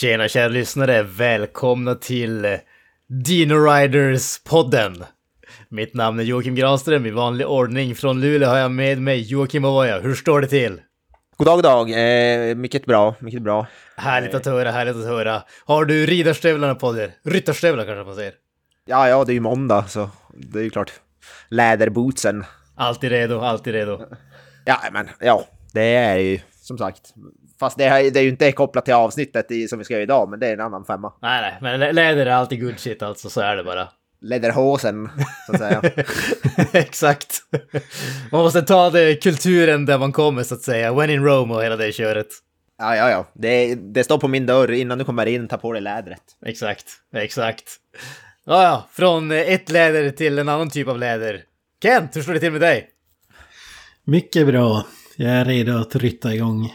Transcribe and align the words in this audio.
Tjena 0.00 0.28
kära 0.28 0.48
lyssnare, 0.48 1.02
välkomna 1.02 1.94
till 1.94 2.44
eh, 2.44 2.52
Dino 3.08 3.54
Riders-podden. 3.54 5.04
Mitt 5.68 5.94
namn 5.94 6.20
är 6.20 6.24
Joakim 6.24 6.54
Granström, 6.54 7.06
i 7.06 7.10
vanlig 7.10 7.46
ordning 7.46 7.94
från 7.94 8.20
Luleå 8.20 8.48
har 8.48 8.58
jag 8.58 8.70
med 8.70 9.02
mig 9.02 9.20
Joakim 9.20 9.64
Avoya. 9.64 10.00
Hur 10.00 10.14
står 10.14 10.40
det 10.40 10.46
till? 10.46 10.80
God 11.36 11.46
dag, 11.46 11.56
god 11.56 11.64
dag. 11.64 11.90
Eh, 11.90 12.54
mycket 12.54 12.86
bra, 12.86 13.14
mycket 13.18 13.42
bra. 13.42 13.66
Härligt 13.96 14.34
att 14.34 14.46
höra, 14.46 14.70
härligt 14.70 14.96
att 14.96 15.04
höra. 15.04 15.42
Har 15.64 15.84
du 15.84 16.06
ridarstövlarna 16.06 16.74
på 16.74 16.92
dig? 16.92 17.16
Ryttarstövlar 17.24 17.84
kanske 17.84 18.04
man 18.04 18.14
säger? 18.14 18.32
Ja, 18.86 19.08
ja, 19.08 19.24
det 19.24 19.32
är 19.32 19.34
ju 19.34 19.40
måndag 19.40 19.84
så 19.88 20.10
det 20.34 20.58
är 20.58 20.62
ju 20.62 20.70
klart. 20.70 20.92
Läderbootsen. 21.48 22.44
Alltid 22.76 23.10
redo, 23.10 23.40
alltid 23.40 23.72
redo. 23.72 24.00
Ja, 24.64 24.80
men 24.92 25.08
ja, 25.20 25.44
det 25.72 25.94
är 25.94 26.16
ju 26.16 26.40
som 26.62 26.78
sagt. 26.78 27.14
Fast 27.60 27.78
det 27.78 27.84
är, 27.84 28.10
det 28.10 28.20
är 28.20 28.22
ju 28.24 28.28
inte 28.28 28.52
kopplat 28.52 28.84
till 28.84 28.94
avsnittet 28.94 29.50
i, 29.50 29.68
som 29.68 29.78
vi 29.78 29.84
ska 29.84 29.94
göra 29.94 30.02
idag, 30.02 30.28
men 30.28 30.40
det 30.40 30.46
är 30.46 30.52
en 30.52 30.60
annan 30.60 30.84
femma. 30.84 31.12
Nej, 31.22 31.40
nej, 31.40 31.58
men 31.60 31.80
lä- 31.80 31.92
läder 31.92 32.26
är 32.26 32.30
alltid 32.30 32.62
good 32.64 32.78
shit 32.78 33.02
alltså, 33.02 33.30
så 33.30 33.40
är 33.40 33.56
det 33.56 33.64
bara. 33.64 33.88
Läderhosen, 34.20 35.08
så 35.46 35.52
att 35.52 35.58
säga. 35.58 35.82
Exakt. 36.72 37.36
Man 38.32 38.40
måste 38.42 38.62
ta 38.62 38.90
det 38.90 39.14
kulturen 39.22 39.86
där 39.86 39.98
man 39.98 40.12
kommer 40.12 40.42
så 40.42 40.54
att 40.54 40.62
säga. 40.62 40.92
When 40.94 41.10
in 41.10 41.24
Rome 41.24 41.54
och 41.54 41.62
hela 41.64 41.76
det 41.76 41.92
köret. 41.92 42.26
ja, 42.78 42.96
ja, 42.96 43.10
ja. 43.10 43.26
Det, 43.34 43.74
det 43.74 44.04
står 44.04 44.18
på 44.18 44.28
min 44.28 44.46
dörr 44.46 44.70
innan 44.72 44.98
du 44.98 45.04
kommer 45.04 45.26
in, 45.26 45.48
ta 45.48 45.56
på 45.58 45.72
dig 45.72 45.82
lädret. 45.82 46.22
Exakt, 46.46 46.84
exakt. 47.14 47.64
Ja, 48.44 48.62
ja, 48.62 48.86
från 48.92 49.30
ett 49.30 49.70
läder 49.70 50.10
till 50.10 50.38
en 50.38 50.48
annan 50.48 50.70
typ 50.70 50.88
av 50.88 50.98
läder. 50.98 51.42
Kent, 51.82 52.16
hur 52.16 52.22
står 52.22 52.32
det 52.34 52.40
till 52.40 52.52
med 52.52 52.60
dig? 52.60 52.88
Mycket 54.04 54.46
bra. 54.46 54.86
Jag 55.16 55.30
är 55.30 55.44
redo 55.44 55.78
att 55.78 55.96
rytta 55.96 56.34
igång. 56.34 56.74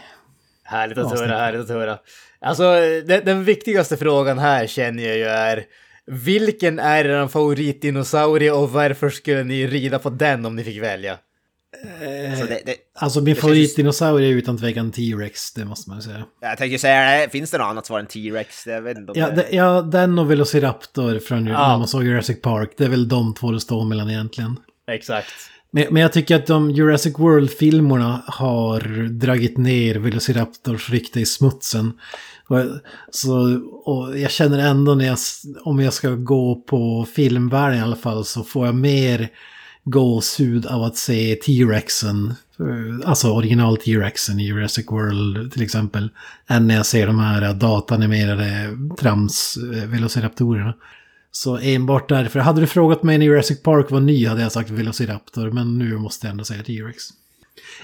Härligt 0.64 0.98
att 0.98 1.18
höra, 1.20 1.38
härligt 1.38 1.60
att 1.60 1.68
höra. 1.68 1.98
Alltså, 2.40 2.62
den, 3.06 3.24
den 3.24 3.44
viktigaste 3.44 3.96
frågan 3.96 4.38
här 4.38 4.66
känner 4.66 5.02
jag 5.02 5.16
ju 5.16 5.24
är 5.24 5.64
vilken 6.06 6.78
är 6.78 7.04
er 7.04 7.28
favoritdinosaurie 7.28 8.50
och 8.52 8.70
varför 8.70 9.10
skulle 9.10 9.44
ni 9.44 9.66
rida 9.66 9.98
på 9.98 10.10
den 10.10 10.46
om 10.46 10.56
ni 10.56 10.64
fick 10.64 10.82
välja? 10.82 11.18
Så 12.40 12.46
det, 12.46 12.60
det, 12.66 12.76
Alltså 12.94 13.20
min 13.20 13.36
favoritdinosaurie 13.36 14.28
är 14.28 14.32
utan 14.32 14.58
tvekan 14.58 14.92
T-Rex, 14.92 15.52
det 15.52 15.64
måste 15.64 15.90
man 15.90 15.98
ju 15.98 16.02
säga. 16.02 16.24
jag 16.40 16.58
tänkte 16.58 16.78
säga, 16.78 17.28
finns 17.28 17.50
det 17.50 17.58
något 17.58 17.64
annat 17.64 17.86
svar 17.86 17.98
än 18.00 18.06
T-Rex? 18.06 18.66
Ja, 18.66 18.80
det, 19.30 19.46
ja 19.50 19.82
den 19.82 20.18
och 20.18 20.30
Velociraptor 20.30 21.18
från 21.18 21.46
Ja. 21.46 21.68
när 21.68 21.78
man 21.78 21.88
såg 21.88 22.04
Jurassic 22.04 22.40
Park, 22.42 22.70
det 22.76 22.84
är 22.84 22.88
väl 22.88 23.08
de 23.08 23.34
två 23.34 23.50
det 23.50 23.60
står 23.60 23.84
mellan 23.84 24.10
egentligen. 24.10 24.56
Exakt. 24.90 25.32
Men, 25.74 25.86
men 25.90 26.02
jag 26.02 26.12
tycker 26.12 26.36
att 26.36 26.46
de 26.46 26.70
Jurassic 26.70 27.18
World-filmerna 27.18 28.22
har 28.26 29.08
dragit 29.08 29.58
ner 29.58 29.94
Velociraptors 29.94 30.90
rykte 30.90 31.20
i 31.20 31.26
smutsen. 31.26 31.92
Och, 32.46 32.58
så, 33.10 33.60
och 33.84 34.18
jag 34.18 34.30
känner 34.30 34.58
ändå 34.58 34.94
när 34.94 35.04
jag, 35.04 35.18
om 35.64 35.80
jag 35.80 35.92
ska 35.92 36.10
gå 36.10 36.54
på 36.54 37.06
filmvärlden 37.14 37.78
i 37.78 37.82
alla 37.82 37.96
fall 37.96 38.24
så 38.24 38.42
får 38.42 38.66
jag 38.66 38.74
mer 38.74 39.28
gåshud 39.84 40.66
av 40.66 40.82
att 40.82 40.96
se 40.96 41.34
T-Rexen. 41.34 42.34
Eh, 42.60 43.08
alltså 43.08 43.32
original 43.32 43.76
T-Rexen 43.76 44.40
i 44.40 44.46
Jurassic 44.46 44.86
World 44.90 45.52
till 45.52 45.62
exempel. 45.62 46.10
Än 46.46 46.66
när 46.66 46.74
jag 46.74 46.86
ser 46.86 47.06
de 47.06 47.18
här 47.18 47.54
datanimerade 47.54 48.78
trams-velociraptorerna. 48.98 50.68
Eh, 50.68 50.74
så 51.36 51.58
enbart 51.58 52.08
därför. 52.08 52.38
Hade 52.38 52.60
du 52.60 52.66
frågat 52.66 53.02
mig 53.02 53.18
när 53.18 53.26
Jurassic 53.26 53.62
Park 53.62 53.90
var 53.90 54.00
ny 54.00 54.26
hade 54.26 54.42
jag 54.42 54.52
sagt 54.52 54.70
Velociraptor. 54.70 55.50
Men 55.50 55.78
nu 55.78 55.96
måste 55.98 56.26
jag 56.26 56.30
ändå 56.30 56.44
säga 56.44 56.62
T-Rex. 56.62 57.04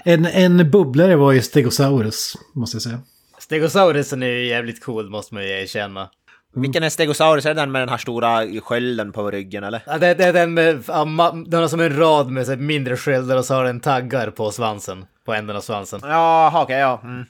En, 0.03 0.25
en 0.25 0.71
bubblare 0.71 1.15
var 1.15 1.31
ju 1.31 1.41
Stegosaurus, 1.41 2.37
måste 2.53 2.75
jag 2.75 2.81
säga. 2.81 2.99
Stegosaurusen 3.39 4.23
är 4.23 4.27
ju 4.27 4.47
jävligt 4.47 4.83
cool 4.83 5.09
måste 5.09 5.33
man 5.33 5.43
ju 5.43 5.49
erkänna. 5.49 6.09
Vilken 6.55 6.83
är 6.83 6.89
Stegosaurus? 6.89 7.45
Är 7.45 7.53
det 7.53 7.61
den 7.61 7.71
med 7.71 7.81
den 7.81 7.89
här 7.89 7.97
stora 7.97 8.61
skölden 8.61 9.11
på 9.11 9.31
ryggen 9.31 9.63
eller? 9.63 9.83
Ja, 9.85 9.97
det, 9.97 10.13
det 10.13 10.23
är 10.23 10.33
den 10.33 10.53
med, 10.53 10.83
ja, 10.87 11.05
den 11.47 11.61
har 11.61 11.67
som 11.67 11.79
en 11.79 11.97
rad 11.97 12.31
med 12.31 12.45
så 12.45 12.55
mindre 12.55 12.97
sköldar 12.97 13.37
och 13.37 13.45
så 13.45 13.53
har 13.53 13.63
den 13.63 13.79
taggar 13.79 14.31
på 14.31 14.51
svansen. 14.51 15.05
På 15.25 15.33
änden 15.33 15.55
av 15.55 15.61
svansen. 15.61 15.99
Jaha, 16.03 16.63
okej, 16.63 16.77
ja. 16.77 17.01
Mm. 17.03 17.25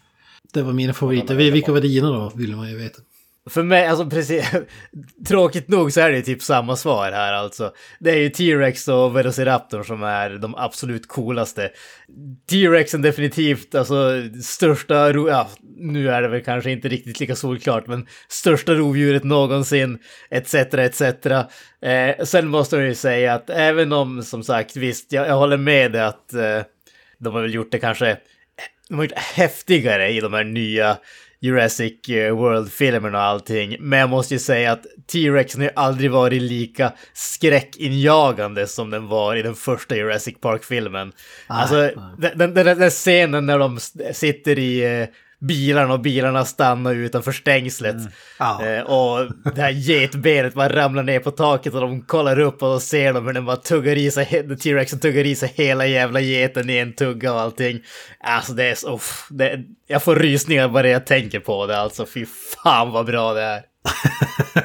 Det 0.53 0.61
var 0.61 0.73
mina 0.73 0.93
favoriter. 0.93 1.35
Vilka 1.35 1.71
var 1.71 1.81
dina 1.81 2.07
då, 2.07 2.31
vill 2.35 2.55
man 2.55 2.69
ju 2.69 2.77
veta. 2.77 3.01
För 3.49 3.63
mig, 3.63 3.87
alltså 3.87 4.09
precis, 4.09 4.51
tråkigt 5.27 5.67
nog 5.67 5.93
så 5.93 6.01
är 6.01 6.09
det 6.09 6.15
ju 6.15 6.21
typ 6.21 6.41
samma 6.41 6.75
svar 6.75 7.11
här 7.11 7.33
alltså. 7.33 7.73
Det 7.99 8.11
är 8.11 8.17
ju 8.17 8.29
T-Rex 8.29 8.87
och 8.87 9.17
Velociraptor 9.17 9.83
som 9.83 10.03
är 10.03 10.29
de 10.29 10.55
absolut 10.55 11.07
coolaste. 11.07 11.71
T-Rexen 12.49 13.01
definitivt, 13.01 13.75
alltså 13.75 14.11
största, 14.43 15.13
ro- 15.13 15.29
ja, 15.29 15.49
nu 15.77 16.09
är 16.09 16.21
det 16.21 16.27
väl 16.27 16.43
kanske 16.43 16.71
inte 16.71 16.87
riktigt 16.87 17.19
lika 17.19 17.35
solklart, 17.35 17.87
men 17.87 18.07
största 18.29 18.73
rovdjuret 18.73 19.23
någonsin, 19.23 19.99
etc, 20.29 20.53
etc. 20.55 21.01
Eh, 21.01 22.23
sen 22.23 22.47
måste 22.47 22.75
jag 22.75 22.85
ju 22.85 22.95
säga 22.95 23.33
att 23.33 23.49
även 23.49 23.93
om, 23.93 24.23
som 24.23 24.43
sagt, 24.43 24.75
visst, 24.75 25.11
jag, 25.11 25.27
jag 25.27 25.35
håller 25.35 25.57
med 25.57 25.91
dig 25.91 26.01
att 26.01 26.33
eh, 26.33 26.61
de 27.19 27.33
har 27.33 27.41
väl 27.41 27.53
gjort 27.53 27.71
det 27.71 27.79
kanske 27.79 28.17
de 28.89 28.95
har 28.95 29.03
gjort 29.03 29.17
häftigare 29.17 30.09
i 30.09 30.19
de 30.19 30.33
här 30.33 30.43
nya 30.43 30.97
Jurassic 31.41 32.09
eh, 32.09 32.35
World-filmerna 32.35 33.17
och 33.17 33.23
allting. 33.23 33.77
Men 33.79 33.99
jag 33.99 34.09
måste 34.09 34.33
ju 34.33 34.39
säga 34.39 34.71
att 34.71 34.85
T-Rex 35.11 35.57
har 35.57 35.71
aldrig 35.75 36.11
varit 36.11 36.41
lika 36.41 36.93
skräckinjagande 37.13 38.67
som 38.67 38.89
den 38.89 39.07
var 39.07 39.35
i 39.35 39.41
den 39.41 39.55
första 39.55 39.95
Jurassic 39.95 40.35
Park-filmen. 40.41 41.11
Alltså, 41.47 41.75
nej. 41.75 41.95
den, 42.17 42.37
den, 42.37 42.53
den 42.53 42.79
där 42.79 42.89
scenen 42.89 43.45
när 43.45 43.59
de 43.59 43.79
sitter 44.13 44.59
i 44.59 45.01
eh, 45.01 45.07
bilarna 45.41 45.93
och 45.93 45.99
bilarna 45.99 46.45
stannar 46.45 46.95
utanför 46.95 47.31
stängslet. 47.31 47.95
Ja. 48.39 48.65
Eh, 48.65 48.81
och 48.81 49.31
det 49.55 49.61
här 49.61 49.69
getbenet 49.69 50.53
bara 50.53 50.75
ramlar 50.75 51.03
ner 51.03 51.19
på 51.19 51.31
taket 51.31 51.73
och 51.73 51.81
de 51.81 52.01
kollar 52.01 52.39
upp 52.39 52.63
och 52.63 52.69
då 52.69 52.79
ser 52.79 53.13
de 53.13 53.25
hur 53.25 53.33
den 53.33 53.45
bara 53.45 53.55
tuggar 53.55 53.95
i 53.95 54.11
sig, 54.11 54.25
T-Rexen 54.59 54.99
tuggar 54.99 55.25
i 55.25 55.35
sig 55.35 55.53
hela 55.55 55.85
jävla 55.85 56.19
geten 56.19 56.69
i 56.69 56.77
en 56.77 56.93
tugga 56.93 57.33
och 57.33 57.41
allting. 57.41 57.81
Alltså 58.19 58.53
det 58.53 58.63
är 58.63 58.75
så, 58.75 58.95
uff, 58.95 59.27
det, 59.29 59.59
jag 59.87 60.03
får 60.03 60.15
rysningar 60.15 60.67
bara 60.67 60.89
jag 60.89 61.05
tänker 61.05 61.39
på 61.39 61.67
det 61.67 61.77
alltså, 61.77 62.05
fy 62.05 62.25
fan 62.63 62.91
vad 62.91 63.05
bra 63.05 63.33
det 63.33 63.41
är. 63.41 63.61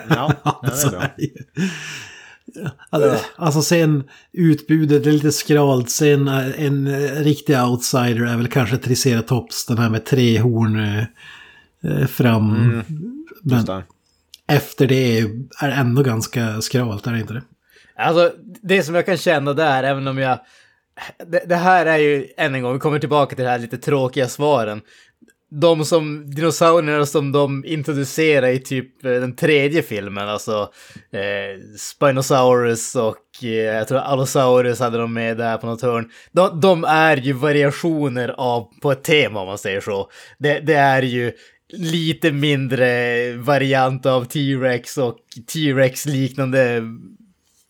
Ja, 0.08 0.32
det 0.62 0.86
är 0.86 0.90
bra. 0.90 1.02
alltså, 2.90 3.24
alltså 3.36 3.62
sen 3.62 4.04
utbudet 4.32 5.06
är 5.06 5.12
lite 5.12 5.32
skralt. 5.32 5.90
Sen 5.90 6.28
eh, 6.28 6.64
en 6.64 6.86
eh, 6.86 7.10
riktig 7.10 7.58
outsider 7.58 8.26
är 8.26 8.36
väl 8.36 8.48
kanske 8.48 8.76
Triceratops. 8.76 9.66
Den 9.66 9.78
här 9.78 9.90
med 9.90 10.04
tre 10.04 10.38
horn 10.38 11.06
eh, 11.82 12.06
fram. 12.06 12.54
Mm, 12.56 12.84
Men 13.42 13.82
efter 14.48 14.86
det 14.86 15.18
är 15.60 15.68
det 15.68 15.74
ändå 15.74 16.02
ganska 16.02 16.60
skralt, 16.60 17.06
är 17.06 17.12
det 17.12 17.20
inte 17.20 17.34
det? 17.34 17.42
Alltså, 17.98 18.32
det 18.62 18.82
som 18.82 18.94
jag 18.94 19.06
kan 19.06 19.16
känna 19.16 19.52
där, 19.52 19.82
även 19.82 20.08
om 20.08 20.18
jag... 20.18 20.38
Det, 21.26 21.42
det 21.46 21.56
här 21.56 21.86
är 21.86 21.98
ju, 21.98 22.28
än 22.36 22.54
en 22.54 22.62
gång, 22.62 22.72
vi 22.72 22.78
kommer 22.78 22.98
tillbaka 22.98 23.36
till 23.36 23.44
det 23.44 23.50
här 23.50 23.58
lite 23.58 23.78
tråkiga 23.78 24.28
svaren. 24.28 24.80
De 25.60 25.84
som, 25.84 26.30
dinosaurierna 26.30 27.06
som 27.06 27.32
de 27.32 27.64
introducerar 27.64 28.48
i 28.48 28.58
typ 28.58 29.04
eh, 29.04 29.10
den 29.10 29.36
tredje 29.36 29.82
filmen, 29.82 30.28
alltså 30.28 30.72
eh, 31.12 31.76
Spinosaurus 31.78 32.94
och 32.94 33.44
eh, 33.44 33.48
jag 33.48 33.88
tror 33.88 33.98
Allosaurus 33.98 34.80
hade 34.80 34.98
de 34.98 35.14
med 35.14 35.36
där 35.36 35.56
på 35.56 35.66
något 35.66 35.82
hörn. 35.82 36.10
De, 36.32 36.60
de 36.60 36.84
är 36.84 37.16
ju 37.16 37.32
variationer 37.32 38.28
av, 38.28 38.68
på 38.82 38.92
ett 38.92 39.04
tema 39.04 39.40
om 39.40 39.46
man 39.46 39.58
säger 39.58 39.80
så. 39.80 40.10
Det, 40.38 40.60
det 40.60 40.74
är 40.74 41.02
ju 41.02 41.32
lite 41.72 42.32
mindre 42.32 43.32
variant 43.36 44.06
av 44.06 44.24
T-Rex 44.24 44.98
och 44.98 45.18
T-Rex 45.52 46.06
liknande 46.06 46.82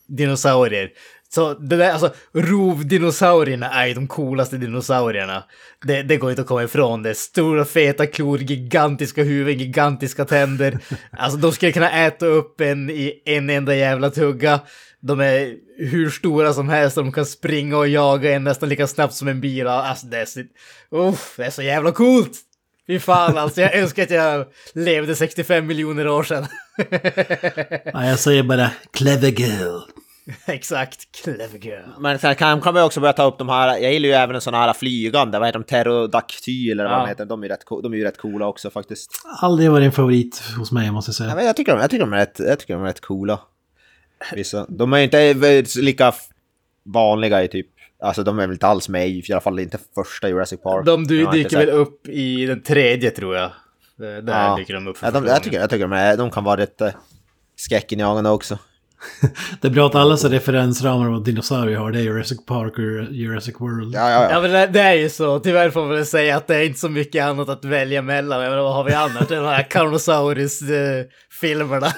dinosaurier. 0.06 0.90
Så 1.34 1.54
det 1.54 1.76
där, 1.76 1.92
alltså 1.92 2.14
rovdinosaurierna 2.32 3.70
är 3.70 3.86
ju 3.86 3.94
de 3.94 4.08
coolaste 4.08 4.56
dinosaurierna. 4.56 5.44
Det, 5.84 6.02
det 6.02 6.16
går 6.16 6.30
inte 6.30 6.42
att 6.42 6.48
komma 6.48 6.62
ifrån 6.62 7.02
det. 7.02 7.14
Stora 7.14 7.64
feta 7.64 8.06
klor, 8.06 8.38
gigantiska 8.38 9.22
huvuden, 9.22 9.58
gigantiska 9.58 10.24
tänder. 10.24 10.78
Alltså 11.18 11.38
de 11.38 11.52
skulle 11.52 11.72
kunna 11.72 11.90
äta 11.90 12.26
upp 12.26 12.60
en 12.60 12.90
i 12.90 13.22
en 13.24 13.50
enda 13.50 13.74
jävla 13.76 14.10
tugga. 14.10 14.60
De 15.00 15.20
är 15.20 15.54
hur 15.78 16.10
stora 16.10 16.52
som 16.52 16.68
helst, 16.68 16.96
de 16.96 17.12
kan 17.12 17.26
springa 17.26 17.76
och 17.76 17.88
jaga 17.88 18.34
en 18.34 18.44
nästan 18.44 18.68
lika 18.68 18.86
snabbt 18.86 19.14
som 19.14 19.28
en 19.28 19.40
bil. 19.40 19.66
Alltså 19.66 20.06
det 20.06 20.18
är 20.18 20.24
så, 20.24 20.40
uff, 20.90 21.34
det 21.36 21.44
är 21.44 21.50
så 21.50 21.62
jävla 21.62 21.92
coolt! 21.92 22.32
Fy 22.86 22.98
fan 22.98 23.38
alltså, 23.38 23.60
jag 23.60 23.74
önskar 23.74 24.02
att 24.02 24.10
jag 24.10 24.46
levde 24.74 25.16
65 25.16 25.66
miljoner 25.66 26.08
år 26.08 26.22
sedan. 26.22 26.46
Ja, 27.92 28.06
jag 28.06 28.18
säger 28.18 28.42
bara 28.42 28.70
clever 28.92 29.28
girl. 29.28 29.80
Exakt, 30.46 31.22
clever 31.22 31.58
girl. 31.58 31.88
Men 31.98 32.18
sen 32.18 32.34
kan, 32.34 32.60
kan 32.60 32.74
vi 32.74 32.80
också 32.80 33.00
börja 33.00 33.12
ta 33.12 33.24
upp 33.24 33.38
de 33.38 33.48
här, 33.48 33.78
jag 33.78 33.92
gillar 33.92 34.08
ju 34.08 34.14
även 34.14 34.40
sådana 34.40 34.64
här 34.64 34.72
flygande, 34.72 35.38
vad 35.38 35.48
heter 35.48 35.58
de, 35.58 35.64
pterodaktyl 35.64 36.70
eller 36.80 36.84
vad 36.84 36.92
Ja. 36.92 36.98
de 37.02 37.08
heter, 37.08 37.24
de 37.24 37.44
är, 37.44 37.48
rätt, 37.48 37.60
de 37.82 37.92
är 37.92 37.96
ju 37.96 38.04
rätt 38.04 38.18
coola 38.18 38.46
också 38.46 38.70
faktiskt. 38.70 39.10
Aldrig 39.40 39.70
varit 39.70 39.84
en 39.84 39.92
favorit 39.92 40.42
hos 40.58 40.72
mig 40.72 40.90
måste 40.90 41.08
jag 41.08 41.12
Ja, 41.14 41.16
säga. 41.16 41.34
men 41.36 41.46
jag, 41.46 41.56
tycker 41.56 41.72
de, 41.72 41.80
jag, 41.80 41.90
tycker 41.90 42.04
de 42.04 42.12
är 42.12 42.16
rätt, 42.16 42.38
jag 42.38 42.58
tycker 42.58 42.74
de 42.74 42.82
är 42.82 42.86
rätt 42.86 43.00
coola. 43.00 43.40
Vissa. 44.34 44.66
De 44.68 44.92
är 44.92 44.98
inte 44.98 45.20
eh, 45.22 45.64
lika 45.82 46.08
f- 46.08 46.28
vanliga 46.84 47.44
i 47.44 47.48
typ, 47.48 47.66
alltså 48.02 48.22
de 48.22 48.38
är 48.38 48.46
väl 48.46 48.52
inte 48.54 48.66
alls 48.66 48.88
med 48.88 49.08
i, 49.08 49.22
i 49.28 49.32
alla 49.32 49.40
fall 49.40 49.58
inte 49.58 49.78
första 49.94 50.28
Jurassic 50.28 50.60
Park. 50.62 50.86
De 50.86 51.00
inte 51.00 51.14
dyker 51.32 51.58
väl 51.58 51.68
upp 51.70 52.08
i 52.08 52.46
den 52.46 52.62
tredje 52.62 53.10
tror 53.10 53.36
jag. 53.36 53.44
Eh, 53.44 53.50
Där 53.98 54.44
Ja. 54.48 54.56
dyker 54.58 54.74
de 54.74 54.86
upp 54.88 54.96
för 54.98 55.06
Ja, 55.06 55.10
de, 55.10 55.26
jag, 55.26 55.42
tycker, 55.42 55.60
jag 55.60 55.70
tycker 55.70 55.84
de, 55.84 55.92
är, 55.92 56.16
de 56.16 56.30
kan 56.30 56.44
vara 56.44 56.60
rätt 56.60 56.80
äh, 56.80 56.90
skräckinjagande 57.56 58.30
också. 58.30 58.58
Det 59.60 59.68
är 59.68 59.72
bra 59.72 59.86
att 59.86 59.94
alla 59.94 60.16
så 60.16 60.28
referensramar 60.28 61.08
vad 61.10 61.24
dinosaurier 61.24 61.78
har. 61.78 61.92
Det 61.92 61.98
är 61.98 62.02
Jurassic 62.02 62.46
Park 62.46 62.72
och 62.78 62.84
Jurassic 63.14 63.54
World. 63.60 63.94
Ja, 63.94 64.10
ja, 64.10 64.22
Ja 64.22 64.30
ja. 64.30 64.40
men 64.40 64.50
det, 64.50 64.66
det 64.66 64.80
är 64.80 64.94
ju 64.94 65.08
så, 65.08 65.38
tyvärr 65.38 65.70
får 65.70 65.80
man 65.80 65.90
väl 65.90 66.06
säga 66.06 66.36
att 66.36 66.46
det 66.46 66.56
är 66.56 66.62
inte 66.64 66.78
så 66.78 66.88
mycket 66.88 67.24
annat 67.24 67.48
att 67.48 67.64
välja 67.64 68.02
mellan. 68.02 68.42
Jag 68.42 68.50
menar, 68.50 68.62
vad 68.62 68.74
har 68.74 68.84
vi 68.84 68.92
annars? 68.92 69.28
De 69.28 69.34
här 69.44 69.62
Carnosaurus-filmerna. 69.70 71.92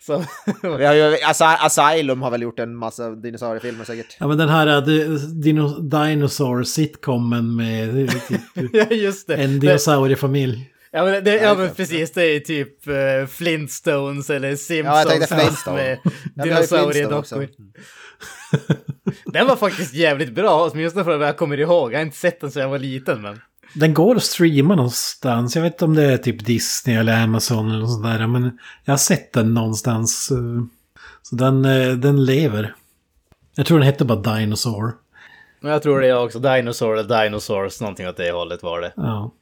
Som... 0.00 0.24
Vi 0.78 0.84
har 0.84 0.94
ju, 0.94 1.16
Asy- 1.16 1.56
Asylum 1.60 2.22
har 2.22 2.30
väl 2.30 2.42
gjort 2.42 2.58
en 2.58 2.76
massa 2.76 3.10
dinosauriefilmer 3.10 3.84
säkert. 3.84 4.16
Ja 4.20 4.26
men 4.28 4.38
den 4.38 4.48
här 4.48 4.66
äh, 4.66 4.80
dino, 5.42 5.68
Dinosaur 5.80 6.62
sitcomen 6.62 7.56
med 7.56 8.10
typ, 8.28 8.40
ja 8.72 8.84
just 8.90 9.26
det. 9.26 9.34
en 9.34 9.60
dinosauriefamilj. 9.60 10.70
Ja 10.90 11.04
men, 11.04 11.24
det, 11.24 11.34
ja, 11.36 11.54
men 11.54 11.74
precis, 11.74 12.12
det 12.12 12.22
är 12.22 12.40
typ 12.40 12.88
uh, 12.88 13.26
Flintstones 13.26 14.30
eller 14.30 14.56
Simpsons 14.56 15.04
Ja, 15.04 15.12
jag 15.18 15.28
tänkte 15.28 15.72
med 15.72 15.98
dinosauriedockor. 16.44 17.18
också. 17.18 17.42
Den 19.26 19.46
var 19.46 19.56
faktiskt 19.56 19.94
jävligt 19.94 20.34
bra, 20.34 20.70
åtminstone 20.72 21.04
för 21.04 21.16
vad 21.16 21.28
jag 21.28 21.36
kommer 21.36 21.60
ihåg. 21.60 21.92
Jag 21.92 21.98
har 21.98 22.02
inte 22.04 22.16
sett 22.16 22.40
den 22.40 22.50
sedan 22.50 22.62
jag 22.62 22.68
var 22.70 22.78
liten 22.78 23.22
men. 23.22 23.40
Den 23.74 23.94
går 23.94 24.16
att 24.16 24.22
streama 24.22 24.74
någonstans. 24.74 25.56
Jag 25.56 25.62
vet 25.62 25.72
inte 25.72 25.84
om 25.84 25.94
det 25.94 26.04
är 26.12 26.16
typ 26.18 26.44
Disney 26.46 26.96
eller 26.96 27.22
Amazon 27.22 27.68
eller 27.70 27.78
något 27.78 27.90
sånt 27.90 28.04
där. 28.04 28.26
Men 28.26 28.58
jag 28.84 28.92
har 28.92 28.98
sett 28.98 29.32
den 29.32 29.54
någonstans. 29.54 30.30
eh, 30.30 30.36
Så 31.22 31.36
den, 31.36 31.64
eh, 31.64 31.92
den 31.92 32.24
lever. 32.24 32.74
Jag 33.56 33.66
tror 33.66 33.78
den 33.78 33.86
hette 33.86 34.04
bara 34.04 34.36
Dinosaur. 34.38 34.92
Men 35.60 35.72
jag 35.72 35.82
tror 35.82 36.00
det 36.00 36.08
är 36.08 36.18
också 36.24 36.38
Dinosaur 36.38 36.98
eller 36.98 37.22
Dinosaurs, 37.24 37.80
någonting 37.80 38.08
åt 38.08 38.16
det 38.16 38.30
hållet 38.32 38.62
var 38.62 38.80
det. 38.80 38.92
Ja. 38.96 39.32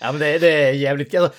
Ja 0.00 0.12
men 0.12 0.20
det, 0.20 0.38
det 0.38 0.52
är 0.52 0.72
jävligt... 0.72 1.14
Alltså, 1.14 1.38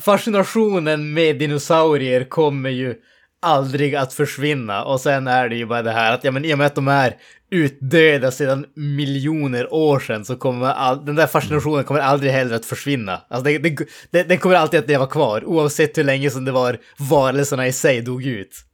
fascinationen 0.00 1.14
med 1.14 1.38
dinosaurier 1.38 2.24
kommer 2.24 2.70
ju 2.70 2.94
aldrig 3.42 3.94
att 3.94 4.12
försvinna. 4.12 4.84
Och 4.84 5.00
sen 5.00 5.26
är 5.26 5.48
det 5.48 5.56
ju 5.56 5.66
bara 5.66 5.82
det 5.82 5.90
här 5.90 6.14
att, 6.14 6.24
ja 6.24 6.30
men 6.30 6.44
i 6.44 6.54
och 6.54 6.58
med 6.58 6.66
att 6.66 6.74
de 6.74 6.88
är 6.88 7.16
utdöda 7.50 8.30
sedan 8.30 8.66
miljoner 8.74 9.74
år 9.74 10.00
sedan 10.00 10.24
så 10.24 10.36
kommer 10.36 10.66
all, 10.66 11.04
den 11.04 11.14
där 11.14 11.26
fascinationen 11.26 11.84
kommer 11.84 12.00
aldrig 12.00 12.32
heller 12.32 12.54
att 12.54 12.64
försvinna. 12.64 13.20
Alltså 13.28 13.44
det, 13.44 13.58
det, 13.58 13.76
det, 14.10 14.22
den 14.22 14.38
kommer 14.38 14.56
alltid 14.56 14.80
att 14.80 14.88
leva 14.88 15.06
kvar 15.06 15.44
oavsett 15.44 15.98
hur 15.98 16.04
länge 16.04 16.30
som 16.30 16.44
det 16.44 16.52
var 16.52 16.78
varelserna 16.98 17.66
i 17.66 17.72
sig 17.72 18.00
dog 18.00 18.24
ut. 18.24 18.64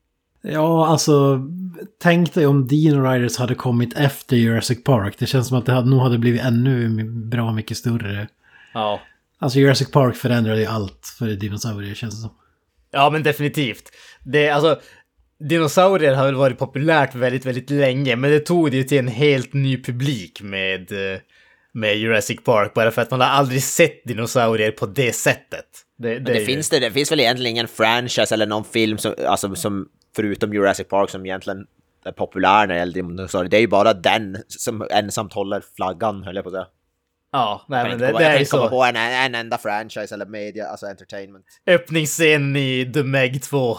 Ja, 0.42 0.86
alltså 0.86 1.40
tänk 2.02 2.34
dig 2.34 2.46
om 2.46 2.66
Dino 2.66 3.10
Riders 3.10 3.38
hade 3.38 3.54
kommit 3.54 3.98
efter 3.98 4.36
Jurassic 4.36 4.84
Park. 4.84 5.14
Det 5.18 5.26
känns 5.26 5.48
som 5.48 5.58
att 5.58 5.66
det 5.66 5.72
hade, 5.72 5.90
nog 5.90 6.00
hade 6.00 6.18
blivit 6.18 6.42
ännu 6.42 7.04
bra 7.04 7.52
mycket 7.52 7.76
större. 7.76 8.28
Ja. 8.74 9.00
Alltså 9.38 9.58
Jurassic 9.58 9.90
Park 9.90 10.16
förändrade 10.16 10.60
ju 10.60 10.66
allt 10.66 11.14
för 11.18 11.26
dinosaurier 11.26 11.94
känns 11.94 12.14
det 12.14 12.20
som. 12.20 12.34
Ja, 12.90 13.10
men 13.10 13.22
definitivt. 13.22 13.82
Det, 14.24 14.48
alltså, 14.50 14.80
dinosaurier 15.48 16.14
har 16.14 16.24
väl 16.26 16.34
varit 16.34 16.58
populärt 16.58 17.14
väldigt, 17.14 17.46
väldigt 17.46 17.70
länge, 17.70 18.16
men 18.16 18.30
det 18.30 18.40
tog 18.40 18.70
det 18.70 18.76
ju 18.76 18.84
till 18.84 18.98
en 18.98 19.08
helt 19.08 19.52
ny 19.52 19.82
publik 19.82 20.42
med, 20.42 20.92
eh, 20.92 21.18
med 21.72 21.96
Jurassic 21.98 22.44
Park, 22.44 22.74
bara 22.74 22.90
för 22.90 23.02
att 23.02 23.10
man 23.10 23.20
har 23.20 23.26
aldrig 23.28 23.62
sett 23.62 24.04
dinosaurier 24.04 24.70
på 24.70 24.86
det 24.86 25.12
sättet. 25.12 25.64
Det, 25.98 26.14
Men 26.14 26.24
det, 26.24 26.38
ju- 26.38 26.44
finns 26.46 26.70
det, 26.70 26.78
det 26.78 26.90
finns 26.90 27.12
väl 27.12 27.20
egentligen 27.20 27.50
ingen 27.50 27.68
franchise 27.68 28.34
eller 28.34 28.46
någon 28.46 28.64
film 28.64 28.98
som, 28.98 29.14
alltså, 29.26 29.54
som 29.54 29.88
förutom 30.16 30.54
Jurassic 30.54 30.88
Park 30.88 31.10
som 31.10 31.26
egentligen 31.26 31.66
är 32.04 32.12
populär 32.12 32.66
när 32.66 32.74
det 32.74 32.78
gäller 32.80 32.92
dinosaurier. 32.94 33.50
Det 33.50 33.56
är 33.56 33.60
ju 33.60 33.68
bara 33.68 33.94
den 33.94 34.36
som 34.48 34.86
ensamt 34.90 35.32
håller 35.32 35.62
flaggan, 35.76 36.22
höll 36.22 36.36
jag 36.36 36.44
på 36.44 36.48
att 36.48 36.54
säga. 36.54 36.66
Ja, 37.32 37.66
nej, 37.68 37.78
Jag 37.78 37.86
kan 37.90 37.90
men 37.90 37.98
det, 38.00 38.06
komma, 38.06 38.18
det 38.18 38.24
jag 38.24 38.30
är 38.32 38.34
kan 38.34 38.38
ju 38.38 38.44
inte 38.44 38.50
komma 38.50 38.68
på 38.68 38.84
en, 38.84 38.96
en 38.96 39.34
enda 39.34 39.58
franchise 39.58 40.14
eller 40.14 40.26
media, 40.26 40.66
alltså 40.68 40.86
entertainment. 40.86 41.44
Öppningsscenen 41.66 42.56
i 42.56 42.90
The 42.94 43.02
Meg 43.02 43.42
2. 43.42 43.78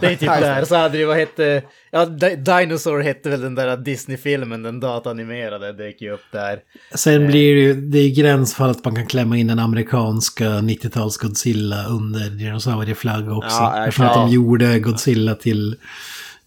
det 0.00 0.06
är 0.06 0.10
typ 0.16 0.20
där. 0.28 0.64
Så 0.64 0.76
hade 0.76 0.98
det, 0.98 1.04
vad 1.04 1.16
hette, 1.16 1.62
ja, 1.90 2.04
Di- 2.06 2.36
Dinosaur 2.36 3.00
hette 3.00 3.30
väl 3.30 3.40
den 3.40 3.54
där 3.54 3.76
Disney-filmen, 3.76 4.62
den 4.62 4.80
datanimerade, 4.80 5.72
dök 5.72 6.00
ju 6.02 6.10
upp 6.10 6.24
där. 6.32 6.60
Sen 6.94 7.26
blir 7.26 7.54
det 7.54 7.60
ju, 7.60 7.74
det 7.74 7.98
är 7.98 8.14
gränsfall 8.14 8.70
att 8.70 8.84
man 8.84 8.94
kan 8.94 9.06
klämma 9.06 9.36
in 9.36 9.46
den 9.46 9.58
amerikanska 9.58 10.44
90-tals 10.44 11.16
Godzilla 11.16 11.86
under 11.86 12.30
dinosaurieflagga 12.30 13.32
också. 13.32 13.56
Ja, 13.56 13.78
Eftersom 13.86 14.06
att 14.06 14.14
de 14.14 14.28
gjorde 14.30 14.78
Godzilla 14.80 15.34
till 15.34 15.76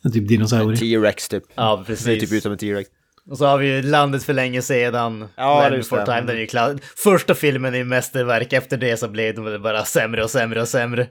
en 0.03 0.11
typ 0.11 0.27
dinosaurie. 0.27 0.77
T-Rex 0.77 1.27
typ. 1.29 1.43
Ja, 1.55 1.83
Det 1.87 1.95
ser 1.95 2.11
typ 2.11 2.19
precis. 2.19 2.37
ut 2.37 2.43
som 2.43 2.51
en 2.51 2.57
T-Rex. 2.57 2.89
Och 3.29 3.37
så 3.37 3.45
har 3.45 3.57
vi 3.57 3.67
ju 3.67 3.81
Landet 3.81 4.23
för 4.23 4.33
länge 4.33 4.61
sedan. 4.61 5.27
Ja, 5.35 5.61
Land 5.61 5.75
Before 5.75 6.01
det. 6.01 6.05
Time, 6.05 6.27
den 6.27 6.35
är 6.35 6.39
ju 6.39 6.47
klar. 6.47 6.79
Första 6.95 7.35
filmen 7.35 7.73
är 7.73 7.77
ju 7.77 7.83
mästerverk, 7.83 8.53
efter 8.53 8.77
det 8.77 8.97
så 8.97 9.07
blev 9.07 9.35
de 9.35 9.45
väl 9.45 9.61
bara 9.61 9.85
sämre 9.85 10.23
och 10.23 10.29
sämre 10.29 10.61
och 10.61 10.67
sämre. 10.67 11.07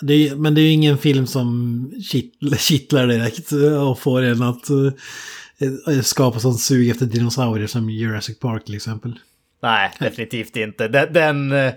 Det 0.00 0.28
är, 0.28 0.36
men 0.36 0.54
det 0.54 0.60
är 0.60 0.62
ju 0.62 0.70
ingen 0.70 0.98
film 0.98 1.26
som 1.26 1.90
kittlar, 2.10 2.58
kittlar 2.58 3.06
direkt 3.06 3.52
och 3.88 3.98
får 3.98 4.22
en 4.22 4.42
att 4.42 4.70
eh, 4.70 6.00
skapa 6.02 6.38
sånt 6.38 6.60
sug 6.60 6.90
efter 6.90 7.06
dinosaurier 7.06 7.66
som 7.66 7.90
Jurassic 7.90 8.38
Park 8.38 8.64
till 8.64 8.74
exempel. 8.74 9.18
Nej, 9.62 9.90
definitivt 9.98 10.56
inte. 10.56 10.88
Den, 10.88 11.12
den, 11.12 11.52
eh, 11.52 11.72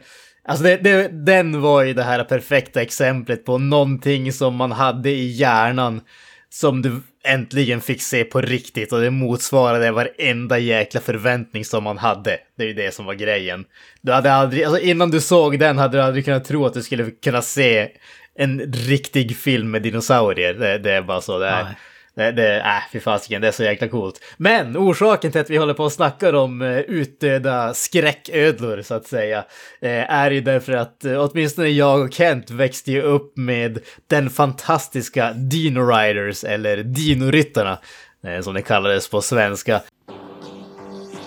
alltså 0.48 0.64
det, 0.64 0.78
det, 0.78 1.08
den 1.26 1.62
var 1.62 1.84
ju 1.84 1.94
det 1.94 2.04
här 2.04 2.24
perfekta 2.24 2.82
exemplet 2.82 3.46
på 3.46 3.58
någonting 3.58 4.34
som 4.34 4.56
man 4.56 4.72
hade 4.72 5.10
i 5.10 5.32
hjärnan 5.32 6.02
som 6.50 6.82
du 6.82 7.02
äntligen 7.26 7.82
fick 7.82 8.02
se 8.02 8.24
på 8.24 8.42
riktigt 8.42 8.94
och 8.94 9.02
det 9.02 9.12
motsvarade 9.12 9.92
varenda 9.92 10.58
jäkla 10.58 11.02
förväntning 11.02 11.66
som 11.66 11.84
man 11.84 11.98
hade. 11.98 12.38
Det 12.58 12.64
är 12.64 12.68
ju 12.68 12.74
det 12.74 12.94
som 12.94 13.06
var 13.06 13.14
grejen. 13.14 13.66
Du 14.02 14.12
hade 14.12 14.34
aldrig, 14.34 14.64
alltså 14.64 14.80
innan 14.80 15.12
du 15.12 15.22
såg 15.22 15.60
den 15.60 15.78
hade 15.78 15.98
du 15.98 16.02
aldrig 16.02 16.26
kunnat 16.26 16.46
tro 16.46 16.66
att 16.66 16.74
du 16.74 16.84
skulle 16.84 17.12
kunna 17.12 17.42
se 17.42 17.90
en 18.36 18.60
riktig 18.74 19.38
film 19.38 19.72
med 19.72 19.82
dinosaurier. 19.82 20.54
Det, 20.54 20.78
det 20.78 20.92
är 20.92 21.02
bara 21.02 21.22
så 21.22 21.40
det 21.40 21.48
är. 21.48 21.64
Nej. 21.64 21.74
Det, 22.16 22.32
det, 22.32 22.60
äh, 22.60 22.92
fy 22.92 23.00
fasiken, 23.00 23.42
det 23.42 23.48
är 23.48 23.52
så 23.52 23.64
jäkla 23.64 23.88
coolt. 23.88 24.22
Men 24.38 24.78
orsaken 24.78 25.32
till 25.32 25.42
att 25.42 25.50
vi 25.50 25.58
håller 25.58 25.74
på 25.74 25.84
och 25.84 25.92
snackar 25.92 26.34
om 26.34 26.62
eh, 26.62 26.80
utdöda 26.80 27.74
skräcködlor, 27.74 28.82
så 28.82 28.94
att 28.94 29.06
säga, 29.06 29.38
eh, 29.82 30.12
är 30.12 30.32
ju 30.32 30.42
därför 30.42 30.74
att 30.74 31.06
eh, 31.06 31.24
åtminstone 31.24 31.68
jag 31.68 32.02
och 32.02 32.14
Kent 32.14 32.52
växte 32.52 32.92
ju 32.92 33.02
upp 33.02 33.38
med 33.38 33.80
den 34.10 34.30
fantastiska 34.30 35.34
Dino 35.34 35.80
Riders, 35.80 36.44
eller 36.44 36.84
Dinoryttarna, 36.84 37.80
eh, 38.28 38.42
som 38.42 38.54
det 38.54 38.62
kallades 38.62 39.10
på 39.10 39.22
svenska. 39.22 39.82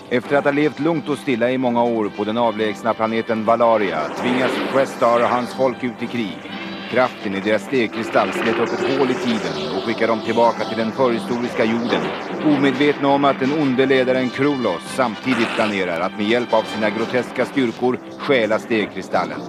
Efter 0.09 0.35
att 0.35 0.43
ha 0.43 0.51
levt 0.51 0.79
lugnt 0.79 1.09
och 1.09 1.17
stilla 1.17 1.51
i 1.51 1.57
många 1.57 1.83
år 1.83 2.11
på 2.17 2.23
den 2.23 2.37
avlägsna 2.37 2.93
planeten 2.93 3.45
Valaria 3.45 3.99
tvingas 4.21 4.51
Questar 4.73 5.19
och 5.19 5.29
hans 5.29 5.53
folk 5.53 5.83
ut 5.83 6.03
i 6.03 6.07
krig. 6.07 6.58
Kraften 6.91 7.35
i 7.35 7.39
deras 7.39 7.65
stegkristall 7.65 8.31
slet 8.31 8.59
upp 8.59 8.73
ett 8.73 8.97
hål 8.97 9.11
i 9.11 9.13
tiden 9.13 9.77
och 9.77 9.83
skickar 9.83 10.07
dem 10.07 10.21
tillbaka 10.25 10.65
till 10.65 10.77
den 10.77 10.91
förhistoriska 10.91 11.65
jorden. 11.65 12.01
Omedvetna 12.45 13.07
om 13.07 13.25
att 13.25 13.39
den 13.39 13.61
onde 13.61 13.85
ledaren 13.85 14.29
Krolos 14.29 14.81
samtidigt 14.95 15.55
planerar 15.55 15.99
att 15.99 16.17
med 16.17 16.27
hjälp 16.27 16.53
av 16.53 16.63
sina 16.63 16.89
groteska 16.89 17.45
styrkor 17.45 17.99
stjäla 18.19 18.59
stegkristallen. 18.59 19.39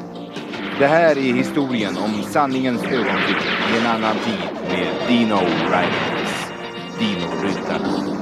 Det 0.78 0.86
här 0.86 1.18
är 1.18 1.32
historien 1.32 1.96
om 1.96 2.22
sanningens 2.22 2.84
ögonblick 2.84 3.42
i 3.74 3.78
en 3.80 3.86
annan 3.86 4.16
tid 4.16 4.68
med 4.68 5.08
Dino 5.08 5.40
Riders. 5.64 6.50
Dino-ryttarna. 6.98 8.20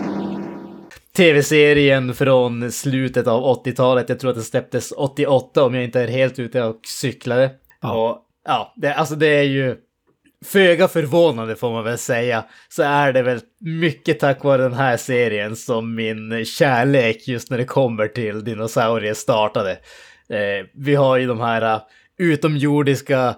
Tv-serien 1.16 2.14
från 2.14 2.72
slutet 2.72 3.26
av 3.26 3.64
80-talet, 3.64 4.08
jag 4.08 4.20
tror 4.20 4.30
att 4.30 4.36
den 4.36 4.44
släpptes 4.44 4.92
88 4.92 5.64
om 5.64 5.74
jag 5.74 5.84
inte 5.84 6.00
är 6.00 6.08
helt 6.08 6.38
ute 6.38 6.62
och 6.62 6.80
cyklade. 6.86 7.50
Ja. 7.80 8.10
Och 8.10 8.27
ja, 8.48 8.72
det, 8.76 8.94
alltså 8.94 9.14
det 9.14 9.26
är 9.26 9.42
ju 9.42 9.76
föga 10.44 10.88
förvånande 10.88 11.56
får 11.56 11.72
man 11.72 11.84
väl 11.84 11.98
säga, 11.98 12.44
så 12.68 12.82
är 12.82 13.12
det 13.12 13.22
väl 13.22 13.40
mycket 13.60 14.20
tack 14.20 14.44
vare 14.44 14.62
den 14.62 14.72
här 14.72 14.96
serien 14.96 15.56
som 15.56 15.94
min 15.94 16.44
kärlek 16.44 17.28
just 17.28 17.50
när 17.50 17.58
det 17.58 17.64
kommer 17.64 18.08
till 18.08 18.44
dinosaurier 18.44 19.14
startade. 19.14 19.70
Eh, 20.28 20.66
vi 20.74 20.94
har 20.94 21.16
ju 21.16 21.26
de 21.26 21.40
här 21.40 21.74
uh, 21.74 21.80
utomjordiska 22.18 23.36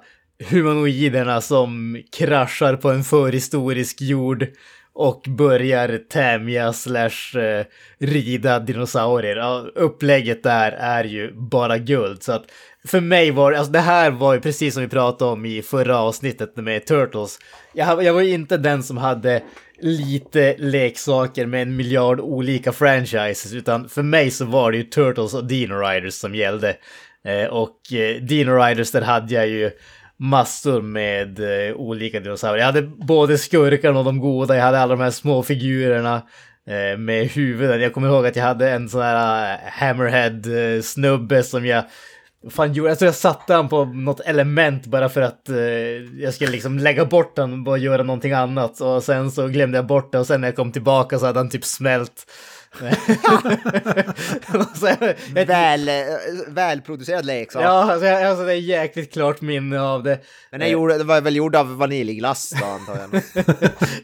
humanoiderna 0.50 1.40
som 1.40 2.02
kraschar 2.18 2.76
på 2.76 2.90
en 2.90 3.04
förhistorisk 3.04 4.00
jord 4.00 4.46
och 4.92 5.24
börjar 5.28 5.98
tämja 6.08 6.72
slash 6.72 7.38
eh, 7.38 7.66
rida 7.98 8.58
dinosaurier. 8.58 9.36
Ja, 9.36 9.66
upplägget 9.74 10.42
där 10.42 10.72
är 10.72 11.04
ju 11.04 11.32
bara 11.32 11.78
guld. 11.78 12.22
Så 12.22 12.32
att 12.32 12.44
för 12.86 13.00
mig 13.00 13.30
var 13.30 13.52
alltså 13.52 13.72
det 13.72 13.80
här 13.80 14.10
var 14.10 14.34
ju 14.34 14.40
precis 14.40 14.74
som 14.74 14.82
vi 14.82 14.88
pratade 14.88 15.30
om 15.30 15.46
i 15.46 15.62
förra 15.62 15.98
avsnittet 15.98 16.56
med 16.56 16.86
Turtles. 16.86 17.38
Jag, 17.72 18.04
jag 18.04 18.14
var 18.14 18.20
ju 18.20 18.32
inte 18.32 18.56
den 18.56 18.82
som 18.82 18.96
hade 18.96 19.42
lite 19.80 20.56
leksaker 20.58 21.46
med 21.46 21.62
en 21.62 21.76
miljard 21.76 22.20
olika 22.20 22.72
franchises, 22.72 23.52
utan 23.52 23.88
för 23.88 24.02
mig 24.02 24.30
så 24.30 24.44
var 24.44 24.72
det 24.72 24.78
ju 24.78 24.84
Turtles 24.84 25.34
och 25.34 25.44
Dino 25.44 25.74
Riders 25.74 26.14
som 26.14 26.34
gällde. 26.34 26.76
Eh, 27.24 27.46
och 27.46 27.92
eh, 27.92 28.22
Dino 28.22 28.50
Riders, 28.50 28.90
där 28.90 29.02
hade 29.02 29.34
jag 29.34 29.48
ju 29.48 29.70
massor 30.20 30.82
med 30.82 31.38
eh, 31.68 31.76
olika 31.76 32.20
dinosaurier. 32.20 32.58
Jag 32.58 32.66
hade 32.66 32.82
både 32.82 33.38
skurkarna 33.38 33.98
och 33.98 34.04
de 34.04 34.20
goda, 34.20 34.56
jag 34.56 34.62
hade 34.62 34.80
alla 34.80 34.96
de 34.96 35.02
här 35.02 35.10
små 35.10 35.42
figurerna 35.42 36.22
eh, 36.66 36.98
med 36.98 37.26
huvuden. 37.26 37.80
Jag 37.80 37.94
kommer 37.94 38.08
ihåg 38.08 38.26
att 38.26 38.36
jag 38.36 38.44
hade 38.44 38.70
en 38.70 38.88
sån 38.88 39.02
här 39.02 39.52
eh, 39.52 39.54
uh, 39.54 39.70
Hammerhead-snubbe 39.70 41.36
eh, 41.36 41.42
som 41.42 41.66
jag 41.66 41.84
Fan, 42.50 42.74
jag 42.74 42.98
tror 42.98 43.06
jag 43.06 43.14
satte 43.14 43.54
han 43.54 43.68
på 43.68 43.84
något 43.84 44.20
element 44.20 44.86
bara 44.86 45.08
för 45.08 45.20
att 45.20 45.48
eh, 45.48 45.56
jag 46.22 46.34
skulle 46.34 46.50
liksom 46.50 46.78
lägga 46.78 47.04
bort 47.04 47.36
den 47.36 47.66
och 47.66 47.78
göra 47.78 48.02
någonting 48.02 48.32
annat. 48.32 48.80
Och 48.80 49.02
sen 49.02 49.30
så 49.30 49.48
glömde 49.48 49.78
jag 49.78 49.86
bort 49.86 50.12
det 50.12 50.18
och 50.18 50.26
sen 50.26 50.40
när 50.40 50.48
jag 50.48 50.56
kom 50.56 50.72
tillbaka 50.72 51.18
så 51.18 51.26
hade 51.26 51.38
han 51.38 51.50
typ 51.50 51.64
smält. 51.64 52.26
Väl, 55.46 55.88
eh, 55.88 55.94
välproducerad 56.48 57.26
leksak. 57.26 57.62
Ja, 57.62 57.92
alltså, 57.92 58.06
jag- 58.06 58.22
alltså 58.24 58.44
det 58.44 58.52
är 58.52 58.56
jäkligt 58.56 59.12
klart 59.12 59.40
minne 59.40 59.80
av 59.80 60.02
det. 60.02 60.18
Den 60.50 60.62
är 60.62 60.66
gjord, 60.66 60.90
den 60.90 61.06
var 61.06 61.20
väl 61.20 61.36
gjord 61.36 61.56
av 61.56 61.76
vaniljglass 61.76 62.52
då 62.60 62.66
antar 62.66 62.96
jag. 62.96 63.22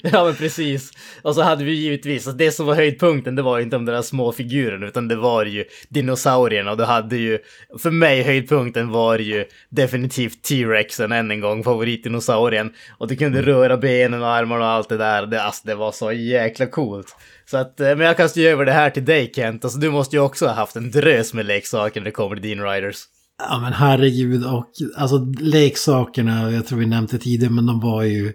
Ja 0.13 0.25
men 0.25 0.35
precis. 0.35 0.91
Och 1.23 1.35
så 1.35 1.43
hade 1.43 1.65
vi 1.65 1.73
givetvis, 1.73 2.27
alltså 2.27 2.39
det 2.39 2.51
som 2.53 2.67
var 2.67 2.75
höjdpunkten 2.75 3.37
det 3.37 3.43
var 3.43 3.59
ju 3.59 3.65
inte 3.65 3.77
de 3.77 3.85
där 3.85 4.03
små 4.03 4.33
figurerna 4.33 4.87
utan 4.87 5.09
det 5.09 5.17
var 5.17 5.45
ju 5.45 5.65
dinosaurierna 5.89 6.71
och 6.71 6.77
du 6.77 6.85
hade 6.85 7.17
ju, 7.17 7.39
för 7.79 7.91
mig 7.91 8.23
höjdpunkten 8.23 8.91
var 8.91 9.19
ju 9.19 9.45
definitivt 9.69 10.43
T-Rexen 10.43 11.13
än 11.13 11.31
en 11.31 11.41
gång, 11.41 11.65
favoritdinosaurien. 11.65 12.73
Och 12.99 13.09
du 13.09 13.17
kunde 13.17 13.43
röra 13.43 13.77
benen 13.77 14.23
och 14.23 14.29
armarna 14.29 14.65
och 14.65 14.71
allt 14.71 14.89
det 14.89 14.97
där, 14.97 15.27
det, 15.27 15.43
alltså 15.43 15.63
det 15.67 15.75
var 15.75 15.93
så 15.93 16.13
jäkla 16.13 16.67
coolt. 16.67 17.17
Så 17.51 17.57
att, 17.57 17.81
eh, 17.81 17.87
men 17.87 18.01
jag 18.01 18.17
kastar 18.17 18.41
ju 18.41 18.47
över 18.47 18.65
det 18.65 18.73
här 18.73 18.91
till 18.91 19.05
dig 19.05 19.33
Kent, 19.35 19.65
alltså 19.65 19.79
du 19.79 19.91
måste 19.91 20.17
ju 20.17 20.23
också 20.23 20.47
ha 20.47 20.53
haft 20.53 20.77
en 20.77 20.91
drös 20.91 21.35
med 21.35 21.47
leksaker 21.47 22.01
när 22.01 22.05
det 22.05 22.11
kommer 22.11 22.37
till 22.37 22.57
Dean 22.57 22.71
Riders. 22.71 22.97
Ja 23.39 23.59
men 23.59 23.73
herregud 23.73 24.47
och 24.47 24.71
alltså 24.97 25.19
leksakerna, 25.41 26.51
jag 26.51 26.67
tror 26.67 26.79
vi 26.79 26.87
nämnde 26.87 27.19
tidigare, 27.19 27.53
men 27.53 27.67
de 27.67 27.81
var 27.81 28.03
ju 28.03 28.33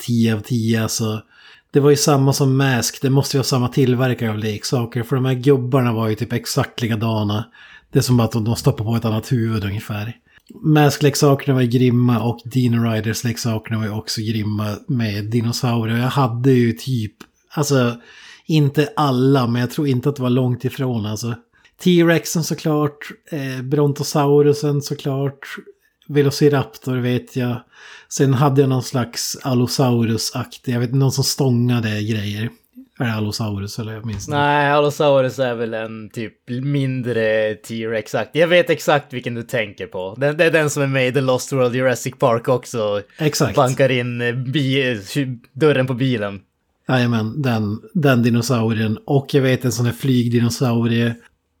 10 0.00 0.34
av 0.34 0.40
10 0.40 0.82
alltså. 0.82 1.22
Det 1.70 1.80
var 1.80 1.90
ju 1.90 1.96
samma 1.96 2.32
som 2.32 2.56
Mask, 2.56 3.02
det 3.02 3.10
måste 3.10 3.36
ju 3.36 3.38
vara 3.38 3.44
samma 3.44 3.68
tillverkare 3.68 4.30
av 4.30 4.38
leksaker, 4.38 5.02
för 5.02 5.16
de 5.16 5.24
här 5.24 5.34
gubbarna 5.34 5.92
var 5.92 6.08
ju 6.08 6.14
typ 6.14 6.32
exakt 6.32 6.82
likadana. 6.82 7.44
Det 7.92 7.98
är 7.98 8.02
som 8.02 8.20
att 8.20 8.32
de 8.32 8.56
stoppar 8.56 8.84
på 8.84 8.96
ett 8.96 9.04
annat 9.04 9.32
huvud 9.32 9.64
ungefär. 9.64 10.16
Mask-leksakerna 10.54 11.54
var 11.54 11.60
ju 11.60 11.68
grymma 11.68 12.22
och 12.22 12.40
Dino 12.44 12.90
Riders-leksakerna 12.90 13.78
var 13.78 13.84
ju 13.84 13.92
också 13.92 14.20
grymma 14.20 14.76
med 14.88 15.24
dinosaurier. 15.24 15.96
Jag 15.96 16.08
hade 16.08 16.52
ju 16.52 16.72
typ, 16.72 17.12
alltså 17.50 17.96
inte 18.46 18.92
alla, 18.96 19.46
men 19.46 19.60
jag 19.60 19.70
tror 19.70 19.88
inte 19.88 20.08
att 20.08 20.16
det 20.16 20.22
var 20.22 20.30
långt 20.30 20.64
ifrån 20.64 21.06
alltså. 21.06 21.34
T-Rexen 21.80 22.44
såklart, 22.44 23.10
eh, 23.30 23.62
Brontosaurusen 23.62 24.82
såklart, 24.82 25.56
Velociraptor 26.08 26.96
vet 26.96 27.36
jag. 27.36 27.62
Sen 28.08 28.34
hade 28.34 28.60
jag 28.60 28.70
någon 28.70 28.82
slags 28.82 29.36
Allosaurus-aktig, 29.42 30.74
jag 30.74 30.80
vet 30.80 30.88
inte, 30.88 30.98
någon 30.98 31.12
som 31.12 31.24
stångade 31.24 31.88
grejer. 31.88 32.50
Är 32.98 33.04
det 33.04 33.12
Allosaurus 33.12 33.78
eller 33.78 33.92
jag 33.92 34.06
minns 34.06 34.28
inte. 34.28 34.38
Nej, 34.38 34.70
Allosaurus 34.70 35.38
är 35.38 35.54
väl 35.54 35.74
en 35.74 36.10
typ 36.10 36.48
mindre 36.48 37.54
T-Rex. 37.54 38.04
Exakt. 38.04 38.36
Jag 38.36 38.48
vet 38.48 38.70
exakt 38.70 39.12
vilken 39.12 39.34
du 39.34 39.42
tänker 39.42 39.86
på. 39.86 40.14
Den, 40.18 40.36
det 40.36 40.44
är 40.44 40.50
den 40.50 40.70
som 40.70 40.82
är 40.82 40.86
med 40.86 41.08
i 41.08 41.12
The 41.12 41.20
Lost 41.20 41.52
World 41.52 41.74
Jurassic 41.74 42.14
Park 42.18 42.48
också. 42.48 43.02
Exakt. 43.18 43.56
Bankar 43.56 43.90
in 43.90 44.20
eh, 44.20 44.34
bi 44.34 45.00
dörren 45.52 45.86
på 45.86 45.94
bilen. 45.94 46.40
Jajamän, 46.88 47.42
den, 47.42 47.80
den 47.94 48.22
dinosaurien. 48.22 48.98
Och 49.04 49.34
jag 49.34 49.42
vet 49.42 49.64
en 49.64 49.72
sån 49.72 49.86
här 49.86 49.92
flygdinosaurie. 49.92 51.14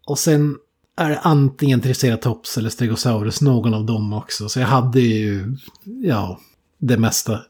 Och 0.06 0.18
sen 0.18 0.56
är 0.96 1.10
det 1.10 1.18
antingen 1.18 1.80
Triceratops 1.80 2.58
eller 2.58 2.70
Stegosaurus, 2.70 3.40
någon 3.40 3.74
av 3.74 3.86
dem 3.86 4.12
också. 4.12 4.48
Så 4.48 4.60
jag 4.60 4.66
hade 4.66 5.00
ju, 5.00 5.56
ja, 6.02 6.40
det 6.78 6.96
mesta 6.96 7.40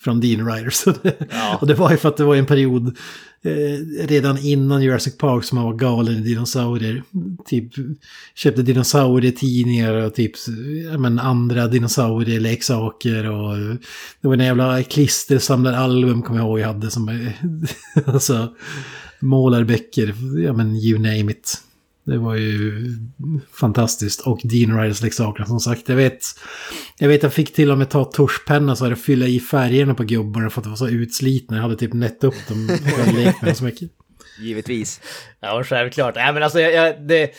från 0.00 0.20
Dino 0.20 0.44
Riders. 0.44 0.86
Och 1.60 1.66
det 1.66 1.74
var 1.74 1.90
ju 1.90 1.96
för 1.96 2.08
att 2.08 2.16
det 2.16 2.24
var 2.24 2.36
en 2.36 2.46
period 2.46 2.96
eh, 3.44 4.06
redan 4.06 4.38
innan 4.38 4.82
Jurassic 4.82 5.18
Park 5.18 5.44
som 5.44 5.56
man 5.56 5.64
var 5.64 5.74
galen 5.74 6.14
i 6.14 6.20
dinosaurier. 6.20 7.02
Typ 7.46 7.72
köpte 8.34 8.62
dinosaurietidningar 8.62 9.92
och 9.92 10.14
typ 10.14 10.32
men, 10.98 11.18
andra 11.18 11.68
dinosaurieleksaker 11.68 13.30
och 13.30 13.58
det 14.20 14.28
var 14.28 14.34
en 14.34 14.44
jävla 14.44 14.82
klistersamlaralbum 14.82 16.22
kommer 16.22 16.40
jag 16.40 16.46
ihåg 16.46 16.60
jag 16.60 16.66
hade 16.66 16.90
som 16.90 17.30
alltså 18.06 18.54
målarböcker, 19.20 20.14
ja 20.44 20.52
men 20.52 20.76
you 20.76 20.98
name 20.98 21.32
it. 21.32 21.62
Det 22.04 22.18
var 22.18 22.34
ju 22.34 22.88
fantastiskt. 23.52 24.20
Och 24.20 24.40
Dean 24.44 24.80
Riders 24.80 25.02
leksaker 25.02 25.44
som 25.44 25.60
sagt. 25.60 25.88
Jag 25.88 25.96
vet, 25.96 26.24
jag 26.98 27.08
vet 27.08 27.22
jag 27.22 27.32
fick 27.32 27.54
till 27.54 27.70
och 27.70 27.78
med 27.78 27.90
ta 27.90 28.04
tuschpenna 28.04 28.76
så 28.76 28.84
här 28.84 28.92
och 28.92 28.98
fylla 28.98 29.26
i 29.26 29.40
färgerna 29.40 29.94
på 29.94 30.02
gubbarna 30.02 30.50
för 30.50 30.60
att 30.60 30.64
det 30.64 30.70
var 30.70 30.76
så 30.76 30.88
utslitna. 30.88 31.56
Jag 31.56 31.62
hade 31.62 31.76
typ 31.76 31.92
nätt 31.92 32.24
upp 32.24 32.48
dem. 32.48 32.68
Jag 33.14 33.34
med 33.42 33.56
så 33.56 33.64
mycket. 33.64 33.90
Givetvis. 34.40 35.00
Ja, 35.40 35.64
självklart. 35.64 36.14
Nej, 36.14 36.32
men 36.32 36.42
alltså, 36.42 36.60
jag, 36.60 36.72
jag, 36.72 37.08
det, 37.08 37.30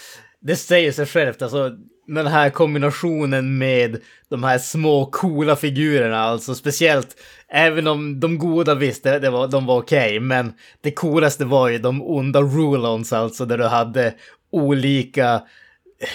det 0.41 0.55
säger 0.55 0.91
sig 0.91 1.05
självt. 1.05 1.41
Alltså, 1.41 1.71
den 2.07 2.27
här 2.27 2.49
kombinationen 2.49 3.57
med 3.57 3.97
de 4.29 4.43
här 4.43 4.57
små 4.57 5.05
coola 5.05 5.55
figurerna, 5.55 6.19
alltså 6.19 6.55
speciellt, 6.55 7.07
även 7.49 7.87
om 7.87 8.19
de 8.19 8.37
goda 8.37 8.75
visst, 8.75 9.03
det, 9.03 9.19
det 9.19 9.29
var, 9.29 9.47
de 9.47 9.65
var 9.65 9.77
okej, 9.77 10.07
okay, 10.07 10.19
men 10.19 10.53
det 10.81 10.91
coolaste 10.91 11.45
var 11.45 11.69
ju 11.69 11.77
de 11.77 12.01
onda 12.01 12.41
Rulons, 12.41 13.13
alltså 13.13 13.45
där 13.45 13.57
du 13.57 13.65
hade 13.65 14.13
olika 14.53 15.41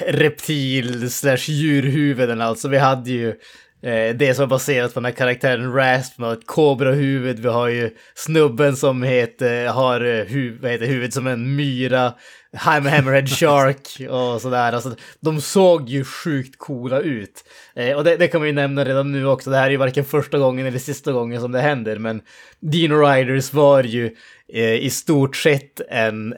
reptil 0.07 1.11
slash 1.11 1.51
djurhuvuden, 1.51 2.41
alltså 2.41 2.69
vi 2.69 2.79
hade 2.79 3.11
ju 3.11 3.35
Eh, 3.83 4.17
det 4.17 4.35
som 4.35 4.43
är 4.43 4.47
baserat 4.47 4.95
på 4.95 5.01
den 5.01 5.05
här 5.05 5.13
karaktären 5.13 5.73
Rasp 5.73 6.19
med 6.19 6.33
ett 6.33 6.47
kobrahuvud. 6.47 7.39
Vi 7.39 7.49
har 7.49 7.69
ju 7.69 7.91
snubben 8.15 8.77
som 8.77 9.03
heter, 9.03 9.67
har 9.67 10.01
eh, 10.01 10.25
hu, 10.25 10.59
vad 10.59 10.71
heter, 10.71 10.87
huvud 10.87 11.13
som 11.13 11.27
en 11.27 11.57
myra. 11.57 12.15
Hammerhead 12.57 13.27
Shark 13.27 14.11
och 14.11 14.41
sådär. 14.41 14.73
Alltså, 14.73 14.95
de 15.21 15.41
såg 15.41 15.89
ju 15.89 16.05
sjukt 16.05 16.59
coola 16.59 17.01
ut. 17.01 17.45
Eh, 17.77 17.97
och 17.97 18.05
det, 18.05 18.17
det, 18.17 18.29
kan 18.29 18.41
man 18.41 18.49
ju 18.49 18.55
nämna 18.55 18.85
redan 18.85 19.13
nu 19.13 19.27
också. 19.27 19.51
Det 19.51 19.57
här 19.57 19.67
är 19.67 19.71
ju 19.71 19.77
varken 19.77 20.05
första 20.05 20.39
gången 20.39 20.67
eller 20.67 20.79
sista 20.79 21.13
gången 21.13 21.41
som 21.41 21.53
det 21.53 21.61
händer. 21.61 21.99
Men 21.99 22.21
Dino 22.61 22.95
Riders 22.95 23.53
var 23.53 23.83
ju 23.83 24.17
eh, 24.53 24.75
i 24.75 24.91
stort 24.91 25.37
sett 25.37 25.81
en 25.89 26.35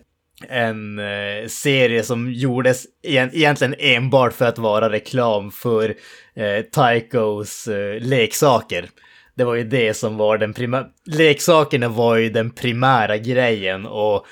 en 0.49 0.99
eh, 0.99 1.49
serie 1.49 2.03
som 2.03 2.33
gjordes 2.33 2.87
egentligen 3.03 3.75
enbart 3.79 4.33
för 4.33 4.45
att 4.45 4.59
vara 4.59 4.91
reklam 4.91 5.51
för 5.51 5.95
eh, 6.35 6.63
Tychos 6.63 7.69
eh, 7.69 8.01
leksaker. 8.01 8.89
Det 9.35 9.45
var 9.45 9.55
ju 9.55 9.65
det 9.65 9.95
som 9.95 10.17
var 10.17 10.39
den 10.39 10.55
primära... 10.55 10.87
Leksakerna 11.05 11.89
var 11.89 12.17
ju 12.17 12.31
den 12.31 12.51
primära 12.51 13.17
grejen 13.17 13.87
och 13.87 14.27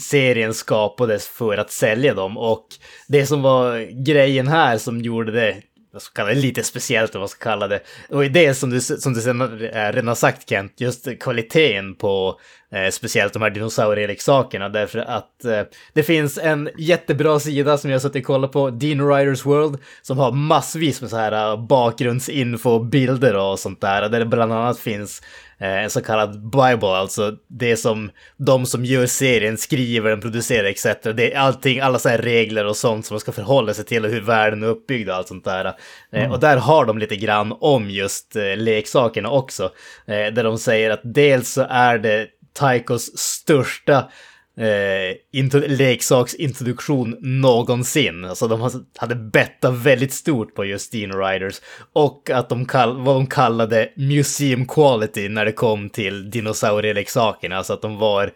serien 0.00 0.54
skapades 0.54 1.28
för 1.28 1.56
att 1.56 1.70
sälja 1.70 2.14
dem. 2.14 2.38
Och 2.38 2.66
det 3.08 3.26
som 3.26 3.42
var 3.42 4.02
grejen 4.04 4.48
här 4.48 4.78
som 4.78 5.00
gjorde 5.00 5.32
det 5.32 5.56
vad 5.94 6.02
ska 6.02 6.22
kalla 6.22 6.34
det, 6.34 6.40
lite 6.40 6.62
speciellt 6.62 7.14
vad 7.14 7.20
man 7.20 7.28
ska 7.28 7.44
kalla 7.44 7.68
det. 7.68 7.80
Och 8.08 8.30
det 8.30 8.54
som 8.54 8.70
du, 8.70 8.80
som 8.80 9.14
du 9.14 9.20
eh, 9.68 9.92
redan 9.92 10.08
har 10.08 10.14
sagt 10.14 10.48
Kent, 10.48 10.72
just 10.76 11.18
kvaliteten 11.20 11.94
på 11.94 12.40
eh, 12.74 12.90
speciellt 12.90 13.32
de 13.32 13.42
här 13.42 13.50
dinosaurieleksakerna. 13.50 14.68
Därför 14.68 14.98
att 14.98 15.44
eh, 15.44 15.62
det 15.92 16.02
finns 16.02 16.38
en 16.38 16.70
jättebra 16.78 17.40
sida 17.40 17.78
som 17.78 17.90
jag 17.90 18.02
suttit 18.02 18.22
och 18.22 18.26
kollat 18.26 18.52
på, 18.52 18.70
Dino 18.70 19.08
Riders 19.08 19.46
World, 19.46 19.78
som 20.02 20.18
har 20.18 20.32
massvis 20.32 21.00
med 21.00 21.10
så 21.10 21.16
här 21.16 21.52
uh, 21.52 21.66
bakgrundsinfo, 21.66 22.84
bilder 22.84 23.36
och 23.36 23.58
sånt 23.58 23.80
där. 23.80 24.08
Där 24.08 24.18
det 24.18 24.26
bland 24.26 24.52
annat 24.52 24.78
finns 24.78 25.22
en 25.58 25.90
så 25.90 26.00
kallad 26.00 26.50
Bible, 26.50 26.88
alltså 26.88 27.36
det 27.48 27.76
som 27.76 28.10
de 28.36 28.66
som 28.66 28.84
gör 28.84 29.06
serien 29.06 29.58
skriver, 29.58 30.10
den 30.10 30.20
producerar 30.20 30.68
etc. 30.68 30.86
Det 31.14 31.34
är 31.34 31.38
allting, 31.38 31.80
alla 31.80 31.98
så 31.98 32.08
här 32.08 32.18
regler 32.18 32.66
och 32.66 32.76
sånt 32.76 33.06
som 33.06 33.14
man 33.14 33.20
ska 33.20 33.32
förhålla 33.32 33.74
sig 33.74 33.84
till 33.84 34.04
och 34.04 34.10
hur 34.10 34.20
världen 34.20 34.62
är 34.62 34.66
uppbyggd 34.66 35.08
och 35.08 35.14
allt 35.14 35.28
sånt 35.28 35.44
där. 35.44 35.72
Mm. 36.12 36.30
Och 36.30 36.40
där 36.40 36.56
har 36.56 36.84
de 36.84 36.98
lite 36.98 37.16
grann 37.16 37.54
om 37.60 37.90
just 37.90 38.34
leksakerna 38.56 39.30
också. 39.30 39.70
Där 40.06 40.44
de 40.44 40.58
säger 40.58 40.90
att 40.90 41.00
dels 41.02 41.52
så 41.52 41.66
är 41.70 41.98
det 41.98 42.26
Taikos 42.54 43.18
största 43.18 44.08
eh, 44.56 45.68
leksaksintroduktion 45.68 47.16
någonsin. 47.20 48.24
Alltså 48.24 48.48
de 48.48 48.84
hade 48.96 49.14
bettat 49.14 49.74
väldigt 49.74 50.12
stort 50.12 50.54
på 50.54 50.64
just 50.64 50.92
Dino 50.92 51.16
Riders. 51.16 51.60
Och 51.92 52.30
att 52.30 52.48
de 52.48 52.66
kall, 52.66 53.00
vad 53.04 53.16
de 53.16 53.26
kallade 53.26 53.92
museum 53.96 54.66
quality 54.66 55.28
när 55.28 55.44
det 55.44 55.52
kom 55.52 55.90
till 55.90 56.30
dinosaurieleksakerna. 56.30 57.56
Alltså 57.56 57.72
att 57.72 57.82
de 57.82 57.98
var 57.98 58.26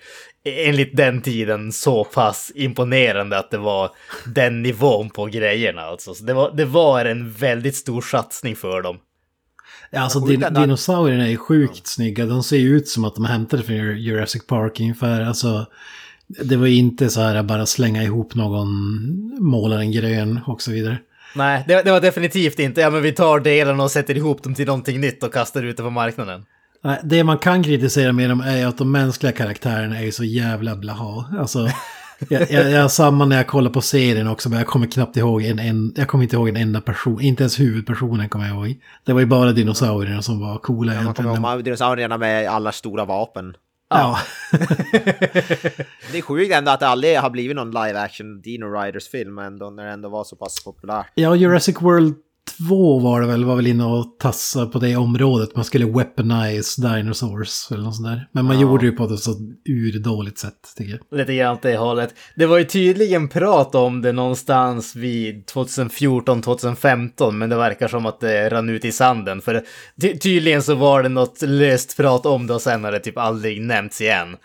e-, 0.45 0.69
enligt 0.69 0.97
den 0.97 1.23
tiden 1.23 1.73
så 1.73 2.05
pass 2.05 2.53
imponerande 2.55 3.39
att 3.39 3.51
det 3.51 3.59
var 3.59 3.91
den 4.27 4.63
nivån 4.63 5.11
på 5.11 5.27
grejerna. 5.27 5.83
Alltså. 5.83 6.15
Så 6.15 6.25
det, 6.25 6.35
var, 6.35 6.57
det 6.57 6.65
var 6.65 7.05
en 7.05 7.33
väldigt 7.33 7.77
stor 7.77 8.01
satsning 8.01 8.57
för 8.57 8.83
dem. 8.83 8.99
Ja, 9.91 10.01
alltså 10.01 10.21
din, 10.21 10.45
dinosaurierna 10.51 11.29
är 11.29 11.37
sjukt 11.37 11.87
snygga. 11.87 12.27
De 12.27 12.43
ser 12.43 12.57
ju 12.57 12.77
ut 12.77 12.89
som 12.89 13.05
att 13.05 13.15
de 13.15 13.25
hämtade 13.25 13.63
från 13.63 13.77
Jurassic 13.77 14.47
Park 14.47 14.81
ungefär. 14.81 15.21
Alltså, 15.21 15.67
det 16.27 16.57
var 16.57 16.67
inte 16.67 17.09
så 17.09 17.21
här 17.21 17.43
bara 17.43 17.67
slänga 17.67 18.03
ihop 18.03 18.35
någon, 18.35 18.69
måla 19.41 19.81
en 19.81 19.93
grön 19.93 20.41
och 20.47 20.63
så 20.63 20.71
vidare. 20.71 20.99
Nej, 21.35 21.65
det, 21.69 21.83
det, 21.83 21.91
var 21.91 22.01
definitivt 22.01 22.59
inte, 22.59 22.81
ja 22.81 22.91
men 22.91 23.03
vi 23.03 23.13
tar 23.13 23.41
delarna 23.41 23.83
och 23.83 23.91
sätter 23.91 24.17
ihop 24.17 24.43
dem 24.43 24.55
till 24.55 24.67
någonting 24.67 25.01
nytt 25.01 25.23
och 25.23 25.33
kastar 25.33 25.63
ut 25.63 25.77
det 25.77 25.83
på 25.83 25.91
marknaden. 25.91 26.45
Nej, 26.85 27.01
det 27.05 27.25
man 27.25 27.39
kan 27.39 27.63
kritisera 27.63 28.13
med 28.13 28.31
dem 28.31 28.41
är 28.41 28.67
att 28.67 28.79
de 28.79 28.93
mänskliga 28.93 29.33
karaktärerna 29.33 30.01
är 30.01 30.11
så 30.11 30.25
jävla 30.25 30.77
blaha. 30.77 31.25
Alltså, 31.39 31.69
jag, 32.29 32.51
jag, 32.51 32.71
jag 32.71 32.91
samma 32.91 33.25
när 33.25 33.37
jag 33.37 33.47
kollar 33.47 33.71
på 33.71 33.81
serien 33.81 34.29
också, 34.29 34.49
men 34.49 34.59
jag 34.59 34.69
kommer 34.69 34.87
knappt 34.87 35.17
ihåg 35.17 35.43
en, 35.43 35.59
en 35.59 35.93
jag 35.97 36.09
kommer 36.09 36.25
inte 36.25 36.37
ihåg 36.37 36.49
en 36.49 36.57
enda 36.57 36.81
person, 36.81 37.21
inte 37.21 37.43
ens 37.43 37.61
huvudpersonen 37.61 38.29
kommer 38.29 38.49
jag 38.49 38.57
ihåg. 38.57 38.81
Det 39.05 39.13
var 39.13 39.21
ju 39.21 39.27
bara 39.27 39.53
dinosaurierna 39.53 40.23
som 40.23 40.41
var 40.41 40.59
coola 40.59 40.95
ja. 40.95 41.03
Man 41.03 41.15
kommer 41.15 41.53
ihåg 41.55 41.65
dinosaurierna 41.65 42.19
med 42.19 42.49
alla 42.49 42.73
stora 42.73 43.05
vapen. 43.05 43.55
Ja. 43.91 44.19
det 46.13 46.19
är 46.19 46.23
sjukt 46.23 46.55
ändå 46.55 46.71
att 46.71 46.81
det 46.81 46.89
aldrig 46.89 47.19
har 47.19 47.31
blivit 47.31 47.57
någon 47.57 47.71
live 47.71 48.01
action 48.01 48.41
Dino 48.41 48.65
Riders 48.65 49.09
film 49.09 49.39
ändå, 49.39 49.71
när 49.71 49.85
det 49.85 49.93
ändå 49.93 50.09
var 50.09 50.25
så 50.25 50.37
pass 50.37 50.65
populärt. 50.65 51.07
Ja, 51.15 51.37
Jurassic 51.37 51.77
World 51.81 52.15
2 52.69 52.99
var 52.99 53.21
det 53.21 53.27
väl, 53.27 53.45
var 53.45 53.57
väl 53.57 53.67
inne 53.67 53.85
och 53.85 54.17
tassa 54.19 54.67
på 54.67 54.79
det 54.79 54.97
området. 54.97 55.57
Man 55.57 55.65
skulle 55.65 55.87
weaponize 55.87 56.83
dinosaurs 56.83 57.69
eller 57.71 57.83
något 57.83 57.97
sånt 57.97 58.09
där. 58.09 58.29
Men 58.33 58.45
man 58.45 58.57
ja. 58.57 58.63
gjorde 58.63 58.83
det 58.83 58.87
ju 58.87 58.97
på 58.97 59.05
ett 59.05 59.21
så 59.21 59.35
urdåligt 59.69 60.39
sätt 60.39 60.75
tycker 60.77 60.93
jag. 60.93 61.19
Lite 61.19 61.35
grann 61.35 61.55
åt 61.55 61.63
det 61.63 61.77
hållet. 61.77 62.15
Det 62.37 62.47
var 62.47 62.59
ju 62.59 62.65
tydligen 62.65 63.29
prat 63.29 63.75
om 63.75 64.03
det 64.03 64.13
någonstans 64.13 64.97
vid 64.97 65.45
2014-2015 65.45 67.31
men 67.31 67.51
det 67.51 67.57
verkar 67.57 67.89
som 67.89 68.07
att 68.07 68.21
det 68.21 68.49
rann 68.49 68.69
ut 68.69 68.85
i 68.85 68.93
sanden. 68.93 69.41
För 69.41 69.65
ty 70.01 70.19
tydligen 70.19 70.63
så 70.63 70.75
var 70.75 71.03
det 71.03 71.09
något 71.09 71.43
löst 71.43 71.97
prat 71.97 72.27
om 72.27 72.47
det 72.47 72.55
och 72.55 72.63
sen 72.63 72.85
har 72.85 72.93
det 72.93 73.01
typ 73.01 73.19
aldrig 73.19 73.63
nämnts 73.63 74.01
igen. 74.01 74.37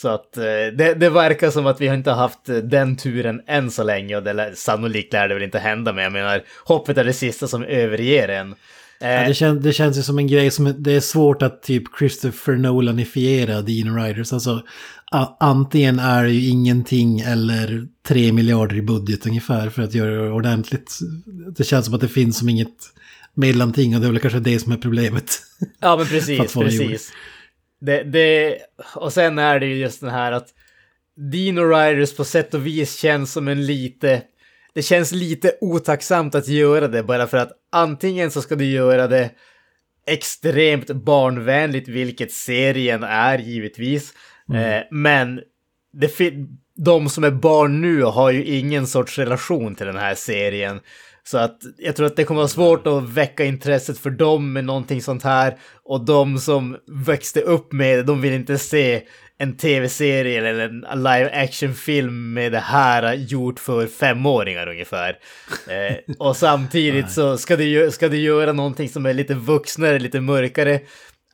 Så 0.00 0.08
att 0.08 0.36
eh, 0.36 0.42
det, 0.42 0.94
det, 0.94 1.10
verkar 1.10 1.50
som 1.50 1.66
att 1.66 1.80
vi 1.80 1.88
har 1.88 1.94
inte 1.94 2.10
haft 2.10 2.48
eh, 2.48 2.56
den 2.56 2.96
turen 2.96 3.40
än 3.46 3.70
så 3.70 3.82
länge 3.82 4.16
och 4.16 4.22
det, 4.22 4.52
sannolikt 4.56 5.12
lär 5.12 5.28
det 5.28 5.34
väl 5.34 5.42
inte 5.42 5.58
hända 5.58 5.92
men 5.92 6.04
jag 6.04 6.12
menar 6.12 6.42
hoppet 6.64 6.98
är 6.98 7.04
det 7.04 7.12
sista 7.12 7.48
som 7.48 7.64
överger 7.64 8.28
en. 8.28 8.54
Ja, 9.00 9.28
det, 9.28 9.34
kän, 9.34 9.62
det 9.62 9.72
känns 9.72 9.98
ju 9.98 10.02
som 10.02 10.18
en 10.18 10.26
grej 10.26 10.50
som 10.50 10.74
det 10.78 10.92
är 10.92 11.00
svårt 11.00 11.42
att 11.42 11.62
typ 11.62 11.82
Christopher 11.98 12.56
Nolanifiera 12.56 13.62
Dino 13.62 13.96
Riders. 13.96 14.32
Alltså 14.32 14.62
antingen 15.40 15.98
är 15.98 16.24
det 16.24 16.30
ju 16.30 16.48
ingenting 16.48 17.20
eller 17.20 17.86
tre 18.08 18.32
miljarder 18.32 18.76
i 18.76 18.82
budget 18.82 19.26
ungefär 19.26 19.70
för 19.70 19.82
att 19.82 19.94
göra 19.94 20.10
det 20.10 20.30
ordentligt. 20.30 20.98
Det 21.56 21.64
känns 21.64 21.86
som 21.86 21.94
att 21.94 22.00
det 22.00 22.08
finns 22.08 22.38
som 22.38 22.48
inget 22.48 22.76
mellanting 23.34 23.94
och 23.94 24.00
det 24.00 24.06
är 24.06 24.12
väl 24.12 24.20
kanske 24.20 24.40
det 24.40 24.58
som 24.58 24.72
är 24.72 24.76
problemet. 24.76 25.38
Ja 25.80 25.96
men 25.96 26.06
precis, 26.06 26.54
precis. 26.54 27.12
Det, 27.80 28.02
det, 28.02 28.58
och 28.94 29.12
sen 29.12 29.38
är 29.38 29.60
det 29.60 29.66
ju 29.66 29.76
just 29.76 30.00
den 30.00 30.10
här 30.10 30.32
att 30.32 30.48
Dino 31.16 31.60
Riders 31.60 32.16
på 32.16 32.24
sätt 32.24 32.54
och 32.54 32.66
vis 32.66 32.96
känns 32.96 33.32
som 33.32 33.48
en 33.48 33.66
lite... 33.66 34.22
Det 34.74 34.82
känns 34.82 35.12
lite 35.12 35.56
otacksamt 35.60 36.34
att 36.34 36.48
göra 36.48 36.88
det 36.88 37.02
bara 37.02 37.26
för 37.26 37.38
att 37.38 37.52
antingen 37.72 38.30
så 38.30 38.42
ska 38.42 38.56
du 38.56 38.64
göra 38.64 39.08
det 39.08 39.30
extremt 40.06 40.90
barnvänligt, 40.90 41.88
vilket 41.88 42.32
serien 42.32 43.02
är 43.02 43.38
givetvis. 43.38 44.12
Mm. 44.48 44.62
Eh, 44.62 44.82
men 44.90 45.40
det 45.92 46.08
de 46.84 47.08
som 47.08 47.24
är 47.24 47.30
barn 47.30 47.80
nu 47.80 48.02
har 48.02 48.30
ju 48.30 48.44
ingen 48.44 48.86
sorts 48.86 49.18
relation 49.18 49.74
till 49.74 49.86
den 49.86 49.96
här 49.96 50.14
serien. 50.14 50.80
Så 51.24 51.38
att 51.38 51.58
jag 51.78 51.96
tror 51.96 52.06
att 52.06 52.16
det 52.16 52.24
kommer 52.24 52.40
vara 52.40 52.48
svårt 52.48 52.86
att 52.86 53.08
väcka 53.08 53.44
intresset 53.44 53.98
för 53.98 54.10
dem 54.10 54.52
med 54.52 54.64
någonting 54.64 55.02
sånt 55.02 55.22
här. 55.22 55.56
Och 55.84 56.04
de 56.04 56.38
som 56.38 56.76
växte 57.06 57.40
upp 57.40 57.72
med 57.72 57.98
det, 57.98 58.02
de 58.02 58.20
vill 58.20 58.32
inte 58.32 58.58
se 58.58 59.02
en 59.38 59.56
tv-serie 59.56 60.38
eller 60.38 60.60
en 60.60 61.02
live 61.02 61.30
action-film 61.32 62.32
med 62.32 62.52
det 62.52 62.58
här 62.58 63.14
gjort 63.14 63.60
för 63.60 63.86
femåringar 63.86 64.68
ungefär. 64.68 65.18
Eh, 65.70 66.14
och 66.18 66.36
samtidigt 66.36 67.10
så 67.10 67.38
ska 67.38 67.56
du, 67.56 67.90
ska 67.90 68.08
du 68.08 68.16
göra 68.16 68.52
någonting 68.52 68.88
som 68.88 69.06
är 69.06 69.14
lite 69.14 69.34
vuxnare, 69.34 69.98
lite 69.98 70.20
mörkare. 70.20 70.80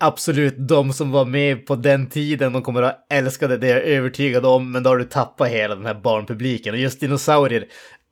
Absolut, 0.00 0.54
de 0.58 0.92
som 0.92 1.10
var 1.10 1.24
med 1.24 1.66
på 1.66 1.76
den 1.76 2.10
tiden, 2.10 2.52
de 2.52 2.62
kommer 2.62 2.82
att 2.82 3.06
älska 3.10 3.48
det, 3.48 3.56
det 3.56 3.68
är 3.68 3.74
jag 3.76 3.84
övertygad 3.84 4.46
om, 4.46 4.72
men 4.72 4.82
då 4.82 4.90
har 4.90 4.96
du 4.96 5.04
tappat 5.04 5.48
hela 5.48 5.74
den 5.74 5.86
här 5.86 5.94
barnpubliken. 5.94 6.74
Och 6.74 6.80
just 6.80 7.00
dinosaurier 7.00 7.64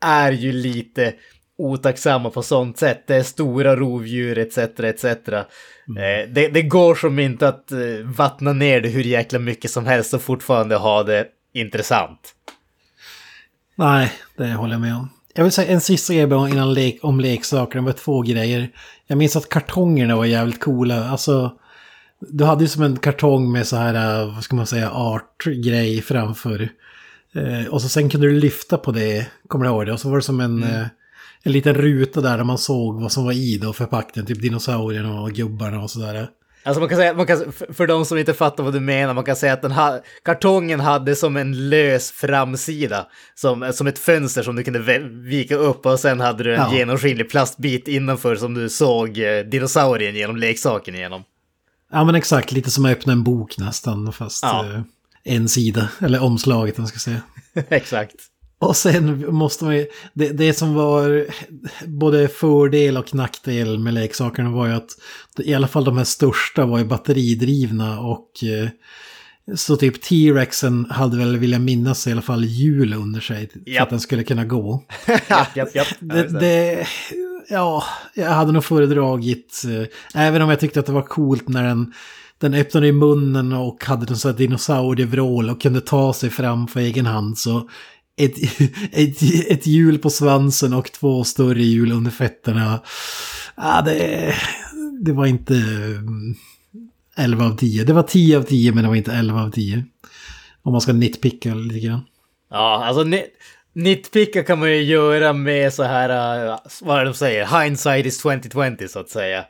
är 0.04 0.32
ju 0.32 0.52
lite 0.52 1.14
otacksamma 1.58 2.30
på 2.30 2.42
sånt 2.42 2.78
sätt. 2.78 3.06
Det 3.06 3.16
är 3.16 3.22
stora 3.22 3.76
rovdjur 3.76 4.38
etc. 4.38 4.58
etc. 4.58 5.04
Mm. 5.04 5.48
Eh, 5.96 6.34
det, 6.34 6.48
det, 6.48 6.62
går 6.62 6.94
som 6.94 7.18
inte 7.18 7.48
att 7.48 7.72
eh, 7.72 7.78
vattna 8.04 8.52
ner 8.52 8.80
det 8.80 8.88
hur 8.88 9.02
jäkla 9.02 9.38
mycket 9.38 9.70
som 9.70 9.86
helst 9.86 10.14
och 10.14 10.22
fortfarande 10.22 10.76
ha 10.76 11.02
det 11.02 11.26
intressant. 11.52 12.34
Nej, 13.76 14.12
det 14.36 14.52
håller 14.52 14.72
jag 14.72 14.80
med 14.80 14.96
om. 14.96 15.10
Jag 15.34 15.44
vill 15.44 15.52
säga 15.52 15.72
en 15.72 15.80
sista 15.80 16.14
grej 16.14 16.22
innan 16.22 16.74
lek, 16.74 16.98
om 17.02 17.20
leksaker. 17.20 17.78
Det 17.78 17.84
var 17.84 17.92
två 17.92 18.22
grejer. 18.22 18.70
Jag 19.06 19.18
minns 19.18 19.36
att 19.36 19.48
kartongerna 19.48 20.16
var 20.16 20.24
jävligt 20.24 20.60
coola. 20.60 21.08
Alltså, 21.08 21.52
du 22.20 22.44
hade 22.44 22.64
ju 22.64 22.68
som 22.68 22.82
en 22.82 22.96
kartong 22.96 23.52
med 23.52 23.66
så 23.66 23.76
här, 23.76 24.22
eh, 24.22 24.34
vad 24.34 24.44
ska 24.44 24.56
man 24.56 24.66
säga, 24.66 24.90
art-grej 24.90 26.02
framför. 26.02 26.68
Eh, 27.34 27.66
och 27.70 27.82
så 27.82 27.88
sen 27.88 28.10
kunde 28.10 28.26
du 28.26 28.40
lyfta 28.40 28.78
på 28.78 28.92
det, 28.92 29.26
kommer 29.48 29.64
du 29.64 29.70
ihåg 29.70 29.86
det? 29.86 29.92
Och 29.92 30.00
så 30.00 30.08
var 30.08 30.16
det 30.16 30.22
som 30.22 30.40
en... 30.40 30.62
Mm. 30.62 30.86
En 31.46 31.52
liten 31.52 31.74
ruta 31.74 32.20
där, 32.20 32.36
där 32.36 32.44
man 32.44 32.58
såg 32.58 33.00
vad 33.00 33.12
som 33.12 33.24
var 33.24 33.32
i 33.32 33.58
då 33.58 33.72
förpackningen. 33.72 34.26
Typ 34.26 34.42
dinosaurierna 34.42 35.20
och 35.20 35.32
gubbarna 35.32 35.80
och 35.82 35.90
sådär. 35.90 36.28
Alltså 36.66 36.80
man 36.80 36.88
kan 36.88 36.98
säga, 36.98 37.14
man 37.14 37.26
kan, 37.26 37.52
för 37.52 37.86
de 37.86 38.04
som 38.04 38.18
inte 38.18 38.34
fattar 38.34 38.64
vad 38.64 38.72
du 38.72 38.80
menar, 38.80 39.14
man 39.14 39.24
kan 39.24 39.36
säga 39.36 39.52
att 39.52 39.62
den 39.62 39.72
ha, 39.72 40.00
kartongen 40.24 40.80
hade 40.80 41.16
som 41.16 41.36
en 41.36 41.68
lös 41.68 42.10
framsida. 42.10 43.06
Som, 43.34 43.72
som 43.74 43.86
ett 43.86 43.98
fönster 43.98 44.42
som 44.42 44.56
du 44.56 44.64
kunde 44.64 44.98
vika 45.08 45.56
upp 45.56 45.86
och 45.86 46.00
sen 46.00 46.20
hade 46.20 46.44
du 46.44 46.54
en 46.54 46.60
ja. 46.60 46.74
genomskinlig 46.74 47.30
plastbit 47.30 47.88
innanför 47.88 48.36
som 48.36 48.54
du 48.54 48.68
såg 48.68 49.18
eh, 49.18 49.44
dinosaurien 49.44 50.14
genom 50.14 50.36
leksaken 50.36 50.94
igenom. 50.94 51.22
Ja 51.92 52.04
men 52.04 52.14
exakt, 52.14 52.52
lite 52.52 52.70
som 52.70 52.84
att 52.84 52.92
öppna 52.92 53.12
en 53.12 53.24
bok 53.24 53.58
nästan, 53.58 54.12
fast 54.12 54.42
ja. 54.42 54.64
eh, 54.64 54.80
en 55.24 55.48
sida, 55.48 55.88
eller 56.00 56.22
omslaget 56.22 56.78
man 56.78 56.86
ska 56.88 56.98
säga. 56.98 57.20
exakt. 57.68 58.16
Och 58.64 58.76
sen 58.76 59.34
måste 59.34 59.64
man 59.64 59.76
ju, 59.76 59.86
det, 60.14 60.28
det 60.28 60.54
som 60.54 60.74
var 60.74 61.26
både 61.86 62.28
fördel 62.28 62.96
och 62.96 63.14
nackdel 63.14 63.78
med 63.78 63.94
leksakerna 63.94 64.50
var 64.50 64.66
ju 64.66 64.72
att 64.72 64.90
i 65.38 65.54
alla 65.54 65.68
fall 65.68 65.84
de 65.84 65.96
här 65.96 66.04
största 66.04 66.66
var 66.66 66.78
ju 66.78 66.84
batteridrivna 66.84 68.00
och 68.00 68.30
eh, 68.44 68.68
så 69.54 69.76
typ 69.76 70.02
T-Rexen 70.02 70.86
hade 70.90 71.18
väl, 71.18 71.36
vill 71.36 71.52
jag 71.52 71.60
minnas, 71.60 72.06
i 72.06 72.12
alla 72.12 72.22
fall 72.22 72.44
hjul 72.44 72.94
under 72.94 73.20
sig 73.20 73.42
yep. 73.42 73.76
för 73.76 73.82
att 73.82 73.90
den 73.90 74.00
skulle 74.00 74.24
kunna 74.24 74.44
gå. 74.44 74.82
japp, 75.54 75.74
japp. 75.74 75.88
Det, 76.00 76.40
det, 76.40 76.86
ja, 77.48 77.84
jag 78.14 78.30
hade 78.30 78.52
nog 78.52 78.64
föredragit, 78.64 79.62
äh, 80.14 80.26
även 80.26 80.42
om 80.42 80.50
jag 80.50 80.60
tyckte 80.60 80.80
att 80.80 80.86
det 80.86 80.92
var 80.92 81.02
coolt 81.02 81.48
när 81.48 81.62
den 81.62 81.92
den 82.38 82.54
öppnade 82.54 82.86
i 82.86 82.92
munnen 82.92 83.52
och 83.52 83.84
hade 83.84 84.06
en 84.12 84.16
sån 84.16 84.30
här 84.30 84.38
dinosaurievrål 84.38 85.50
och 85.50 85.62
kunde 85.62 85.80
ta 85.80 86.12
sig 86.12 86.30
fram 86.30 86.68
för 86.68 86.80
egen 86.80 87.06
hand 87.06 87.38
så 87.38 87.68
ett, 88.16 88.60
ett, 88.92 89.22
ett 89.50 89.66
hjul 89.66 89.98
på 89.98 90.10
svansen 90.10 90.72
och 90.72 90.92
två 90.92 91.24
större 91.24 91.62
hjul 91.62 91.92
under 91.92 92.10
fötterna. 92.10 92.82
Ah, 93.54 93.82
det, 93.82 94.34
det 95.00 95.12
var 95.12 95.26
inte 95.26 95.54
mm, 95.54 96.34
11 97.16 97.44
av 97.44 97.56
10. 97.56 97.84
Det 97.84 97.92
var 97.92 98.02
10 98.02 98.38
av 98.38 98.42
10 98.42 98.72
men 98.72 98.82
det 98.82 98.88
var 98.88 98.96
inte 98.96 99.12
11 99.12 99.42
av 99.42 99.50
10. 99.50 99.84
Om 100.62 100.72
man 100.72 100.80
ska 100.80 100.92
nitpicka 100.92 101.54
lite 101.54 101.86
grann. 101.86 102.00
Ja, 102.50 102.84
alltså 102.84 103.04
nitpicka 103.72 104.42
kan 104.42 104.58
man 104.58 104.70
ju 104.70 104.82
göra 104.82 105.32
med 105.32 105.72
så 105.72 105.82
här, 105.82 106.08
äh, 106.48 106.58
vad 106.82 106.96
är 106.96 107.04
det 107.04 107.10
de 107.10 107.14
säger, 107.14 107.62
hindsight 107.62 108.06
is 108.06 108.18
2020 108.18 108.86
så 108.88 108.98
att 108.98 109.08
säga. 109.08 109.44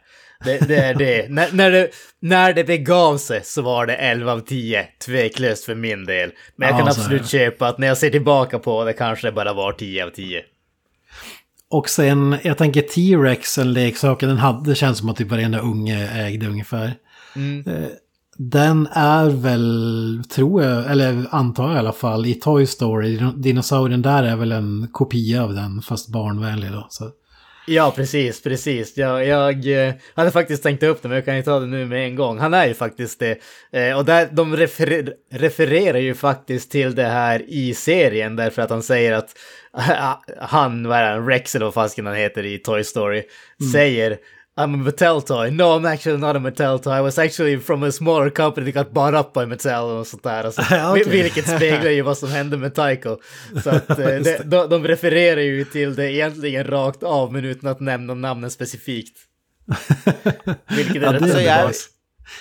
Det, 0.45 0.69
det 0.69 0.77
är 0.77 0.95
det. 0.95 1.27
när, 1.31 1.53
när 1.53 1.71
det. 1.71 1.91
När 2.21 2.53
det 2.53 2.65
begav 2.65 3.17
sig 3.17 3.41
så 3.45 3.63
var 3.63 3.87
det 3.87 3.95
11 3.95 4.33
av 4.33 4.41
10, 4.41 4.87
tveklöst 5.07 5.65
för 5.65 5.75
min 5.75 6.05
del. 6.05 6.31
Men 6.57 6.69
jag 6.69 6.79
kan 6.79 6.89
absolut 6.89 7.29
köpa 7.29 7.69
att 7.69 7.79
när 7.79 7.87
jag 7.87 7.99
ser 7.99 8.11
tillbaka 8.11 8.59
på 8.59 8.85
det 8.85 8.93
kanske 8.93 9.27
det 9.29 9.33
bara 9.33 9.53
var 9.53 9.73
10 9.73 10.05
av 10.05 10.11
10. 10.11 10.43
Och 11.71 11.89
sen, 11.89 12.37
jag 12.43 12.59
tänker 12.59 12.81
T-Rex, 12.81 13.59
en 13.59 13.73
leksaken, 13.73 14.29
den 14.29 14.39
hade, 14.39 14.71
det 14.71 14.75
känns 14.75 14.99
som 14.99 15.09
att 15.09 15.17
typ 15.17 15.31
varenda 15.31 15.59
unge 15.59 16.09
ägde 16.27 16.47
ungefär. 16.47 16.95
Mm. 17.37 17.65
Eh, 17.69 17.89
Den 18.39 18.89
är 18.93 19.31
väl, 19.31 20.23
tror 20.31 20.63
jag, 20.63 20.91
eller 20.91 21.27
antar 21.31 21.67
jag 21.67 21.75
i 21.75 21.79
alla 21.79 21.93
fall, 21.93 22.27
i 22.27 22.35
Toy 22.35 22.67
Story. 22.67 23.21
Dinosaurien 23.37 24.03
där 24.03 24.23
är 24.23 24.37
väl 24.37 24.53
en 24.53 24.89
kopia 24.93 25.43
av 25.45 25.55
den, 25.55 25.83
fast 25.83 26.09
barnvänlig 26.09 26.73
då. 26.73 26.87
Så. 26.91 27.11
Ja, 27.67 27.93
precis, 27.97 28.43
precis. 28.43 28.97
Jag, 28.97 29.27
jag 29.27 29.87
eh, 29.89 29.95
hade 30.15 30.31
faktiskt 30.31 30.63
tänkt 30.63 30.83
upp 30.83 31.03
det, 31.03 31.09
men 31.09 31.15
jag 31.15 31.25
kan 31.25 31.37
ju 31.37 31.43
ta 31.43 31.61
det 31.61 31.67
nu 31.67 31.87
med 31.87 32.07
en 32.07 32.17
gång. 32.17 32.39
Han 32.39 32.55
är 32.55 32.67
ju 32.67 32.75
faktiskt 32.75 33.19
det. 33.19 33.39
Eh, 33.73 33.99
och 33.99 34.05
där, 34.05 34.29
de 34.33 34.57
refer 34.57 35.13
refererar 35.31 35.99
ju 35.99 36.15
faktiskt 36.15 36.71
till 36.71 36.95
det 36.95 37.05
här 37.05 37.43
i 37.49 37.75
serien, 37.75 38.37
därför 38.37 38.63
att 38.63 38.71
han 38.71 38.83
säger 38.83 39.13
att 39.13 39.37
han, 40.39 40.89
vad 40.89 40.99
är 40.99 41.21
det, 41.21 41.27
Rex 41.27 41.55
eller 41.55 41.65
vad 41.65 41.75
fasken 41.75 42.07
han 42.07 42.17
heter 42.17 42.47
i 42.47 42.59
Toy 42.59 42.85
Story, 42.85 43.23
mm. 43.61 43.73
säger 43.73 44.19
I'm 44.57 44.75
a 44.75 44.77
Mattel 44.77 45.21
toy. 45.27 45.51
No, 45.51 45.73
I'm 45.73 45.85
actually 45.85 46.19
not 46.19 46.37
a 46.37 46.39
Mattel 46.39 46.79
toy. 46.81 46.93
I 46.93 47.01
was 47.01 47.19
actually 47.19 47.57
from 47.57 47.83
a 47.83 47.91
smaller 47.91 48.31
company 48.31 48.71
that 48.71 48.85
got 48.85 48.95
bought 48.95 49.15
up 49.15 49.33
by 49.35 49.47
Mattel 49.47 49.85
och 49.85 50.07
sånt 50.07 50.23
där. 50.23 50.45
Alltså, 50.45 50.63
okay. 50.93 51.23
Vilket 51.23 51.49
speglar 51.49 51.91
ju 51.91 52.03
vad 52.03 52.19
som 52.19 52.29
hände 52.29 52.57
med 52.57 52.75
Tycho. 52.75 53.17
Så 53.63 53.71
att, 53.71 53.91
eh, 53.99 54.07
det, 54.07 54.43
de, 54.45 54.69
de 54.69 54.87
refererar 54.87 55.41
ju 55.41 55.65
till 55.65 55.95
det 55.95 56.13
egentligen 56.13 56.65
rakt 56.65 57.03
av, 57.03 57.33
men 57.33 57.45
utan 57.45 57.71
att 57.71 57.81
nämna 57.81 58.15
namnen 58.15 58.51
specifikt. 58.51 59.19
Vilket 60.77 60.97
är 60.97 61.01
ja, 61.01 61.13
rätt 61.13 61.23
alltså, 61.23 61.41
jag, 61.41 61.73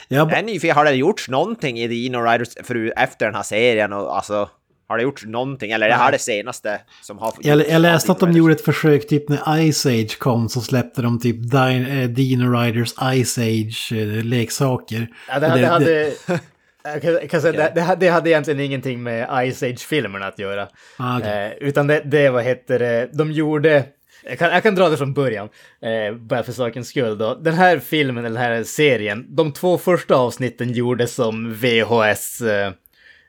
jag 0.07 0.33
är 0.33 0.43
nyfiken, 0.43 0.75
har 0.75 0.85
det 0.85 0.91
gjorts 0.91 1.29
någonting 1.29 1.79
i 1.79 1.87
Dino 1.87 2.17
Riders 2.17 2.49
för, 2.63 2.93
efter 2.97 3.25
den 3.25 3.35
här 3.35 3.43
serien? 3.43 3.93
Och, 3.93 4.15
alltså, 4.15 4.49
har 4.87 4.97
det 4.97 5.03
gjorts 5.03 5.25
någonting? 5.25 5.71
Eller 5.71 5.85
är 5.85 5.89
det 5.89 5.95
här 5.95 6.11
det 6.11 6.19
senaste 6.19 6.81
som 7.01 7.17
har... 7.17 7.33
Jag, 7.41 7.69
jag 7.69 7.81
läste 7.81 8.11
att 8.11 8.19
de 8.19 8.31
gjorde 8.31 8.53
ett 8.53 8.65
försök 8.65 9.07
typ 9.07 9.29
när 9.29 9.71
Ice 9.71 9.85
Age 9.85 10.19
kom 10.19 10.49
så 10.49 10.61
släppte 10.61 11.01
de 11.01 11.19
typ 11.19 11.53
eh, 11.53 12.09
Dino 12.09 12.59
Riders 12.59 12.93
Ice 12.93 13.37
Age-leksaker. 13.37 15.01
Eh, 15.01 15.07
ja, 15.27 15.39
det, 15.39 15.47
det, 15.47 15.59
det 15.59 15.67
hade... 15.67 16.11
Jag 16.85 17.29
kan, 17.29 17.41
säga, 17.41 17.53
okay. 17.53 17.69
det, 17.75 17.95
det, 17.99 18.09
hade 18.09 18.29
egentligen 18.29 18.59
ingenting 18.59 19.03
med 19.03 19.51
Ice 19.53 19.63
Age-filmerna 19.63 20.27
att 20.27 20.39
göra. 20.39 20.67
Ah, 20.97 21.17
okay. 21.17 21.47
eh, 21.47 21.53
utan 21.59 21.87
det, 21.87 22.01
det, 22.05 22.29
vad 22.29 22.43
heter 22.43 22.79
det, 22.79 23.09
de 23.13 23.31
gjorde... 23.31 23.83
Jag 24.25 24.39
kan, 24.39 24.51
jag 24.51 24.63
kan 24.63 24.75
dra 24.75 24.89
det 24.89 24.97
från 24.97 25.13
början, 25.13 25.49
eh, 25.81 26.15
bara 26.15 26.43
för 26.43 26.51
sakens 26.51 26.87
skull 26.87 27.17
då. 27.17 27.35
Den 27.35 27.53
här 27.53 27.79
filmen, 27.79 28.23
den 28.23 28.37
här 28.37 28.63
serien, 28.63 29.35
de 29.35 29.53
två 29.53 29.77
första 29.77 30.15
avsnitten 30.15 30.73
gjordes 30.73 31.15
som 31.15 31.53
VHS... 31.53 32.41
Eh, 32.41 32.71
Eh, 32.71 32.73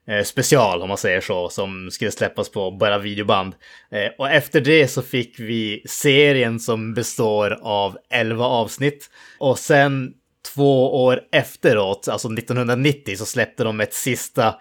Eh, 0.09 0.23
special 0.23 0.83
om 0.83 0.89
man 0.89 0.99
säger 0.99 1.21
så, 1.21 1.49
som 1.49 1.91
skulle 1.91 2.11
släppas 2.11 2.49
på 2.49 2.71
bara 2.71 2.99
videoband. 2.99 3.55
Eh, 3.91 4.13
och 4.19 4.31
efter 4.31 4.61
det 4.61 4.89
så 4.89 5.03
fick 5.03 5.41
vi 5.41 5.83
serien 5.89 6.61
som 6.61 6.95
består 6.95 7.59
av 7.63 7.99
11 8.11 8.45
avsnitt. 8.45 9.11
Och 9.39 9.59
sen 9.59 10.13
två 10.55 11.05
år 11.05 11.21
efteråt, 11.33 12.09
alltså 12.09 12.29
1990, 12.29 13.17
så 13.17 13.27
släppte 13.27 13.65
de 13.65 13.81
ett 13.81 13.95
sista 13.95 14.55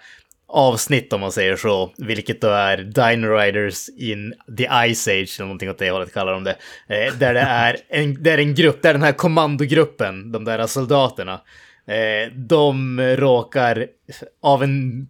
avsnitt 0.47 1.13
om 1.13 1.21
man 1.21 1.31
säger 1.31 1.55
så, 1.55 1.93
vilket 1.97 2.41
då 2.41 2.47
är 2.47 2.77
Dino 2.77 3.27
Riders 3.27 3.89
in 3.89 4.33
the 4.57 4.93
Ice 4.93 5.07
Age, 5.07 5.35
eller 5.39 5.45
någonting 5.45 5.69
åt 5.69 5.77
det 5.77 5.91
hållet 5.91 6.13
kallar 6.13 6.33
de 6.33 6.43
det. 6.43 6.55
Eh, 6.87 7.13
där 7.13 7.33
det 7.33 7.39
är 7.39 7.77
en, 7.89 8.23
det 8.23 8.31
är 8.31 8.37
en 8.37 8.55
grupp, 8.55 8.81
där 8.81 8.93
den 8.93 9.03
här 9.03 9.11
kommandogruppen, 9.11 10.31
de 10.31 10.45
där 10.45 10.67
soldaterna, 10.67 11.41
eh, 11.87 12.33
de 12.33 13.01
råkar 13.01 13.87
av 14.41 14.63
en 14.63 15.07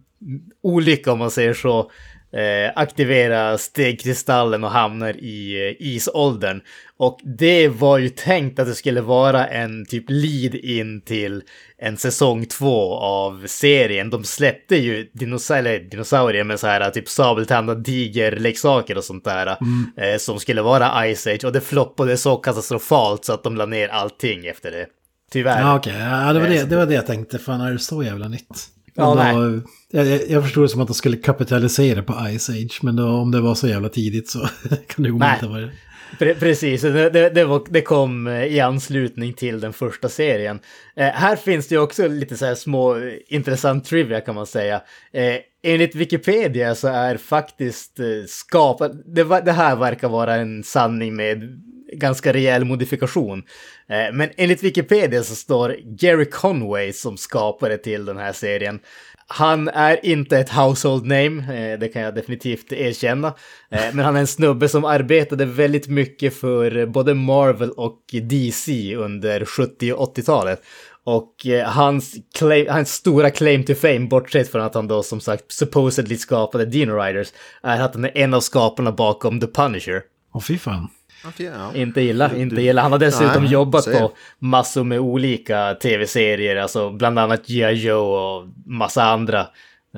olycka 0.62 1.12
om 1.12 1.18
man 1.18 1.30
säger 1.30 1.54
så, 1.54 1.90
eh, 2.34 2.72
aktivera 2.74 3.58
stegkristallen 3.58 4.64
och 4.64 4.70
hamnar 4.70 5.16
i 5.16 5.68
eh, 5.68 5.86
isåldern. 5.86 6.60
Och 6.96 7.20
det 7.38 7.68
var 7.68 7.98
ju 7.98 8.08
tänkt 8.08 8.58
att 8.58 8.66
det 8.66 8.74
skulle 8.74 9.00
vara 9.00 9.46
en 9.46 9.86
typ 9.86 10.04
lead 10.08 10.54
in 10.54 11.00
till 11.00 11.42
en 11.78 11.96
säsong 11.96 12.46
två 12.46 12.94
av 12.94 13.46
serien. 13.46 14.10
De 14.10 14.24
släppte 14.24 14.76
ju 14.76 15.10
dinosaurier, 15.12 15.80
dinosaurier 15.80 16.44
med 16.44 16.60
så 16.60 16.66
här 16.66 16.90
typ 16.90 17.08
sabeltandad 17.08 17.84
tigerleksaker 17.84 18.96
och 18.96 19.04
sånt 19.04 19.24
där. 19.24 19.56
Mm. 19.60 19.90
Eh, 19.96 20.18
som 20.18 20.40
skulle 20.40 20.62
vara 20.62 21.14
Ice 21.14 21.26
Age 21.26 21.44
och 21.44 21.52
det 21.52 21.60
floppade 21.60 22.16
så 22.16 22.36
katastrofalt 22.36 23.24
så 23.24 23.32
att 23.32 23.42
de 23.42 23.56
la 23.56 23.66
ner 23.66 23.88
allting 23.88 24.46
efter 24.46 24.70
det. 24.70 24.86
Tyvärr. 25.32 25.60
Ja. 25.60 25.78
Okay. 25.78 25.98
Ja, 25.98 26.32
det, 26.32 26.40
var 26.40 26.48
det, 26.48 26.58
eh, 26.58 26.66
det 26.66 26.76
var 26.76 26.86
det 26.86 26.94
jag 26.94 27.06
tänkte. 27.06 27.38
Fan, 27.38 27.60
är 27.60 27.72
det 27.72 27.78
så 27.78 28.02
jävla 28.02 28.28
nytt? 28.28 28.73
Ja, 28.94 29.14
nej. 29.14 29.60
Jag, 29.90 30.30
jag 30.30 30.42
förstod 30.42 30.64
det 30.64 30.68
som 30.68 30.80
att 30.80 30.88
de 30.88 30.94
skulle 30.94 31.16
kapitalisera 31.16 32.02
på 32.02 32.12
Ice 32.12 32.50
Age, 32.50 32.78
men 32.82 32.96
då, 32.96 33.06
om 33.08 33.30
det 33.30 33.40
var 33.40 33.54
så 33.54 33.68
jävla 33.68 33.88
tidigt 33.88 34.30
så 34.30 34.38
kan 34.86 35.02
det 35.04 35.10
omöjligt 35.10 35.42
ha 35.42 35.48
varit 35.48 35.70
Pre 36.18 36.34
precis, 36.34 36.82
det, 36.82 37.30
det, 37.30 37.44
var, 37.44 37.62
det, 37.68 37.80
kom 37.80 38.26
eh, 38.26 38.44
i 38.44 38.60
anslutning 38.60 39.32
till 39.32 39.60
den 39.60 39.72
första 39.72 40.08
serien. 40.08 40.60
Eh, 40.96 41.06
här 41.06 41.36
finns 41.36 41.68
det 41.68 41.78
också 41.78 42.08
lite 42.08 42.36
så 42.36 42.46
här 42.46 42.54
små 42.54 42.96
intressant 43.28 43.84
trivia 43.84 44.20
kan 44.20 44.34
man 44.34 44.46
säga. 44.46 44.82
Eh, 45.12 45.36
enligt 45.62 45.94
Wikipedia 45.94 46.74
så 46.74 46.88
är 46.88 47.16
faktiskt 47.16 48.00
eh, 48.00 48.06
skapat, 48.28 48.92
det, 49.06 49.24
det, 49.24 49.52
här 49.52 49.76
verkar 49.76 50.08
vara 50.08 50.34
en 50.34 50.64
sanning 50.64 51.16
med 51.16 51.62
ganska 51.94 52.32
rejäl 52.32 52.64
modifikation. 52.64 53.42
Eh, 53.88 54.12
men 54.12 54.30
enligt 54.36 54.62
Wikipedia 54.62 55.22
så 55.22 55.34
står 55.34 55.76
Gary 55.84 56.24
Conway 56.24 56.92
som 56.92 57.16
skapare 57.16 57.78
till 57.78 58.04
den 58.04 58.16
här 58.16 58.32
serien. 58.32 58.80
Han 59.26 59.68
är 59.68 60.06
inte 60.06 60.38
ett 60.38 60.50
household 60.50 61.06
name, 61.06 61.36
eh, 61.38 61.78
det 61.78 61.88
kan 61.88 62.02
jag 62.02 62.14
definitivt 62.14 62.72
erkänna. 62.72 63.28
Eh, 63.70 63.84
men 63.92 64.04
han 64.04 64.16
är 64.16 64.20
en 64.20 64.26
snubbe 64.26 64.68
som 64.68 64.84
arbetade 64.84 65.44
väldigt 65.44 65.88
mycket 65.88 66.36
för 66.36 66.86
både 66.86 67.14
Marvel 67.14 67.70
och 67.70 68.00
DC 68.22 68.96
under 68.96 69.44
70 69.44 69.92
och 69.92 70.16
80-talet. 70.16 70.62
Och 71.06 71.46
hans, 71.66 72.14
claim, 72.34 72.66
hans 72.68 72.92
stora 72.92 73.30
claim 73.30 73.64
to 73.64 73.74
fame, 73.74 74.00
bortsett 74.00 74.52
från 74.52 74.62
att 74.62 74.74
han 74.74 74.88
då 74.88 75.02
som 75.02 75.20
sagt 75.20 75.52
supposedly 75.52 76.16
skapade 76.16 76.66
Dino 76.66 76.92
Riders, 76.92 77.32
är 77.62 77.80
att 77.80 77.94
han 77.94 78.04
är 78.04 78.18
en 78.18 78.34
av 78.34 78.40
skaparna 78.40 78.92
bakom 78.92 79.40
The 79.40 79.46
Punisher. 79.46 80.02
Åh 80.34 80.42
fy 80.42 80.58
fan. 80.58 80.88
Ja. 81.36 81.74
Inte 81.74 82.00
illa, 82.00 82.36
inte 82.36 82.62
illa. 82.62 82.82
Han 82.82 82.92
har 82.92 82.98
dessutom 82.98 83.42
Nej, 83.42 83.52
jobbat 83.52 83.84
på 83.84 84.12
massor 84.38 84.84
med 84.84 85.00
olika 85.00 85.74
tv-serier, 85.74 86.56
alltså 86.56 86.90
bland 86.90 87.18
annat 87.18 87.46
G.I. 87.46 87.72
Joe 87.72 88.16
och 88.16 88.48
massa 88.66 89.04
andra 89.04 89.46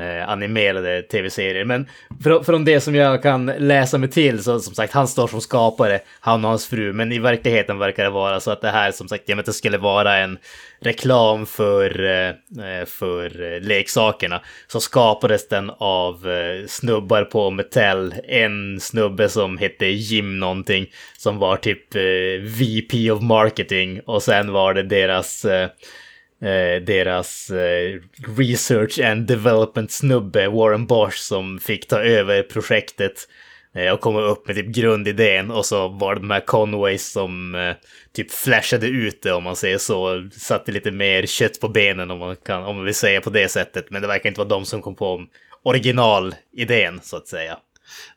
eh, 0.00 0.28
animerade 0.28 1.02
tv-serier. 1.02 1.64
Men 1.64 1.86
för, 2.22 2.42
från 2.42 2.64
det 2.64 2.80
som 2.80 2.94
jag 2.94 3.22
kan 3.22 3.46
läsa 3.46 3.98
mig 3.98 4.10
till 4.10 4.42
så 4.42 4.60
som 4.60 4.74
sagt, 4.74 4.92
han 4.92 5.08
står 5.08 5.28
som 5.28 5.40
skapare, 5.40 6.00
han 6.20 6.44
och 6.44 6.50
hans 6.50 6.66
fru. 6.66 6.92
Men 6.92 7.12
i 7.12 7.18
verkligheten 7.18 7.78
verkar 7.78 8.04
det 8.04 8.10
vara 8.10 8.40
så 8.40 8.50
att 8.50 8.60
det 8.60 8.70
här 8.70 8.92
som 8.92 9.08
sagt, 9.08 9.28
jag 9.28 9.44
det 9.44 9.52
skulle 9.52 9.78
vara 9.78 10.16
en 10.16 10.38
reklam 10.80 11.46
för, 11.46 12.04
eh, 12.04 12.28
eh 12.28 12.84
för 12.86 13.52
eh, 13.52 13.60
leksakerna. 13.60 14.40
Så 14.66 14.80
skapades 14.80 15.48
den 15.48 15.70
av 15.78 16.30
eh, 16.30 16.66
snubbar 16.66 17.24
på 17.24 17.50
Mattel. 17.50 18.14
En 18.28 18.80
snubbe 18.80 19.28
som 19.28 19.58
hette 19.58 19.86
Jim 19.86 20.38
någonting, 20.38 20.86
som 21.16 21.38
var 21.38 21.56
typ 21.56 21.94
eh, 21.94 22.02
VP 22.42 23.10
of 23.10 23.22
marketing. 23.22 24.00
Och 24.00 24.22
sen 24.22 24.52
var 24.52 24.74
det 24.74 24.82
deras 24.82 25.44
eh, 25.44 25.68
eh, 26.42 26.82
deras 26.82 27.50
eh, 27.50 28.00
research 28.36 28.98
and 28.98 29.26
development 29.26 29.90
snubbe 29.90 30.48
Warren 30.48 30.86
Bosch 30.86 31.18
som 31.18 31.58
fick 31.58 31.88
ta 31.88 31.98
över 31.98 32.42
projektet 32.42 33.28
eh, 33.74 33.92
och 33.92 34.00
komma 34.00 34.20
upp 34.20 34.46
med 34.46 34.56
typ 34.56 34.66
grundidén 34.66 35.50
och 35.50 35.66
så 35.66 35.88
var 35.88 36.14
det 36.14 36.20
de 36.20 36.30
här 36.30 36.40
Conways 36.40 37.12
som 37.12 37.54
eh, 37.54 37.74
typ 38.12 38.32
flashade 38.32 38.86
ut 38.86 39.22
det 39.22 39.32
om 39.32 39.44
man 39.44 39.56
säger 39.56 39.78
så, 39.78 40.28
satte 40.32 40.72
lite 40.72 40.90
mer 40.90 41.26
kött 41.26 41.60
på 41.60 41.68
benen 41.68 42.10
om 42.10 42.18
man, 42.18 42.36
kan, 42.36 42.64
om 42.64 42.76
man 42.76 42.84
vill 42.84 42.94
säga 42.94 43.20
på 43.20 43.30
det 43.30 43.48
sättet, 43.48 43.90
men 43.90 44.02
det 44.02 44.08
verkar 44.08 44.28
inte 44.28 44.40
vara 44.40 44.48
de 44.48 44.64
som 44.64 44.82
kom 44.82 44.94
på 44.94 45.26
originalidén 45.62 47.00
så 47.02 47.16
att 47.16 47.28
säga. 47.28 47.58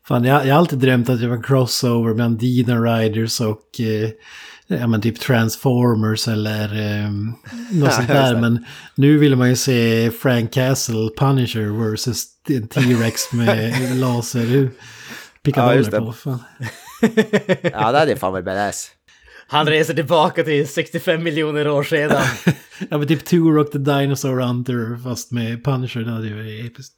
Fan, 0.07 0.23
jag, 0.23 0.45
jag 0.47 0.53
har 0.53 0.59
alltid 0.59 0.79
drömt 0.79 1.09
att 1.09 1.21
jag 1.21 1.29
var 1.29 1.35
en 1.35 1.43
crossover 1.43 2.13
mellan 2.13 2.37
Dino 2.37 2.83
Riders 2.83 3.41
och 3.41 3.79
eh, 3.79 4.09
ja, 4.69 4.87
men 4.87 5.01
typ 5.01 5.19
Transformers 5.19 6.27
eller 6.27 7.03
um, 7.05 7.35
något 7.71 7.93
sånt 7.93 8.07
där. 8.07 8.35
Men 8.35 8.65
nu 8.95 9.17
vill 9.17 9.35
man 9.35 9.49
ju 9.49 9.55
se 9.55 10.11
Frank 10.11 10.53
Castle 10.53 11.09
Punisher 11.17 11.89
versus 11.89 12.25
T-Rex 12.73 13.33
med 13.33 13.95
laser. 13.99 14.69
Pickadoller 15.43 15.89
ja, 15.91 15.99
på. 15.99 16.13
Fan. 16.13 16.43
ja, 17.61 17.91
det 17.91 17.99
hade 17.99 18.15
fan 18.15 18.31
varit 18.31 18.45
badass. 18.45 18.91
Han 19.47 19.67
reser 19.67 19.93
tillbaka 19.93 20.43
till 20.43 20.67
65 20.67 21.23
miljoner 21.23 21.67
år 21.67 21.83
sedan. 21.83 22.21
ja, 22.89 22.97
men 22.97 23.07
typ 23.07 23.25
Turok 23.25 23.71
the 23.71 23.77
Dinosaur 23.77 24.39
Hunter 24.39 25.03
fast 25.03 25.31
med 25.31 25.63
Punisher, 25.63 26.01
det 26.01 26.11
hade 26.11 26.27
ju 26.27 26.35
varit 26.35 26.65
episkt. 26.65 26.95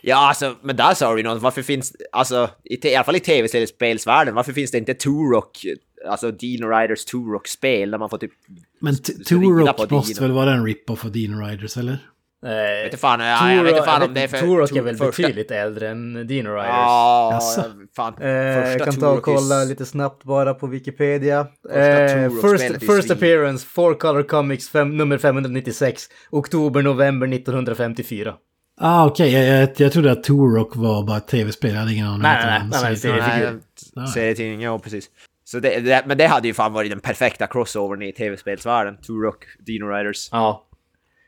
Ja, 0.00 0.28
alltså, 0.28 0.56
men 0.62 0.76
där 0.76 0.94
sa 0.94 1.14
du 1.14 1.22
något. 1.22 1.42
Varför 1.42 1.62
finns, 1.62 1.92
alltså, 2.12 2.50
i, 2.64 2.88
i 2.88 2.94
alla 2.94 3.04
fall 3.04 3.16
i 3.16 3.20
tv-spelsvärlden, 3.20 4.34
varför 4.34 4.52
finns 4.52 4.70
det 4.70 4.78
inte 4.78 4.94
Turok 4.94 5.66
alltså 6.08 6.30
Dino 6.30 6.66
Riders 6.66 7.04
Turok-spel 7.04 7.90
där 7.90 7.98
man 7.98 8.10
får 8.10 8.18
typ... 8.18 8.32
Men 8.80 8.96
Turok 8.96 9.90
måste 9.90 10.22
väl 10.22 10.32
vara 10.32 10.52
en 10.54 10.66
rip-off 10.66 11.04
av 11.04 11.12
Dino 11.12 11.46
Riders, 11.46 11.76
eller? 11.76 11.98
Eh, 12.46 12.50
vet 12.50 12.84
inte 12.84 12.96
fan, 12.96 13.20
ja, 13.20 13.52
jag 13.52 13.62
vet 13.64 13.72
inte 13.74 13.86
fan 13.86 14.02
om 14.02 14.14
det 14.14 14.20
är 14.22 14.28
för... 14.28 14.38
Turok 14.38 14.76
är 14.76 14.82
väl 14.82 14.96
första- 14.96 15.22
betydligt 15.22 15.50
äldre 15.50 15.88
än 15.88 16.26
Dino 16.26 16.48
Riders. 16.50 16.66
Ja, 16.68 17.30
Jaså? 17.32 17.62
fan. 17.96 18.14
Eh, 18.20 18.28
jag 18.28 18.84
kan 18.84 18.96
ta 18.96 19.10
och 19.10 19.22
kolla 19.22 19.64
lite 19.64 19.86
snabbt 19.86 20.24
bara 20.24 20.54
på 20.54 20.66
Wikipedia. 20.66 21.40
Eh, 21.40 21.46
Turok-spelet 21.74 22.32
first 22.42 22.82
är 22.82 22.86
first 22.94 23.08
svin. 23.08 23.12
appearance, 23.16 23.66
Four 23.66 23.94
Color 23.94 24.22
Comics 24.22 24.68
fem, 24.68 24.96
nummer 24.96 25.18
596, 25.18 26.02
oktober-november 26.30 27.26
1954. 27.34 28.34
Ah, 28.82 29.06
okej. 29.06 29.32
Jag, 29.32 29.62
jag, 29.62 29.68
jag 29.76 29.92
trodde 29.92 30.12
att 30.12 30.22
Turok 30.24 30.76
var 30.76 31.02
bara 31.06 31.16
ett 31.16 31.28
tv-spel. 31.28 31.70
Jag 31.72 31.78
hade 31.80 31.92
ingen 31.92 32.06
aning. 32.06 32.22
Nej, 32.22 32.36
nej, 32.46 32.80
nej, 33.04 33.22
nej. 33.42 33.52
Nej, 33.96 34.08
Serietidning, 34.08 34.60
ja 34.60 34.78
precis. 34.78 35.10
Så 35.50 35.60
det, 35.60 35.80
det, 35.80 36.02
men 36.06 36.18
det 36.18 36.26
hade 36.26 36.48
ju 36.48 36.54
fan 36.54 36.72
varit 36.72 36.90
den 36.90 37.00
perfekta 37.00 37.46
crossovern 37.46 38.02
i 38.02 38.12
tv-spelsvärlden. 38.12 38.96
Turok, 38.96 39.44
Dino 39.58 39.84
Riders. 39.86 40.28
Ja. 40.32 40.66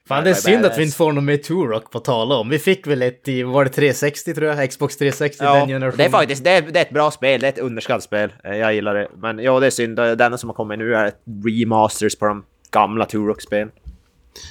Fan, 0.08 0.24
det 0.24 0.30
är 0.30 0.34
synd 0.34 0.64
att 0.66 0.78
vi 0.78 0.82
inte 0.82 0.96
får 0.96 1.12
någon 1.12 1.24
mer 1.24 1.36
Turok 1.36 1.90
på 1.90 2.00
tala 2.00 2.34
om. 2.34 2.48
Vi 2.48 2.58
fick 2.58 2.86
väl 2.86 3.02
ett 3.02 3.28
i, 3.28 3.42
var 3.42 3.64
det 3.64 3.70
360 3.70 4.34
tror 4.34 4.46
jag? 4.48 4.70
Xbox 4.70 4.96
360 4.96 5.44
Ja, 5.44 5.54
den 5.54 5.68
generationen. 5.68 5.96
det 5.98 6.04
är 6.04 6.08
faktiskt 6.10 6.44
det 6.44 6.50
är, 6.50 6.62
det 6.62 6.78
är 6.78 6.82
ett 6.84 6.90
bra 6.90 7.10
spel, 7.10 7.40
det 7.40 7.46
är 7.46 7.52
ett 7.52 7.58
underskattat 7.58 8.02
spel. 8.02 8.32
Eh, 8.44 8.56
Jag 8.56 8.74
gillar 8.74 8.94
det. 8.94 9.08
Men 9.16 9.38
ja, 9.38 9.60
det 9.60 9.66
är 9.66 9.70
synd. 9.70 9.96
Det 9.96 10.24
enda 10.24 10.38
som 10.38 10.48
har 10.48 10.54
kommit 10.54 10.78
nu 10.78 10.94
är 10.94 11.06
ett 11.06 11.20
remasters 11.46 12.18
på 12.18 12.26
de 12.26 12.44
gamla 12.70 13.04
Turok-spel. 13.06 13.68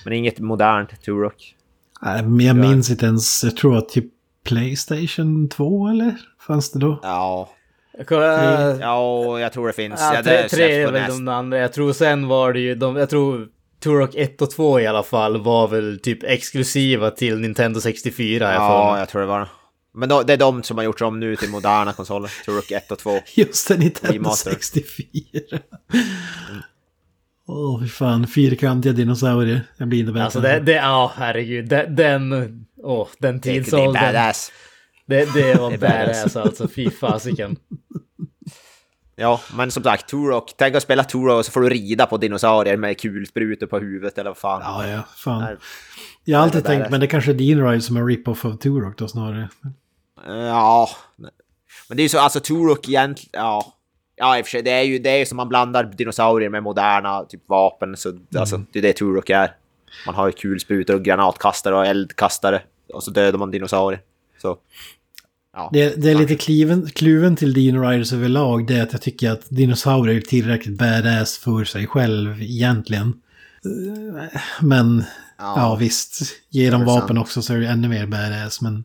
Men 0.05 0.13
inget 0.13 0.39
modernt 0.39 1.01
Turok. 1.01 1.55
Nej, 2.01 2.23
men 2.23 2.45
jag 2.45 2.55
minns 2.55 2.89
inte 2.89 3.05
ens. 3.05 3.43
Jag 3.43 3.57
tror 3.57 3.77
att 3.77 3.89
typ 3.89 4.05
Playstation 4.45 5.49
2 5.49 5.87
eller? 5.87 6.15
Fanns 6.47 6.71
det 6.71 6.79
då? 6.79 6.99
Ja, 7.03 7.49
Ja 8.81 9.39
jag 9.39 9.53
tror 9.53 9.67
det 9.67 9.73
finns. 9.73 9.99
Ja, 9.99 10.15
ja, 10.15 10.23
tre, 10.23 10.41
det 10.41 10.49
tre 10.49 10.81
är 10.81 10.91
väl 10.91 11.01
näst. 11.01 11.17
de 11.17 11.27
andra. 11.27 11.57
Jag 11.57 11.73
tror 11.73 11.93
sen 11.93 12.27
var 12.27 12.53
det 12.53 12.59
ju 12.59 12.75
de, 12.75 12.95
jag 12.95 13.09
tror 13.09 13.47
Turok 13.83 14.15
1 14.15 14.41
och 14.41 14.51
2 14.51 14.79
i 14.79 14.87
alla 14.87 15.03
fall 15.03 15.41
var 15.41 15.67
väl 15.67 15.99
typ 15.99 16.23
exklusiva 16.23 17.11
till 17.11 17.39
Nintendo 17.39 17.81
64. 17.81 18.45
har 18.45 18.53
jag 18.53 18.61
för 18.61 18.67
Ja, 18.67 18.99
jag 18.99 19.09
tror 19.09 19.21
det 19.21 19.27
var 19.27 19.39
det. 19.39 19.47
Men 19.93 20.09
då, 20.09 20.23
det 20.23 20.33
är 20.33 20.37
de 20.37 20.63
som 20.63 20.77
har 20.77 20.85
gjort 20.85 21.01
om 21.01 21.19
nu 21.19 21.35
till 21.35 21.49
moderna 21.49 21.93
konsoler. 21.93 22.31
Turok 22.45 22.71
1 22.71 22.91
och 22.91 22.99
2. 22.99 23.19
Just 23.35 23.67
det, 23.67 23.77
Nintendo 23.77 24.13
Remaster. 24.13 24.51
64. 24.51 25.59
Åh, 27.47 27.81
fy 27.81 27.87
fan. 27.87 28.27
Fyrkantiga 28.27 28.93
dinosaurier. 28.93 29.61
Jag 29.77 29.87
blir 29.87 29.99
inte 29.99 30.11
bättre. 30.11 30.23
Alltså 30.23 30.39
det, 30.39 30.59
det, 30.59 30.71
ja 30.71 31.11
herregud, 31.15 31.69
det, 31.69 31.85
den, 31.89 32.33
åh, 32.83 33.07
den 33.19 33.39
det 33.39 33.49
är 33.49 33.53
tidsåldern. 33.53 33.93
badass. 33.93 34.51
Det, 35.11 35.33
det 35.33 35.59
var 35.59 35.77
badass. 35.77 36.35
alltså, 36.35 36.67
fy 36.67 36.89
fasiken. 36.89 37.57
Ja, 39.15 39.41
men 39.57 39.71
som 39.71 39.83
sagt, 39.83 40.09
Turok. 40.09 40.53
Tänk 40.57 40.75
att 40.75 40.83
spela 40.83 41.03
Turok 41.03 41.37
och 41.37 41.45
så 41.45 41.51
får 41.51 41.61
du 41.61 41.69
rida 41.69 42.05
på 42.05 42.17
dinosaurier 42.17 42.77
med 42.77 42.99
kulsprutor 42.99 43.67
på 43.67 43.79
huvudet 43.79 44.17
eller 44.17 44.29
vad 44.29 44.37
fan. 44.37 44.61
Ja, 44.63 44.87
ja. 44.87 45.03
Fan. 45.15 45.41
Nej. 45.41 45.55
Jag 46.23 46.37
har 46.37 46.43
alltid 46.43 46.65
tänkt, 46.65 46.89
men 46.89 46.99
det 46.99 47.07
kanske 47.07 47.31
är 47.31 47.35
Dino 47.35 47.69
Ride 47.69 47.81
som 47.81 47.97
är 47.97 48.05
rip-off 48.05 48.45
av 48.45 48.57
Turok 48.57 48.97
då 48.97 49.07
snarare. 49.07 49.49
Ja. 50.25 50.89
Men 51.87 51.97
det 51.97 52.01
är 52.01 52.03
ju 52.05 52.09
så, 52.09 52.19
alltså 52.19 52.39
Turok 52.39 52.89
egentligen, 52.89 53.29
ja. 53.33 53.73
Ja, 54.15 54.37
i 54.37 54.41
och 54.41 54.45
för 54.45 54.49
sig, 54.51 54.61
det 54.61 54.71
är 54.71 54.83
ju 54.83 54.99
det 54.99 55.09
är 55.09 55.17
ju 55.17 55.25
som 55.25 55.37
man 55.37 55.49
blandar 55.49 55.83
dinosaurier 55.83 56.49
med 56.49 56.63
moderna 56.63 57.25
typ 57.25 57.49
vapen, 57.49 57.97
så 57.97 58.19
alltså, 58.35 58.61
det 58.71 58.79
är 58.79 58.83
det 58.83 58.93
Turok 58.93 59.29
är. 59.29 59.55
Man 60.05 60.15
har 60.15 60.27
ju 60.27 60.31
kulsprutor 60.31 60.95
och 60.95 61.03
granatkastare 61.03 61.75
och 61.75 61.85
eldkastare, 61.85 62.61
och 62.93 63.03
så 63.03 63.11
dödar 63.11 63.39
man 63.39 63.51
dinosaurier. 63.51 64.01
Så. 64.41 64.57
Ja. 65.53 65.69
Det, 65.73 66.01
det 66.01 66.09
är 66.11 66.15
lite 66.15 66.35
kliven, 66.35 66.89
kluven 66.89 67.35
till 67.35 67.53
Dino 67.53 67.79
Riders 67.89 68.13
överlag. 68.13 68.67
Det 68.67 68.77
är 68.77 68.83
att 68.83 68.91
jag 68.93 69.01
tycker 69.01 69.31
att 69.31 69.49
dinosaurier 69.49 70.17
är 70.17 70.21
tillräckligt 70.21 70.77
badass 70.77 71.37
för 71.37 71.63
sig 71.63 71.87
själv 71.87 72.41
egentligen. 72.41 73.13
Eh, 73.65 74.39
Men 74.61 75.03
ja, 75.37 75.75
visst. 75.75 76.19
Ge 76.49 76.69
dem 76.69 76.85
vapen 76.85 77.07
sant. 77.07 77.19
också 77.19 77.41
så 77.41 77.53
är 77.53 77.57
det 77.57 77.67
ännu 77.67 77.87
mer 77.87 78.05
badass. 78.05 78.61
Men 78.61 78.83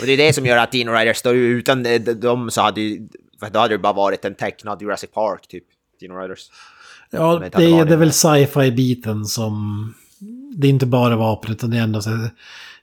Och 0.00 0.06
det 0.06 0.12
är 0.12 0.16
det 0.16 0.32
som 0.32 0.46
gör 0.46 0.56
att 0.56 0.72
Dino 0.72 0.90
Riders 0.90 1.16
står 1.16 1.34
ut. 1.34 1.58
Utan 1.58 1.82
de- 1.82 1.98
dem 1.98 2.50
så 2.50 2.60
hade 2.60 2.80
ju, 2.80 3.08
då 3.52 3.58
hade 3.58 3.74
det 3.74 3.78
bara 3.78 3.92
varit 3.92 4.24
en 4.24 4.34
tecknad 4.34 4.82
Jurassic 4.82 5.10
Park 5.10 5.48
typ. 5.48 5.64
Dino 6.00 6.14
Riders. 6.14 6.50
ja, 7.10 7.38
det, 7.38 7.58
det 7.58 7.64
är 7.64 7.96
väl 7.96 8.08
det. 8.08 8.12
sci-fi-biten 8.14 9.24
som... 9.24 9.94
Det 10.56 10.66
är 10.66 10.70
inte 10.70 10.86
bara 10.86 11.16
vapen 11.16 11.52
utan 11.52 11.70
det 11.70 11.76
är 11.76 11.82
ändå 11.82 12.02
så... 12.02 12.28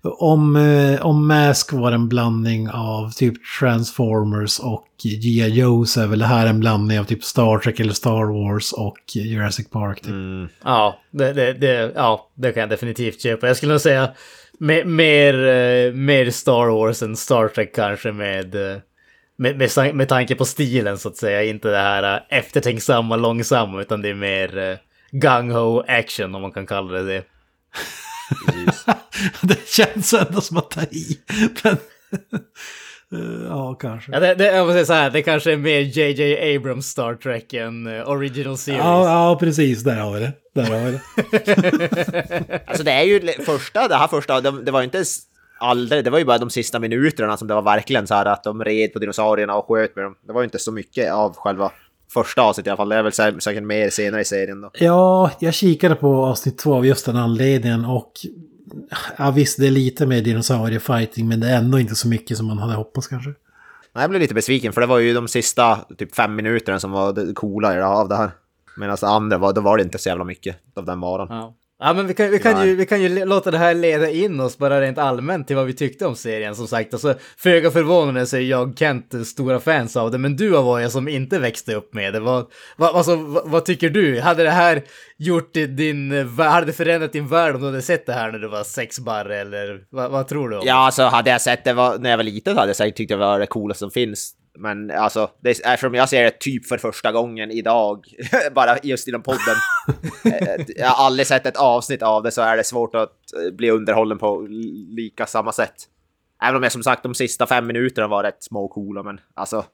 Om, 0.05 0.55
eh, 0.55 1.05
om 1.05 1.27
Mask 1.27 1.73
var 1.73 1.91
en 1.91 2.09
blandning 2.09 2.69
av 2.69 3.11
typ 3.11 3.33
Transformers 3.59 4.59
och 4.59 4.87
G.I. 5.03 5.49
Joe 5.49 5.85
så 5.85 6.01
är 6.01 6.07
väl 6.07 6.19
det 6.19 6.25
här 6.25 6.47
en 6.47 6.59
blandning 6.59 6.99
av 6.99 7.03
typ 7.03 7.23
Star 7.23 7.59
Trek 7.59 7.79
eller 7.79 7.93
Star 7.93 8.25
Wars 8.25 8.73
och 8.73 8.97
Jurassic 9.13 9.69
Park. 9.69 10.01
Typ. 10.01 10.07
Mm. 10.07 10.47
Ja, 10.63 10.99
det, 11.11 11.33
det, 11.33 11.53
det, 11.53 11.91
ja, 11.95 12.29
det 12.35 12.51
kan 12.51 12.61
jag 12.61 12.69
definitivt 12.69 13.21
köpa. 13.21 13.47
Jag 13.47 13.57
skulle 13.57 13.71
nog 13.71 13.81
säga 13.81 14.09
mer, 14.85 15.33
eh, 15.33 15.93
mer 15.93 16.29
Star 16.29 16.67
Wars 16.67 17.03
än 17.03 17.15
Star 17.15 17.47
Trek 17.47 17.75
kanske 17.75 18.11
med, 18.11 18.55
eh, 18.55 18.77
med, 19.37 19.57
med, 19.57 19.95
med 19.95 20.09
tanke 20.09 20.35
på 20.35 20.45
stilen 20.45 20.97
så 20.97 21.09
att 21.09 21.17
säga. 21.17 21.43
Inte 21.43 21.69
det 21.69 21.77
här 21.77 22.25
eftertänksamma, 22.29 23.15
långsamma, 23.15 23.81
utan 23.81 24.01
det 24.01 24.09
är 24.09 24.13
mer 24.13 24.57
uh, 24.57 24.77
gung-ho 25.11 25.83
action 25.87 26.35
om 26.35 26.41
man 26.41 26.51
kan 26.51 26.67
kalla 26.67 26.91
det 26.91 27.03
det. 27.03 27.23
det 29.41 29.67
känns 29.67 30.13
ändå 30.13 30.41
som 30.41 30.57
att 30.57 30.71
ta 30.71 30.81
i. 30.81 31.19
Men, 31.63 31.73
eh, 33.21 33.47
ja, 33.49 33.73
kanske. 33.73 34.11
Ja, 34.11 34.19
det, 34.19 34.35
det, 34.35 34.45
jag 34.45 34.67
måste 34.67 34.73
säga 34.73 34.85
så 34.85 34.93
här, 34.93 35.09
det 35.09 35.21
kanske 35.21 35.51
är 35.51 35.57
mer 35.57 35.79
JJ 35.79 36.55
Abrams 36.55 36.85
Star 36.85 37.15
Trek 37.15 37.53
än 37.53 37.87
eh, 37.87 38.09
Original 38.09 38.57
Series. 38.57 38.83
Ja, 38.83 39.29
ja, 39.29 39.37
precis. 39.39 39.83
Där 39.83 39.95
har 39.95 40.13
vi 40.13 40.19
det. 40.19 40.31
Där 40.55 40.63
har 40.63 40.85
vi 40.85 40.91
det. 40.91 41.01
Alltså 42.67 42.83
det 42.83 42.91
är 42.91 43.03
ju 43.03 43.31
första, 43.45 43.87
det 43.87 43.95
här 43.95 44.07
första, 44.07 44.41
det, 44.41 44.63
det 44.63 44.71
var 44.71 44.79
ju 44.79 44.85
inte 44.85 45.03
aldrig, 45.57 46.03
det 46.03 46.09
var 46.09 46.19
ju 46.19 46.25
bara 46.25 46.37
de 46.37 46.49
sista 46.49 46.79
minuterna 46.79 47.37
som 47.37 47.47
det 47.47 47.53
var 47.53 47.61
verkligen 47.61 48.07
så 48.07 48.13
här 48.13 48.25
att 48.25 48.43
de 48.43 48.63
red 48.63 48.93
på 48.93 48.99
dinosaurierna 48.99 49.55
och 49.55 49.67
sköt 49.67 49.95
med 49.95 50.05
dem. 50.05 50.15
Det 50.27 50.33
var 50.33 50.41
ju 50.41 50.45
inte 50.45 50.59
så 50.59 50.71
mycket 50.71 51.13
av 51.13 51.35
själva 51.35 51.71
första 52.23 52.41
avsnittet 52.41 52.67
i 52.67 52.69
alla 52.69 52.77
fall. 52.77 52.89
Det 52.89 52.95
är 52.95 53.03
väl 53.03 53.11
sä- 53.11 53.39
säkert 53.39 53.63
mer 53.63 53.89
senare 53.89 54.21
i 54.21 54.25
serien 54.25 54.61
då. 54.61 54.69
Ja, 54.73 55.31
jag 55.39 55.53
kikade 55.53 55.95
på 55.95 56.25
avsnitt 56.25 56.57
två 56.57 56.75
av 56.75 56.85
just 56.85 57.05
den 57.05 57.15
anledningen 57.17 57.85
och 57.85 58.11
ja, 59.17 59.31
visst, 59.31 59.59
det 59.59 59.67
är 59.67 59.71
lite 59.71 60.05
mer 60.05 60.21
dinosauriefighting 60.21 61.27
men 61.27 61.39
det 61.39 61.47
är 61.49 61.57
ändå 61.57 61.79
inte 61.79 61.95
så 61.95 62.07
mycket 62.07 62.37
som 62.37 62.45
man 62.47 62.57
hade 62.57 62.73
hoppats 62.73 63.07
kanske. 63.07 63.29
Nej, 63.93 64.03
Jag 64.03 64.09
blev 64.09 64.21
lite 64.21 64.33
besviken 64.33 64.73
för 64.73 64.81
det 64.81 64.87
var 64.87 64.99
ju 64.99 65.13
de 65.13 65.27
sista 65.27 65.75
typ 65.97 66.15
fem 66.15 66.35
minuterna 66.35 66.79
som 66.79 66.91
var 66.91 67.13
det 67.13 67.33
coola 67.33 67.87
av 67.87 68.09
det 68.09 68.15
här. 68.15 68.31
Medan 68.77 68.97
det 69.01 69.07
andra 69.07 69.37
var, 69.37 69.53
då 69.53 69.61
var 69.61 69.77
det 69.77 69.83
inte 69.83 69.97
så 69.97 70.09
jävla 70.09 70.23
mycket 70.23 70.55
av 70.75 70.85
den 70.85 70.99
varan. 70.99 71.27
Ja. 71.29 71.55
Ja 71.79 71.93
men 71.93 72.07
vi 72.07 72.13
kan, 72.13 72.31
vi, 72.31 72.39
kan 72.39 72.67
ju, 72.67 72.75
vi 72.75 72.85
kan 72.85 73.01
ju 73.01 73.25
låta 73.25 73.51
det 73.51 73.57
här 73.57 73.73
leda 73.73 74.09
in 74.09 74.39
oss 74.39 74.57
bara 74.57 74.81
rent 74.81 74.97
allmänt 74.97 75.47
till 75.47 75.55
vad 75.55 75.65
vi 75.65 75.73
tyckte 75.73 76.05
om 76.05 76.15
serien 76.15 76.55
som 76.55 76.67
sagt. 76.67 76.93
Alltså, 76.93 77.15
föga 77.37 77.71
förvånande 77.71 78.25
så 78.25 78.37
är 78.37 78.41
jag 78.41 78.69
och 78.69 78.79
Kent 78.79 79.27
stora 79.27 79.59
fans 79.59 79.97
av 79.97 80.11
det, 80.11 80.17
men 80.17 80.35
du 80.35 80.57
Avoya 80.57 80.89
som 80.89 81.07
inte 81.07 81.39
växte 81.39 81.75
upp 81.75 81.93
med 81.93 82.13
det. 82.13 82.19
Vad, 82.19 82.51
vad, 82.77 82.95
alltså, 82.95 83.15
vad, 83.15 83.49
vad 83.49 83.65
tycker 83.65 83.89
du? 83.89 84.21
Hade 84.21 84.43
det 84.43 84.49
här 84.49 84.83
gjort 85.17 85.53
din, 85.53 86.29
hade 86.37 86.73
förändrat 86.73 87.13
din 87.13 87.27
värld 87.27 87.55
om 87.55 87.61
du 87.61 87.67
hade 87.67 87.81
sett 87.81 88.05
det 88.05 88.13
här 88.13 88.31
när 88.31 88.39
du 88.39 88.47
var 88.47 88.63
sex 88.63 88.99
barre 88.99 89.37
eller 89.37 89.81
vad, 89.89 90.11
vad 90.11 90.27
tror 90.27 90.49
du 90.49 90.57
om? 90.57 90.67
Ja, 90.67 90.75
alltså 90.75 91.03
hade 91.03 91.29
jag 91.29 91.41
sett 91.41 91.63
det 91.63 91.73
var, 91.73 91.97
när 91.97 92.09
jag 92.09 92.17
var 92.17 92.23
liten 92.23 92.57
hade 92.57 92.69
jag 92.69 92.75
säkert 92.75 92.97
tyckt 92.97 93.09
det 93.09 93.15
var 93.15 93.39
det 93.39 93.47
coolaste 93.47 93.79
som 93.79 93.91
finns. 93.91 94.33
Men 94.57 94.91
alltså, 94.91 95.29
det 95.39 95.49
är, 95.49 95.73
eftersom 95.73 95.93
jag 95.93 96.09
ser 96.09 96.23
det 96.23 96.39
typ 96.39 96.65
för 96.65 96.77
första 96.77 97.11
gången 97.11 97.51
idag, 97.51 98.05
bara 98.55 98.77
just 98.83 99.07
inom 99.07 99.21
podden. 99.21 99.55
eh, 100.25 100.65
jag 100.75 100.87
har 100.87 101.05
aldrig 101.05 101.27
sett 101.27 101.45
ett 101.45 101.57
avsnitt 101.57 102.01
av 102.01 102.23
det 102.23 102.31
så 102.31 102.41
är 102.41 102.57
det 102.57 102.63
svårt 102.63 102.95
att 102.95 103.33
eh, 103.43 103.53
bli 103.53 103.71
underhållen 103.71 104.17
på 104.17 104.47
lika 104.95 105.25
samma 105.25 105.51
sätt. 105.51 105.75
Även 106.43 106.55
om 106.55 106.63
jag 106.63 106.71
som 106.71 106.83
sagt 106.83 107.03
de 107.03 107.15
sista 107.15 107.45
fem 107.45 107.67
minuterna 107.67 108.07
var 108.07 108.23
rätt 108.23 108.43
små 108.43 108.65
och 108.65 108.71
coola, 108.71 109.03
men 109.03 109.19
alltså. 109.33 109.65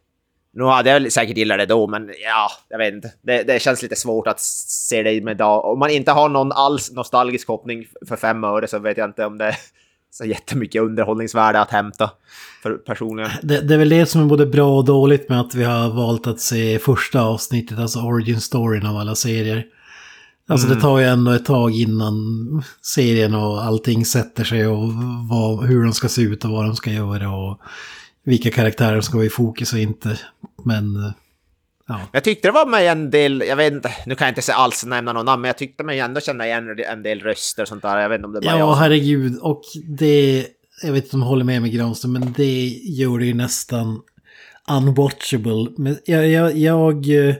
Nu 0.54 0.64
hade 0.64 0.90
jag 0.90 1.12
säkert 1.12 1.38
gillat 1.38 1.58
det 1.58 1.66
då, 1.66 1.88
men 1.88 2.12
ja, 2.24 2.50
jag 2.70 2.78
vet 2.78 2.94
inte. 2.94 3.14
Det, 3.22 3.44
det 3.44 3.62
känns 3.62 3.82
lite 3.82 3.96
svårt 3.96 4.28
att 4.28 4.40
se 4.40 5.04
det 5.04 5.24
med 5.24 5.32
idag. 5.32 5.66
Om 5.66 5.80
man 5.80 5.90
inte 5.90 6.12
har 6.12 6.30
någon 6.30 6.52
alls 6.52 6.92
nostalgisk 6.92 7.48
koppling 7.48 7.86
för 8.08 8.16
fem 8.16 8.44
öre 8.44 8.68
så 8.68 8.80
vet 8.80 8.98
jag 8.98 9.10
inte 9.10 9.26
om 9.26 9.38
det 9.38 9.56
så 10.12 10.26
jättemycket 10.26 10.82
underhållningsvärde 10.82 11.62
att 11.62 11.72
hämta 11.72 12.12
för 12.64 12.74
personligen. 12.74 13.32
Det, 13.42 13.62
det 13.62 13.74
är 13.74 13.78
väl 13.78 13.90
det 13.90 14.06
som 14.06 14.22
är 14.22 14.26
både 14.26 14.46
bra 14.46 14.78
och 14.78 14.86
dåligt 14.86 15.30
med 15.30 15.40
att 15.40 15.56
vi 15.56 15.64
har 15.64 15.90
valt 15.90 16.28
att 16.28 16.40
se 16.40 16.80
första 16.80 17.22
avsnittet, 17.22 17.80
alltså 17.80 18.00
origin 18.00 18.42
storyn 18.42 18.86
av 18.86 18.98
alla 18.98 19.16
serier. 19.16 19.66
Alltså 20.48 20.68
det 20.68 20.82
tar 20.82 21.00
ju 21.00 21.06
ändå 21.06 21.32
ett 21.32 21.46
tag 21.46 21.72
innan 21.72 22.16
serien 22.82 23.36
och 23.36 23.64
allting 23.64 24.06
sätter 24.06 24.44
sig 24.44 24.68
och 24.68 24.94
vad, 25.30 25.66
hur 25.66 25.84
de 25.84 25.94
ska 25.94 26.10
se 26.10 26.22
ut 26.22 26.46
och 26.46 26.52
vad 26.52 26.66
de 26.66 26.76
ska 26.76 26.92
göra 26.92 27.36
och 27.36 27.60
vilka 28.24 28.52
karaktärer 28.52 29.02
som 29.02 29.02
ska 29.02 29.18
vara 29.18 29.26
i 29.26 29.30
fokus 29.30 29.74
och 29.74 29.80
inte. 29.80 30.20
Men 30.66 30.96
eh, 30.96 31.12
ja, 31.92 32.08
Jag 32.12 32.24
tyckte 32.24 32.48
det 32.48 32.52
var 32.52 32.66
med 32.66 32.92
en 32.92 33.10
del, 33.10 33.44
jag 33.48 33.56
vet 33.56 33.74
inte, 33.74 33.92
nu 34.06 34.16
kan 34.16 34.28
jag 34.28 34.38
inte 34.38 34.54
alls 34.54 34.86
nämna 34.86 35.14
någon 35.14 35.26
namn, 35.26 35.42
men 35.42 35.50
jag 35.50 35.58
tyckte 35.58 35.84
mig 35.84 36.00
ändå 36.00 36.22
känna 36.22 36.46
igen 36.46 36.80
en 36.92 37.04
del 37.04 37.20
röster 37.20 37.62
och 37.62 37.68
sånt 37.68 37.82
där. 37.82 37.98
Jag 37.98 38.10
vet 38.10 38.16
inte 38.16 38.28
om 38.28 38.34
det 38.34 38.42
bara 38.42 38.52
ja 38.52 38.60
jag 38.60 38.76
herregud. 38.76 39.40
Och 39.42 39.62
det, 39.88 40.46
jag 40.84 40.94
vet 40.94 41.04
inte 41.04 41.16
om 41.16 41.20
du 41.20 41.28
håller 41.28 41.46
med 41.46 41.62
mig 41.62 41.72
Granström, 41.72 42.14
men 42.14 42.34
det 42.38 42.68
gör 42.84 43.20
det 43.20 43.26
ju 43.26 43.34
nästan 43.34 44.02
unwatchable. 44.70 45.68
Men 45.78 45.98
jag, 46.06 46.28
jag, 46.28 46.58
jag, 46.58 47.28
eh, 47.28 47.36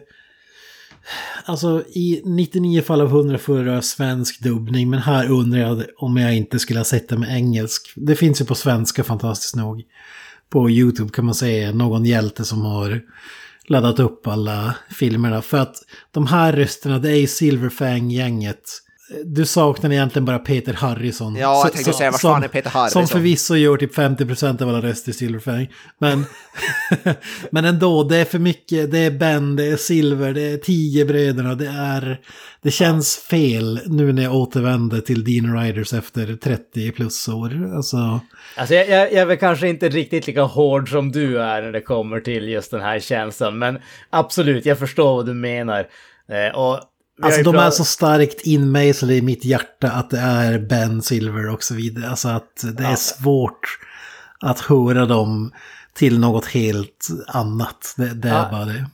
Alltså 1.46 1.84
i 1.88 2.22
99 2.26 2.82
fall 2.82 3.02
av 3.02 3.08
100 3.08 3.38
föredrar 3.38 3.82
svensk 3.82 4.42
dubbning, 4.42 4.90
men 4.90 5.00
här 5.00 5.32
undrar 5.32 5.60
jag 5.60 5.84
om 5.98 6.18
jag 6.18 6.36
inte 6.36 6.60
skulle 6.60 6.80
ha 6.80 6.86
sett 6.86 7.10
det 7.10 7.18
med 7.18 7.36
engelsk. 7.36 7.94
Det 7.96 8.16
finns 8.16 8.42
ju 8.42 8.46
på 8.46 8.56
svenska 8.56 9.04
fantastiskt 9.04 9.56
nog. 9.56 9.84
På 10.50 10.70
YouTube 10.70 11.10
kan 11.10 11.26
man 11.26 11.36
se 11.36 11.72
någon 11.72 12.06
hjälte 12.06 12.46
som 12.46 12.62
har 12.62 13.02
laddat 13.68 14.00
upp 14.00 14.28
alla 14.28 14.76
filmerna. 14.90 15.42
För 15.42 15.58
att 15.58 15.76
de 16.12 16.28
här 16.28 16.54
rösterna, 16.54 17.00
det 17.00 17.12
är 17.12 17.16
ju 17.16 17.28
Silverfang-gänget. 17.28 18.64
Du 19.26 19.46
saknar 19.46 19.92
egentligen 19.92 20.26
bara 20.26 20.40
Peter 20.40 20.74
Harrison. 20.74 21.36
Ja, 21.36 21.62
jag 21.64 21.74
tänkte 21.74 21.92
Så- 21.92 21.98
säga, 21.98 22.12
vad 22.12 22.20
som- 22.20 22.34
fan 22.34 22.44
är 22.44 22.48
Peter 22.48 22.70
Harrison? 22.70 23.08
Som 23.08 23.18
förvisso 23.18 23.56
gör 23.56 23.78
typ 23.78 23.96
50% 23.96 24.62
av 24.62 24.70
alla 24.70 24.82
röster 24.82 25.10
i 25.10 25.14
Silverfang. 25.14 25.70
Men, 26.00 26.26
men 27.52 27.66
ändå, 27.66 28.04
det 28.04 28.18
är 28.18 28.26
för 28.26 28.40
mycket. 28.40 28.92
Det 28.92 29.00
är 29.00 29.12
Ben, 29.12 29.56
det 29.56 29.66
är 29.68 29.78
Silver, 29.78 30.34
det 30.34 30.42
är 30.42 30.58
Tigerbröderna. 30.58 31.56
Det 31.56 31.68
är... 31.68 32.20
Det 32.64 32.72
känns 32.72 33.18
fel 33.18 33.80
nu 33.86 34.14
när 34.14 34.24
jag 34.24 34.36
återvänder 34.36 35.02
till 35.02 35.24
Dean 35.24 35.60
Riders 35.62 35.94
efter 35.94 36.36
30 36.36 36.92
plus 36.92 37.28
år. 37.28 37.76
Alltså... 37.76 38.20
Alltså 38.56 38.76
jag, 38.76 38.90
jag, 38.90 39.02
jag 39.14 39.14
är 39.22 39.26
väl 39.26 39.38
kanske 39.38 39.70
inte 39.70 39.90
riktigt 39.90 40.28
lika 40.28 40.42
hård 40.42 40.90
som 40.90 41.12
du 41.12 41.42
är 41.42 41.62
när 41.62 41.72
det 41.72 41.82
kommer 41.82 42.20
till 42.20 42.50
just 42.50 42.72
den 42.72 42.82
här 42.82 43.00
känslan, 43.00 43.60
men 43.60 43.80
absolut, 44.10 44.66
jag 44.66 44.80
förstår 44.80 45.16
vad 45.16 45.26
du 45.26 45.34
menar. 45.34 45.88
Eh, 46.30 46.56
och 46.58 46.80
Alltså 47.22 47.44
de 47.44 47.56
är 47.56 47.70
så 47.70 47.84
starkt 47.84 48.42
inmejslade 48.42 49.16
i 49.16 49.22
mitt 49.22 49.46
hjärta 49.46 49.92
att 49.92 50.10
det 50.10 50.20
är 50.20 50.60
Ben 50.60 51.02
Silver 51.02 51.50
och 51.50 51.64
så 51.64 51.74
vidare. 51.74 52.10
Alltså 52.10 52.28
att 52.28 52.66
det 52.78 52.84
är 52.84 52.96
svårt 52.96 53.80
att 54.40 54.60
höra 54.60 55.06
dem 55.06 55.52
till 55.94 56.20
något 56.20 56.46
helt 56.46 57.08
annat. 57.28 57.94
Det, 57.98 58.14
det 58.14 58.30
är 58.30 58.52
bara 58.52 58.66
det. 58.66 58.86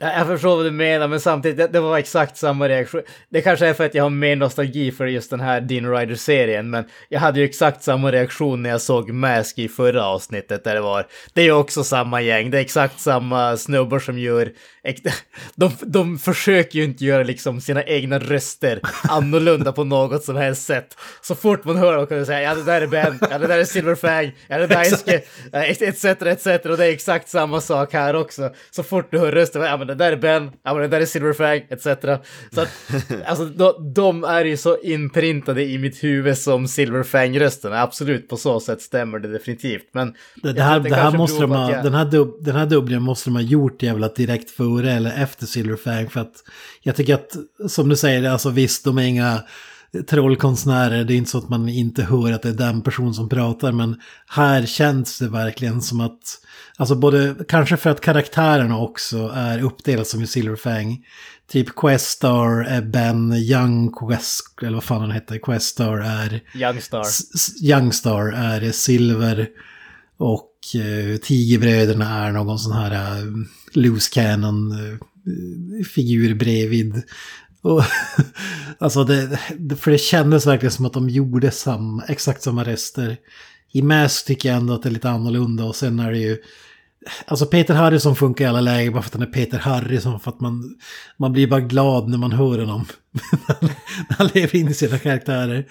Ja, 0.00 0.12
Jag 0.12 0.26
förstår 0.26 0.56
vad 0.56 0.64
du 0.64 0.70
menar, 0.70 1.08
men 1.08 1.20
samtidigt, 1.20 1.58
det, 1.58 1.66
det 1.66 1.80
var 1.80 1.98
exakt 1.98 2.36
samma 2.36 2.68
reaktion. 2.68 3.02
Det 3.30 3.42
kanske 3.42 3.66
är 3.66 3.74
för 3.74 3.86
att 3.86 3.94
jag 3.94 4.02
har 4.02 4.10
mer 4.10 4.36
nostalgi 4.36 4.92
för 4.92 5.06
just 5.06 5.30
den 5.30 5.40
här 5.40 5.60
Dean 5.60 5.90
Rider-serien, 5.90 6.70
men 6.70 6.84
jag 7.08 7.20
hade 7.20 7.40
ju 7.40 7.44
exakt 7.44 7.82
samma 7.82 8.12
reaktion 8.12 8.62
när 8.62 8.70
jag 8.70 8.80
såg 8.80 9.10
Mask 9.10 9.58
i 9.58 9.68
förra 9.68 10.06
avsnittet 10.06 10.64
där 10.64 10.74
det 10.74 10.80
var. 10.80 11.06
Det 11.32 11.40
är 11.40 11.44
ju 11.44 11.52
också 11.52 11.84
samma 11.84 12.20
gäng, 12.20 12.50
det 12.50 12.58
är 12.58 12.60
exakt 12.60 13.00
samma 13.00 13.56
snubbar 13.56 13.98
som 13.98 14.18
gör... 14.18 14.52
De, 15.54 15.72
de 15.82 16.18
försöker 16.18 16.78
ju 16.78 16.84
inte 16.84 17.04
göra 17.04 17.22
liksom 17.22 17.60
sina 17.60 17.84
egna 17.84 18.18
röster 18.18 18.80
annorlunda 19.08 19.72
på 19.72 19.84
något 19.84 20.24
som 20.24 20.36
helst 20.36 20.66
sätt. 20.66 20.96
Så 21.20 21.34
fort 21.34 21.64
man 21.64 21.76
hör 21.76 21.96
dem 21.96 22.06
kan 22.06 22.18
du 22.18 22.24
säga 22.24 22.42
ja 22.42 22.54
det 22.54 22.62
där 22.62 22.82
är 22.82 22.86
Ben, 22.86 23.18
ja 23.30 23.38
det 23.38 23.46
där 23.46 23.58
är 23.58 23.64
Silverfang, 23.64 24.32
ja 24.46 24.58
det 24.58 24.66
där 24.66 24.80
är 24.80 24.96
Ske, 24.96 25.22
etc, 25.86 26.04
etc. 26.04 26.46
Och 26.66 26.76
det 26.76 26.86
är 26.86 26.92
exakt 26.92 27.28
samma 27.28 27.60
sak 27.60 27.92
här 27.92 28.16
också. 28.16 28.50
Så 28.70 28.82
fort 28.82 29.10
du 29.10 29.18
hör 29.18 29.32
rösten, 29.32 29.62
ja 29.62 29.76
men 29.76 29.87
det 29.88 29.94
där 29.94 30.12
är 30.12 30.16
Ben, 30.16 30.50
ja 30.64 30.72
men 30.74 30.82
det 30.82 30.88
där 30.88 31.00
är 31.00 31.06
Silverfang, 31.06 31.60
etc. 31.70 31.84
Så 32.54 32.60
att, 32.60 32.68
alltså 33.26 33.44
de, 33.44 33.92
de 33.94 34.24
är 34.24 34.44
ju 34.44 34.56
så 34.56 34.78
inprintade 34.78 35.64
i 35.64 35.78
mitt 35.78 36.04
huvud 36.04 36.38
som 36.38 36.66
Silverfang-rösterna. 36.68 37.82
Absolut, 37.82 38.28
på 38.28 38.36
så 38.36 38.60
sätt 38.60 38.82
stämmer 38.82 39.18
det 39.18 39.28
definitivt. 39.32 39.88
Men 39.92 40.14
Det, 40.42 40.52
det 40.52 40.62
här, 40.62 40.80
det 40.80 40.94
här 40.94 41.10
måste 41.12 41.40
de 41.40 41.50
ha, 41.50 41.72
jag- 41.72 41.84
den, 41.84 41.94
här 41.94 42.04
dub, 42.04 42.44
den 42.44 42.56
här 42.56 42.66
dubblingen 42.66 43.02
måste 43.02 43.30
de 43.30 43.34
ha 43.36 43.42
gjort 43.42 43.82
jävla 43.82 44.08
direkt 44.08 44.50
före 44.50 44.92
eller 44.92 45.22
efter 45.22 45.46
Silverfang. 45.46 46.08
För 46.08 46.20
att 46.20 46.34
jag 46.82 46.96
tycker 46.96 47.14
att, 47.14 47.36
som 47.70 47.88
du 47.88 47.96
säger, 47.96 48.30
alltså 48.30 48.50
visst 48.50 48.84
de 48.84 48.98
är 48.98 49.02
inga 49.02 49.42
trollkonstnärer. 50.06 51.04
Det 51.04 51.14
är 51.14 51.16
inte 51.16 51.30
så 51.30 51.38
att 51.38 51.48
man 51.48 51.68
inte 51.68 52.02
hör 52.02 52.32
att 52.32 52.42
det 52.42 52.48
är 52.48 52.52
den 52.52 52.82
person 52.82 53.14
som 53.14 53.28
pratar. 53.28 53.72
Men 53.72 54.00
här 54.26 54.66
känns 54.66 55.18
det 55.18 55.28
verkligen 55.28 55.82
som 55.82 56.00
att, 56.00 56.40
alltså 56.76 56.94
både, 56.94 57.34
kanske 57.48 57.76
för 57.76 57.90
att 57.90 58.00
karaktärerna 58.00 58.78
också 58.78 59.32
är 59.34 59.62
uppdelade 59.62 60.04
som 60.04 60.22
i 60.22 60.26
Silverfang. 60.26 61.04
Typ 61.50 61.76
Questar 61.76 62.64
är 62.64 62.82
Ben, 62.82 63.32
Young 63.32 63.92
Quest, 63.92 64.62
eller 64.62 64.74
vad 64.74 64.84
fan 64.84 65.00
han 65.00 65.10
heter, 65.10 65.38
Questar 65.38 65.98
är 65.98 66.40
Youngstar. 66.54 67.04
Youngstar 67.62 68.32
är 68.32 68.72
silver 68.72 69.48
och 70.16 70.52
eh, 70.74 71.16
Tigerbröderna 71.16 72.26
är 72.26 72.32
någon 72.32 72.58
sån 72.58 72.72
här 72.72 72.92
eh, 72.92 73.24
loose 73.72 74.10
cannon 74.12 74.72
eh, 74.72 74.98
figur 75.94 76.34
bredvid. 76.34 77.02
Och, 77.62 77.82
alltså 78.78 79.04
det, 79.04 79.38
för 79.76 79.90
det 79.90 79.98
kändes 79.98 80.46
verkligen 80.46 80.72
som 80.72 80.86
att 80.86 80.92
de 80.92 81.08
gjorde 81.08 81.50
samma, 81.50 82.04
exakt 82.04 82.42
samma 82.42 82.64
röster. 82.64 83.16
I 83.72 83.82
Mask 83.82 84.26
tycker 84.26 84.48
jag 84.48 84.58
ändå 84.58 84.74
att 84.74 84.82
det 84.82 84.88
är 84.88 84.90
lite 84.90 85.10
annorlunda 85.10 85.64
och 85.64 85.76
sen 85.76 86.00
är 86.00 86.12
det 86.12 86.18
ju 86.18 86.38
Alltså 87.26 87.46
Peter 87.46 87.74
Harrison 87.74 88.16
funkar 88.16 88.44
i 88.44 88.48
alla 88.48 88.60
lägen 88.60 88.92
bara 88.92 89.02
för 89.02 89.08
att 89.08 89.14
han 89.14 89.22
är 89.22 89.26
Peter 89.26 89.58
Harrison. 89.58 90.20
För 90.20 90.30
att 90.30 90.40
man, 90.40 90.76
man 91.16 91.32
blir 91.32 91.46
bara 91.46 91.60
glad 91.60 92.08
när 92.08 92.18
man 92.18 92.32
hör 92.32 92.58
honom. 92.58 92.84
när 94.08 94.16
han 94.18 94.30
lever 94.34 94.56
in 94.56 94.68
i 94.68 94.74
sina 94.74 94.98
karaktärer. 94.98 95.66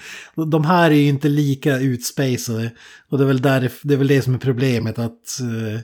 De 0.52 0.65
här 0.65 0.91
är 0.91 0.95
ju 0.95 1.08
inte 1.08 1.30
lika 1.30 1.78
utspacade. 1.78 2.71
Och 3.10 3.17
det 3.17 3.23
är 3.23 3.28
väl, 3.28 3.41
där, 3.41 3.71
det 3.84 3.93
är 3.93 3.97
väl 3.97 4.08
det 4.08 4.21
som 4.21 4.34
är 4.34 4.39
problemet. 4.39 5.00
Att, 5.00 5.39
Uh, 5.41 5.80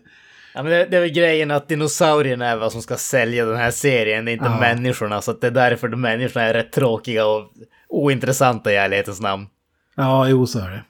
Ja, 0.54 0.63
men 0.63 0.72
det, 0.72 0.86
det 0.86 0.98
är 0.98 1.02
väl 1.02 1.10
grejen 1.10 1.52
att 1.52 1.68
dinosaurierna 1.68 2.48
är 2.48 2.56
vad 2.58 2.72
som 2.72 2.82
ska 2.82 2.96
sälja 2.98 3.46
den 3.46 3.58
här 3.58 3.72
serien, 3.72 4.26
det 4.26 4.32
är 4.32 4.34
inte 4.34 4.46
Ja. 4.46 4.60
människorna. 4.60 5.22
Så 5.22 5.34
det 5.34 5.48
är 5.48 5.52
därför 5.52 5.88
de 5.88 6.02
människorna 6.02 6.46
är 6.46 6.54
rätt 6.54 6.72
tråkiga 6.72 7.26
och 7.26 7.52
ointressanta 7.89 8.72
i 8.74 8.76
ärlighetens 8.76 9.22
namn. 9.22 9.48
ja, 9.96 10.28
jo 10.30 10.48
så 10.48 10.60
är 10.60 10.70
det. 10.70 10.84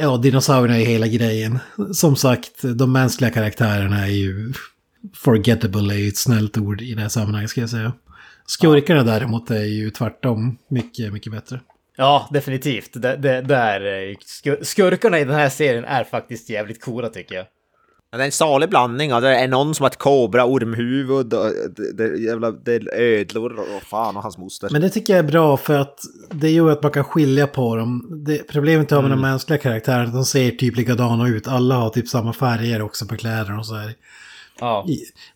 Ja, 0.00 0.16
dinosaurierna 0.16 0.80
är 0.80 0.84
hela 0.86 1.06
grejen. 1.06 1.58
Som 1.92 2.16
sagt, 2.16 2.62
de 2.62 2.92
mänskliga 2.92 3.30
karaktärerna 3.30 4.02
är 4.06 4.10
ju... 4.10 4.52
Forgettable 5.14 5.94
är 5.94 5.98
ju 5.98 6.08
ett 6.08 6.16
snällt 6.16 6.58
ord 6.58 6.80
i 6.82 6.94
det 6.94 7.00
här 7.02 7.08
sammanhanget 7.08 7.50
ska 7.50 7.60
jag 7.60 7.70
säga. 7.70 7.92
Skurkarna 8.46 9.02
däremot 9.02 9.50
är 9.50 9.64
ju 9.64 9.90
tvärtom 9.90 10.58
mycket, 10.68 11.12
mycket 11.12 11.32
bättre. 11.32 11.60
Ja, 11.96 12.28
definitivt. 12.32 12.90
Det, 12.92 13.16
det, 13.16 13.40
där, 13.40 13.80
skur- 14.24 14.64
skurkarna 14.64 15.18
i 15.20 15.24
den 15.24 15.34
här 15.34 15.48
serien 15.48 15.84
är 15.84 16.04
faktiskt 16.04 16.50
jävligt 16.50 16.80
coola 16.84 17.08
tycker 17.08 17.34
jag. 17.34 17.46
Ja, 18.16 18.18
det 18.18 18.24
är 18.24 18.26
en 18.26 18.32
salig 18.32 18.68
blandning. 18.68 19.10
Ja. 19.10 19.20
Det 19.20 19.36
är 19.36 19.48
någon 19.48 19.74
som 19.74 19.84
har 19.84 19.90
ett 19.90 19.98
kobra, 19.98 20.44
ormhuvud, 20.44 21.10
och 21.10 21.26
det, 21.26 21.92
det, 21.92 22.18
jävla, 22.18 22.50
det 22.50 22.74
är 22.74 22.94
ödlor 22.94 23.58
och 23.76 23.82
fan 23.82 24.16
och 24.16 24.22
hans 24.22 24.38
moster. 24.38 24.68
Men 24.72 24.82
det 24.82 24.90
tycker 24.90 25.16
jag 25.16 25.24
är 25.24 25.28
bra 25.30 25.56
för 25.56 25.78
att 25.78 26.00
det 26.30 26.50
gör 26.50 26.70
att 26.70 26.82
man 26.82 26.92
kan 26.92 27.04
skilja 27.04 27.46
på 27.46 27.76
dem. 27.76 28.08
Det, 28.26 28.38
problemet 28.48 28.92
är 28.92 29.02
med 29.02 29.10
de 29.10 29.20
mänskliga 29.20 29.58
karaktärerna, 29.58 30.12
de 30.12 30.24
ser 30.24 30.50
typ 30.50 30.76
likadana 30.76 31.28
ut. 31.28 31.48
Alla 31.48 31.74
har 31.74 31.90
typ 31.90 32.08
samma 32.08 32.32
färger 32.32 32.82
också 32.82 33.06
på 33.06 33.16
kläderna 33.16 33.58
och 33.58 33.66
så 33.66 33.74
här. 33.74 33.94
Ja. 34.60 34.86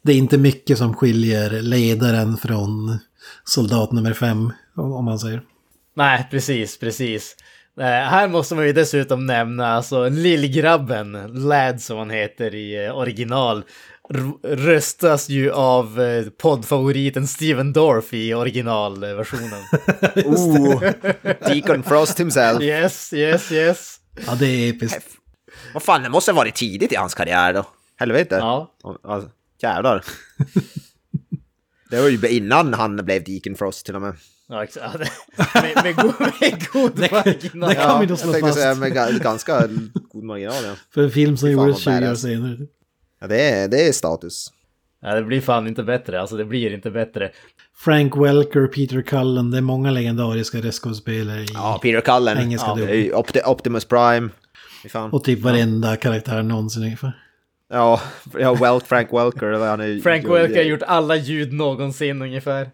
Det 0.02 0.12
är 0.12 0.16
inte 0.16 0.38
mycket 0.38 0.78
som 0.78 0.94
skiljer 0.94 1.50
ledaren 1.50 2.36
från 2.36 2.98
soldat 3.44 3.92
nummer 3.92 4.12
fem, 4.12 4.52
om 4.76 4.92
om 4.92 5.04
man 5.04 5.18
säger. 5.18 5.42
Nej, 5.96 6.28
precis, 6.30 6.78
precis. 6.78 7.36
Eh, 7.80 7.86
här 7.86 8.28
måste 8.28 8.54
man 8.54 8.66
ju 8.66 8.72
dessutom 8.72 9.26
nämna 9.26 9.66
alltså 9.66 10.08
lillgrabben, 10.08 11.12
Lad 11.34 11.82
som 11.82 11.98
han 11.98 12.10
heter 12.10 12.54
i 12.54 12.86
eh, 12.86 12.98
original, 12.98 13.64
röstas 14.42 15.28
ju 15.28 15.52
av 15.52 16.00
eh, 16.00 16.24
poddfavoriten 16.30 17.26
Steven 17.26 17.72
Dorff 17.72 18.14
i 18.14 18.34
originalversionen. 18.34 19.62
Oh, 20.24 20.80
Deacon 21.22 21.82
Frost 21.82 22.20
himself. 22.20 22.62
yes, 22.62 23.12
yes, 23.12 23.52
yes. 23.52 24.00
Ja, 24.26 24.34
det 24.34 24.46
är 24.46 24.70
episkt. 24.70 25.06
Vad 25.74 25.82
fan, 25.82 26.02
det 26.02 26.08
måste 26.08 26.30
ha 26.32 26.36
varit 26.36 26.54
tidigt 26.54 26.92
i 26.92 26.96
hans 26.96 27.14
karriär 27.14 27.52
då. 27.52 27.66
Helvete. 27.96 28.34
Ja. 28.34 28.74
Alltså, 29.02 29.30
jävlar. 29.62 30.04
Det 31.90 32.00
var 32.00 32.08
ju 32.08 32.28
innan 32.28 32.74
han 32.74 32.96
blev 32.96 33.24
Deacon 33.24 33.54
Frost 33.54 33.86
till 33.86 33.94
och 33.96 34.02
med. 34.02 34.14
Ja, 34.50 34.64
exakt. 34.64 34.98
med, 35.54 35.84
med, 35.84 35.96
god, 35.96 36.14
med 36.40 36.66
god 36.72 37.00
marginal. 37.12 37.68
det 37.68 37.74
kan 37.74 38.00
vi 38.00 38.06
jag 38.06 38.18
slå 38.18 38.32
fast. 38.32 38.58
säga 38.58 38.74
med 38.74 38.92
ga- 38.92 39.22
ganska 39.22 39.68
god 40.12 40.24
marginal. 40.24 40.64
Ja, 40.64 40.74
För 40.94 41.02
en 41.02 41.10
film 41.10 41.36
som 41.36 41.50
gjordes 41.50 41.86
vad 41.86 41.94
20 42.00 42.10
år 42.10 42.14
senare. 42.14 42.56
ja 43.20 43.26
det, 43.26 43.50
är, 43.50 43.68
det 43.68 43.88
är 43.88 43.92
status. 43.92 44.52
Ja, 45.02 45.14
det 45.14 45.22
blir 45.22 45.40
fan 45.40 45.66
inte 45.66 45.82
bättre. 45.82 46.20
Alltså 46.20 46.36
det 46.36 46.44
blir 46.44 46.74
inte 46.74 46.90
bättre. 46.90 47.30
Frank 47.76 48.16
Welker, 48.16 48.66
Peter 48.66 49.02
Cullen, 49.02 49.50
det 49.50 49.56
är 49.56 49.62
många 49.62 49.90
legendariska 49.90 50.58
röstskådespelare 50.58 51.40
i... 51.40 51.46
Ja, 51.54 51.78
Peter 51.82 52.00
Cullen. 52.00 52.38
Engelska 52.38 52.68
ja, 52.68 52.74
det 52.74 52.96
är 52.96 53.12
Opti- 53.12 53.46
Optimus 53.46 53.84
Prime. 53.84 54.28
Fan. 54.88 55.10
Och 55.10 55.24
typ 55.24 55.40
varenda 55.40 55.96
karaktär 55.96 56.42
någonsin 56.42 56.82
ungefär. 56.82 57.12
Ja, 57.72 58.00
ja 58.38 58.80
Frank 58.86 59.12
Welker. 59.12 59.66
Han 59.68 59.80
är, 59.80 60.00
Frank 60.00 60.24
Welker 60.28 60.56
har 60.56 60.62
gjort 60.62 60.82
alla 60.82 61.16
ljud 61.16 61.52
någonsin 61.52 62.22
ungefär. 62.22 62.70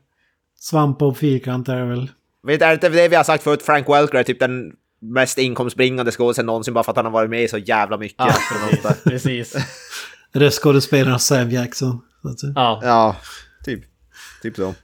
Svampbob 0.61 1.17
Fyrkant 1.17 1.69
är 1.69 1.77
det 1.77 1.85
väl. 1.85 2.11
Vet, 2.47 2.63
är 2.63 2.69
det 2.69 2.75
inte 2.75 2.89
det 2.89 3.09
vi 3.09 3.17
har 3.17 3.25
sagt 3.25 3.45
förut? 3.45 3.63
Frank 3.63 3.89
Welker 3.89 4.19
är 4.19 4.23
typ 4.23 4.41
den 4.41 4.73
mest 5.01 5.39
inkomstbringande 5.39 6.13
skådisen 6.13 6.47
någonsin 6.47 6.75
bara 6.75 6.85
för 6.85 6.91
att 6.91 6.97
han 6.97 7.07
har 7.07 7.13
varit 7.13 7.31
med 7.31 7.51
så 7.51 7.59
jävla 7.59 7.97
mycket. 7.97 8.17
Ja, 8.19 8.35
precis. 8.51 9.03
precis. 9.05 9.57
Röstskådespelaren 10.33 11.19
Sam 11.19 11.51
Jackson. 11.51 12.01
Så 12.23 12.29
att 12.29 12.41
säga. 12.41 12.53
Ja, 12.57 12.81
Ja, 12.83 13.17
typ. 13.65 13.85
Typ 14.43 14.57
så. 14.57 14.75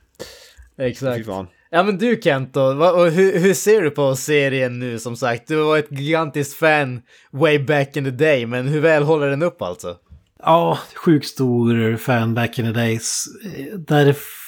Exakt. 0.79 1.27
Ja 1.71 1.83
men 1.83 1.99
du 1.99 2.21
Kent 2.23 2.55
då, 2.55 2.75
vad, 2.75 2.95
och 2.95 3.11
hur, 3.11 3.39
hur 3.39 3.55
ser 3.55 3.83
du 3.83 3.91
på 3.91 4.17
serien 4.17 4.79
nu 4.79 4.99
som 4.99 5.17
sagt? 5.17 5.49
Du 5.49 5.57
var 5.57 5.79
ett 5.79 5.91
gigantiskt 5.91 6.55
fan 6.55 7.03
way 7.31 7.59
back 7.59 7.97
in 7.97 8.05
the 8.05 8.11
day, 8.11 8.47
men 8.47 8.69
hur 8.69 8.81
väl 8.81 9.03
håller 9.03 9.31
den 9.31 9.43
upp 9.43 9.63
alltså? 9.63 9.97
Ja, 10.43 10.79
sjukt 10.95 11.27
stor 11.27 11.97
fan 11.97 12.35
back 12.35 12.59
in 12.59 12.65
the 12.65 12.81
days. 12.81 13.25
Eh, 13.45 13.79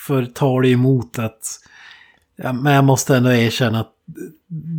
För 0.06 0.24
tar 0.26 0.62
det 0.62 0.68
emot 0.68 1.18
att... 1.18 1.60
Ja, 2.36 2.52
men 2.52 2.72
jag 2.72 2.84
måste 2.84 3.16
ändå 3.16 3.32
erkänna 3.32 3.80
att 3.80 3.92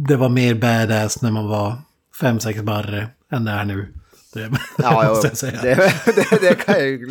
det 0.07 0.15
var 0.15 0.29
mer 0.29 0.53
badass 0.55 1.21
när 1.21 1.31
man 1.31 1.47
var 1.47 1.75
fem 2.21 2.39
sex 2.39 2.61
barre 2.61 3.07
än 3.31 3.45
det 3.45 3.51
är 3.51 3.65
nu. 3.65 3.93
Det 4.33 4.51
Ja, 4.77 5.07
måste 5.09 5.27
jag 5.27 5.37
säga. 5.37 5.61
det, 5.61 5.75
det, 6.05 6.37
det 6.41 6.55
kan 6.65 6.75
jag 6.75 6.87
ju... 6.87 7.09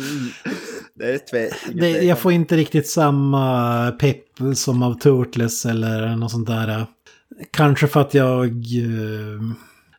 Det 0.93 1.13
är 1.13 1.17
tve, 1.17 1.49
Det, 1.73 1.89
jag 1.89 2.19
får 2.19 2.31
inte 2.31 2.57
riktigt 2.57 2.89
samma 2.89 3.91
pepp 3.91 4.23
som 4.55 4.83
av 4.83 4.93
Turtles 4.99 5.65
eller 5.65 6.15
något 6.15 6.31
sånt 6.31 6.47
där. 6.47 6.85
Kanske 7.51 7.87
för 7.87 8.01
att 8.01 8.13
jag... 8.13 8.47
eh, 8.47 9.41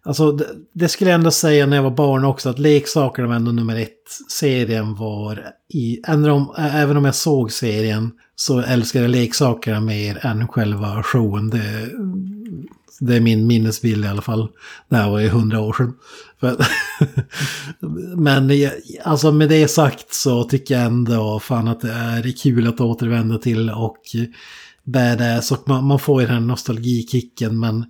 Alltså 0.07 0.33
det, 0.33 0.47
det 0.73 0.89
skulle 0.89 1.11
jag 1.11 1.19
ändå 1.19 1.31
säga 1.31 1.67
när 1.67 1.77
jag 1.77 1.83
var 1.83 1.91
barn 1.91 2.25
också 2.25 2.49
att 2.49 2.59
leksakerna 2.59 3.29
var 3.29 3.35
ändå 3.35 3.53
nummer 3.53 3.77
ett. 3.77 3.91
Serien 4.31 4.95
var 4.95 5.53
i... 5.69 6.01
Även 6.09 6.31
om, 6.31 6.55
även 6.59 6.97
om 6.97 7.05
jag 7.05 7.15
såg 7.15 7.53
serien 7.53 8.11
så 8.37 8.61
älskade 8.61 9.05
jag 9.05 9.11
leksakerna 9.11 9.81
mer 9.81 10.27
än 10.27 10.49
själva 10.49 11.03
showen. 11.03 11.51
Det, 11.51 11.91
det 13.01 13.17
är 13.17 13.21
min 13.21 13.47
minnesbild 13.47 14.05
i 14.05 14.09
alla 14.09 14.23
fall. 14.23 14.49
Det 14.89 14.97
här 14.97 15.11
var 15.11 15.19
ju 15.19 15.29
hundra 15.29 15.61
år 15.61 15.73
sedan. 15.73 15.95
Men 18.17 18.51
alltså 19.05 19.33
med 19.33 19.49
det 19.49 19.69
sagt 19.69 20.15
så 20.15 20.45
tycker 20.45 20.75
jag 20.75 20.85
ändå 20.85 21.41
fan 21.41 21.69
att 21.69 21.81
det 21.81 21.93
är 21.93 22.43
kul 22.43 22.67
att 22.67 22.81
återvända 22.81 23.39
till 23.39 23.71
och 23.71 23.97
badass 24.85 25.53
och 25.53 25.69
man, 25.69 25.85
man 25.85 25.99
får 25.99 26.21
ju 26.21 26.27
den 26.27 26.37
här 26.37 26.43
nostalgikicken 26.43 27.59
men 27.59 27.85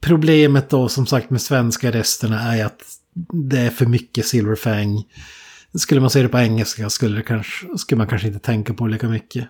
problemet 0.00 0.70
då 0.70 0.88
som 0.88 1.06
sagt 1.06 1.30
med 1.30 1.40
svenska 1.40 1.90
resterna 1.90 2.56
är 2.56 2.64
att 2.64 2.82
det 3.32 3.58
är 3.58 3.70
för 3.70 3.86
mycket 3.86 4.26
Silverfang. 4.26 5.04
Skulle 5.74 6.00
man 6.00 6.10
se 6.10 6.22
det 6.22 6.28
på 6.28 6.38
engelska 6.38 6.90
skulle, 6.90 7.16
det 7.16 7.22
kanske, 7.22 7.78
skulle 7.78 7.98
man 7.98 8.06
kanske 8.06 8.28
inte 8.28 8.40
tänka 8.40 8.74
på 8.74 8.86
lika 8.86 9.08
mycket. 9.08 9.48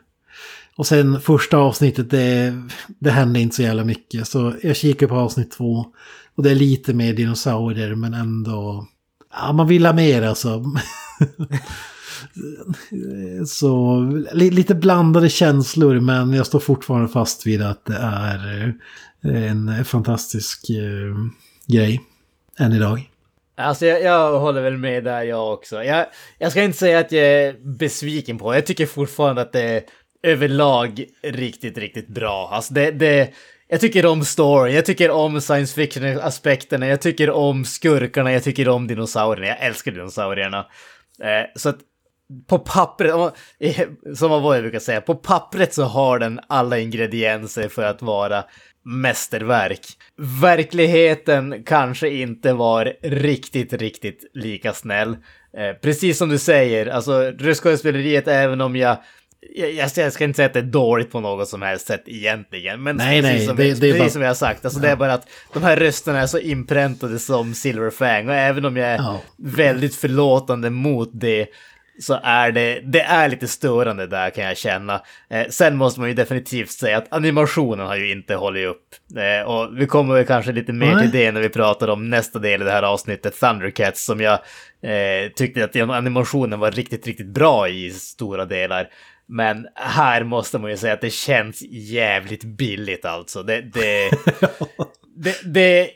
Och 0.76 0.86
sen 0.86 1.20
första 1.20 1.56
avsnittet, 1.56 2.10
det, 2.10 2.54
det 2.98 3.10
hände 3.10 3.40
inte 3.40 3.56
så 3.56 3.62
jävla 3.62 3.84
mycket. 3.84 4.28
Så 4.28 4.54
jag 4.62 4.76
kikar 4.76 5.06
på 5.06 5.14
avsnitt 5.14 5.50
två. 5.50 5.86
Och 6.34 6.42
det 6.42 6.50
är 6.50 6.54
lite 6.54 6.94
mer 6.94 7.14
dinosaurier 7.14 7.94
men 7.94 8.14
ändå... 8.14 8.86
Ja, 9.32 9.52
man 9.52 9.66
vill 9.66 9.86
ha 9.86 9.92
mer 9.92 10.22
alltså. 10.22 10.64
så 13.46 14.00
li, 14.32 14.50
lite 14.50 14.74
blandade 14.74 15.28
känslor 15.28 16.00
men 16.00 16.32
jag 16.32 16.46
står 16.46 16.60
fortfarande 16.60 17.08
fast 17.08 17.46
vid 17.46 17.62
att 17.62 17.84
det 17.84 17.96
är 17.96 18.74
en 19.24 19.84
fantastisk 19.84 20.70
eh, 20.70 21.14
grej. 21.66 22.00
Än 22.58 22.72
idag. 22.72 23.08
Alltså 23.56 23.86
jag, 23.86 24.02
jag 24.02 24.38
håller 24.38 24.62
väl 24.62 24.76
med 24.76 25.04
där 25.04 25.22
jag 25.22 25.52
också. 25.52 25.84
Jag, 25.84 26.06
jag 26.38 26.50
ska 26.50 26.62
inte 26.62 26.78
säga 26.78 26.98
att 26.98 27.12
jag 27.12 27.24
är 27.26 27.56
besviken 27.78 28.38
på 28.38 28.50
det. 28.50 28.56
Jag 28.56 28.66
tycker 28.66 28.86
fortfarande 28.86 29.42
att 29.42 29.52
det 29.52 29.62
är 29.62 29.82
överlag 30.22 31.04
riktigt, 31.22 31.78
riktigt 31.78 32.08
bra. 32.08 32.48
Alltså 32.52 32.74
det, 32.74 32.90
det, 32.90 33.30
jag 33.68 33.80
tycker 33.80 34.06
om 34.06 34.24
storyn, 34.24 34.74
jag 34.74 34.84
tycker 34.86 35.10
om 35.10 35.40
science 35.40 35.74
fiction-aspekterna, 35.74 36.86
jag 36.86 37.00
tycker 37.00 37.30
om 37.30 37.64
skurkarna, 37.64 38.32
jag 38.32 38.42
tycker 38.42 38.68
om 38.68 38.86
dinosaurierna. 38.86 39.46
Jag 39.46 39.66
älskar 39.66 39.92
dinosaurierna. 39.92 40.66
Eh, 41.22 41.46
så 41.56 41.68
att 41.68 41.78
på 42.48 42.58
pappret, 42.58 43.14
som 44.16 44.30
man- 44.30 44.62
brukar 44.62 44.78
säga, 44.78 45.00
på 45.00 45.14
pappret 45.14 45.74
så 45.74 45.82
har 45.82 46.18
den 46.18 46.40
alla 46.46 46.78
ingredienser 46.78 47.68
för 47.68 47.82
att 47.82 48.02
vara 48.02 48.44
mästerverk. 48.84 49.80
Verkligheten 50.62 51.62
kanske 51.66 52.08
inte 52.08 52.52
var 52.52 52.92
riktigt, 53.02 53.72
riktigt 53.72 54.24
lika 54.34 54.72
snäll. 54.72 55.16
Eh, 55.56 55.72
precis 55.82 56.18
som 56.18 56.28
du 56.28 56.38
säger, 56.38 56.86
alltså 56.86 57.12
röstskådespeleriet, 57.38 58.28
även 58.28 58.60
om 58.60 58.76
jag 58.76 58.96
jag, 59.54 59.72
jag 59.72 59.90
ska- 59.90 60.00
jag 60.00 60.12
ska 60.12 60.24
inte 60.24 60.36
säga 60.36 60.46
att 60.46 60.52
det 60.52 60.58
är 60.58 60.62
dåligt 60.62 61.10
på 61.12 61.20
något 61.20 61.48
som 61.48 61.62
helst 61.62 61.86
sätt 61.86 62.02
egentligen, 62.06 62.82
men 62.82 62.96
Nej, 62.96 63.22
precis, 63.22 63.36
nej, 63.38 63.46
som, 63.46 63.56
det- 63.56 63.62
det 63.62 63.70
är 63.70 63.92
precis 63.92 63.98
bara- 63.98 64.10
som 64.10 64.22
jag 64.22 64.28
har 64.28 64.34
sagt, 64.34 64.64
alltså 64.64 64.80
det 64.80 64.88
är 64.88 64.96
bara 64.96 65.12
att 65.12 65.28
de 65.54 65.62
här 65.62 65.76
rösterna 65.76 66.20
är 66.20 66.26
så 66.26 66.38
inpräntade 66.38 67.18
som 67.18 67.54
Silverfang 67.54 68.28
och 68.28 68.34
även 68.34 68.64
om 68.64 68.76
jag 68.76 68.88
är 68.88 68.96
Ja. 68.96 69.20
väldigt 69.36 69.94
förlåtande 69.94 70.70
mot 70.70 71.10
det 71.12 71.46
så 72.02 72.20
är 72.22 72.52
det, 72.52 72.80
det 72.84 73.00
är 73.00 73.28
lite 73.28 73.48
störande 73.48 74.06
där 74.06 74.30
kan 74.30 74.44
jag 74.44 74.56
känna. 74.56 75.02
Eh, 75.30 75.46
sen 75.48 75.76
måste 75.76 76.00
man 76.00 76.08
ju 76.08 76.14
definitivt 76.14 76.70
säga 76.70 76.98
att 76.98 77.12
animationen 77.12 77.86
har 77.86 77.96
ju 77.96 78.12
inte 78.12 78.34
hållit 78.34 78.68
upp. 78.68 78.84
Eh, 79.16 79.48
och 79.48 79.80
vi 79.80 79.86
kommer 79.86 80.24
kanske 80.24 80.52
lite 80.52 80.72
mer 80.72 80.98
till 81.00 81.10
det 81.10 81.32
när 81.32 81.40
vi 81.40 81.48
pratar 81.48 81.88
om 81.88 82.10
nästa 82.10 82.38
del 82.38 82.62
i 82.62 82.64
det 82.64 82.70
här 82.70 82.82
avsnittet, 82.82 83.40
Thundercats, 83.40 84.04
som 84.04 84.20
jag 84.20 84.38
eh, 84.82 85.32
tyckte 85.36 85.64
att 85.64 85.76
animationen 85.76 86.60
var 86.60 86.70
riktigt, 86.70 87.06
riktigt 87.06 87.34
bra 87.34 87.68
i 87.68 87.90
stora 87.90 88.44
delar. 88.44 88.88
Men 89.26 89.66
här 89.74 90.24
måste 90.24 90.58
man 90.58 90.70
ju 90.70 90.76
säga 90.76 90.92
att 90.92 91.00
det 91.00 91.12
känns 91.12 91.62
jävligt 91.70 92.44
billigt 92.44 93.04
alltså. 93.04 93.42
Det, 93.42 93.60
det, 93.60 94.10
det, 95.22 95.36
det, 95.44 95.90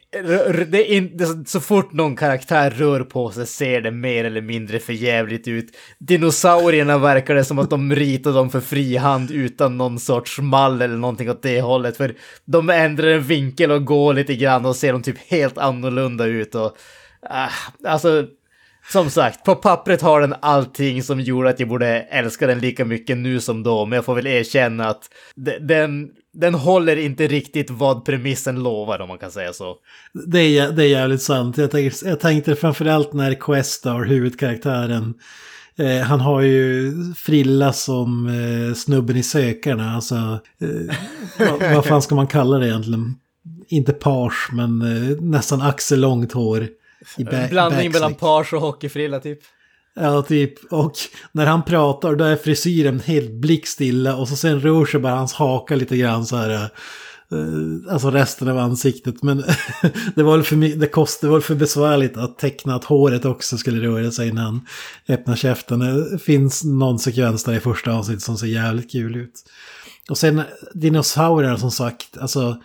det, 0.65 0.85
in, 0.85 1.17
det, 1.17 1.49
så 1.49 1.61
fort 1.61 1.93
någon 1.93 2.17
karaktär 2.17 2.71
rör 2.71 3.01
på 3.01 3.31
sig 3.31 3.47
ser 3.47 3.81
det 3.81 3.91
mer 3.91 4.25
eller 4.25 4.41
mindre 4.41 4.79
för 4.79 4.93
jävligt 4.93 5.49
ut. 5.49 5.77
Dinosaurierna 5.99 6.99
verkar 6.99 7.35
det 7.35 7.45
som 7.45 7.59
att 7.59 7.71
de 7.71 7.95
ritar 7.95 8.33
dem 8.33 8.51
för 8.51 8.61
frihand 8.61 9.31
utan 9.31 9.77
någon 9.77 9.99
sorts 9.99 10.39
mall 10.39 10.83
eller 10.83 10.97
någonting 10.97 11.31
åt 11.31 11.43
det 11.43 11.61
hållet. 11.61 11.97
För 11.97 12.15
de 12.45 12.71
ändrar 12.71 13.09
en 13.09 13.23
vinkel 13.23 13.71
och 13.71 13.85
går 13.85 14.15
lite 14.15 14.37
grann 14.37 14.67
och 14.67 14.77
ser 14.77 14.93
de 14.93 15.03
typ 15.03 15.19
helt 15.19 15.59
annorlunda 15.59 16.25
ut. 16.25 16.55
Och, 16.55 16.77
äh, 17.31 17.91
alltså, 17.91 18.27
som 18.93 19.11
sagt, 19.11 19.45
på 19.45 19.55
pappret 19.55 20.03
har 20.03 20.21
den 20.21 20.35
allting 20.41 21.03
som 21.03 21.21
gjorde 21.21 21.49
att 21.49 21.61
jag 21.61 21.69
borde 21.69 21.89
älska 21.89 22.47
den 22.47 22.59
lika 22.59 22.85
mycket 22.85 23.17
nu 23.17 23.41
som 23.41 23.63
då, 23.63 23.87
men 23.87 23.97
jag 23.97 24.05
får 24.05 24.15
väl 24.15 24.27
erkänna 24.27 24.89
att 24.89 25.03
den, 25.61 26.09
den 26.33 26.55
håller 26.55 26.97
inte 26.97 27.27
riktigt 27.27 27.71
vad 27.71 28.05
premissen 28.05 28.63
lovar 28.63 29.01
om 29.01 29.09
man 29.09 29.19
kan 29.19 29.31
säga 29.31 29.53
så. 29.53 29.77
Det 30.27 30.59
är, 30.59 30.73
det 30.73 30.85
är 30.85 30.89
jävligt 30.89 31.23
sant. 31.23 31.59
Jag 31.59 31.71
tänkte, 31.71 32.09
jag 32.09 32.21
tänkte 32.21 32.57
framförallt 32.57 33.13
när 33.13 33.35
Questar, 33.35 34.05
huvudkaraktären, 34.05 35.15
eh, 35.77 35.99
han 35.99 36.21
har 36.21 36.41
ju 36.41 36.93
frilla 37.17 37.73
som 37.73 38.27
eh, 38.27 38.75
snubben 38.75 39.17
i 39.17 39.23
sökarna. 39.23 39.95
Alltså, 39.95 40.15
eh, 40.61 40.97
vad, 41.39 41.75
vad 41.75 41.85
fan 41.85 42.03
ska 42.03 42.15
man 42.15 42.27
kalla 42.27 42.59
det 42.59 42.67
egentligen? 42.69 43.15
Inte 43.69 43.93
page, 43.93 44.49
men 44.53 44.83
eh, 44.83 45.17
nästan 45.21 45.61
axellångt 45.61 46.33
hår. 46.33 46.69
I 47.17 47.25
ba- 47.25 47.49
blandning 47.51 47.93
mellan 47.93 48.15
page 48.15 48.53
och 48.55 48.61
hockeyfrilla 48.61 49.21
typ. 49.21 49.39
Ja, 49.95 50.23
typ. 50.23 50.73
Och 50.73 50.93
när 51.33 51.47
han 51.47 51.65
pratar 51.65 52.15
då 52.15 52.25
är 52.25 52.37
frisyren 52.37 53.01
helt 53.01 53.31
blickstilla 53.31 54.17
och 54.17 54.29
så 54.29 54.37
sen 54.37 54.61
rör 54.61 54.87
sig 54.87 55.01
bara 55.01 55.15
hans 55.15 55.35
haka 55.35 55.77
lite 55.77 55.97
grann 55.97 56.27
så 56.27 56.37
här. 56.37 56.51
eh, 56.51 57.93
alltså 57.93 58.11
resten 58.11 58.49
av 58.49 58.59
ansiktet. 58.59 59.23
Men 59.23 59.37
det 60.15 60.23
var 60.23 60.37
väl 60.37 60.43
för, 60.47 60.79
det 60.79 60.87
kostade, 60.89 61.29
det 61.31 61.33
var 61.33 61.41
för 61.41 61.55
besvärligt 61.55 62.17
att 62.17 62.39
teckna 62.39 62.75
att 62.75 62.85
håret 62.85 63.25
också 63.25 63.59
skulle 63.59 63.89
röra 63.89 64.11
sig 64.11 64.29
innan 64.29 64.45
han 64.45 64.67
öppnar 65.09 65.37
käften. 65.37 65.79
Det 65.79 66.19
finns 66.19 66.65
någon 66.65 66.99
sekvens 66.99 67.45
där 67.45 67.55
i 67.55 67.61
första 67.61 67.93
avsnittet 67.93 68.23
som 68.23 68.37
ser 68.39 68.47
jävligt 68.47 68.93
kul 68.93 69.17
ut. 69.17 69.45
Och 70.11 70.19
sen 70.19 70.43
dinosaurierna 70.75 71.59
som 71.59 71.71
sagt, 71.71 72.19
alltså 72.19 72.57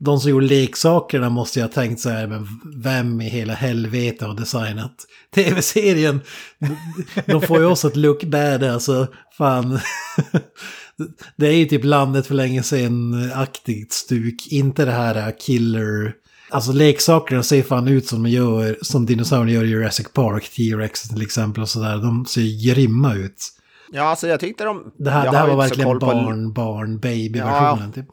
de 0.00 0.20
som 0.20 0.30
gjorde 0.30 0.46
leksakerna 0.46 1.30
måste 1.30 1.58
jag 1.60 1.66
ha 1.66 1.72
tänkt 1.72 2.00
så 2.00 2.10
här, 2.10 2.26
men 2.26 2.46
vem 2.76 3.20
i 3.20 3.28
hela 3.28 3.54
helvete 3.54 4.24
har 4.24 4.34
designat 4.34 4.94
tv-serien? 5.34 6.20
De 7.26 7.42
får 7.42 7.58
ju 7.58 7.64
också 7.64 7.88
ett 7.88 7.96
look 7.96 8.24
bad, 8.24 8.64
alltså 8.64 9.06
fan. 9.38 9.78
Det 11.36 11.46
är 11.46 11.52
ju 11.52 11.64
typ 11.64 11.84
landet 11.84 12.26
för 12.26 12.34
länge 12.34 12.62
sedan-aktigt 12.62 13.92
stuk, 13.92 14.46
inte 14.50 14.84
det 14.84 14.92
här 14.92 15.38
killer... 15.40 16.14
Alltså 16.52 16.72
leksakerna 16.72 17.42
ser 17.42 17.62
fan 17.62 17.88
ut 17.88 18.06
som 18.06 18.22
de 18.22 18.30
gör, 18.30 18.78
som 18.82 19.06
dinosaurierna 19.06 19.52
gör 19.52 19.64
i 19.64 19.68
Jurassic 19.68 20.12
Park, 20.12 20.50
T-Rex 20.56 21.02
till 21.02 21.22
exempel 21.22 21.62
och 21.62 21.68
sådär. 21.68 21.96
De 21.96 22.26
ser 22.26 22.66
grymma 22.72 23.14
ut. 23.14 23.48
Ja, 23.92 24.02
alltså 24.02 24.28
jag 24.28 24.40
tyckte 24.40 24.64
de... 24.64 24.92
Det 24.98 25.10
här, 25.10 25.30
det 25.30 25.36
här 25.36 25.48
var 25.48 25.56
verkligen 25.56 25.86
koll 25.88 26.00
på- 26.00 26.06
barn, 26.06 26.52
barn, 26.52 26.98
baby-versionen. 26.98 27.92
Typ. 27.92 28.06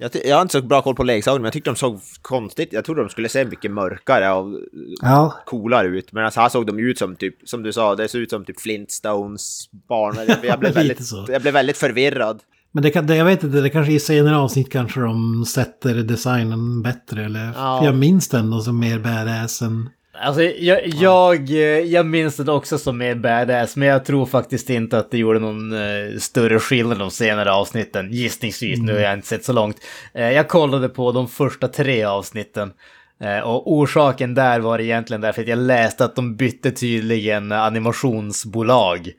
Jag, 0.00 0.10
jag 0.24 0.36
har 0.36 0.42
inte 0.42 0.52
så 0.52 0.62
bra 0.62 0.82
koll 0.82 0.94
på 0.94 1.02
leksakerna, 1.04 1.38
men 1.38 1.44
jag 1.44 1.52
tyckte 1.52 1.70
de 1.70 1.76
såg 1.76 2.00
konstigt. 2.22 2.68
Jag 2.72 2.84
trodde 2.84 3.02
de 3.02 3.08
skulle 3.08 3.28
se 3.28 3.44
mycket 3.44 3.70
mörkare 3.70 4.30
och 4.32 4.58
Ja, 5.02 5.34
coolare 5.46 5.86
ut. 5.88 6.12
Men 6.12 6.24
alltså 6.24 6.40
här 6.40 6.48
såg 6.48 6.66
de 6.66 6.78
ut 6.78 6.98
som 6.98 7.16
typ, 7.16 7.34
som 7.48 7.62
du 7.62 7.72
sa, 7.72 7.94
det 7.96 8.08
såg 8.08 8.20
ut 8.20 8.30
som 8.30 8.44
typ 8.44 8.60
Flintstones 8.60 9.68
barn. 9.88 10.16
Jag, 10.42 10.60
blev, 10.60 10.74
väldigt, 10.74 11.00
jag 11.28 11.42
blev 11.42 11.54
väldigt 11.54 11.76
förvirrad. 11.76 12.40
Men 12.72 12.82
det 12.82 12.90
kan, 12.90 13.06
det, 13.06 13.16
jag 13.16 13.24
vet 13.24 13.42
inte, 13.44 13.60
det 13.60 13.70
kanske 13.70 13.92
i 13.92 14.00
senare 14.00 14.36
avsnitt 14.36 14.72
kanske 14.72 15.00
de 15.00 15.44
sätter 15.44 15.94
designen 15.94 16.82
bättre. 16.82 17.24
Eller, 17.24 17.52
Ja. 17.54 17.84
jag 17.84 17.94
minns 17.94 18.28
den 18.28 18.60
som 18.62 18.78
mer 18.78 18.98
badass 18.98 19.62
än... 19.62 19.90
Alltså 20.22 20.42
jag, 20.42 20.86
jag, 20.86 21.48
jag 21.86 22.06
minns 22.06 22.36
det 22.36 22.52
också 22.52 22.78
som 22.78 22.98
mer 22.98 23.14
badass, 23.14 23.76
men 23.76 23.88
jag 23.88 24.04
tror 24.04 24.26
faktiskt 24.26 24.70
inte 24.70 24.98
att 24.98 25.10
det 25.10 25.18
gjorde 25.18 25.38
någon 25.38 25.72
eh, 25.72 26.18
större 26.18 26.58
skillnad 26.58 26.98
de 26.98 27.10
senare 27.10 27.52
avsnitten. 27.52 28.12
Gissningsvis, 28.12 28.78
nu 28.78 28.92
har 28.92 29.00
jag 29.00 29.14
inte 29.14 29.26
sett 29.26 29.44
så 29.44 29.52
långt. 29.52 29.76
Eh, 30.14 30.30
jag 30.30 30.48
kollade 30.48 30.88
på 30.88 31.12
de 31.12 31.28
första 31.28 31.68
tre 31.68 32.04
avsnitten. 32.04 32.72
Eh, 33.20 33.38
och 33.38 33.72
orsaken 33.72 34.34
där 34.34 34.60
var 34.60 34.78
egentligen 34.78 35.20
därför 35.20 35.42
att 35.42 35.48
jag 35.48 35.58
läste 35.58 36.04
att 36.04 36.16
de 36.16 36.36
bytte 36.36 36.70
tydligen 36.70 37.52
animationsbolag. 37.52 39.10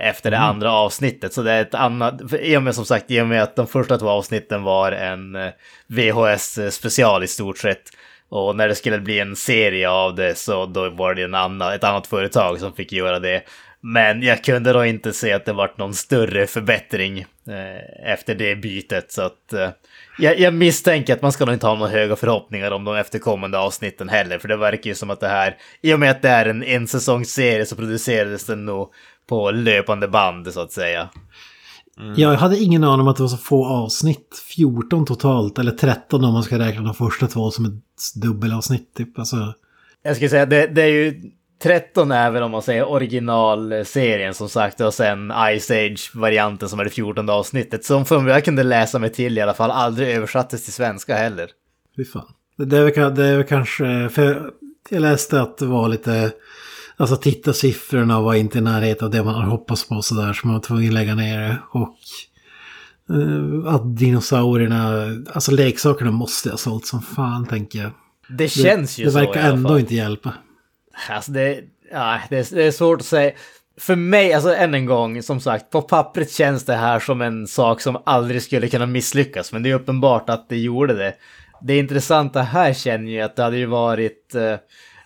efter 0.00 0.30
det 0.30 0.38
andra 0.38 0.72
avsnittet. 0.72 1.32
Så 1.32 1.42
det 1.42 1.52
är 1.52 1.62
ett 1.62 1.74
annat, 1.74 2.20
i 2.40 2.56
och 2.56 2.62
med 2.62 2.74
som 2.74 2.84
sagt, 2.84 3.10
i 3.10 3.20
och 3.20 3.26
med 3.26 3.42
att 3.42 3.56
de 3.56 3.66
första 3.66 3.98
två 3.98 4.08
avsnitten 4.08 4.62
var 4.62 4.92
en 4.92 5.36
eh, 5.36 5.50
VHS 5.86 6.74
special 6.74 7.24
i 7.24 7.26
stort 7.26 7.58
sett. 7.58 7.82
Och 8.28 8.56
när 8.56 8.68
det 8.68 8.74
skulle 8.74 8.98
bli 8.98 9.18
en 9.18 9.36
serie 9.36 9.90
av 9.90 10.14
det 10.14 10.38
så 10.38 10.66
då 10.66 10.90
var 10.90 11.14
det 11.14 11.22
en 11.22 11.34
annan, 11.34 11.72
ett 11.72 11.84
annat 11.84 12.06
företag 12.06 12.60
som 12.60 12.72
fick 12.72 12.92
göra 12.92 13.18
det. 13.18 13.42
Men 13.80 14.22
jag 14.22 14.44
kunde 14.44 14.72
då 14.72 14.84
inte 14.84 15.12
se 15.12 15.32
att 15.32 15.44
det 15.44 15.52
vart 15.52 15.78
någon 15.78 15.94
större 15.94 16.46
förbättring 16.46 17.18
eh, 17.48 18.12
efter 18.12 18.34
det 18.34 18.56
bytet. 18.56 19.12
Så 19.12 19.22
att 19.22 19.52
eh, 19.52 19.68
jag, 20.18 20.38
jag, 20.38 20.54
misstänker 20.54 21.12
att 21.12 21.22
man 21.22 21.32
ska 21.32 21.44
nog 21.44 21.54
inte 21.54 21.66
ha 21.66 21.74
några 21.74 21.92
höga 21.92 22.16
förhoppningar 22.16 22.70
om 22.70 22.84
de 22.84 22.96
efterkommande 22.96 23.58
avsnitten 23.58 24.08
heller. 24.08 24.38
För 24.38 24.48
det 24.48 24.56
verkar 24.56 24.90
ju 24.90 24.94
som 24.94 25.10
att 25.10 25.20
det 25.20 25.28
här, 25.28 25.56
i 25.80 25.94
och 25.94 26.00
med 26.00 26.10
att 26.10 26.22
det 26.22 26.28
är 26.28 26.46
en 26.46 26.62
ensäsongsserie 26.62 27.66
så 27.66 27.76
producerades 27.76 28.46
den 28.46 28.64
nog 28.64 28.92
på 29.28 29.50
löpande 29.50 30.08
band 30.08 30.52
så 30.52 30.60
att 30.60 30.72
säga. 30.72 31.08
Mm. 32.00 32.14
Jag 32.16 32.34
hade 32.34 32.58
ingen 32.58 32.84
aning 32.84 33.00
om 33.00 33.08
att 33.08 33.16
det 33.16 33.22
var 33.22 33.30
så 33.30 33.36
få 33.36 33.66
avsnitt. 33.66 34.44
14 34.56 35.04
totalt, 35.06 35.58
eller 35.58 35.72
13 35.72 36.24
om 36.24 36.32
man 36.32 36.42
ska 36.42 36.58
räkna 36.58 36.82
de 36.82 36.94
första 36.94 37.26
två 37.26 37.50
som 37.50 37.64
ett 37.64 38.22
dubbelavsnitt 38.22 38.94
typ. 38.94 39.18
Alltså... 39.18 39.54
Jag 40.02 40.16
skulle 40.16 40.30
säga 40.30 40.46
det, 40.46 40.66
det 40.66 40.82
är 40.82 40.86
ju 40.86 41.22
13 41.62 42.12
är 42.12 42.30
väl 42.30 42.42
om 42.42 42.50
man 42.50 42.62
säger 42.62 42.88
originalserien 42.88 44.34
som 44.34 44.48
sagt 44.48 44.80
och 44.80 44.94
sen 44.94 45.32
Ice 45.58 45.70
Age-varianten 45.70 46.68
som 46.68 46.80
är 46.80 46.84
det 46.84 46.90
14 46.90 47.30
avsnittet. 47.30 47.84
Som 47.84 48.04
för 48.04 48.28
jag 48.28 48.44
kunde 48.44 48.62
läsa 48.62 48.98
mig 48.98 49.12
till 49.12 49.38
i 49.38 49.40
alla 49.40 49.54
fall 49.54 49.70
aldrig 49.70 50.08
översattes 50.08 50.64
till 50.64 50.72
svenska 50.72 51.16
heller. 51.16 51.50
Fy 51.96 52.04
fan. 52.04 52.32
Det 52.56 52.76
är, 52.76 52.84
väl, 52.84 53.14
det 53.14 53.26
är 53.26 53.36
väl 53.36 53.46
kanske, 53.46 54.08
för 54.08 54.50
jag 54.88 55.00
läste 55.00 55.40
att 55.40 55.58
det 55.58 55.66
var 55.66 55.88
lite, 55.88 56.32
alltså 56.98 57.16
tittarsiffrorna 57.16 58.20
var 58.20 58.34
inte 58.34 58.58
i 58.58 58.60
närheten 58.60 59.04
av 59.04 59.10
det 59.10 59.24
man 59.24 59.34
hade 59.34 59.46
hoppats 59.46 59.88
på 59.88 60.02
sådär 60.02 60.32
så 60.32 60.46
man 60.46 60.54
var 60.54 60.62
tvungen 60.62 60.88
att 60.88 60.94
lägga 60.94 61.14
ner 61.14 61.40
det. 61.40 61.58
Och 61.70 61.96
uh, 63.10 63.74
att 63.74 63.96
dinosaurierna, 63.96 65.06
alltså 65.32 65.52
leksakerna 65.52 66.10
måste 66.10 66.50
ha 66.50 66.56
sålt 66.56 66.86
som 66.86 67.02
fan 67.02 67.46
tänker 67.46 67.78
jag. 67.78 67.90
Det 68.28 68.48
känns 68.48 68.96
det, 68.96 69.02
ju 69.02 69.06
det 69.06 69.12
så 69.12 69.18
Det 69.18 69.26
verkar 69.26 69.52
ändå 69.52 69.78
inte 69.78 69.94
hjälpa. 69.94 70.34
Alltså 71.10 71.32
det, 71.32 71.60
ja, 71.92 72.20
det, 72.30 72.36
är, 72.36 72.54
det 72.54 72.64
är 72.64 72.70
svårt 72.70 73.00
att 73.00 73.06
säga. 73.06 73.32
För 73.80 73.96
mig, 73.96 74.32
alltså 74.32 74.54
än 74.54 74.74
en 74.74 74.86
gång, 74.86 75.22
som 75.22 75.40
sagt, 75.40 75.70
på 75.70 75.82
pappret 75.82 76.30
känns 76.32 76.64
det 76.64 76.74
här 76.74 77.00
som 77.00 77.22
en 77.22 77.46
sak 77.46 77.80
som 77.80 78.02
aldrig 78.06 78.42
skulle 78.42 78.68
kunna 78.68 78.86
misslyckas, 78.86 79.52
men 79.52 79.62
det 79.62 79.70
är 79.70 79.74
uppenbart 79.74 80.30
att 80.30 80.48
det 80.48 80.58
gjorde 80.58 80.94
det. 80.94 81.14
Det 81.62 81.78
intressanta 81.78 82.42
här 82.42 82.72
känner 82.72 83.12
jag 83.12 83.24
att 83.24 83.36
det 83.36 83.42
hade 83.42 83.56
ju 83.56 83.66
varit... 83.66 84.34
Eh, 84.34 84.56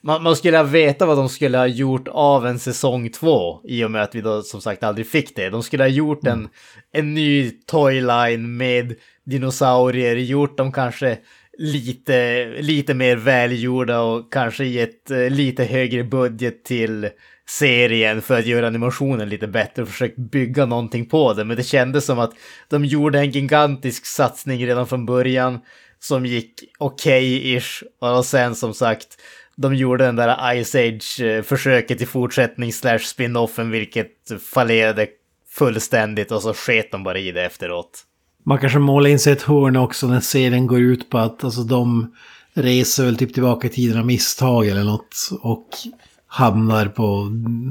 man, 0.02 0.22
man, 0.22 0.36
skulle 0.36 0.56
ha 0.56 0.64
vetat 0.64 1.08
vad 1.08 1.16
de 1.16 1.28
skulle 1.28 1.58
ha 1.58 1.66
gjort 1.66 2.08
av 2.08 2.46
en 2.46 2.58
säsong 2.58 3.10
två, 3.10 3.60
i 3.64 3.84
och 3.84 3.90
med 3.90 4.02
att 4.02 4.14
vi 4.14 4.20
då 4.20 4.42
som 4.42 4.60
sagt 4.60 4.82
aldrig 4.82 5.06
fick 5.06 5.36
det. 5.36 5.50
De 5.50 5.62
skulle 5.62 5.82
ha 5.82 5.88
gjort 5.88 6.26
en, 6.26 6.48
en 6.92 7.14
ny 7.14 7.50
toyline 7.50 8.56
med 8.56 8.94
dinosaurier, 9.24 10.16
gjort 10.16 10.56
dem 10.56 10.72
kanske 10.72 11.18
lite, 11.58 12.46
lite 12.58 12.94
mer 12.94 13.16
välgjorda 13.16 14.00
och 14.00 14.32
kanske 14.32 14.64
gett 14.64 15.10
eh, 15.10 15.30
lite 15.30 15.64
högre 15.64 16.04
budget 16.04 16.64
till 16.64 17.08
serien 17.48 18.22
för 18.22 18.38
att 18.38 18.46
göra 18.46 18.66
animationen 18.66 19.28
lite 19.28 19.46
bättre 19.46 19.82
och 19.82 19.88
försökt 19.88 20.18
bygga 20.18 20.66
någonting 20.66 21.08
på 21.08 21.32
det. 21.32 21.44
Men 21.44 21.56
det 21.56 21.62
kändes 21.62 22.04
som 22.04 22.18
att 22.18 22.32
de 22.68 22.84
gjorde 22.84 23.18
en 23.18 23.30
gigantisk 23.30 24.06
satsning 24.06 24.66
redan 24.66 24.86
från 24.86 25.06
början 25.06 25.60
som 25.98 26.26
gick 26.26 26.64
okej-ish. 26.78 27.82
Och 27.98 28.24
sen 28.24 28.54
som 28.54 28.74
sagt, 28.74 29.08
de 29.62 29.74
gjorde 29.74 30.04
den 30.04 30.16
där 30.16 30.64
Ice 30.64 30.74
Age-försöket 30.74 32.00
eh, 32.00 32.02
i 32.02 32.06
fortsättning 32.06 32.72
slash 32.72 32.98
spin-offen 32.98 33.70
vilket 33.70 34.10
fallerade 34.52 35.06
fullständigt 35.50 36.32
och 36.32 36.42
så 36.42 36.54
sket 36.54 36.92
de 36.92 37.04
bara 37.04 37.18
i 37.18 37.32
det 37.32 37.44
efteråt. 37.44 38.04
Man 38.44 38.58
kanske 38.58 38.78
målar 38.78 39.10
in 39.10 39.18
sig 39.18 39.32
ett 39.32 39.42
hörn 39.42 39.76
också 39.76 40.06
när 40.06 40.20
serien 40.20 40.66
går 40.66 40.80
ut 40.80 41.10
på 41.10 41.18
att 41.18 41.44
alltså, 41.44 41.62
de 41.62 42.14
reser 42.54 43.04
väl 43.04 43.16
typ 43.16 43.34
tillbaka 43.34 43.66
i 43.66 43.70
tiden 43.70 43.98
av 43.98 44.06
misstag 44.06 44.66
eller 44.66 44.84
något. 44.84 45.30
Och 45.40 45.68
hamnar 46.26 46.86
på 46.86 47.28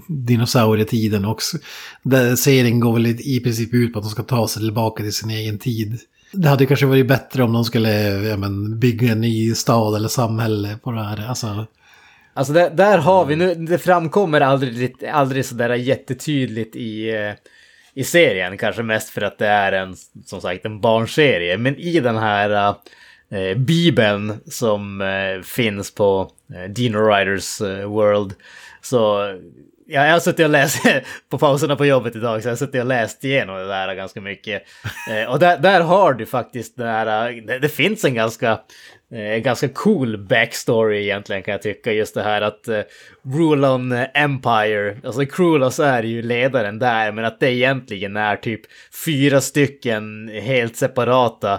dinosaurietiden 0.08 1.26
också. 1.26 1.58
Där 2.04 2.36
serien 2.36 2.80
går 2.80 2.94
väl 2.94 3.06
i 3.06 3.40
princip 3.44 3.74
ut 3.74 3.94
på 3.94 4.00
att 4.00 4.06
de 4.06 4.12
ska 4.12 4.24
ta 4.24 4.48
sig 4.48 4.62
tillbaka 4.62 5.04
till 5.04 5.14
sin 5.14 5.30
egen 5.30 5.60
tid. 5.60 6.00
Det 6.34 6.50
hade 6.50 6.66
kanske 6.66 6.86
varit 6.86 7.08
bättre 7.08 7.44
om 7.44 7.54
de 7.54 7.66
skulle 7.66 7.92
ja, 8.10 8.38
men, 8.38 8.80
bygga 8.80 9.12
en 9.12 9.22
ny 9.22 9.56
stad 9.56 9.96
eller 9.96 10.08
samhälle 10.08 10.78
på 10.84 10.92
det 10.92 11.04
här. 11.04 11.30
Alltså, 11.30 11.66
Alltså 12.34 12.54
där, 12.54 12.70
där 12.70 12.98
har 12.98 13.26
vi 13.26 13.36
nu, 13.36 13.56
det 13.56 13.78
framkommer 13.78 14.42
aldrig, 14.42 15.06
aldrig 15.06 15.46
sådär 15.46 15.70
jättetydligt 15.76 16.76
i, 16.76 17.10
eh, 17.10 17.34
i 17.94 18.04
serien. 18.04 18.58
Kanske 18.58 18.84
mest 18.84 19.10
för 19.10 19.22
att 19.22 19.38
det 19.38 19.48
är 19.48 19.72
en, 19.72 19.96
som 20.26 20.42
sagt, 20.42 20.66
en 20.66 20.82
barnserie. 20.82 21.58
Men 21.58 21.76
i 21.76 22.00
den 22.00 22.18
här 22.18 22.76
eh, 23.32 23.58
bibeln 23.58 24.40
som 24.46 25.02
eh, 25.02 25.42
finns 25.42 25.96
på 25.96 26.32
eh, 26.56 26.70
Dino 26.70 26.98
Riders 26.98 27.62
World. 27.86 28.34
Så 28.82 28.98
ja, 29.88 30.06
jag 30.06 30.14
har 30.14 30.20
suttit 30.20 30.44
och 30.44 30.50
läst 30.50 30.84
på 31.30 31.38
pauserna 31.38 31.76
på 31.76 31.86
jobbet 31.86 32.16
idag, 32.16 32.42
så 32.42 32.48
jag 32.48 32.52
har 32.52 32.58
suttit 32.58 32.82
och 32.82 32.88
läst 32.88 33.24
igenom 33.24 33.56
det 33.56 33.68
där 33.68 33.96
ganska 33.96 34.22
mycket. 34.22 34.64
Och 35.30 35.40
där, 35.40 35.58
där 35.58 35.82
har 35.82 36.14
du 36.14 36.26
faktiskt 36.26 36.78
den 36.78 36.88
här, 36.88 37.32
det, 37.48 37.60
det 37.60 37.70
finns 37.70 38.06
en 38.06 38.14
ganska 38.14 38.60
Eh, 39.12 39.38
ganska 39.38 39.70
cool 39.70 40.18
backstory 40.18 41.04
egentligen 41.04 41.44
kan 41.44 41.52
jag 41.52 41.62
tycka. 41.62 41.92
Just 41.92 42.16
det 42.16 42.24
här 42.24 42.42
att 42.42 42.68
eh, 42.68 42.82
Rulon 43.24 43.92
Empire, 44.14 44.98
alltså 45.04 45.26
Krulos 45.26 45.80
är 45.80 46.04
ju 46.04 46.22
ledaren 46.22 46.80
där, 46.80 47.12
men 47.12 47.26
att 47.26 47.40
det 47.40 47.52
egentligen 47.52 48.18
är 48.18 48.36
typ 48.36 48.62
fyra 49.06 49.42
stycken 49.42 50.28
helt 50.28 50.76
separata 50.76 51.54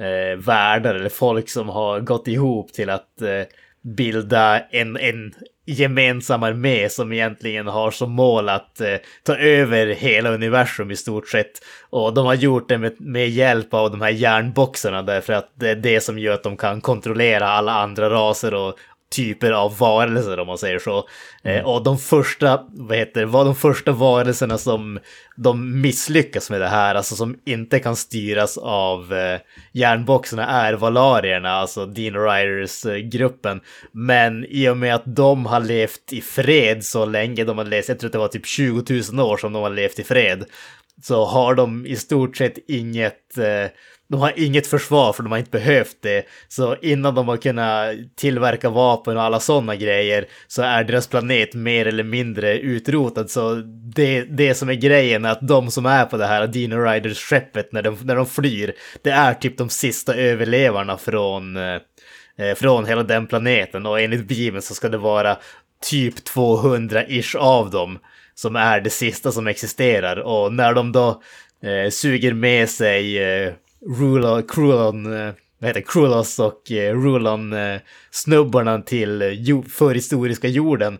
eh, 0.00 0.38
världar 0.38 0.94
eller 0.94 1.08
folk 1.08 1.48
som 1.48 1.68
har 1.68 2.00
gått 2.00 2.28
ihop 2.28 2.72
till 2.72 2.90
att 2.90 3.22
eh, 3.22 3.42
bilda 3.82 4.60
en, 4.70 4.96
en 4.96 5.34
gemensam 5.66 6.42
armé 6.42 6.88
som 6.88 7.12
egentligen 7.12 7.66
har 7.66 7.90
som 7.90 8.12
mål 8.12 8.48
att 8.48 8.80
eh, 8.80 8.96
ta 9.22 9.36
över 9.36 9.86
hela 9.86 10.30
universum 10.30 10.90
i 10.90 10.96
stort 10.96 11.28
sett. 11.28 11.50
Och 11.90 12.14
de 12.14 12.26
har 12.26 12.34
gjort 12.34 12.68
det 12.68 12.78
med, 12.78 13.00
med 13.00 13.30
hjälp 13.30 13.74
av 13.74 13.90
de 13.90 14.00
här 14.00 14.10
järnboxarna 14.10 15.02
därför 15.02 15.32
att 15.32 15.52
det 15.54 15.70
är 15.70 15.76
det 15.76 16.00
som 16.00 16.18
gör 16.18 16.34
att 16.34 16.42
de 16.42 16.56
kan 16.56 16.80
kontrollera 16.80 17.48
alla 17.48 17.72
andra 17.72 18.10
raser 18.10 18.54
och 18.54 18.78
typer 19.10 19.52
av 19.52 19.78
varelser 19.78 20.38
om 20.38 20.46
man 20.46 20.58
säger 20.58 20.78
så. 20.78 21.08
Eh, 21.42 21.64
och 21.64 21.82
de 21.82 21.98
första, 21.98 22.66
vad 22.70 22.96
heter 22.96 23.20
det, 23.20 23.26
var 23.26 23.44
de 23.44 23.54
första 23.54 23.92
varelserna 23.92 24.58
som 24.58 24.98
de 25.36 25.80
misslyckas 25.80 26.50
med 26.50 26.60
det 26.60 26.68
här, 26.68 26.94
alltså 26.94 27.16
som 27.16 27.38
inte 27.44 27.78
kan 27.78 27.96
styras 27.96 28.58
av 28.58 29.14
eh, 29.14 29.40
järnboxarna 29.72 30.46
är 30.46 30.72
valarierna, 30.72 31.50
alltså 31.50 31.86
Dino 31.86 32.18
Riders-gruppen. 32.18 33.60
Men 33.92 34.44
i 34.48 34.68
och 34.68 34.76
med 34.76 34.94
att 34.94 35.16
de 35.16 35.46
har 35.46 35.60
levt 35.60 36.12
i 36.12 36.20
fred 36.20 36.84
så 36.84 37.04
länge, 37.04 37.44
de 37.44 37.58
har 37.58 37.64
levt, 37.64 37.88
jag 37.88 37.98
tror 37.98 38.08
att 38.08 38.12
det 38.12 38.18
var 38.18 38.28
typ 38.28 38.46
20 38.46 39.02
000 39.12 39.20
år 39.20 39.36
som 39.36 39.52
de 39.52 39.62
har 39.62 39.70
levt 39.70 39.98
i 39.98 40.04
fred, 40.04 40.44
så 41.02 41.24
har 41.24 41.54
de 41.54 41.86
i 41.86 41.96
stort 41.96 42.36
sett 42.36 42.58
inget 42.68 43.38
eh, 43.38 43.70
de 44.10 44.20
har 44.20 44.32
inget 44.36 44.66
försvar 44.66 45.12
för 45.12 45.22
de 45.22 45.32
har 45.32 45.38
inte 45.38 45.50
behövt 45.50 45.96
det. 46.00 46.24
Så 46.48 46.76
innan 46.82 47.14
de 47.14 47.28
har 47.28 47.36
kunnat 47.36 47.94
tillverka 48.16 48.70
vapen 48.70 49.16
och 49.16 49.22
alla 49.22 49.40
sådana 49.40 49.76
grejer 49.76 50.26
så 50.46 50.62
är 50.62 50.84
deras 50.84 51.06
planet 51.06 51.54
mer 51.54 51.86
eller 51.86 52.04
mindre 52.04 52.58
utrotad. 52.58 53.30
Så 53.30 53.54
det, 53.94 54.22
det 54.22 54.54
som 54.54 54.68
är 54.68 54.74
grejen 54.74 55.24
är 55.24 55.30
att 55.30 55.48
de 55.48 55.70
som 55.70 55.86
är 55.86 56.04
på 56.04 56.16
det 56.16 56.26
här 56.26 56.46
Dino 56.46 56.76
Riders-skeppet 56.76 57.72
när 57.72 57.82
de, 57.82 57.96
när 58.02 58.16
de 58.16 58.26
flyr, 58.26 58.72
det 59.02 59.10
är 59.10 59.34
typ 59.34 59.58
de 59.58 59.68
sista 59.68 60.14
överlevarna 60.14 60.98
från, 60.98 61.56
eh, 61.56 62.54
från 62.56 62.86
hela 62.86 63.02
den 63.02 63.26
planeten. 63.26 63.86
Och 63.86 64.00
enligt 64.00 64.28
Bibeln 64.28 64.62
så 64.62 64.74
ska 64.74 64.88
det 64.88 64.98
vara 64.98 65.36
typ 65.90 66.14
200-ish 66.34 67.36
av 67.36 67.70
dem 67.70 67.98
som 68.34 68.56
är 68.56 68.80
det 68.80 68.90
sista 68.90 69.32
som 69.32 69.46
existerar. 69.46 70.16
Och 70.16 70.52
när 70.52 70.74
de 70.74 70.92
då 70.92 71.22
eh, 71.62 71.90
suger 71.90 72.32
med 72.32 72.70
sig 72.70 73.18
eh, 73.18 73.52
Rulon, 73.86 74.42
Krulon, 74.42 75.12
eh, 75.12 75.32
vad 75.58 75.68
heter 75.68 75.80
Krulos 75.80 76.38
och 76.38 76.72
eh, 76.72 76.94
Rulon-snubbarna 76.94 78.74
eh, 78.74 78.80
till 78.80 79.22
förhistoriska 79.68 80.48
jorden 80.48 80.98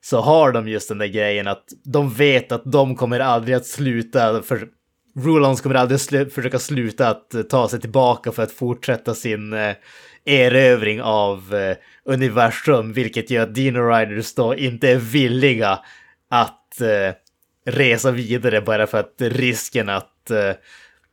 så 0.00 0.20
har 0.20 0.52
de 0.52 0.68
just 0.68 0.88
den 0.88 0.98
där 0.98 1.06
grejen 1.06 1.48
att 1.48 1.64
de 1.84 2.10
vet 2.10 2.52
att 2.52 2.62
de 2.64 2.96
kommer 2.96 3.20
aldrig 3.20 3.56
att 3.56 3.66
sluta 3.66 4.42
för 4.42 4.68
Rulons 5.16 5.60
kommer 5.60 5.74
aldrig 5.74 6.00
slu 6.00 6.30
försöka 6.30 6.58
sluta 6.58 7.08
att 7.08 7.48
ta 7.50 7.68
sig 7.68 7.80
tillbaka 7.80 8.32
för 8.32 8.42
att 8.42 8.52
fortsätta 8.52 9.14
sin 9.14 9.52
eh, 9.52 9.74
erövring 10.24 11.02
av 11.02 11.54
eh, 11.54 11.76
universum, 12.04 12.92
vilket 12.92 13.30
gör 13.30 13.42
att 13.42 13.54
Dino 13.54 13.78
Riders 13.78 14.34
då 14.34 14.54
inte 14.54 14.90
är 14.90 14.96
villiga 14.96 15.78
att 16.30 16.80
eh, 16.80 17.14
resa 17.66 18.10
vidare 18.10 18.60
bara 18.60 18.86
för 18.86 18.98
att 18.98 19.14
risken 19.18 19.88
att 19.88 20.30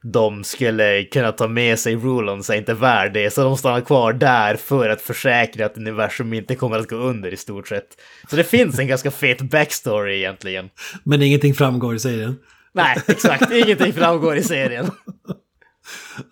de 0.04 0.44
skulle 0.44 1.04
kunna 1.04 1.32
ta 1.32 1.48
med 1.48 1.80
sig 1.80 1.96
Rulons 1.96 2.50
är 2.50 2.56
inte 2.56 2.74
värd 2.74 3.14
det, 3.14 3.34
så 3.34 3.44
de 3.44 3.58
stannar 3.58 3.82
kvar 3.82 4.14
där 4.14 4.56
för 4.56 4.90
att 4.90 5.02
försäkra 5.02 5.66
att 5.66 5.78
universum 5.78 6.34
inte 6.34 6.56
kommer 6.56 6.80
att 6.80 6.90
gå 6.90 6.96
under 6.96 7.34
i 7.34 7.38
stort 7.38 7.68
sett. 7.68 7.88
Så 8.30 8.36
det 8.36 8.44
finns 8.44 8.80
en 8.80 8.88
ganska 8.88 9.12
fet 9.12 9.42
backstory 9.42 10.18
egentligen. 10.18 10.70
Men 11.04 11.22
ingenting 11.22 11.54
framgår 11.54 11.96
i 11.96 12.00
serien. 12.00 12.40
Nej, 12.74 12.98
exakt, 13.08 13.52
ingenting 13.52 13.94
framgår 13.94 14.36
i 14.36 14.44
serien. 14.44 14.92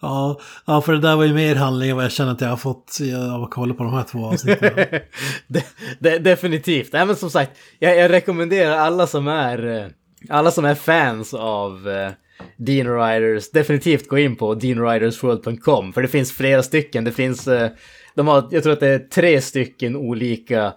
Ja, 0.02 0.40
ja, 0.66 0.82
för 0.82 0.94
det 0.94 1.00
där 1.00 1.16
var 1.16 1.24
ju 1.24 1.34
mer 1.34 1.56
handling 1.56 1.90
än 1.90 1.96
vad 1.96 2.06
jag 2.06 2.12
känner 2.12 2.32
att 2.32 2.42
jag 2.42 2.50
har 2.50 2.58
fått 2.58 2.98
av 3.34 3.44
att 3.44 3.52
kolla 3.52 3.74
på 3.74 3.84
de 3.84 3.94
här 3.94 4.04
två 4.04 4.26
avsnitten. 4.26 4.72
de, 5.48 5.62
de, 6.00 6.20
definitivt. 6.20 6.94
Nej, 6.94 7.06
men 7.06 7.16
som 7.16 7.30
sagt, 7.30 7.52
jag, 7.80 7.98
jag, 7.98 8.12
rekommenderar 8.12 8.78
alla 8.78 9.08
som 9.08 9.28
är, 9.28 9.68
eh, 9.68 9.88
alla 10.30 10.52
som 10.52 10.66
är 10.66 10.76
fans 10.76 11.34
av 11.34 11.88
uh, 11.88 12.10
Dean 12.58 12.88
Riders, 12.88 13.52
definitivt 13.52 14.08
gå 14.08 14.18
in 14.18 14.36
på 14.36 14.56
deanridersworld.com, 14.56 15.94
för 15.94 16.02
det 16.02 16.08
finns 16.08 16.32
flera 16.34 16.64
stycken. 16.64 17.04
Det 17.04 17.12
finns, 17.12 17.48
eh, 17.48 17.70
de 18.16 18.28
har, 18.28 18.48
jag 18.52 18.64
tror 18.64 18.74
att 18.74 18.80
det 18.80 18.88
är 18.88 19.00
tre 19.00 19.42
stycken 19.42 19.96
olika 19.96 20.74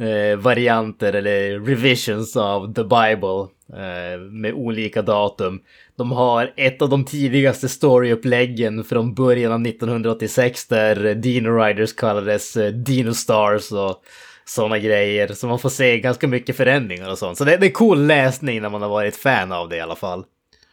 eh, 0.00 0.38
varianter 0.38 1.12
eller 1.12 1.60
revisions 1.60 2.36
av 2.36 2.74
The 2.74 2.82
Bible 2.82 3.46
eh, 3.82 4.20
med 4.20 4.52
olika 4.54 5.02
datum. 5.02 5.60
De 5.96 6.12
har 6.12 6.52
ett 6.56 6.82
av 6.82 6.88
de 6.88 7.04
tidigaste 7.04 7.68
storyuppläggen 7.68 8.84
från 8.84 9.14
början 9.14 9.52
av 9.52 9.66
1986 9.66 10.66
där 10.66 11.14
Dino 11.14 11.50
Riders 11.50 11.92
kallades 11.92 12.56
eh, 12.56 12.72
Dino 12.72 13.14
Stars 13.14 13.72
och 13.72 14.02
sådana 14.44 14.78
grejer. 14.78 15.28
Så 15.28 15.46
man 15.46 15.58
får 15.58 15.68
se 15.68 16.00
ganska 16.00 16.28
mycket 16.28 16.56
förändringar 16.56 17.10
och 17.10 17.18
sånt. 17.18 17.38
Så 17.38 17.44
det, 17.44 17.56
det 17.56 17.66
är 17.66 17.70
cool 17.70 18.06
läsning 18.06 18.62
när 18.62 18.70
man 18.70 18.82
har 18.82 18.88
varit 18.88 19.16
fan 19.16 19.52
av 19.52 19.68
det 19.68 19.76
i 19.76 19.80
alla 19.80 19.96
fall. 19.96 20.24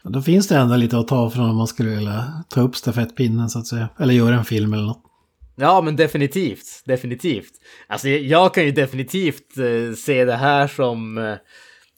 Då 0.03 0.21
finns 0.21 0.47
det 0.47 0.55
ändå 0.55 0.75
lite 0.75 0.97
att 0.97 1.07
ta 1.07 1.29
från 1.29 1.49
om 1.49 1.55
man 1.55 1.67
skulle 1.67 1.89
vilja 1.89 2.43
ta 2.49 2.61
upp 2.61 2.75
stafettpinnen 2.75 3.49
så 3.49 3.59
att 3.59 3.67
säga. 3.67 3.89
Eller 3.99 4.13
göra 4.13 4.35
en 4.35 4.45
film 4.45 4.73
eller 4.73 4.83
något. 4.83 5.03
Ja, 5.55 5.81
men 5.81 5.95
definitivt. 5.95 6.83
Definitivt. 6.85 7.51
Alltså, 7.87 8.09
jag 8.09 8.53
kan 8.53 8.65
ju 8.65 8.71
definitivt 8.71 9.57
eh, 9.57 9.95
se 9.95 10.25
det 10.25 10.35
här 10.35 10.67
som... 10.67 11.17
Eh, 11.17 11.35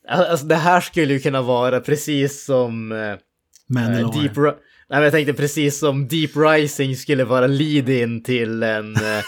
Alltså 0.10 0.46
det 0.46 0.56
här 0.56 0.82
skulle 0.82 1.14
ju 1.14 1.20
kunna 1.20 1.42
vara 1.42 1.80
precis 1.80 2.46
som... 2.46 2.92
Uh, 2.92 3.18
Deep 4.22 4.38
Nej, 4.92 5.00
men 5.00 5.04
jag 5.04 5.12
tänkte 5.12 5.34
precis 5.34 5.80
som 5.80 6.08
Deep 6.08 6.32
Rising 6.36 6.96
skulle 6.96 7.24
vara 7.24 7.48
lead-in 7.48 8.24
till 8.24 8.64
en, 8.64 8.96
eh, 8.96 9.24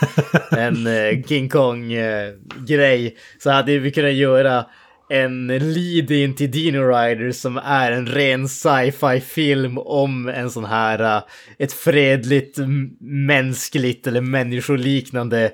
en 0.60 0.88
uh, 0.88 1.24
King 1.24 1.50
Kong-grej. 1.50 3.18
så 3.44 3.52
hade 3.52 3.80
vi 3.80 3.92
kunnat 3.92 4.14
göra 4.14 4.66
en 5.12 5.48
lead-in 5.48 6.36
till 6.36 6.52
Dino 6.52 6.82
Riders 6.82 7.36
som 7.36 7.58
är 7.58 7.92
en 7.92 8.08
ren 8.08 8.50
sci-fi 8.50 9.22
film 9.22 9.78
om 9.78 10.28
en 10.30 10.52
sån 10.52 10.66
här, 10.66 11.18
eh, 11.18 11.24
ett 11.58 11.74
fredligt, 11.74 12.58
mänskligt 13.00 14.08
eller 14.08 14.22
människoliknande 14.22 15.52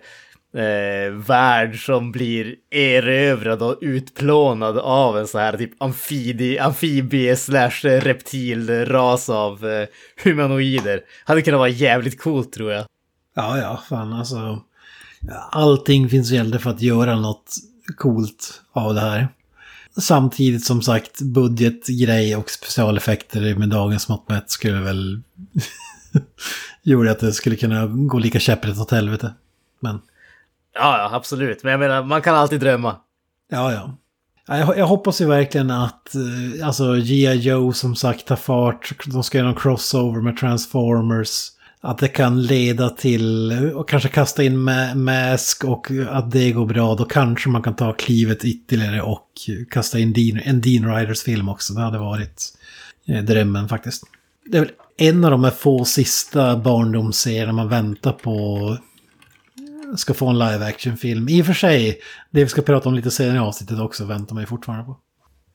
eh, 0.53 1.13
värld 1.13 1.85
som 1.85 2.11
blir 2.11 2.55
erövrad 2.71 3.61
och 3.61 3.77
utplånad 3.81 4.77
av 4.77 5.17
en 5.17 5.27
sån 5.27 5.41
här 5.41 5.57
typ 5.57 5.81
amfibie, 5.81 6.63
amfibie 6.63 7.35
slash 7.35 7.83
reptilras 7.83 9.29
av 9.29 9.65
eh, 9.67 9.87
humanoider. 10.23 11.01
Hade 11.25 11.41
kunnat 11.41 11.59
vara 11.59 11.69
jävligt 11.69 12.21
coolt 12.21 12.53
tror 12.53 12.71
jag. 12.71 12.85
Ja, 13.35 13.57
ja, 13.57 13.83
fan 13.89 14.13
alltså. 14.13 14.63
Allting 15.51 16.09
finns 16.09 16.31
gällande 16.31 16.59
för 16.59 16.69
att 16.69 16.81
göra 16.81 17.19
något 17.19 17.55
coolt 17.97 18.61
av 18.73 18.93
det 18.93 19.01
här. 19.01 19.27
Samtidigt 19.99 20.65
som 20.65 20.81
sagt 20.81 21.21
budgetgrej 21.21 22.35
och 22.35 22.49
specialeffekter 22.49 23.55
med 23.55 23.69
dagens 23.69 24.09
mått 24.09 24.29
mätt 24.29 24.49
skulle 24.49 24.81
väl 24.81 25.21
gjorde 26.83 27.11
att 27.11 27.19
det 27.19 27.33
skulle 27.33 27.55
kunna 27.55 27.87
gå 27.87 28.19
lika 28.19 28.39
käpprätt 28.39 28.79
åt 28.79 28.91
helvete. 28.91 29.33
Men 29.79 30.01
Ja, 30.79 30.97
ja, 30.97 31.15
absolut. 31.15 31.63
Men 31.63 31.71
jag 31.71 31.79
menar, 31.79 32.03
man 32.03 32.21
kan 32.21 32.35
alltid 32.35 32.59
drömma. 32.59 32.95
Ja, 33.49 33.73
ja. 33.73 33.97
Jag, 34.57 34.77
jag 34.77 34.85
hoppas 34.85 35.21
ju 35.21 35.25
verkligen 35.25 35.71
att 35.71 36.15
eh, 36.15 36.67
alltså 36.67 36.93
G.I. 36.93 37.35
Joe 37.35 37.73
som 37.73 37.95
sagt 37.95 38.25
tar 38.25 38.35
fart. 38.35 38.93
De 39.05 39.23
ska 39.23 39.37
göra 39.37 39.47
någon 39.47 39.61
crossover 39.61 40.21
med 40.21 40.37
Transformers. 40.37 41.49
Att 41.81 41.97
det 41.97 42.07
kan 42.07 42.41
leda 42.41 42.89
till, 42.89 43.51
och 43.75 43.89
kanske 43.89 44.09
kasta 44.09 44.43
in 44.43 44.69
Mask 44.95 45.63
och 45.63 45.87
att 46.09 46.31
det 46.31 46.51
går 46.51 46.65
bra. 46.65 46.95
Då 46.95 47.05
kanske 47.05 47.49
man 47.49 47.61
kan 47.63 47.75
ta 47.75 47.93
klivet 47.93 48.45
ytterligare 48.45 49.01
och 49.01 49.31
kasta 49.71 49.99
in 49.99 50.13
Dean, 50.13 50.41
en 50.43 50.61
Dean 50.61 50.95
Riders 50.95 51.23
film 51.23 51.49
också. 51.49 51.73
Det 51.73 51.81
hade 51.81 51.97
varit 51.97 52.43
eh, 53.07 53.23
drömmen 53.23 53.69
faktiskt. 53.69 54.03
Det 54.45 54.57
är 54.57 54.61
väl 54.61 54.71
en 54.97 55.25
av 55.25 55.31
de 55.31 55.43
här 55.43 55.51
få 55.51 55.85
sista 55.85 56.57
barndomsserierna 56.57 57.53
man 57.53 57.69
väntar 57.69 58.11
på 58.11 58.77
ska 59.95 60.13
få 60.13 60.27
en 60.27 60.39
live 60.39 60.65
action-film. 60.65 61.29
I 61.29 61.41
och 61.41 61.45
för 61.45 61.53
sig, 61.53 61.99
det 62.31 62.43
vi 62.43 62.49
ska 62.49 62.61
prata 62.61 62.89
om 62.89 62.95
lite 62.95 63.11
senare 63.11 63.35
i 63.35 63.39
avsnittet 63.39 63.79
också 63.79 64.05
väntar 64.05 64.33
man 64.33 64.43
ju 64.43 64.47
fortfarande 64.47 64.85
på. 64.85 64.97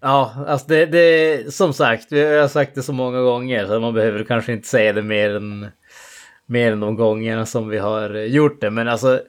Ja, 0.01 0.35
alltså 0.49 0.67
det, 0.69 0.87
det 0.87 1.55
som 1.55 1.73
sagt, 1.73 2.07
vi 2.13 2.37
har 2.37 2.49
sagt 2.49 2.75
det 2.75 2.83
så 2.83 2.93
många 2.93 3.21
gånger 3.21 3.67
så 3.67 3.81
man 3.81 3.95
behöver 3.95 4.25
kanske 4.25 4.53
inte 4.53 4.69
säga 4.69 4.93
det 4.93 5.03
mer 5.03 5.37
än, 5.37 5.67
mer 6.47 6.73
än 6.73 6.81
de 6.81 6.97
gångerna 6.97 7.47
som 7.47 7.69
vi 7.69 7.79
har 7.79 8.15
eh, 8.15 8.25
gjort 8.25 8.61
det. 8.61 8.71
Men 8.71 8.89
alltså, 8.89 9.21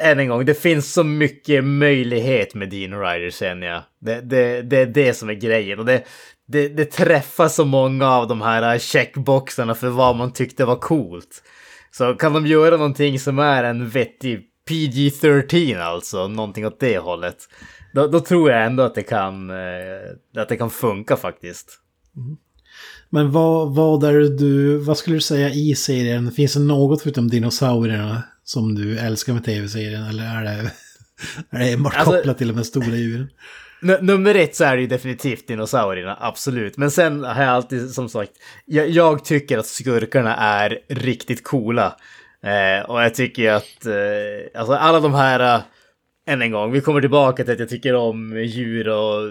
än 0.00 0.18
en 0.18 0.28
gång, 0.28 0.44
det 0.44 0.54
finns 0.54 0.92
så 0.92 1.04
mycket 1.04 1.64
möjlighet 1.64 2.54
med 2.54 2.68
Dino 2.68 2.96
Rider 2.96 3.30
känner 3.30 3.66
jag. 3.66 3.82
Det, 4.00 4.20
det, 4.20 4.62
det 4.62 4.76
är 4.76 4.86
det 4.86 5.14
som 5.14 5.28
är 5.28 5.34
grejen. 5.34 5.78
Och 5.78 5.84
det, 5.84 6.02
det, 6.48 6.68
det 6.68 6.84
träffar 6.84 7.48
så 7.48 7.64
många 7.64 8.10
av 8.10 8.28
de 8.28 8.40
här 8.42 8.74
eh, 8.74 8.78
checkboxarna 8.78 9.74
för 9.74 9.88
vad 9.88 10.16
man 10.16 10.32
tyckte 10.32 10.64
var 10.64 10.76
coolt. 10.76 11.42
Så 11.90 12.14
kan 12.14 12.32
de 12.32 12.46
göra 12.46 12.76
någonting 12.76 13.18
som 13.18 13.38
är 13.38 13.64
en 13.64 13.88
vettig 13.88 14.48
PG-13 14.70 15.80
alltså, 15.80 16.28
någonting 16.28 16.66
åt 16.66 16.80
det 16.80 16.98
hållet. 16.98 17.36
Då, 17.94 18.06
då, 18.06 18.20
tror 18.20 18.50
jag 18.50 18.64
ändå 18.64 18.82
att 18.82 18.94
det 18.94 19.02
kan, 19.02 19.50
eh, 19.50 20.40
att 20.42 20.48
det 20.48 20.56
kan 20.56 20.70
funka 20.70 21.16
faktiskt. 21.16 21.78
Mm. 22.16 22.36
Men 23.14 23.30
vad, 23.30 23.74
vad 23.74 24.04
är 24.04 24.12
du, 24.12 24.76
vad 24.76 24.98
skulle 24.98 25.16
du 25.16 25.20
säga 25.20 25.50
i 25.50 25.74
serien? 25.74 26.32
Finns 26.32 26.54
det 26.54 26.60
något 26.60 27.02
förutom 27.02 27.28
dinosaurierna 27.28 28.22
som 28.44 28.74
du 28.74 28.98
älskar 28.98 29.32
med 29.32 29.44
tv-serien? 29.44 30.02
Eller 30.02 30.24
är 30.24 30.44
det, 30.44 30.72
är 31.50 31.58
det 31.58 31.72
enbart 31.72 31.94
alltså, 31.96 32.12
kopplat 32.12 32.38
till 32.38 32.56
de 32.56 32.64
stora 32.64 32.96
djuren? 32.96 33.28
Nummer 34.00 34.34
ett 34.34 34.56
så 34.56 34.64
är 34.64 34.76
det 34.76 34.82
ju 34.82 34.88
definitivt 34.88 35.48
dinosaurierna, 35.48 36.18
absolut. 36.20 36.76
Men 36.76 36.90
sen 36.90 37.24
har 37.24 37.42
jag 37.42 37.52
alltid, 37.52 37.90
som 37.90 38.08
sagt, 38.08 38.32
jag, 38.64 38.88
jag 38.88 39.24
tycker 39.24 39.58
att 39.58 39.66
skurkarna 39.66 40.36
är 40.36 40.78
riktigt 40.88 41.44
coola. 41.44 41.96
Eh, 42.44 42.90
och 42.90 43.02
jag 43.02 43.14
tycker 43.14 43.52
att 43.52 43.86
eh, 43.86 44.60
alltså 44.60 44.74
alla 44.74 45.00
de 45.00 45.14
här, 45.14 45.56
uh, 45.56 45.62
än 46.26 46.42
en 46.42 46.50
gång, 46.50 46.72
vi 46.72 46.80
kommer 46.80 47.00
tillbaka 47.00 47.44
till 47.44 47.52
att 47.52 47.58
jag 47.58 47.68
tycker 47.68 47.94
om 47.94 48.44
djur 48.44 48.88
och 48.88 49.22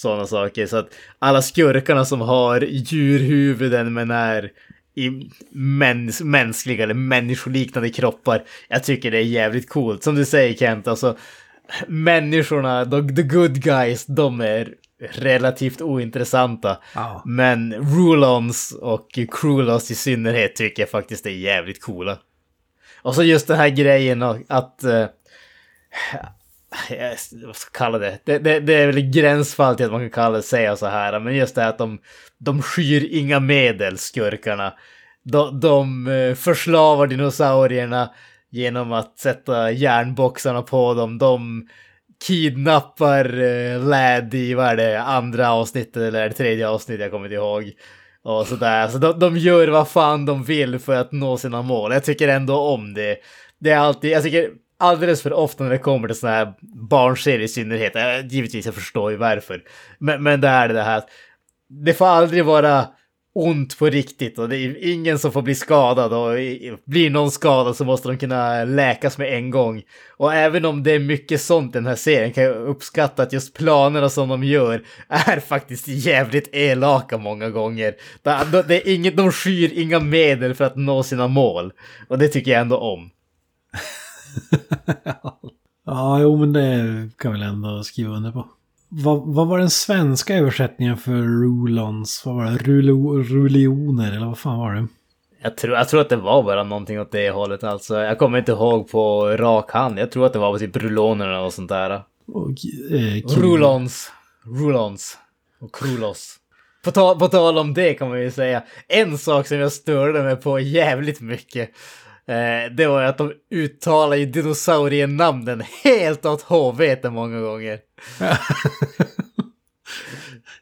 sådana 0.00 0.26
saker. 0.26 0.66
Så 0.66 0.76
att 0.76 0.94
alla 1.18 1.42
skurkarna 1.42 2.04
som 2.04 2.20
har 2.20 2.60
djurhuvuden 2.60 3.92
men 3.92 4.10
är 4.10 4.50
i 4.94 5.30
mäns 5.50 6.20
mänskliga 6.20 6.82
eller 6.82 6.94
människoliknande 6.94 7.90
kroppar. 7.90 8.44
Jag 8.68 8.84
tycker 8.84 9.10
det 9.10 9.18
är 9.18 9.22
jävligt 9.22 9.68
coolt. 9.68 10.02
Som 10.02 10.14
du 10.14 10.24
säger 10.24 10.54
Kent, 10.54 10.88
alltså 10.88 11.16
människorna, 11.86 12.84
the, 12.84 13.14
the 13.14 13.22
good 13.22 13.62
guys, 13.62 14.06
de 14.06 14.40
är 14.40 14.74
relativt 15.10 15.80
ointressanta. 15.80 16.78
Oh. 16.96 17.22
Men 17.26 17.74
Rulons 17.74 18.72
och 18.80 19.18
Krulos 19.40 19.90
i 19.90 19.94
synnerhet 19.94 20.56
tycker 20.56 20.82
jag 20.82 20.90
faktiskt 20.90 21.26
är 21.26 21.30
jävligt 21.30 21.82
coola. 21.82 22.18
Och 23.02 23.14
så 23.14 23.22
just 23.22 23.48
den 23.48 23.56
här 23.56 23.68
grejen 23.68 24.22
att... 24.48 24.80
Uh, 24.84 25.04
vad 27.46 27.56
ska 27.56 27.66
jag 27.66 27.72
kalla 27.72 27.98
det? 27.98 28.18
Det, 28.24 28.38
det? 28.38 28.60
det, 28.60 28.74
är 28.74 28.86
väl 28.86 29.10
gränsfall 29.10 29.76
till 29.76 29.86
att 29.86 29.92
man 29.92 30.00
kan 30.00 30.10
kalla 30.10 30.36
det 30.36 30.42
säga 30.42 30.76
så 30.76 30.86
här. 30.86 31.20
Men 31.20 31.36
just 31.36 31.54
det 31.54 31.62
här 31.62 31.68
att 31.68 31.78
de, 31.78 31.98
de 32.38 32.62
skyr 32.62 33.08
inga 33.10 33.40
medel, 33.40 33.98
skurkarna. 33.98 34.74
De, 35.22 35.60
de 35.60 36.06
eh, 36.08 36.34
förslavar 36.34 37.06
dinosaurierna 37.06 38.10
genom 38.50 38.92
att 38.92 39.18
sätta 39.18 39.70
järnboxarna 39.70 40.62
på 40.62 40.94
dem. 40.94 41.18
De 41.18 41.68
kidnappar 42.26 43.40
eh, 43.40 43.84
Lad 43.84 44.34
i, 44.34 44.54
vad 44.54 44.66
är 44.66 44.76
det, 44.76 45.02
andra 45.02 45.52
avsnittet 45.52 45.96
eller 45.96 46.28
det 46.28 46.34
tredje 46.34 46.68
avsnittet, 46.68 47.00
jag 47.00 47.10
kommer 47.10 47.26
inte 47.26 47.34
ihåg. 47.34 47.72
Och 48.22 48.46
sådär, 48.46 48.88
så 48.88 48.98
de, 48.98 49.18
de 49.18 49.36
gör 49.36 49.68
vad 49.68 49.88
fan 49.88 50.26
de 50.26 50.44
vill 50.44 50.78
för 50.78 50.94
att 50.94 51.12
nå 51.12 51.36
sina 51.36 51.62
mål. 51.62 51.92
Jag 51.92 52.04
tycker 52.04 52.28
ändå 52.28 52.56
om 52.56 52.94
det. 52.94 53.16
Det 53.58 53.70
är 53.70 53.78
alltid, 53.78 54.10
jag 54.10 54.22
tycker 54.22 54.50
alldeles 54.80 55.22
för 55.22 55.32
ofta 55.32 55.64
när 55.64 55.70
det 55.70 55.78
kommer 55.78 56.08
till 56.08 56.16
sådana 56.16 56.36
här 56.36 56.54
barnserier 56.90 57.40
i 57.40 57.48
synnerhet, 57.48 57.96
äh, 57.96 58.26
givetvis 58.26 58.66
jag 58.66 58.74
förstår 58.74 59.10
ju 59.10 59.16
varför. 59.16 59.62
Men, 59.98 60.22
men 60.22 60.40
det 60.40 60.48
är 60.48 60.68
det 60.68 60.82
här, 60.82 61.02
det 61.68 61.94
får 61.94 62.06
aldrig 62.06 62.44
vara 62.44 62.86
ont 63.32 63.78
på 63.78 63.86
riktigt 63.86 64.38
och 64.38 64.48
det 64.48 64.56
är 64.56 64.92
ingen 64.92 65.18
som 65.18 65.32
får 65.32 65.42
bli 65.42 65.54
skadad 65.54 66.12
och 66.12 66.34
blir 66.84 67.10
någon 67.10 67.30
skadad 67.30 67.76
så 67.76 67.84
måste 67.84 68.08
de 68.08 68.18
kunna 68.18 68.64
läkas 68.64 69.18
med 69.18 69.34
en 69.34 69.50
gång. 69.50 69.82
Och 70.16 70.34
även 70.34 70.64
om 70.64 70.82
det 70.82 70.92
är 70.92 70.98
mycket 70.98 71.40
sånt 71.40 71.74
i 71.74 71.78
den 71.78 71.86
här 71.86 71.96
serien 71.96 72.32
kan 72.32 72.44
jag 72.44 72.56
uppskatta 72.56 73.22
att 73.22 73.32
just 73.32 73.54
planerna 73.54 74.08
som 74.08 74.28
de 74.28 74.44
gör 74.44 74.82
är 75.08 75.40
faktiskt 75.40 75.88
jävligt 75.88 76.48
elaka 76.52 77.18
många 77.18 77.50
gånger. 77.50 77.94
Det 78.22 78.76
är 78.76 78.88
inget, 78.88 79.16
de 79.16 79.32
skyr 79.32 79.70
inga 79.74 80.00
medel 80.00 80.54
för 80.54 80.64
att 80.64 80.76
nå 80.76 81.02
sina 81.02 81.28
mål. 81.28 81.72
Och 82.08 82.18
det 82.18 82.28
tycker 82.28 82.50
jag 82.50 82.60
ändå 82.60 82.76
om. 82.76 83.10
ja, 85.86 86.20
jo 86.20 86.36
men 86.36 86.52
det 86.52 87.10
kan 87.16 87.32
väl 87.32 87.42
ändå 87.42 87.82
skriva 87.82 88.16
under 88.16 88.32
på. 88.32 88.46
Vad, 88.88 89.34
vad 89.34 89.48
var 89.48 89.58
den 89.58 89.70
svenska 89.70 90.36
översättningen 90.36 90.96
för 90.96 91.12
rulons? 91.12 92.22
Vad 92.26 92.34
var 92.34 92.44
det? 92.44 92.56
Rulo, 92.56 93.22
rulioner 93.22 94.12
eller 94.12 94.26
vad 94.26 94.38
fan 94.38 94.58
var 94.58 94.74
det? 94.74 94.86
Jag 95.42 95.56
tror, 95.56 95.76
jag 95.76 95.88
tror 95.88 96.00
att 96.00 96.08
det 96.08 96.16
var 96.16 96.42
bara 96.42 96.64
någonting 96.64 97.00
åt 97.00 97.12
det 97.12 97.30
hållet 97.30 97.64
alltså. 97.64 97.98
Jag 98.00 98.18
kommer 98.18 98.38
inte 98.38 98.52
ihåg 98.52 98.90
på 98.90 99.28
rak 99.28 99.70
hand. 99.70 99.98
Jag 99.98 100.12
tror 100.12 100.26
att 100.26 100.32
det 100.32 100.38
var 100.38 100.58
typ 100.58 100.76
rulonerna 100.76 101.40
och 101.40 101.52
sånt 101.52 101.68
där. 101.68 102.02
Och, 102.26 102.50
eh, 102.90 103.40
Rulons. 103.40 104.10
Rulons. 104.44 105.18
Och 105.60 105.74
Krulos. 105.74 106.36
På, 106.84 106.90
ta, 106.90 107.18
på 107.18 107.28
tal 107.28 107.58
om 107.58 107.74
det 107.74 107.94
kan 107.94 108.08
man 108.08 108.20
ju 108.20 108.30
säga. 108.30 108.62
En 108.88 109.18
sak 109.18 109.46
som 109.46 109.58
jag 109.58 109.72
störde 109.72 110.22
mig 110.22 110.36
på 110.36 110.60
jävligt 110.60 111.20
mycket. 111.20 111.70
Eh, 112.28 112.72
det 112.76 112.86
var 112.86 113.02
att 113.02 113.18
de 113.18 113.32
uttalar 113.50 114.16
ju 114.16 114.26
dinosaurienamnen 114.26 115.62
helt 115.84 116.26
åt 116.26 116.42
helvete 116.42 117.10
många 117.10 117.40
gånger. 117.40 117.78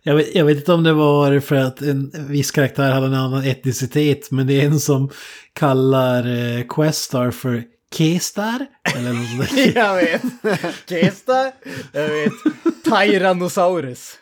jag, 0.03 0.15
vet, 0.15 0.35
jag 0.35 0.45
vet 0.45 0.57
inte 0.57 0.73
om 0.73 0.83
det 0.83 0.93
var 0.93 1.41
för 1.41 1.57
att 1.57 1.81
en 1.81 2.13
viss 2.29 2.51
karaktär 2.51 2.91
hade 2.91 3.07
en 3.07 3.15
annan 3.15 3.45
etnicitet, 3.45 4.31
men 4.31 4.47
det 4.47 4.61
är 4.61 4.67
en 4.67 4.81
som 4.81 5.11
kallar 5.53 6.27
eh, 6.27 6.63
Questar 6.69 7.31
för 7.31 7.65
Kestar? 7.95 8.67
Eller 8.97 9.13
något 9.13 9.49
sånt 9.49 9.67
Jag 9.75 9.97
vet. 9.97 10.23
Kestar? 10.89 11.53
Jag 11.93 12.09
vet. 12.09 12.33
Tyrannosaurus. 12.85 14.15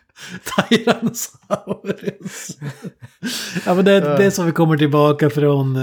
Tyrannosaurus. 0.68 2.56
ja 3.66 3.74
men 3.74 3.84
det, 3.84 4.00
det 4.00 4.24
är 4.24 4.30
som 4.30 4.46
vi 4.46 4.52
kommer 4.52 4.76
tillbaka 4.76 5.30
från 5.30 5.76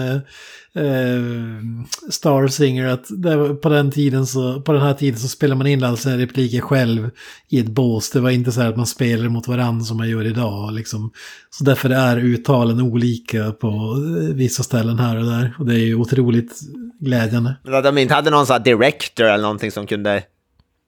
eh, 0.76 2.10
Star 2.10 2.48
Singer 2.48 2.88
att 2.88 3.06
där, 3.10 3.54
på, 3.54 3.70
den 3.70 3.92
tiden 3.92 4.26
så, 4.26 4.62
på 4.62 4.74
den 4.74 4.82
här 4.82 4.94
tiden 4.94 5.20
så 5.20 5.28
spelar 5.28 5.56
man 5.56 5.68
in 5.68 5.84
alla 5.84 5.98
sina 5.98 6.18
repliker 6.18 6.62
själv 6.62 7.10
i 7.50 7.60
ett 7.60 7.68
bås. 7.68 8.12
Det 8.12 8.20
var 8.20 8.30
inte 8.30 8.52
så 8.52 8.62
här 8.62 8.70
att 8.70 8.78
man 8.78 8.88
spelar 8.88 9.30
mot 9.30 9.48
varandra 9.48 9.86
som 9.86 9.98
man 9.98 10.10
gör 10.10 10.26
idag. 10.26 10.74
Liksom. 10.74 11.12
Så 11.50 11.64
därför 11.64 11.90
är 11.90 12.18
uttalen 12.18 12.82
olika 12.82 13.52
på 13.52 13.68
eh, 13.68 14.36
vissa 14.36 14.64
ställen 14.64 15.00
här 15.00 15.18
och 15.18 15.26
där. 15.26 15.56
Och 15.60 15.66
det 15.66 15.74
är 15.74 15.86
ju 15.86 15.96
otroligt 15.96 16.60
glädjande. 17.00 17.56
Men 17.64 17.74
att 17.74 17.84
de 17.84 17.98
inte 17.98 18.14
hade 18.14 18.30
någon 18.30 18.46
sån 18.46 18.54
här 18.54 18.64
director 18.64 19.26
eller 19.26 19.44
någonting 19.44 19.72
som 19.72 19.88
kunde 19.88 20.24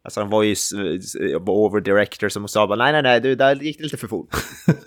Alltså 0.04 0.22
en 0.22 0.30
voice 0.30 0.74
over 1.48 1.82
director 1.82 2.30
som 2.30 2.48
sa 2.48 2.68
bara 2.68 2.84
nej 2.84 2.92
nej 2.92 3.02
nej 3.02 3.22
du 3.22 3.36
där 3.36 3.56
gick 3.56 3.78
det 3.78 3.84
lite 3.84 3.98
för 3.98 4.08
fort. 4.08 4.30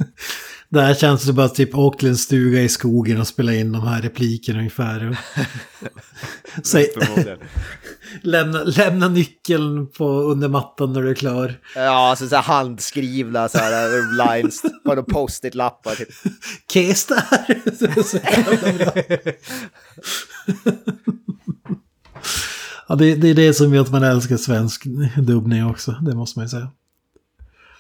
Där 0.71 0.95
känns 0.95 1.25
det 1.25 1.33
bara 1.33 1.49
typ 1.49 1.75
åkt 1.75 2.01
till 2.01 2.09
en 2.09 2.17
stuga 2.17 2.61
i 2.61 2.69
skogen 2.69 3.21
och 3.21 3.27
spela 3.27 3.55
in 3.55 3.73
de 3.73 3.87
här 3.87 4.03
replikerna 4.03 4.59
ungefär. 4.59 5.19
Säg, 6.63 6.93
lämna, 8.23 8.63
lämna 8.63 9.09
nyckeln 9.09 9.91
på 9.91 10.09
under 10.09 10.49
mattan 10.49 10.93
när 10.93 11.03
du 11.03 11.11
är 11.11 11.15
klar. 11.15 11.61
Ja, 11.75 12.11
alltså 12.11 12.29
så 12.29 12.37
här 12.37 12.43
handskrivna 12.43 13.49
så 13.49 13.59
här 13.59 14.37
lines 14.37 14.63
på 14.63 14.69
några 14.85 15.03
post-it-lappar. 15.03 15.95
Typ. 15.95 16.09
Kes 16.73 17.07
där! 17.07 17.63
ja, 22.89 22.95
det, 22.95 23.15
det 23.15 23.29
är 23.29 23.35
det 23.35 23.55
som 23.55 23.75
gör 23.75 23.83
att 23.83 23.93
man 23.93 24.03
älskar 24.03 24.37
svensk 24.37 24.85
dubbning 25.17 25.67
också, 25.67 25.93
det 25.93 26.15
måste 26.15 26.39
man 26.39 26.45
ju 26.47 26.51
säga. 26.51 26.71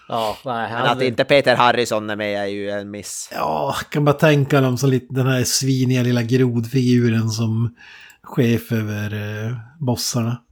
Ja, 0.08 0.38
nej, 0.44 0.72
Men 0.72 0.86
att 0.86 1.02
inte 1.02 1.24
Peter 1.24 1.56
Harrison 1.56 2.10
är 2.10 2.16
med 2.16 2.42
är 2.42 2.46
ju 2.46 2.70
en 2.70 2.90
miss. 2.90 3.28
Ja, 3.32 3.76
kan 3.90 4.04
bara 4.04 4.12
tänka 4.12 4.60
dem 4.60 4.78
som 4.78 4.90
lite 4.90 5.14
den 5.14 5.26
här 5.26 5.44
sviniga 5.44 6.02
lilla 6.02 6.22
grodfiguren 6.22 7.30
som 7.30 7.74
chef 8.22 8.72
över 8.72 9.14
eh, 9.14 9.56
bossarna. 9.78 10.42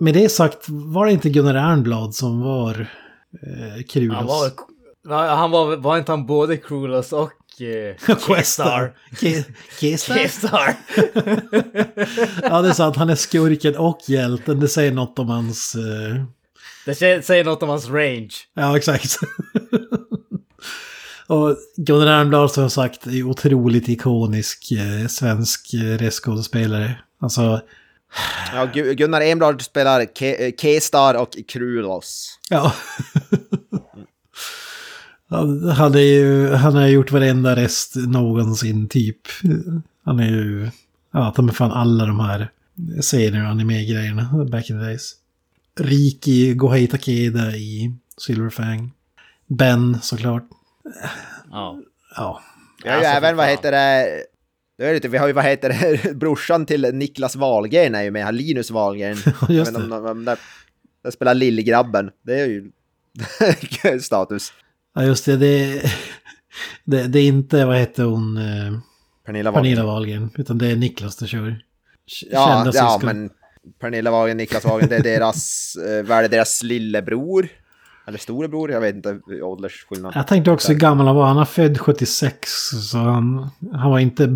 Med 0.00 0.14
det 0.14 0.28
sagt, 0.28 0.66
var 0.68 1.06
det 1.06 1.12
inte 1.12 1.30
Gunnar 1.30 1.54
Ernblad 1.54 2.14
som 2.14 2.40
var 2.40 2.80
eh, 3.42 3.82
Krulos? 3.88 4.16
Han 4.16 4.26
var, 5.04 5.36
han 5.36 5.50
var, 5.50 5.76
var 5.76 5.98
inte 5.98 6.12
han 6.12 6.26
både 6.26 6.56
Krulos 6.56 7.12
och 7.12 7.32
eh, 7.60 8.16
Kestar? 8.26 8.92
Kestar? 9.80 10.74
ja, 12.50 12.62
det 12.62 12.68
är 12.68 12.72
sant. 12.72 12.96
Han 12.96 13.10
är 13.10 13.14
skurken 13.14 13.76
och 13.76 14.00
hjälten. 14.06 14.60
Det 14.60 14.68
säger 14.68 14.92
något 14.92 15.18
om 15.18 15.28
hans... 15.28 15.74
Eh, 15.74 16.24
det 16.88 17.24
säger 17.24 17.44
något 17.44 17.62
om 17.62 17.68
hans 17.68 17.88
range. 17.88 18.34
Ja, 18.54 18.76
exakt. 18.76 19.16
och 21.26 21.56
Gunnar 21.76 22.06
Ernblad 22.06 22.50
som 22.50 22.62
jag 22.62 22.72
sagt 22.72 23.06
är 23.06 23.22
otroligt 23.22 23.88
ikonisk 23.88 24.72
eh, 24.72 25.06
svensk 25.06 25.74
eh, 25.74 25.98
reskådespelare. 25.98 26.98
Alltså... 27.20 27.60
Ja, 28.52 28.64
Gunnar 28.74 29.20
Enblad 29.20 29.62
spelar 29.62 30.06
K-Star 30.50 31.14
och 31.14 31.28
Krulos. 31.48 32.38
Ja. 32.50 32.74
han, 35.76 35.94
är 35.94 35.98
ju, 35.98 36.50
han 36.50 36.74
har 36.74 36.86
gjort 36.86 37.12
varenda 37.12 37.56
rest 37.56 37.96
någonsin 37.96 38.88
typ. 38.88 39.20
Han 40.04 40.20
är 40.20 40.28
ju, 40.28 40.70
ja, 41.12 41.32
ta 41.36 41.42
med 41.42 41.56
fan 41.56 41.72
alla 41.72 42.06
de 42.06 42.20
här 42.20 42.50
serier 43.00 43.44
och 43.44 43.50
anime-grejerna 43.50 44.46
back 44.50 44.70
in 44.70 44.80
the 44.80 44.84
days. 44.84 45.17
Riki 45.80 46.54
Gohei 46.54 46.86
Takeda 46.86 47.56
i 47.56 47.92
Silverfang. 48.16 48.92
Ben 49.46 49.98
såklart. 50.02 50.44
Ja. 51.50 51.80
Ja. 52.16 52.42
Vi 52.84 52.90
har 52.90 52.98
ju 52.98 53.04
även, 53.04 53.36
vad 53.36 53.46
heter 53.46 53.72
det, 53.72 54.24
det 54.78 54.92
lite, 54.92 55.08
vi 55.08 55.18
har 55.18 55.26
ju, 55.26 55.32
vad 55.32 55.44
heter 55.44 55.68
det, 55.68 56.14
brorsan 56.16 56.66
till 56.66 56.94
Niklas 56.94 57.36
Wahlgren 57.36 57.94
är 57.94 58.02
ju 58.02 58.10
med, 58.10 58.34
Linus 58.34 58.70
Wahlgren. 58.70 59.16
Just 59.48 59.74
det. 59.74 59.80
De, 59.80 59.90
de, 59.90 60.24
de, 60.24 60.36
de 61.02 61.12
spelar 61.12 61.34
lillgrabben, 61.34 62.10
det 62.22 62.40
är 62.40 62.46
ju 62.46 62.70
status. 64.00 64.52
Ja, 64.94 65.04
just 65.04 65.24
det, 65.24 65.36
det, 65.36 65.82
det, 66.84 67.06
det 67.06 67.18
är 67.18 67.26
inte, 67.26 67.64
vad 67.64 67.76
heter 67.76 68.04
hon, 68.04 68.38
Pernilla 69.26 69.50
Wahlgren. 69.50 69.76
Pernilla 69.76 69.86
Wahlgren, 69.92 70.30
utan 70.34 70.58
det 70.58 70.66
är 70.66 70.76
Niklas 70.76 71.16
det 71.16 71.26
kör. 71.26 71.62
Ja, 72.30 72.70
ja 72.74 73.00
men 73.02 73.30
Pernilla 73.78 74.10
Wagen, 74.10 74.36
Niklas 74.36 74.64
Wagen, 74.64 74.88
det 74.88 74.96
är 74.96 75.02
deras, 75.02 75.76
eh, 75.88 76.06
vad 76.06 76.18
är 76.18 76.22
det, 76.22 76.28
deras 76.28 76.62
lillebror? 76.62 77.48
Eller 78.06 78.18
storebror, 78.18 78.70
jag 78.70 78.80
vet 78.80 78.94
inte 78.94 79.20
åldersskillnad. 79.42 80.12
Jag 80.14 80.26
tänkte 80.26 80.50
också 80.50 80.72
hur 80.72 80.78
gammal 80.78 81.06
han 81.06 81.16
var, 81.16 81.26
han 81.26 81.38
är 81.38 81.44
född 81.44 81.78
76, 81.80 82.50
så 82.90 82.98
han, 82.98 83.50
han 83.72 83.90
var 83.90 83.98
inte 83.98 84.26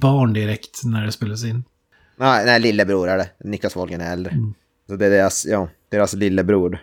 barn 0.00 0.32
direkt 0.32 0.84
när 0.84 1.04
det 1.04 1.12
spelades 1.12 1.44
in. 1.44 1.64
Nej, 2.16 2.46
nej 2.46 2.60
lillebror 2.60 3.08
är 3.08 3.16
det. 3.16 3.28
Niklas 3.44 3.76
Wahlgren 3.76 4.00
är 4.00 4.12
äldre. 4.12 4.32
Mm. 4.32 4.54
Så 4.86 4.96
det 4.96 5.06
är 5.06 5.10
deras, 5.10 5.46
ja, 5.46 5.68
deras 5.88 6.14
lillebror. 6.14 6.78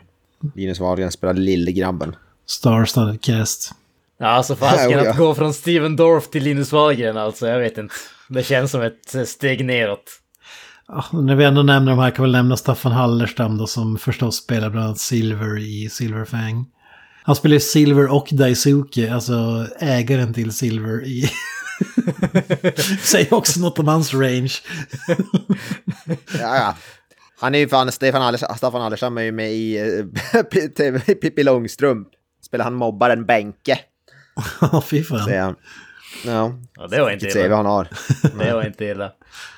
Linus 0.55 0.80
Wahlgren 0.80 1.11
spelar 1.11 1.34
lillegrabben. 1.34 2.15
Star-studded 2.45 3.21
cast. 3.21 3.71
Ja, 4.17 4.28
alltså 4.28 4.55
fasken 4.55 4.99
att 4.99 5.17
gå 5.17 5.36
från 5.36 5.53
Steven 5.53 5.95
Dorff 5.95 6.30
till 6.30 6.43
Linus 6.43 6.71
Wahlgren 6.71 7.17
alltså, 7.17 7.47
jag 7.47 7.59
vet 7.59 7.78
inte. 7.78 7.93
Det 8.30 8.43
känns 8.43 8.71
som 8.71 8.82
ett 8.82 9.30
steg 9.30 9.65
neråt. 9.65 10.19
Ja, 10.95 11.19
när 11.19 11.35
vi 11.35 11.45
ändå 11.45 11.63
nämner 11.63 11.91
de 11.91 11.99
här 11.99 12.11
kan 12.11 12.25
vi 12.25 12.31
nämna 12.31 12.57
Staffan 12.57 12.91
Hallerstam 12.91 13.57
då 13.57 13.67
som 13.67 13.97
förstås 13.97 14.35
spelar 14.35 14.69
bland 14.69 14.85
annat 14.85 14.99
Silver 14.99 15.59
i 15.59 15.89
Silverfang. 15.89 16.65
Han 17.23 17.35
spelar 17.35 17.59
Silver 17.59 18.11
och 18.11 18.27
Daisuke, 18.31 19.13
alltså 19.13 19.67
ägaren 19.79 20.33
till 20.33 20.51
Silver 20.51 21.05
i... 21.05 21.29
Säger 23.03 23.33
också 23.33 23.59
något 23.59 23.79
om 23.79 23.87
hans 23.87 24.13
range. 24.13 24.53
ja, 26.39 26.55
ja. 26.55 26.75
Han 27.39 27.55
är 27.55 27.59
ju 27.59 27.67
fan, 27.67 27.91
Stefan 27.91 28.21
Allerstam, 28.21 28.57
Staffan 28.57 28.81
Allerstam 28.81 29.17
är 29.17 29.21
ju 29.21 29.31
med 29.31 29.53
i 29.53 29.79
uh, 30.79 30.99
Pippi 31.21 31.43
Långstrump. 31.43 32.07
Spelar 32.45 32.65
han 32.65 32.73
mobbaren 32.73 33.25
Benke. 33.25 33.79
Ja, 34.61 34.83
fy 34.87 35.03
fan. 35.03 35.55
Ja, 36.26 36.53
ja 36.76 36.88
det 36.88 37.01
var 37.01 37.11
inte 37.11 37.26
illa. 37.26 37.47
CV 37.47 37.51
han 37.51 37.65
har. 37.65 37.88
det 38.39 38.53
var 38.53 38.65
inte 38.65 38.86
illa. 38.86 39.11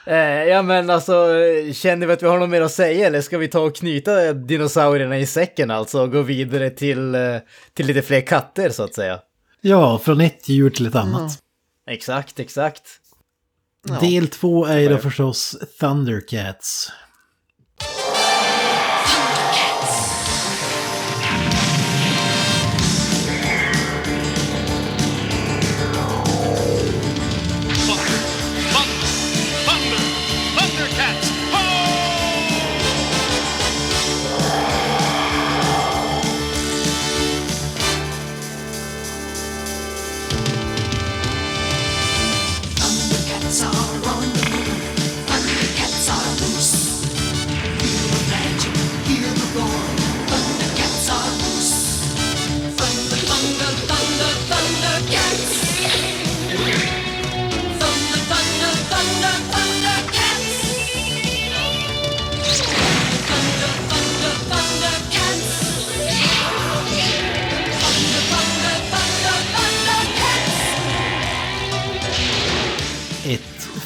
Eh, 0.05 0.17
ja 0.43 0.61
men 0.61 0.89
alltså, 0.89 1.27
känner 1.73 2.07
vi 2.07 2.13
att 2.13 2.23
vi 2.23 2.27
har 2.27 2.39
något 2.39 2.49
mer 2.49 2.61
att 2.61 2.71
säga 2.71 3.07
eller 3.07 3.21
ska 3.21 3.37
vi 3.37 3.47
ta 3.47 3.59
och 3.59 3.75
knyta 3.75 4.33
dinosaurierna 4.33 5.17
i 5.17 5.25
säcken 5.25 5.71
alltså 5.71 6.01
och 6.01 6.11
gå 6.11 6.21
vidare 6.21 6.69
till, 6.69 7.15
eh, 7.15 7.37
till 7.73 7.85
lite 7.85 8.01
fler 8.01 8.21
katter 8.21 8.69
så 8.69 8.83
att 8.83 8.93
säga? 8.93 9.19
Ja, 9.61 9.99
från 9.99 10.21
ett 10.21 10.49
djur 10.49 10.69
till 10.69 10.85
ett 10.85 10.95
annat. 10.95 11.19
Mm. 11.19 11.31
Exakt, 11.87 12.39
exakt. 12.39 12.83
Ja. 13.87 13.99
Del 13.99 14.27
två 14.27 14.65
är 14.65 14.79
ju 14.79 14.89
då 14.89 14.97
förstås 14.97 15.57
Thundercats. 15.79 16.91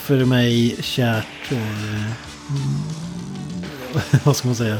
För 0.10 0.26
mig 0.26 0.76
kärt... 0.82 1.52
Eh, 1.52 2.12
vad 4.24 4.36
ska 4.36 4.48
man 4.48 4.56
säga? 4.56 4.78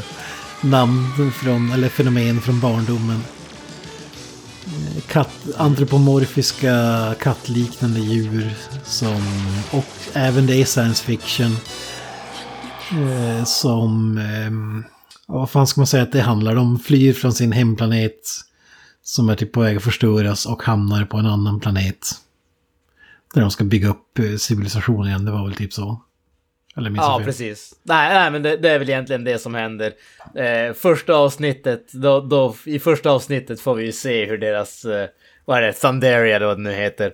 Namn 0.60 1.32
från, 1.32 1.72
eller 1.72 1.88
fenomen 1.88 2.40
från 2.40 2.60
barndomen. 2.60 3.22
Eh, 4.66 5.02
katt, 5.08 5.30
antropomorfiska 5.56 6.74
kattliknande 7.20 8.00
djur 8.00 8.54
som... 8.84 9.22
Och 9.70 9.86
även 10.12 10.46
det 10.46 10.54
är 10.54 10.64
science 10.64 11.04
fiction. 11.04 11.56
Eh, 12.90 13.44
som... 13.44 14.18
Eh, 14.18 14.50
vad 15.26 15.50
fan 15.50 15.66
ska 15.66 15.80
man 15.80 15.86
säga 15.86 16.02
att 16.02 16.12
det 16.12 16.20
handlar 16.20 16.56
om? 16.56 16.78
Flyr 16.78 17.12
från 17.12 17.32
sin 17.32 17.52
hemplanet. 17.52 18.20
Som 19.02 19.28
är 19.28 19.36
typ 19.36 19.52
på 19.52 19.60
väg 19.60 19.76
att 19.76 19.82
förstöras 19.82 20.46
och 20.46 20.62
hamnar 20.62 21.04
på 21.04 21.16
en 21.16 21.26
annan 21.26 21.60
planet. 21.60 22.14
Där 23.34 23.40
de 23.40 23.50
ska 23.50 23.64
bygga 23.64 23.88
upp 23.88 24.18
eh, 24.18 24.36
civilisationen 24.36 25.08
igen, 25.08 25.24
det 25.24 25.30
var 25.30 25.46
väl 25.46 25.56
typ 25.56 25.72
så. 25.72 26.00
Eller 26.76 26.90
minns 26.90 27.02
Ja, 27.02 27.22
precis. 27.24 27.74
Nej, 27.82 28.14
nej 28.14 28.30
men 28.30 28.42
det, 28.42 28.56
det 28.56 28.70
är 28.70 28.78
väl 28.78 28.88
egentligen 28.88 29.24
det 29.24 29.38
som 29.38 29.54
händer. 29.54 29.92
Eh, 30.34 30.74
första 30.74 31.14
avsnittet, 31.14 31.92
då, 31.92 32.20
då, 32.20 32.54
i 32.64 32.78
första 32.78 33.10
avsnittet 33.10 33.60
får 33.60 33.74
vi 33.74 33.84
ju 33.84 33.92
se 33.92 34.24
hur 34.26 34.38
deras, 34.38 34.84
eh, 34.84 35.08
vad 35.44 35.58
är 35.58 35.62
det, 35.62 35.72
Thunderia 35.72 36.36
eller 36.36 36.46
vad 36.46 36.56
det 36.56 36.62
nu 36.62 36.72
heter, 36.72 37.12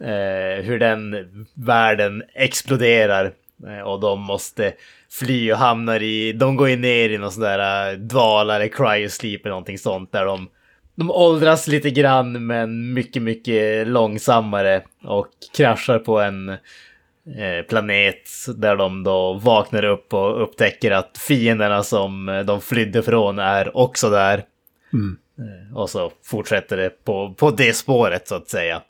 eh, 0.00 0.64
hur 0.64 0.78
den 0.78 1.14
världen 1.54 2.22
exploderar. 2.34 3.32
Eh, 3.66 3.80
och 3.80 4.00
de 4.00 4.20
måste 4.20 4.72
fly 5.10 5.52
och 5.52 5.58
hamnar 5.58 6.02
i, 6.02 6.32
de 6.32 6.56
går 6.56 6.68
ju 6.68 6.76
ner 6.76 7.10
i 7.10 7.18
någon 7.18 7.32
sån 7.32 7.42
där 7.42 7.92
eh, 7.92 7.98
dvala 7.98 8.56
eller 8.56 8.68
cryosleep 8.68 9.40
eller 9.40 9.50
någonting 9.50 9.78
sånt 9.78 10.12
där 10.12 10.24
de 10.24 10.48
de 10.94 11.10
åldras 11.10 11.66
lite 11.66 11.90
grann 11.90 12.46
men 12.46 12.92
mycket, 12.92 13.22
mycket 13.22 13.88
långsammare 13.88 14.82
och 15.04 15.28
kraschar 15.56 15.98
på 15.98 16.20
en 16.20 16.48
eh, 16.48 17.66
planet 17.68 18.28
där 18.56 18.76
de 18.76 19.02
då 19.02 19.32
vaknar 19.32 19.84
upp 19.84 20.14
och 20.14 20.42
upptäcker 20.42 20.90
att 20.90 21.18
fienderna 21.18 21.82
som 21.82 22.42
de 22.46 22.60
flydde 22.60 23.02
från 23.02 23.38
är 23.38 23.76
också 23.76 24.10
där. 24.10 24.44
Mm. 24.92 25.16
Eh, 25.38 25.76
Och 25.76 25.90
så 25.90 26.12
fortsätter 26.24 26.76
det 26.76 27.04
på, 27.04 27.34
på 27.34 27.50
det 27.50 27.76
spåret 27.76 28.28
så 28.28 28.34
att 28.34 28.48
säga. 28.48 28.82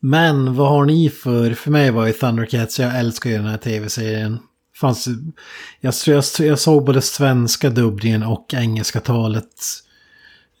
Men 0.00 0.54
vad 0.54 0.68
har 0.68 0.84
ni 0.84 1.10
för, 1.10 1.50
för 1.50 1.70
mig 1.70 1.90
var 1.90 2.06
ju 2.06 2.12
Thundercats, 2.12 2.80
jag 2.80 2.98
älskar 2.98 3.30
ju 3.30 3.36
den 3.36 3.46
här 3.46 3.58
tv-serien. 3.58 4.38
Fanns, 4.80 5.08
jag, 5.80 5.94
jag, 6.06 6.24
jag 6.38 6.58
såg 6.58 6.84
både 6.84 7.02
svenska 7.02 7.70
dubbningen 7.70 8.22
och 8.22 8.54
engelska 8.54 9.00
talet. 9.00 9.48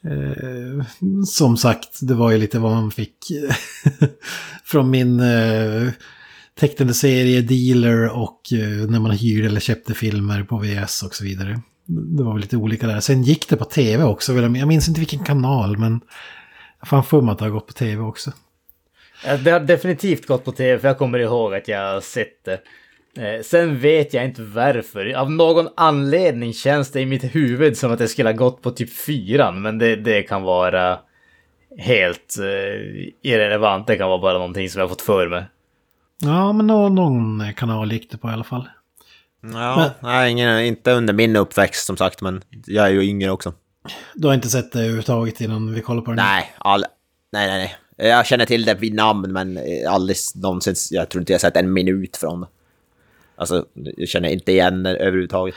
Eh, 0.04 0.84
som 1.26 1.56
sagt, 1.56 1.98
det 2.00 2.14
var 2.14 2.30
ju 2.30 2.38
lite 2.38 2.58
vad 2.58 2.72
man 2.72 2.90
fick 2.90 3.16
från 4.64 4.90
min 4.90 5.20
eh, 5.20 5.88
tecknade 6.60 6.94
serie 6.94 7.40
Dealer 7.40 8.16
och 8.18 8.40
eh, 8.52 8.90
när 8.90 9.00
man 9.00 9.10
hyrde 9.10 9.46
eller 9.46 9.60
köpte 9.60 9.94
filmer 9.94 10.42
på 10.42 10.58
VS 10.58 11.02
och 11.02 11.14
så 11.14 11.24
vidare. 11.24 11.60
Det 11.86 12.22
var 12.22 12.32
väl 12.32 12.42
lite 12.42 12.56
olika 12.56 12.86
där. 12.86 13.00
Sen 13.00 13.22
gick 13.22 13.48
det 13.48 13.56
på 13.56 13.64
tv 13.64 14.04
också. 14.04 14.32
Jag 14.32 14.68
minns 14.68 14.88
inte 14.88 15.00
vilken 15.00 15.24
kanal 15.24 15.78
men 15.78 16.00
jag 16.80 16.88
fan 16.88 17.04
för 17.04 17.20
mig 17.20 17.32
att 17.32 17.38
det 17.38 17.44
har 17.44 17.50
gått 17.50 17.66
på 17.66 17.72
tv 17.72 18.02
också. 18.02 18.32
Eh, 19.26 19.40
det 19.40 19.50
har 19.50 19.60
definitivt 19.60 20.26
gått 20.26 20.44
på 20.44 20.52
tv 20.52 20.78
för 20.78 20.88
jag 20.88 20.98
kommer 20.98 21.18
ihåg 21.18 21.54
att 21.54 21.68
jag 21.68 21.94
har 21.94 22.00
sett 22.00 22.44
det. 22.44 22.60
Eh, 23.16 23.42
Sen 23.42 23.78
vet 23.78 24.14
jag 24.14 24.24
inte 24.24 24.42
varför. 24.42 25.14
Av 25.14 25.30
någon 25.30 25.68
anledning 25.76 26.52
känns 26.52 26.90
det 26.90 27.00
i 27.00 27.06
mitt 27.06 27.34
huvud 27.34 27.76
som 27.76 27.92
att 27.92 27.98
det 27.98 28.08
skulle 28.08 28.28
ha 28.28 28.36
gått 28.36 28.62
på 28.62 28.70
typ 28.70 28.92
fyran. 28.92 29.62
Men 29.62 29.78
det, 29.78 29.96
det 29.96 30.22
kan 30.22 30.42
vara 30.42 30.98
helt 31.78 32.36
eh, 32.38 33.08
irrelevant. 33.22 33.86
Det 33.86 33.96
kan 33.96 34.08
vara 34.08 34.18
bara 34.18 34.38
någonting 34.38 34.68
som 34.70 34.78
jag 34.78 34.84
har 34.86 34.88
fått 34.90 35.02
för 35.02 35.28
mig. 35.28 35.44
Ja, 36.22 36.52
men 36.52 36.66
någon, 36.66 36.94
någon 36.94 37.52
kanal 37.56 37.92
gick 37.92 38.10
det 38.10 38.18
på 38.18 38.28
i 38.28 38.32
alla 38.32 38.44
fall. 38.44 38.68
Ja, 39.52 39.90
nej, 40.00 40.30
ingen, 40.30 40.60
inte 40.60 40.92
under 40.92 41.14
min 41.14 41.36
uppväxt 41.36 41.86
som 41.86 41.96
sagt, 41.96 42.20
men 42.22 42.42
jag 42.66 42.86
är 42.86 42.90
ju 42.90 43.02
yngre 43.04 43.30
också. 43.30 43.52
Du 44.14 44.26
har 44.26 44.34
inte 44.34 44.48
sett 44.48 44.72
det 44.72 44.78
överhuvudtaget 44.78 45.40
innan 45.40 45.74
vi 45.74 45.80
kollar 45.80 46.02
på 46.02 46.10
den? 46.10 46.16
Nej, 46.16 46.54
all, 46.58 46.84
nej, 47.32 47.46
nej, 47.46 47.58
nej. 47.96 48.08
Jag 48.10 48.26
känner 48.26 48.46
till 48.46 48.64
det 48.64 48.74
vid 48.74 48.94
namn, 48.94 49.32
men 49.32 49.58
aldrig 49.88 50.16
någonsin, 50.34 50.74
jag 50.90 51.08
tror 51.08 51.22
inte 51.22 51.32
jag 51.32 51.40
sett 51.40 51.56
en 51.56 51.72
minut 51.72 52.16
från 52.16 52.40
det. 52.40 52.46
Alltså, 53.36 53.64
jag 53.96 54.08
känner 54.08 54.28
inte 54.28 54.52
igen 54.52 54.86
överhuvudtaget. 54.86 55.54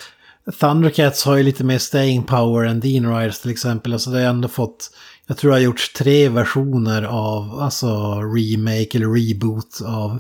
Thundercats 0.60 1.26
har 1.26 1.38
ju 1.38 1.44
lite 1.44 1.64
mer 1.64 1.78
staying 1.78 2.24
power 2.24 2.68
än 2.68 2.80
Dean 2.80 3.20
Riders 3.20 3.40
till 3.40 3.52
exempel. 3.52 3.94
Alltså 3.94 4.10
det 4.10 4.20
har 4.20 4.26
ändå 4.26 4.48
fått, 4.48 4.90
jag 5.28 5.38
tror 5.38 5.52
det 5.52 5.58
har 5.58 5.62
gjorts 5.62 5.94
tre 5.94 6.30
versioner 6.30 7.04
av, 7.04 7.60
alltså 7.60 7.88
remake 8.22 8.98
eller 8.98 9.08
reboot 9.08 9.82
av 9.86 10.20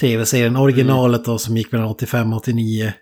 tv-serien. 0.00 0.56
Originalet 0.56 1.24
då 1.24 1.38
som 1.38 1.56
gick 1.56 1.72
mellan 1.72 1.88
85 1.88 2.32
och 2.32 2.38
89. 2.38 2.92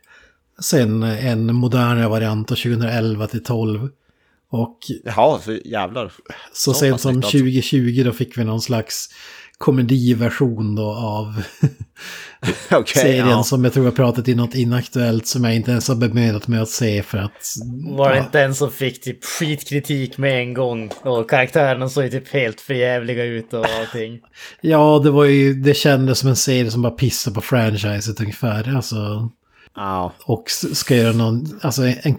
Sen 0.60 1.02
en 1.02 1.54
modernare 1.54 2.08
variant 2.08 2.52
av 2.52 2.56
2011 2.56 3.26
till 3.26 3.44
12. 3.44 3.88
Och 4.50 4.78
Jaha, 5.04 5.40
så 5.40 5.52
jävlar. 5.52 6.12
så 6.52 6.72
Så 6.72 6.74
sent 6.74 7.00
som 7.00 7.14
nytt 7.14 7.24
alltså. 7.24 7.38
2020 7.38 8.02
då 8.04 8.12
fick 8.12 8.38
vi 8.38 8.44
någon 8.44 8.60
slags 8.60 9.08
komediversion 9.58 10.74
då 10.74 10.90
av 10.90 11.42
Okej, 12.70 13.02
serien 13.02 13.28
ja. 13.28 13.42
som 13.42 13.64
jag 13.64 13.72
tror 13.72 13.84
jag 13.84 13.96
pratat 13.96 14.28
i 14.28 14.34
något 14.34 14.54
inaktuellt 14.54 15.26
som 15.26 15.44
jag 15.44 15.54
inte 15.54 15.70
ens 15.70 15.88
har 15.88 15.94
bemödat 15.94 16.48
mig 16.48 16.60
att 16.60 16.68
se 16.68 17.02
för 17.02 17.18
att... 17.18 17.54
Var 17.96 18.10
det 18.10 18.16
ja, 18.16 18.24
inte 18.24 18.40
en 18.40 18.54
som 18.54 18.70
fick 18.70 19.00
typ 19.00 19.24
skitkritik 19.24 20.18
med 20.18 20.40
en 20.40 20.54
gång? 20.54 20.90
Och 21.02 21.30
karaktärerna 21.30 21.88
såg 21.88 22.04
ju 22.04 22.10
typ 22.10 22.28
helt 22.28 22.60
förjävliga 22.60 23.24
ut 23.24 23.54
och 23.54 23.66
allting. 23.80 24.20
Ja, 24.60 25.00
det 25.04 25.10
var 25.10 25.24
ju, 25.24 25.54
det 25.54 25.74
kändes 25.74 26.18
som 26.18 26.28
en 26.28 26.36
serie 26.36 26.70
som 26.70 26.82
bara 26.82 26.92
pissar 26.92 27.32
på 27.32 27.40
franchiset 27.40 28.20
ungefär. 28.20 28.76
Alltså, 28.76 29.30
Ja. 29.76 30.12
och 30.24 30.50
ska 30.50 30.96
göra 30.96 31.12
någon, 31.12 31.58
alltså 31.62 31.82
en, 31.82 32.18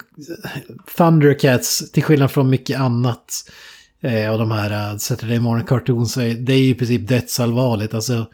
Thundercats, 0.97 1.91
till 1.91 2.03
skillnad 2.03 2.31
från 2.31 2.49
mycket 2.49 2.79
annat 2.79 3.51
eh, 4.01 4.31
av 4.31 4.39
de 4.39 4.51
här 4.51 4.91
uh, 4.91 4.97
Saturday 4.97 5.39
Morning 5.39 5.65
Cartoons, 5.65 6.17
är, 6.17 6.33
det 6.33 6.53
är 6.53 6.57
ju 6.57 6.69
i 6.69 6.75
princip 6.75 7.07
dödsallvarligt. 7.07 7.93
Alltså, 7.93 8.25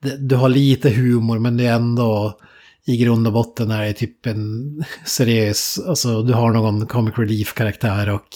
det, 0.00 0.16
du 0.16 0.36
har 0.36 0.48
lite 0.48 0.90
humor 0.90 1.38
men 1.38 1.56
det 1.56 1.66
är 1.66 1.74
ändå 1.74 2.38
i 2.84 2.96
grund 2.96 3.26
och 3.26 3.32
botten 3.32 3.70
är 3.70 3.84
det 3.84 3.92
typ 3.92 4.26
en 4.26 4.84
seriös, 5.04 5.80
alltså 5.86 6.22
du 6.22 6.32
har 6.32 6.52
någon 6.52 6.86
comic 6.86 7.14
relief-karaktär 7.18 8.08
och 8.08 8.28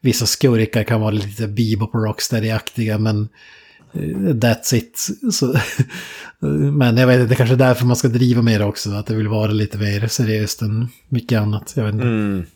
vissa 0.00 0.26
skurkar 0.26 0.84
kan 0.84 1.00
vara 1.00 1.10
lite 1.10 1.48
Bebop 1.48 1.94
och 1.94 2.04
Rocksteady-aktiga 2.04 2.98
men 2.98 3.28
eh, 3.92 4.00
That's 4.34 4.74
it. 4.74 5.08
Så, 5.32 5.54
men 6.72 6.96
jag 6.96 7.06
vet 7.06 7.20
inte, 7.20 7.28
det 7.28 7.34
kanske 7.34 7.54
är 7.54 7.58
därför 7.58 7.86
man 7.86 7.96
ska 7.96 8.08
driva 8.08 8.42
med 8.42 8.60
det 8.60 8.64
också. 8.64 8.90
Att 8.90 9.06
det 9.06 9.14
vill 9.14 9.28
vara 9.28 9.52
lite 9.52 9.78
mer 9.78 10.06
seriöst 10.06 10.62
än 10.62 10.88
mycket 11.08 11.40
annat. 11.40 11.72
Jag 11.76 11.84
vet 11.84 11.94
inte. 11.94 12.06
Mm. 12.06 12.46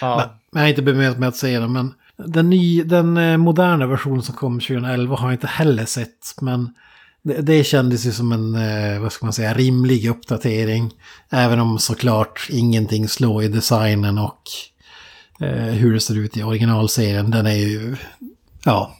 Ja. 0.00 0.30
Men 0.50 0.60
jag 0.60 0.66
har 0.66 0.70
inte 0.70 0.82
bemöt 0.82 1.18
mig 1.18 1.28
att 1.28 1.36
säga 1.36 1.60
det, 1.60 1.68
men 1.68 1.94
den, 2.26 2.50
ny, 2.50 2.82
den 2.82 3.16
eh, 3.16 3.36
moderna 3.36 3.86
versionen 3.86 4.22
som 4.22 4.34
kom 4.34 4.60
2011 4.60 5.16
har 5.16 5.28
jag 5.28 5.34
inte 5.34 5.46
heller 5.46 5.84
sett. 5.84 6.34
Men 6.40 6.74
det, 7.22 7.40
det 7.40 7.64
kändes 7.64 8.06
ju 8.06 8.12
som 8.12 8.32
en, 8.32 8.54
eh, 8.54 9.00
vad 9.00 9.12
ska 9.12 9.26
man 9.26 9.32
säga, 9.32 9.54
rimlig 9.54 10.08
uppdatering. 10.08 10.90
Även 11.30 11.60
om 11.60 11.78
såklart 11.78 12.46
ingenting 12.50 13.08
slår 13.08 13.42
i 13.42 13.48
designen 13.48 14.18
och 14.18 14.42
eh, 15.40 15.64
hur 15.64 15.94
det 15.94 16.00
ser 16.00 16.18
ut 16.18 16.36
i 16.36 16.42
originalserien. 16.42 17.30
Den 17.30 17.46
är 17.46 17.56
ju, 17.56 17.96
ja, 18.64 18.96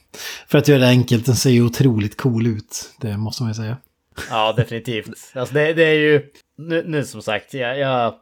för 0.48 0.58
att 0.58 0.68
göra 0.68 0.78
det 0.78 0.88
enkelt, 0.88 1.26
den 1.26 1.36
ser 1.36 1.50
ju 1.50 1.62
otroligt 1.62 2.16
cool 2.16 2.46
ut. 2.46 2.94
Det 3.00 3.16
måste 3.16 3.42
man 3.42 3.50
ju 3.50 3.54
säga. 3.54 3.76
Ja, 4.30 4.52
definitivt. 4.52 5.08
Alltså 5.34 5.54
det, 5.54 5.72
det 5.72 5.84
är 5.84 5.94
ju... 5.94 6.22
Nu, 6.58 6.84
nu 6.86 7.04
som 7.04 7.22
sagt, 7.22 7.54
jag... 7.54 7.78
jag... 7.78 8.14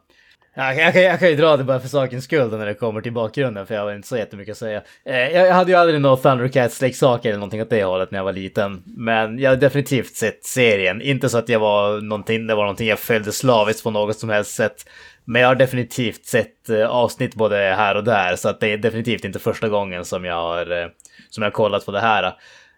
Jag, 0.53 0.77
jag, 0.77 0.93
kan, 0.93 1.01
jag 1.01 1.19
kan 1.19 1.29
ju 1.29 1.35
dra 1.35 1.57
det 1.57 1.63
bara 1.63 1.79
för 1.79 1.87
sakens 1.87 2.23
skull 2.23 2.57
när 2.57 2.65
det 2.65 2.73
kommer 2.73 3.01
till 3.01 3.13
bakgrunden, 3.13 3.67
för 3.67 3.75
jag 3.75 3.81
har 3.81 3.93
inte 3.93 4.07
så 4.07 4.17
jättemycket 4.17 4.51
att 4.51 4.57
säga. 4.57 4.81
Eh, 5.05 5.17
jag, 5.17 5.47
jag 5.47 5.53
hade 5.53 5.71
ju 5.71 5.77
aldrig 5.77 6.01
några 6.01 6.15
Thundercats-leksaker 6.15 7.29
eller 7.29 7.39
någonting 7.39 7.61
åt 7.61 7.69
det 7.69 7.83
hållet 7.83 8.11
när 8.11 8.19
jag 8.19 8.23
var 8.23 8.33
liten. 8.33 8.83
Men 8.85 9.39
jag 9.39 9.51
har 9.51 9.57
definitivt 9.57 10.15
sett 10.15 10.45
serien. 10.45 11.01
Inte 11.01 11.29
så 11.29 11.37
att 11.37 11.49
jag 11.49 11.59
var 11.59 12.01
någonting, 12.01 12.47
det 12.47 12.55
var 12.55 12.63
någonting 12.63 12.87
jag 12.87 12.99
följde 12.99 13.31
slaviskt 13.31 13.83
på 13.83 13.91
något 13.91 14.19
som 14.19 14.29
helst 14.29 14.55
sätt. 14.55 14.85
Men 15.25 15.41
jag 15.41 15.47
har 15.47 15.55
definitivt 15.55 16.25
sett 16.25 16.69
eh, 16.69 16.87
avsnitt 16.87 17.35
både 17.35 17.55
här 17.55 17.95
och 17.95 18.03
där, 18.03 18.35
så 18.35 18.49
att 18.49 18.59
det 18.59 18.67
är 18.67 18.77
definitivt 18.77 19.25
inte 19.25 19.39
första 19.39 19.69
gången 19.69 20.05
som 20.05 20.25
jag 20.25 20.35
har, 20.35 20.81
eh, 20.81 20.87
som 21.29 21.43
jag 21.43 21.49
har 21.49 21.55
kollat 21.55 21.85
på 21.85 21.91
det 21.91 21.99
här. 21.99 22.33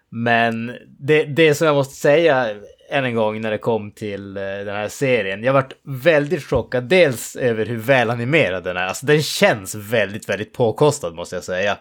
Men 0.09 0.75
det, 0.99 1.23
det 1.23 1.55
som 1.55 1.67
jag 1.67 1.75
måste 1.75 1.95
säga 1.95 2.47
än 2.91 3.05
en 3.05 3.15
gång 3.15 3.41
när 3.41 3.51
det 3.51 3.57
kom 3.57 3.91
till 3.91 4.37
eh, 4.37 4.43
den 4.43 4.75
här 4.75 4.87
serien. 4.87 5.43
Jag 5.43 5.53
varit 5.53 5.73
väldigt 5.83 6.43
chockad. 6.43 6.83
Dels 6.83 7.35
över 7.35 7.65
hur 7.65 7.77
välanimerad 7.77 8.63
den 8.63 8.77
är. 8.77 8.85
Alltså 8.85 9.05
den 9.05 9.23
känns 9.23 9.75
väldigt, 9.75 10.29
väldigt 10.29 10.53
påkostad 10.53 11.15
måste 11.15 11.35
jag 11.35 11.43
säga. 11.43 11.77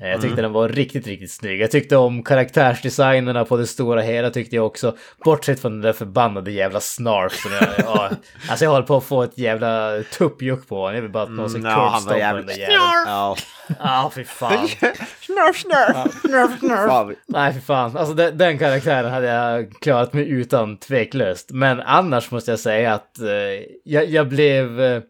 Eh, 0.00 0.08
Jag 0.08 0.20
tyckte 0.20 0.42
den 0.42 0.52
var 0.52 0.68
riktigt, 0.68 1.06
riktigt 1.06 1.32
snygg. 1.32 1.60
Jag 1.60 1.70
tyckte 1.70 1.96
om 1.96 2.22
karaktärsdesignerna 2.22 3.44
på 3.44 3.56
det 3.56 3.66
stora 3.66 4.00
hela 4.02 4.30
tyckte 4.30 4.56
jag 4.56 4.66
också. 4.66 4.96
Bortsett 5.24 5.60
från 5.60 5.72
den 5.72 5.80
där 5.80 5.92
förbannade 5.92 6.50
jävla 6.52 6.80
snarf. 6.80 7.32
Som 7.32 7.50
jag, 7.52 7.68
ja, 7.78 8.10
alltså 8.50 8.64
jag 8.64 8.70
håller 8.72 8.86
på 8.86 8.96
att 8.96 9.04
få 9.04 9.22
ett 9.22 9.38
jävla 9.38 10.02
tuppjuck 10.18 10.68
på 10.68 10.76
honom. 10.80 10.94
Jag 10.94 11.02
vill 11.02 11.10
bara 11.10 11.22
att 11.22 11.30
någon 11.30 11.50
ska 11.50 11.58
Mm, 11.58 11.70
ja, 11.70 11.76
han 11.88 12.04
var 12.04 12.12
kurvstompa 12.12 12.36
den 12.36 12.46
där 12.46 12.54
jäveln. 12.54 12.80
Ja. 13.06 13.36
Ja, 13.78 14.10
fy 14.14 14.24
fan. 14.24 14.68
snurf! 15.20 15.56
Snurf, 16.20 16.58
snurf! 16.60 16.90
Fan, 16.90 17.14
Nej, 17.26 17.52
för 17.52 17.60
fan. 17.60 17.96
Alltså 17.96 18.14
den, 18.14 18.38
den 18.38 18.58
karaktären 18.58 19.10
hade 19.10 19.26
jag 19.26 19.72
klarat 19.80 20.12
mig 20.12 20.28
utan 20.28 20.76
tveklöst. 20.76 21.50
Men 21.50 21.80
annars 21.80 22.30
måste 22.30 22.50
jag 22.50 22.60
säga 22.60 22.94
att 22.94 23.18
eh, 23.20 23.28
jag, 23.84 24.04
jag 24.10 24.28
blev... 24.28 24.80
Eh, 24.80 25.02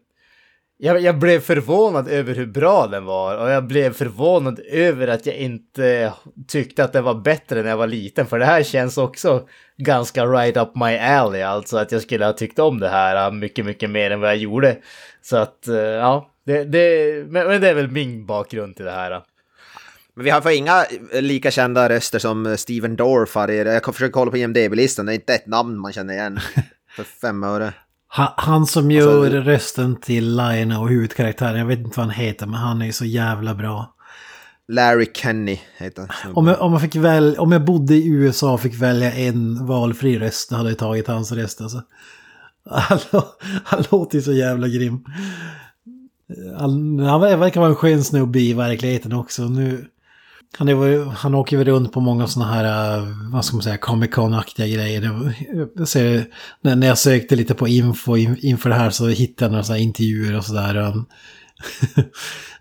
jag, 0.77 1.01
jag 1.01 1.19
blev 1.19 1.39
förvånad 1.39 2.07
över 2.07 2.35
hur 2.35 2.45
bra 2.45 2.87
den 2.87 3.05
var 3.05 3.37
och 3.37 3.49
jag 3.49 3.67
blev 3.67 3.93
förvånad 3.93 4.59
över 4.59 5.07
att 5.07 5.25
jag 5.25 5.35
inte 5.35 6.13
tyckte 6.47 6.83
att 6.83 6.93
den 6.93 7.03
var 7.03 7.13
bättre 7.13 7.61
när 7.61 7.69
jag 7.69 7.77
var 7.77 7.87
liten. 7.87 8.25
För 8.25 8.39
det 8.39 8.45
här 8.45 8.63
känns 8.63 8.97
också 8.97 9.47
ganska 9.77 10.25
right 10.25 10.57
up 10.57 10.75
my 10.75 10.97
alley, 10.97 11.41
alltså 11.41 11.77
att 11.77 11.91
jag 11.91 12.01
skulle 12.01 12.25
ha 12.25 12.33
tyckt 12.33 12.59
om 12.59 12.79
det 12.79 12.89
här 12.89 13.31
mycket, 13.31 13.65
mycket 13.65 13.89
mer 13.89 14.11
än 14.11 14.19
vad 14.19 14.29
jag 14.29 14.37
gjorde. 14.37 14.77
Så 15.21 15.37
att, 15.37 15.67
eh, 15.67 15.75
ja, 15.75 16.31
det, 16.45 16.63
det, 16.63 17.13
men, 17.27 17.47
men 17.47 17.61
det 17.61 17.69
är 17.69 17.73
väl 17.73 17.91
min 17.91 18.25
bakgrund 18.25 18.75
till 18.75 18.85
det 18.85 18.91
här. 18.91 19.21
Men 20.13 20.23
vi 20.23 20.29
har 20.29 20.41
för 20.41 20.57
inga 20.57 20.85
lika 21.13 21.51
kända 21.51 21.89
röster 21.89 22.19
som 22.19 22.57
Steven 22.57 22.95
Dorff 22.95 23.35
här. 23.35 23.49
Jag 23.49 23.85
försöker 23.85 24.11
kolla 24.11 24.31
på 24.31 24.37
IMDB-listan, 24.37 25.05
det 25.05 25.11
är 25.11 25.15
inte 25.15 25.33
ett 25.33 25.47
namn 25.47 25.79
man 25.79 25.93
känner 25.93 26.13
igen. 26.13 26.39
För 26.95 27.03
fem 27.03 27.43
öre. 27.43 27.73
Han, 28.17 28.27
han 28.35 28.61
Alltså, 28.61 28.79
som 28.79 28.91
gör 28.91 29.29
rösten 29.29 29.95
till 29.95 30.35
Lion 30.35 30.71
och 30.71 30.89
huvudkaraktären, 30.89 31.59
jag 31.59 31.65
vet 31.65 31.79
inte 31.79 31.99
vad 31.99 32.05
han 32.05 32.15
heter, 32.15 32.45
men 32.45 32.55
han 32.55 32.81
är 32.81 32.85
ju 32.85 32.91
så 32.91 33.05
jävla 33.05 33.55
bra. 33.55 33.93
Larry 34.67 35.07
Kenny 35.13 35.59
heter 35.77 36.07
han. 36.09 36.35
Om 36.35 36.47
jag, 36.47 36.61
om, 36.61 36.71
jag 36.71 36.81
fick 36.81 36.95
väl, 36.95 37.35
om 37.37 37.51
jag 37.51 37.65
bodde 37.65 37.95
i 37.95 38.07
USA 38.07 38.53
och 38.53 38.61
fick 38.61 38.75
välja 38.75 39.11
en 39.13 39.65
valfri 39.65 40.19
röst, 40.19 40.51
hade 40.51 40.69
jag 40.69 40.77
tagit 40.77 41.07
hans 41.07 41.31
röst 41.31 41.61
alltså. 41.61 41.81
Han 43.63 43.83
låter 43.91 44.17
ju 44.17 44.21
så 44.21 44.33
jävla 44.33 44.67
grym. 44.67 45.05
Han, 46.57 46.99
han 46.99 47.21
verkar 47.21 47.59
vara 47.59 47.69
en 47.69 47.75
skön 47.75 48.03
snubbe 48.03 48.39
i 48.39 48.53
verkligheten 48.53 49.13
också. 49.13 49.43
Nu, 49.43 49.85
han, 50.57 50.67
är, 50.67 51.05
han 51.05 51.35
åker 51.35 51.57
väl 51.57 51.67
runt 51.67 51.91
på 51.91 51.99
många 51.99 52.27
sådana 52.27 52.53
här, 52.53 52.97
eh, 52.97 53.07
vad 53.31 53.45
ska 53.45 53.55
man 53.55 53.63
säga, 53.63 53.77
Comic 53.77 54.11
Con-aktiga 54.11 54.67
grejer. 54.67 55.33
Jag 55.75 55.87
ser, 55.87 56.25
när, 56.61 56.87
jag 56.87 56.97
sökte 56.97 57.35
lite 57.35 57.53
på 57.53 57.67
info 57.67 58.17
inför 58.17 58.69
det 58.69 58.75
här 58.75 58.89
så 58.89 59.07
hittade 59.07 59.45
jag 59.45 59.51
några 59.51 59.63
sådana 59.63 59.77
här 59.77 59.83
intervjuer 59.83 60.37
och 60.37 60.45
sådär. 60.45 60.75
Han 60.75 61.05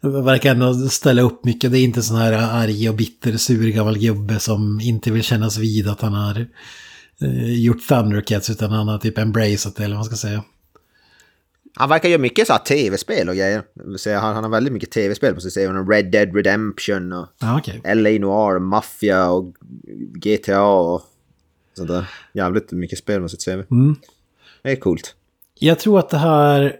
verkar 0.24 0.50
ändå 0.50 0.74
ställa 0.74 1.22
upp 1.22 1.44
mycket. 1.44 1.72
Det 1.72 1.78
är 1.78 1.84
inte 1.84 2.02
sån 2.02 2.16
här 2.16 2.32
arg 2.32 2.88
och 2.88 2.94
bitter, 2.94 3.36
sur 3.36 3.68
gammal 3.70 3.98
gubbe 3.98 4.38
som 4.38 4.80
inte 4.80 5.10
vill 5.10 5.22
kännas 5.22 5.58
vid 5.58 5.88
att 5.88 6.00
han 6.00 6.14
har 6.14 6.46
eh, 7.20 7.52
gjort 7.52 7.88
Thundercats 7.88 8.50
utan 8.50 8.70
han 8.70 8.88
har 8.88 8.98
typ 8.98 9.18
embraceat 9.18 9.76
det 9.76 9.84
eller 9.84 9.96
vad 9.96 10.04
man 10.04 10.16
ska 10.16 10.16
säga. 10.16 10.42
Han 11.78 11.88
verkar 11.88 12.08
göra 12.08 12.20
mycket 12.20 12.46
så 12.46 12.52
här 12.52 12.60
tv-spel 12.60 13.28
och 13.28 13.34
grejer. 13.34 13.62
Säga, 13.98 14.20
Han, 14.20 14.34
han 14.34 14.44
har 14.44 14.50
väldigt 14.50 14.72
mycket 14.72 14.90
tv-spel 14.90 15.34
på 15.34 15.40
sig. 15.40 15.66
Red 15.66 16.10
Dead 16.10 16.36
Redemption 16.36 17.12
och 17.12 17.26
Ja, 17.38 17.58
okej. 17.58 17.80
LA 17.84 18.10
Noir, 18.10 18.58
Mafia 18.58 19.30
och 19.30 19.54
GTA 20.14 20.62
och 20.62 21.02
sånt 21.74 21.88
där. 21.88 22.10
Jävligt 22.32 22.72
mycket 22.72 22.98
spel 22.98 23.20
på 23.20 23.28
sitt 23.28 23.44
CV. 23.44 23.50
Mm. 23.70 23.96
Det 24.62 24.70
är 24.70 24.76
coolt. 24.76 25.14
Jag 25.58 25.78
tror 25.78 25.98
att 25.98 26.10
det 26.10 26.18
här 26.18 26.76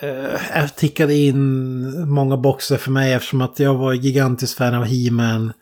eh, 0.00 0.68
tickade 0.76 1.14
in 1.14 2.08
många 2.08 2.36
boxar 2.36 2.76
för 2.76 2.90
mig 2.90 3.12
eftersom 3.12 3.40
att 3.40 3.58
jag 3.58 3.74
var 3.74 3.92
gigantisk 3.92 4.56
fan 4.56 4.74
av 4.74 4.84
He-Man. 4.84 5.52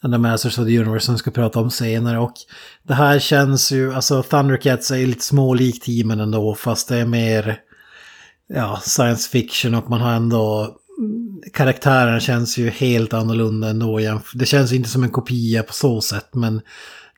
And 0.00 0.14
the 0.14 0.18
Masters 0.18 0.58
of 0.58 0.66
the 0.66 0.78
Universe 0.78 1.06
som 1.06 1.14
vi 1.14 1.18
ska 1.18 1.30
prata 1.30 1.60
om 1.60 1.70
senare. 1.70 2.18
Och 2.18 2.32
det 2.82 2.94
här 2.94 3.18
känns 3.18 3.72
ju, 3.72 3.94
alltså 3.94 4.22
Thundercats 4.22 4.90
är 4.90 4.96
ju 4.96 5.06
lite 5.06 5.24
smålikt 5.24 5.86
He-Man 5.86 6.20
ändå 6.20 6.54
fast 6.54 6.88
det 6.88 6.96
är 6.96 7.06
mer 7.06 7.60
ja, 8.48 8.80
science 8.82 9.30
fiction 9.30 9.74
och 9.74 9.90
man 9.90 10.00
har 10.00 10.12
ändå 10.12 10.76
karaktären 11.52 12.20
känns 12.20 12.58
ju 12.58 12.70
helt 12.70 13.12
annorlunda 13.12 13.68
ändå. 13.68 14.20
Det 14.34 14.46
känns 14.46 14.72
inte 14.72 14.88
som 14.88 15.02
en 15.02 15.10
kopia 15.10 15.62
på 15.62 15.72
så 15.72 16.00
sätt 16.00 16.28
men 16.32 16.60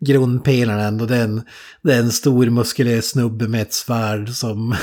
grundpelaren 0.00 0.80
ändå. 0.80 1.06
Det 1.06 1.16
är 1.16 1.24
en, 1.24 1.42
det 1.82 1.94
är 1.94 1.98
en 1.98 2.10
stor 2.10 2.46
muskulös 2.46 3.06
snubbe 3.10 3.48
med 3.48 3.62
ett 3.62 3.72
svärd 3.72 4.28
som... 4.28 4.74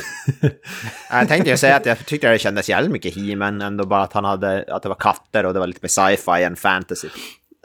Jag 1.12 1.28
tänkte 1.28 1.50
ju 1.50 1.58
säga 1.58 1.76
att 1.76 1.86
jag 1.86 2.06
tyckte 2.06 2.32
det 2.32 2.40
kändes 2.40 2.70
jävligt 2.70 2.92
mycket 2.92 3.16
He-Man 3.16 3.62
ändå 3.62 3.86
bara 3.86 4.04
att 4.04 4.14
han 4.14 4.26
hade, 4.26 4.66
att 4.68 4.84
det 4.84 4.90
var 4.90 4.96
katter 4.96 5.46
och 5.46 5.54
det 5.54 5.60
var 5.60 5.68
lite 5.68 5.80
mer 5.82 5.90
sci-fi 5.90 6.44
än 6.44 6.56
fantasy. 6.56 7.08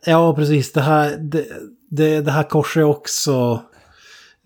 ja, 0.04 0.34
precis. 0.34 0.72
Det 0.72 0.80
här, 0.80 1.16
det, 1.16 1.46
det, 1.90 2.20
det 2.20 2.30
här 2.30 2.42
korsar 2.42 2.82
också... 2.82 3.62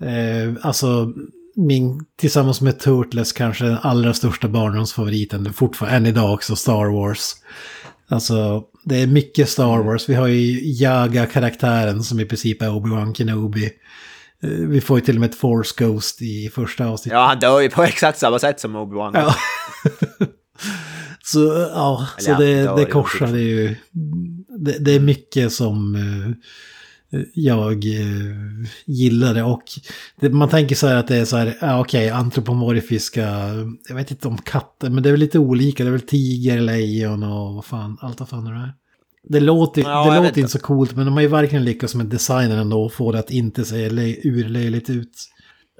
Eh, 0.02 0.66
alltså, 0.66 1.12
min, 1.56 2.04
tillsammans 2.18 2.60
med 2.60 2.78
Turtles 2.80 3.32
kanske 3.32 3.64
den 3.64 3.78
allra 3.82 4.14
största 4.14 4.48
barndomsfavoriten. 4.48 5.52
Fortfarande, 5.52 5.96
än 5.96 6.06
idag 6.06 6.34
också, 6.34 6.56
Star 6.56 6.92
Wars. 6.92 7.34
Alltså, 8.08 8.62
det 8.84 9.02
är 9.02 9.06
mycket 9.06 9.48
Star 9.48 9.78
Wars. 9.82 10.08
Vi 10.08 10.14
har 10.14 10.26
ju 10.26 10.72
Jaga-karaktären 10.72 12.02
som 12.02 12.20
i 12.20 12.24
princip 12.24 12.62
är 12.62 12.68
Obi-Wan 12.68 13.14
Kenobi. 13.14 13.64
Eh, 14.42 14.50
Vi 14.50 14.80
får 14.80 14.98
ju 14.98 15.04
till 15.04 15.16
och 15.16 15.20
med 15.20 15.30
ett 15.30 15.36
Force 15.36 15.74
Ghost 15.84 16.22
i 16.22 16.50
första 16.54 16.86
avsnittet. 16.86 17.16
Ja, 17.16 17.26
han 17.26 17.38
dör 17.38 17.60
ju 17.60 17.70
på 17.70 17.82
exakt 17.92 18.18
samma 18.18 18.38
sätt 18.38 18.60
som 18.60 18.76
Obi-Wan. 18.76 19.10
Ja. 19.14 19.34
så 21.22 21.68
ja, 21.74 22.08
så 22.18 22.32
Eller 22.34 22.46
det, 22.46 22.76
det 22.76 22.84
korsar 22.90 23.36
ju. 23.36 23.76
Det, 24.58 24.78
det 24.78 24.94
är 24.94 25.00
mycket 25.00 25.52
som 25.52 25.94
eh, 25.94 26.48
jag 27.34 27.84
uh, 27.84 28.66
gillade 28.86 29.42
och 29.42 29.62
det, 30.20 30.30
man 30.30 30.48
tänker 30.48 30.74
så 30.74 30.86
här 30.86 30.96
att 30.96 31.08
det 31.08 31.16
är 31.16 31.24
så 31.24 31.36
här, 31.36 31.56
ja 31.60 31.80
okej, 31.80 32.10
antropomorfiska, 32.10 33.28
jag 33.88 33.94
vet 33.94 34.10
inte 34.10 34.28
om 34.28 34.38
katter, 34.38 34.90
men 34.90 35.02
det 35.02 35.08
är 35.08 35.10
väl 35.10 35.20
lite 35.20 35.38
olika, 35.38 35.84
det 35.84 35.90
är 35.90 35.92
väl 35.92 36.00
tiger, 36.00 36.60
lejon 36.60 37.22
och 37.22 37.54
vad 37.54 37.64
fan, 37.64 37.98
allt 38.00 38.20
vad 38.20 38.28
fan 38.28 38.46
är 38.46 38.52
det 38.52 38.58
här. 38.58 38.74
Det 39.28 39.40
låter, 39.40 39.82
Ja, 39.82 40.10
det 40.10 40.22
låter 40.22 40.40
inte 40.40 40.52
så 40.52 40.58
coolt, 40.58 40.96
men 40.96 41.04
de 41.06 41.14
har 41.14 41.20
ju 41.20 41.28
verkligen 41.28 41.64
lyckats 41.64 41.94
med 41.94 42.06
designen 42.06 42.58
ändå 42.58 42.84
och 42.84 42.92
få 42.92 43.12
det 43.12 43.18
att 43.18 43.30
inte 43.30 43.64
se 43.64 43.86
urlöjligt 44.24 44.90
ut. 44.90 45.28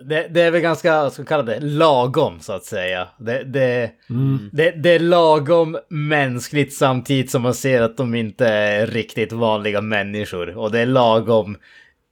Det, 0.08 0.28
det 0.28 0.42
är 0.42 0.50
väl 0.50 0.60
ganska, 0.60 1.10
ska 1.10 1.24
kalla 1.24 1.42
det, 1.42 1.60
lagom 1.60 2.40
så 2.40 2.52
att 2.52 2.64
säga. 2.64 3.08
Det, 3.18 3.44
det, 3.44 3.90
det, 4.52 4.70
det 4.70 4.90
är 4.90 4.98
lagom 4.98 5.78
mänskligt 5.88 6.74
samtidigt 6.74 7.30
som 7.30 7.42
man 7.42 7.54
ser 7.54 7.82
att 7.82 7.96
de 7.96 8.14
inte 8.14 8.46
är 8.48 8.86
riktigt 8.86 9.32
vanliga 9.32 9.80
människor. 9.80 10.56
Och 10.58 10.72
det 10.72 10.80
är 10.80 10.86
lagom 10.86 11.56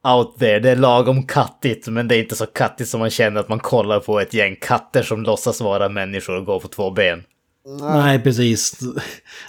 out 0.08 0.38
there, 0.38 0.60
det 0.60 0.70
är 0.70 0.76
lagom 0.76 1.26
kattigt, 1.26 1.88
men 1.88 2.08
det 2.08 2.16
är 2.16 2.18
inte 2.18 2.36
så 2.36 2.46
kattigt 2.46 2.88
som 2.88 3.00
man 3.00 3.10
känner 3.10 3.40
att 3.40 3.48
man 3.48 3.58
kollar 3.58 4.00
på 4.00 4.20
ett 4.20 4.34
gäng 4.34 4.56
katter 4.60 5.02
som 5.02 5.22
låtsas 5.22 5.60
vara 5.60 5.88
människor 5.88 6.36
och 6.36 6.44
går 6.44 6.60
på 6.60 6.68
två 6.68 6.90
ben. 6.90 7.22
Nej, 7.80 8.18
precis. 8.18 8.78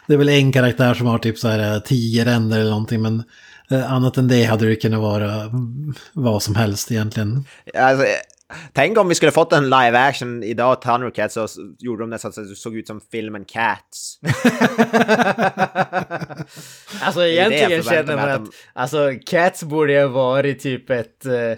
Det 0.07 0.13
är 0.13 0.17
väl 0.17 0.29
en 0.29 0.51
karaktär 0.51 0.93
som 0.93 1.07
har 1.07 1.17
typ 1.17 1.37
så 1.37 1.47
här 1.47 1.73
eh, 1.73 1.79
tio 1.79 2.25
ränder 2.25 2.59
eller 2.59 2.69
någonting, 2.69 3.01
men 3.01 3.23
annat 3.71 4.17
än 4.17 4.27
det 4.27 4.43
hade 4.43 4.65
det 4.65 4.75
kunnat 4.75 5.01
vara 5.01 5.31
mm, 5.33 5.93
vad 6.13 6.43
som 6.43 6.55
helst 6.55 6.91
egentligen. 6.91 7.45
Alltså, 7.77 8.05
eh, 8.05 8.11
tänk 8.73 8.97
om 8.97 9.07
vi 9.07 9.15
skulle 9.15 9.31
fått 9.31 9.53
en 9.53 9.63
live 9.63 9.99
action 9.99 10.43
idag, 10.43 10.81
Thundercats, 10.81 11.37
och 11.37 11.49
så 11.49 11.61
gjorde 11.79 12.03
de 12.03 12.09
det 12.09 12.19
så 12.19 12.27
att 12.27 12.35
det 12.35 12.55
såg 12.55 12.75
ut 12.77 12.87
som 12.87 13.01
filmen 13.11 13.45
Cats. 13.45 14.19
Alltså 17.01 17.21
jag 17.21 17.53
egentligen 17.53 17.83
känner 17.83 18.15
man 18.15 18.29
att 18.29 18.35
att, 18.35 18.45
de- 18.45 18.51
alltså 18.73 19.11
Cats 19.25 19.63
borde 19.63 19.99
ha 20.01 20.07
varit 20.07 20.59
typ 20.59 20.89
ett, 20.89 21.25
eh, 21.25 21.51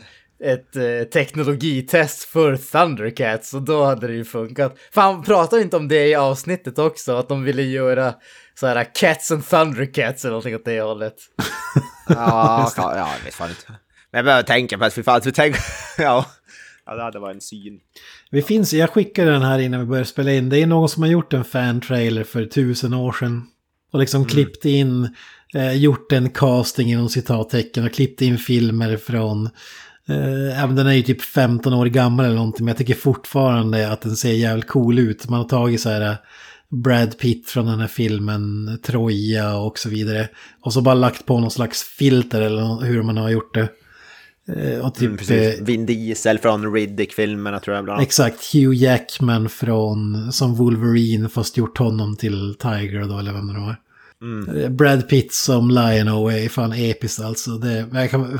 ett 0.51 0.75
eh, 0.75 1.03
teknologitest 1.13 2.23
för 2.23 2.57
Thundercats 2.57 3.53
och 3.53 3.61
då 3.61 3.83
hade 3.83 4.07
det 4.07 4.13
ju 4.13 4.25
funkat. 4.25 4.77
Fan, 4.91 5.23
pratar 5.23 5.59
inte 5.61 5.77
om 5.77 5.87
det 5.87 6.07
i 6.07 6.15
avsnittet 6.15 6.79
också? 6.79 7.15
Att 7.15 7.29
de 7.29 7.43
ville 7.43 7.61
göra 7.61 8.13
så 8.59 8.67
här 8.67 8.95
Cats 8.95 9.31
and 9.31 9.47
Thundercats 9.47 10.25
eller 10.25 10.31
någonting 10.31 10.55
åt 10.55 10.65
det 10.65 10.81
hållet. 10.81 11.15
Ja, 12.07 12.71
ja, 12.77 12.97
jag 12.97 13.25
vet 13.25 13.33
fan 13.33 13.49
inte. 13.49 13.65
Men 13.67 14.17
jag 14.17 14.25
behöver 14.25 14.43
tänka 14.43 14.77
på 14.77 14.83
det, 14.83 14.91
för 14.91 15.03
fan, 15.03 15.21
så 15.21 15.31
tänk, 15.31 15.55
ja. 15.97 16.25
Ja, 16.85 16.95
det 16.95 17.03
hade 17.03 17.19
varit 17.19 17.35
en 17.35 17.41
syn. 17.41 17.79
Det 18.31 18.41
finns, 18.41 18.73
jag 18.73 18.89
skickade 18.89 19.31
den 19.31 19.41
här 19.41 19.59
innan 19.59 19.79
vi 19.79 19.85
började 19.85 20.07
spela 20.07 20.31
in. 20.31 20.49
Det 20.49 20.59
är 20.59 20.67
någon 20.67 20.89
som 20.89 21.03
har 21.03 21.09
gjort 21.09 21.33
en 21.33 21.43
fan-trailer 21.43 22.23
för 22.23 22.45
tusen 22.45 22.93
år 22.93 23.11
sedan. 23.11 23.47
Och 23.93 23.99
liksom 23.99 24.25
klippt 24.25 24.65
in, 24.65 25.15
eh, 25.53 25.73
gjort 25.73 26.11
en 26.11 26.29
casting 26.29 26.91
inom 26.91 27.09
citattecken 27.09 27.85
och 27.85 27.93
klippt 27.93 28.21
in 28.21 28.37
filmer 28.37 28.97
från... 28.97 29.45
Eh, 30.09 30.63
även 30.63 30.75
den 30.75 30.87
är 30.87 30.93
ju 30.93 31.01
typ 31.01 31.21
15 31.21 31.73
år 31.73 31.85
gammal 31.85 32.25
eller 32.25 32.35
någonting, 32.35 32.65
men 32.65 32.71
jag 32.71 32.77
tycker 32.77 32.93
fortfarande 32.95 33.91
att 33.91 34.01
den 34.01 34.15
ser 34.15 34.31
jävligt 34.31 34.67
cool 34.67 34.99
ut. 34.99 35.29
Man 35.29 35.39
har 35.39 35.47
tagit 35.47 35.81
så 35.81 35.89
här 35.89 36.01
eh, 36.01 36.15
Brad 36.73 37.17
Pitt 37.17 37.49
från 37.49 37.65
den 37.65 37.79
här 37.79 37.87
filmen, 37.87 38.79
Troja 38.83 39.57
och 39.57 39.79
så 39.79 39.89
vidare. 39.89 40.29
Och 40.61 40.73
så 40.73 40.81
bara 40.81 40.95
lagt 40.95 41.25
på 41.25 41.39
någon 41.39 41.51
slags 41.51 41.83
filter 41.83 42.41
eller 42.41 42.85
hur 42.85 43.03
man 43.03 43.17
har 43.17 43.29
gjort 43.29 43.53
det. 43.53 43.69
Eh, 44.47 44.85
och 44.85 44.95
typ... 44.95 45.05
Mm, 45.05 45.17
precis. 45.17 45.59
eh, 45.59 45.65
Vin 45.65 45.85
Diesel 45.85 46.39
från 46.39 46.73
Riddick-filmerna 46.73 47.59
tror 47.59 47.75
jag 47.75 47.83
bland 47.83 47.97
annat. 47.97 48.07
Exakt, 48.07 48.53
Hugh 48.53 48.75
Jackman 48.75 49.49
från, 49.49 50.31
som 50.31 50.55
Wolverine 50.55 51.29
fast 51.29 51.57
gjort 51.57 51.77
honom 51.77 52.15
till 52.15 52.55
Tiger 52.59 53.07
då, 53.07 53.19
eller 53.19 53.33
vem 53.33 53.47
det 53.47 53.53
nu 53.53 53.75
Mm. 54.23 54.57
Eh, 54.57 54.69
Brad 54.69 55.09
Pitt 55.09 55.33
som 55.33 55.69
Lion 55.69 56.07
är 56.07 56.49
fan 56.49 56.73
episkt 56.73 57.19
alltså. 57.19 57.51
Det, 57.51 57.85
jag 57.93 58.11
kan, 58.11 58.39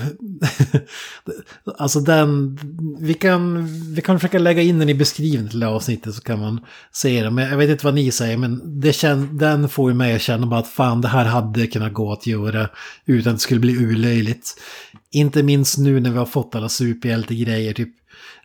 alltså 1.78 2.00
den, 2.00 2.60
vi 3.00 3.14
kan, 3.14 3.68
vi 3.94 4.02
kan 4.02 4.20
försöka 4.20 4.40
lägga 4.40 4.62
in 4.62 4.80
den 4.80 4.90
i 4.90 4.94
beskrivningen 4.94 5.50
till 5.50 5.64
avsnittet 5.64 6.16
så 6.16 6.22
kan 6.22 6.40
man 6.40 6.66
se 6.92 7.24
den. 7.24 7.36
Men 7.36 7.50
jag 7.50 7.58
vet 7.58 7.70
inte 7.70 7.86
vad 7.86 7.94
ni 7.94 8.12
säger, 8.12 8.38
men 8.38 8.82
det 8.82 8.94
kän, 8.94 9.38
den 9.38 9.70
får 9.70 9.92
ju 9.92 9.96
mig 9.98 10.16
att 10.16 10.22
känna 10.22 10.48
bara 10.48 10.60
att 10.60 10.68
fan 10.68 11.02
det 11.02 11.08
här 11.08 11.26
hade 11.26 11.68
kunnat 11.68 11.94
gå 11.94 12.14
att 12.14 12.28
göra 12.28 12.70
utan 13.06 13.34
att 13.34 13.40
det 13.40 13.44
skulle 13.44 13.60
bli 13.60 13.78
ulöjligt. 13.78 14.50
Inte 15.12 15.44
minst 15.44 15.78
nu 15.78 16.00
när 16.00 16.12
vi 16.12 16.18
har 16.18 16.26
fått 16.26 16.56
alla 16.56 16.70
superhjältegrejer, 16.70 17.74
typ 17.74 17.90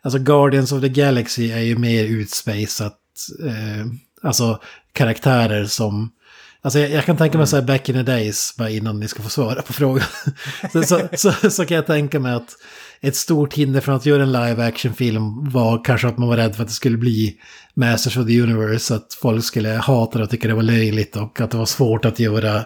Alltså 0.01 0.19
Guardians 0.19 0.71
of 0.71 0.81
the 0.81 0.89
Galaxy 0.89 1.51
är 1.51 1.59
ju 1.59 1.77
mer 1.77 2.03
utspejsat. 2.03 2.97
Eh, 3.45 3.85
alltså 4.21 4.59
karaktärer 4.93 5.65
som... 5.65 6.11
Alltså 6.61 6.79
jag, 6.79 6.91
jag 6.91 7.05
kan 7.05 7.17
tänka 7.17 7.37
mig 7.37 7.47
så 7.47 7.55
här 7.55 7.63
back 7.63 7.89
in 7.89 7.95
the 7.95 8.03
days, 8.03 8.53
bara 8.57 8.69
innan 8.69 8.99
ni 8.99 9.07
ska 9.07 9.23
få 9.23 9.29
svara 9.29 9.61
på 9.61 9.73
frågan. 9.73 10.07
så, 10.71 10.83
så, 10.83 11.07
så, 11.13 11.51
så, 11.51 11.65
kan 11.65 11.75
jag 11.75 11.85
tänka 11.85 12.19
mig 12.19 12.33
att 12.33 12.55
ett 13.01 13.15
stort 13.15 13.53
hinder 13.53 13.81
från 13.81 13.95
att 13.95 14.05
göra 14.05 14.23
en 14.23 14.31
live 14.31 14.65
action-film 14.67 15.49
var 15.49 15.83
kanske 15.83 16.07
att 16.07 16.17
man 16.17 16.29
var 16.29 16.37
rädd 16.37 16.55
för 16.55 16.63
att 16.63 16.69
det 16.69 16.75
skulle 16.75 16.97
bli 16.97 17.35
Masters 17.73 18.17
of 18.17 18.27
the 18.27 18.41
Universe, 18.41 18.95
att 18.95 19.17
folk 19.21 19.43
skulle 19.43 19.69
hata 19.69 20.17
det 20.17 20.23
och 20.23 20.29
tycka 20.29 20.47
det 20.47 20.53
var 20.53 20.63
löjligt 20.63 21.15
och 21.15 21.41
att 21.41 21.51
det 21.51 21.57
var 21.57 21.65
svårt 21.65 22.05
att 22.05 22.19
göra 22.19 22.65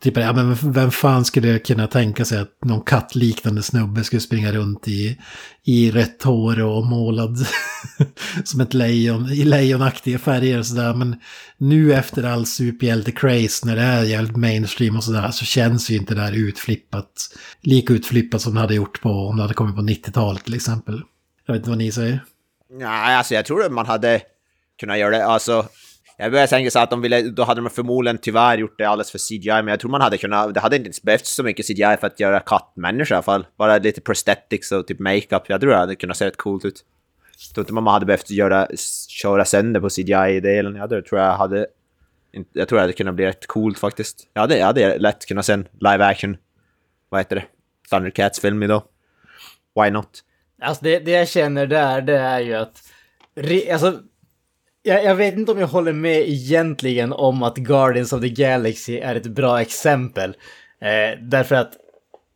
Typ, 0.00 0.16
ja, 0.16 0.32
men 0.32 0.54
vem 0.72 0.90
fan 0.90 1.24
skulle 1.24 1.58
kunna 1.58 1.86
tänka 1.86 2.24
sig 2.24 2.38
att 2.38 2.64
någon 2.64 2.80
kattliknande 2.80 3.62
snubbe 3.62 4.04
skulle 4.04 4.20
springa 4.20 4.52
runt 4.52 4.88
i, 4.88 5.18
i 5.64 5.90
rött 5.90 6.22
hår 6.22 6.62
och 6.62 6.86
målad 6.86 7.46
som 8.44 8.60
ett 8.60 8.74
lejon, 8.74 9.30
i 9.30 9.44
lejonaktiga 9.44 10.18
färger 10.18 10.58
och 10.58 10.66
sådär. 10.66 10.94
Men 10.94 11.20
nu 11.58 11.94
efter 11.94 12.24
all 12.24 12.44
superhjälte-craze 12.44 13.66
när 13.66 13.76
det 13.76 13.82
är 13.82 14.02
jävligt 14.02 14.36
mainstream 14.36 14.96
och 14.96 15.04
sådär 15.04 15.30
så 15.30 15.44
känns 15.44 15.90
ju 15.90 15.96
inte 15.96 16.14
det 16.14 16.20
här 16.20 16.32
utflippat. 16.32 17.36
Lika 17.62 17.92
utflippat 17.92 18.42
som 18.42 18.54
det 18.54 18.60
hade 18.60 18.74
gjort 18.74 19.00
på 19.00 19.10
om 19.10 19.36
det 19.36 19.42
hade 19.42 19.54
kommit 19.54 19.76
på 19.76 19.82
90-talet 19.82 20.44
till 20.44 20.54
exempel. 20.54 21.02
Jag 21.46 21.54
vet 21.54 21.60
inte 21.60 21.70
vad 21.70 21.78
ni 21.78 21.92
säger. 21.92 22.24
Nej, 22.70 23.16
alltså 23.16 23.34
jag 23.34 23.44
tror 23.44 23.64
att 23.64 23.72
man 23.72 23.86
hade 23.86 24.20
kunnat 24.80 24.98
göra 24.98 25.10
det. 25.10 25.26
Alltså, 25.26 25.68
jag 26.16 26.30
började 26.30 26.48
tänka 26.48 26.70
så 26.70 26.78
att 26.78 26.90
de 26.90 27.00
ville, 27.00 27.22
då 27.22 27.42
hade 27.42 27.60
de 27.60 27.70
förmodligen 27.70 28.18
tyvärr 28.18 28.58
gjort 28.58 28.78
det 28.78 28.84
alldeles 28.84 29.10
för 29.10 29.18
CGI, 29.18 29.48
men 29.48 29.66
jag 29.66 29.80
tror 29.80 29.90
man 29.90 30.00
hade 30.00 30.18
kunnat, 30.18 30.54
det 30.54 30.60
hade 30.60 30.76
inte 30.76 30.86
ens 30.86 31.02
behövts 31.02 31.34
så 31.34 31.42
mycket 31.42 31.66
CGI 31.66 31.96
för 32.00 32.06
att 32.06 32.20
göra 32.20 32.40
kattmänniska 32.40 33.14
i 33.14 33.16
alla 33.16 33.22
fall. 33.22 33.46
Bara 33.56 33.78
lite 33.78 34.00
prosthetics 34.00 34.72
och 34.72 34.86
typ 34.86 34.98
makeup, 34.98 35.42
jag 35.46 35.60
tror 35.60 35.70
det 35.70 35.76
hade 35.76 35.96
kunnat 35.96 36.16
se 36.16 36.26
rätt 36.26 36.36
coolt 36.36 36.64
ut. 36.64 36.84
Jag 37.48 37.54
tror 37.54 37.62
inte 37.62 37.72
man 37.72 37.86
hade 37.86 38.06
behövt 38.06 38.30
göra, 38.30 38.68
köra 39.08 39.44
sönder 39.44 39.80
på 39.80 39.88
CGI-delen, 39.88 40.76
jag 40.76 41.06
tror 41.06 41.20
jag 41.20 41.36
hade, 41.36 41.66
jag 42.52 42.68
tror 42.68 42.76
det 42.76 42.82
hade 42.82 42.92
kunnat 42.92 43.14
bli 43.14 43.26
rätt 43.26 43.46
coolt 43.46 43.78
faktiskt. 43.78 44.28
Jag 44.32 44.40
hade, 44.40 44.58
jag 44.58 44.66
hade 44.66 44.98
lätt 44.98 45.26
kunnat 45.26 45.46
se 45.46 45.52
en 45.52 45.68
live 45.80 46.04
action, 46.04 46.36
vad 47.08 47.20
heter 47.20 47.36
det, 47.36 47.44
Thundercats-film 47.90 48.62
idag. 48.62 48.82
Why 49.82 49.90
not? 49.90 50.22
Alltså 50.62 50.84
det, 50.84 50.98
det 50.98 51.10
jag 51.10 51.28
känner 51.28 51.66
där, 51.66 52.00
det 52.00 52.18
är 52.18 52.40
ju 52.40 52.54
att, 52.54 52.82
alltså 53.72 54.00
jag, 54.86 55.04
jag, 55.04 55.14
vet 55.14 55.34
inte 55.34 55.52
om 55.52 55.58
jag 55.58 55.66
håller 55.66 55.92
med 55.92 56.28
egentligen 56.28 57.12
om 57.12 57.42
att 57.42 57.56
Guardians 57.56 58.12
of 58.12 58.20
the 58.20 58.28
Galaxy 58.28 58.98
är 58.98 59.14
ett 59.14 59.26
bra 59.26 59.60
exempel. 59.60 60.30
Eh, 60.80 61.20
därför 61.22 61.54
att 61.54 61.72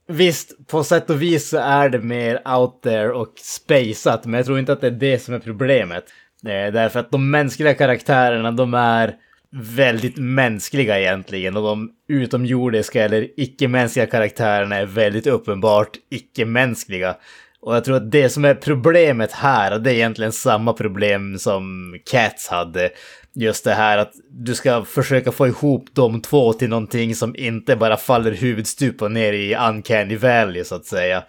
visst, 0.08 0.66
på 0.66 0.84
sätt 0.84 1.10
och 1.10 1.22
vis 1.22 1.48
så 1.48 1.58
är 1.58 1.88
det 1.88 1.98
mer 1.98 2.48
out 2.48 2.82
there 2.82 3.12
och 3.12 3.32
spaceat, 3.36 4.24
men 4.24 4.34
jag 4.34 4.46
tror 4.46 4.58
inte 4.58 4.72
att 4.72 4.80
det 4.80 4.86
är 4.86 4.90
det 4.90 5.18
som 5.18 5.34
är 5.34 5.38
problemet. 5.38 6.04
Eh, 6.44 6.72
därför 6.72 7.00
att 7.00 7.10
de 7.10 7.30
mänskliga 7.30 7.74
karaktärerna, 7.74 8.50
de 8.50 8.74
är 8.74 9.14
väldigt 9.52 10.16
mänskliga 10.16 11.00
egentligen 11.00 11.56
och 11.56 11.62
de 11.62 11.90
utomjordiska 12.08 13.04
eller 13.04 13.28
icke-mänskliga 13.36 14.06
karaktärerna 14.06 14.76
är 14.76 14.86
väldigt 14.86 15.26
uppenbart 15.26 15.90
icke-mänskliga. 16.10 17.16
Och 17.62 17.76
jag 17.76 17.84
tror 17.84 17.96
att 17.96 18.10
det 18.10 18.28
som 18.28 18.44
är 18.44 18.54
problemet 18.54 19.32
här, 19.32 19.78
det 19.78 19.90
är 19.90 19.94
egentligen 19.94 20.32
samma 20.32 20.72
problem 20.72 21.38
som 21.38 21.94
Cats 22.10 22.48
hade. 22.48 22.90
Just 23.34 23.64
det 23.64 23.74
här 23.74 23.98
att 23.98 24.12
du 24.30 24.54
ska 24.54 24.84
försöka 24.84 25.32
få 25.32 25.46
ihop 25.46 25.88
de 25.92 26.22
två 26.22 26.52
till 26.52 26.68
någonting 26.68 27.14
som 27.14 27.36
inte 27.36 27.76
bara 27.76 27.96
faller 27.96 28.32
huvudstupa 28.32 29.08
ner 29.08 29.32
i 29.32 29.54
uncanny 29.54 30.16
valley 30.16 30.64
så 30.64 30.74
att 30.74 30.86
säga. 30.86 31.24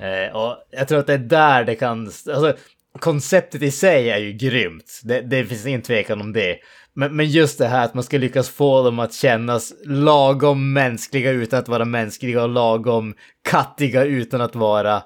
Eh, 0.00 0.36
och 0.36 0.56
jag 0.70 0.88
tror 0.88 0.98
att 0.98 1.06
det 1.06 1.14
är 1.14 1.18
där 1.18 1.64
det 1.64 1.74
kan, 1.74 2.06
alltså 2.06 2.56
konceptet 2.98 3.62
i 3.62 3.70
sig 3.70 4.10
är 4.10 4.18
ju 4.18 4.32
grymt. 4.32 5.00
Det, 5.04 5.20
det 5.20 5.44
finns 5.44 5.66
ingen 5.66 5.82
tvekan 5.82 6.20
om 6.20 6.32
det. 6.32 6.56
Men, 6.94 7.16
men 7.16 7.26
just 7.26 7.58
det 7.58 7.66
här 7.66 7.84
att 7.84 7.94
man 7.94 8.04
ska 8.04 8.18
lyckas 8.18 8.48
få 8.48 8.82
dem 8.82 8.98
att 8.98 9.14
kännas 9.14 9.72
lagom 9.84 10.72
mänskliga 10.72 11.30
utan 11.30 11.58
att 11.58 11.68
vara 11.68 11.84
mänskliga 11.84 12.42
och 12.42 12.48
lagom 12.48 13.14
kattiga 13.48 14.04
utan 14.04 14.40
att 14.40 14.54
vara 14.54 15.02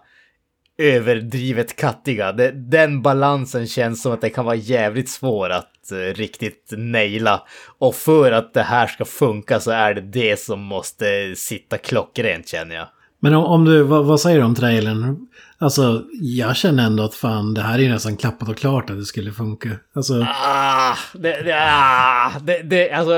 överdrivet 0.78 1.76
kattiga. 1.76 2.32
Den 2.52 3.02
balansen 3.02 3.66
känns 3.66 4.02
som 4.02 4.12
att 4.12 4.20
det 4.20 4.30
kan 4.30 4.44
vara 4.44 4.54
jävligt 4.54 5.08
svår 5.08 5.50
att 5.50 5.92
uh, 5.92 6.14
riktigt 6.14 6.72
naila. 6.76 7.42
Och 7.78 7.94
för 7.94 8.32
att 8.32 8.54
det 8.54 8.62
här 8.62 8.86
ska 8.86 9.04
funka 9.04 9.60
så 9.60 9.70
är 9.70 9.94
det 9.94 10.00
det 10.00 10.40
som 10.40 10.60
måste 10.60 11.34
sitta 11.36 11.78
klockrent 11.78 12.48
känner 12.48 12.74
jag. 12.74 12.86
Men 13.20 13.34
om, 13.34 13.44
om 13.44 13.64
du, 13.64 13.82
vad, 13.82 14.04
vad, 14.04 14.20
säger 14.20 14.38
du 14.38 14.44
om 14.44 14.54
trailern? 14.54 15.26
Alltså, 15.58 16.04
jag 16.20 16.56
känner 16.56 16.86
ändå 16.86 17.02
att 17.02 17.14
fan, 17.14 17.54
det 17.54 17.62
här 17.62 17.74
är 17.74 17.82
ju 17.82 17.88
nästan 17.88 18.16
klappat 18.16 18.48
och 18.48 18.56
klart 18.56 18.90
att 18.90 18.98
det 18.98 19.04
skulle 19.04 19.32
funka. 19.32 19.70
Alltså... 19.94 20.26
Ah, 20.44 20.96
det, 21.14 21.42
det, 21.42 21.56
ah, 21.62 22.32
det, 22.40 22.62
det, 22.62 22.90
alltså... 22.90 23.12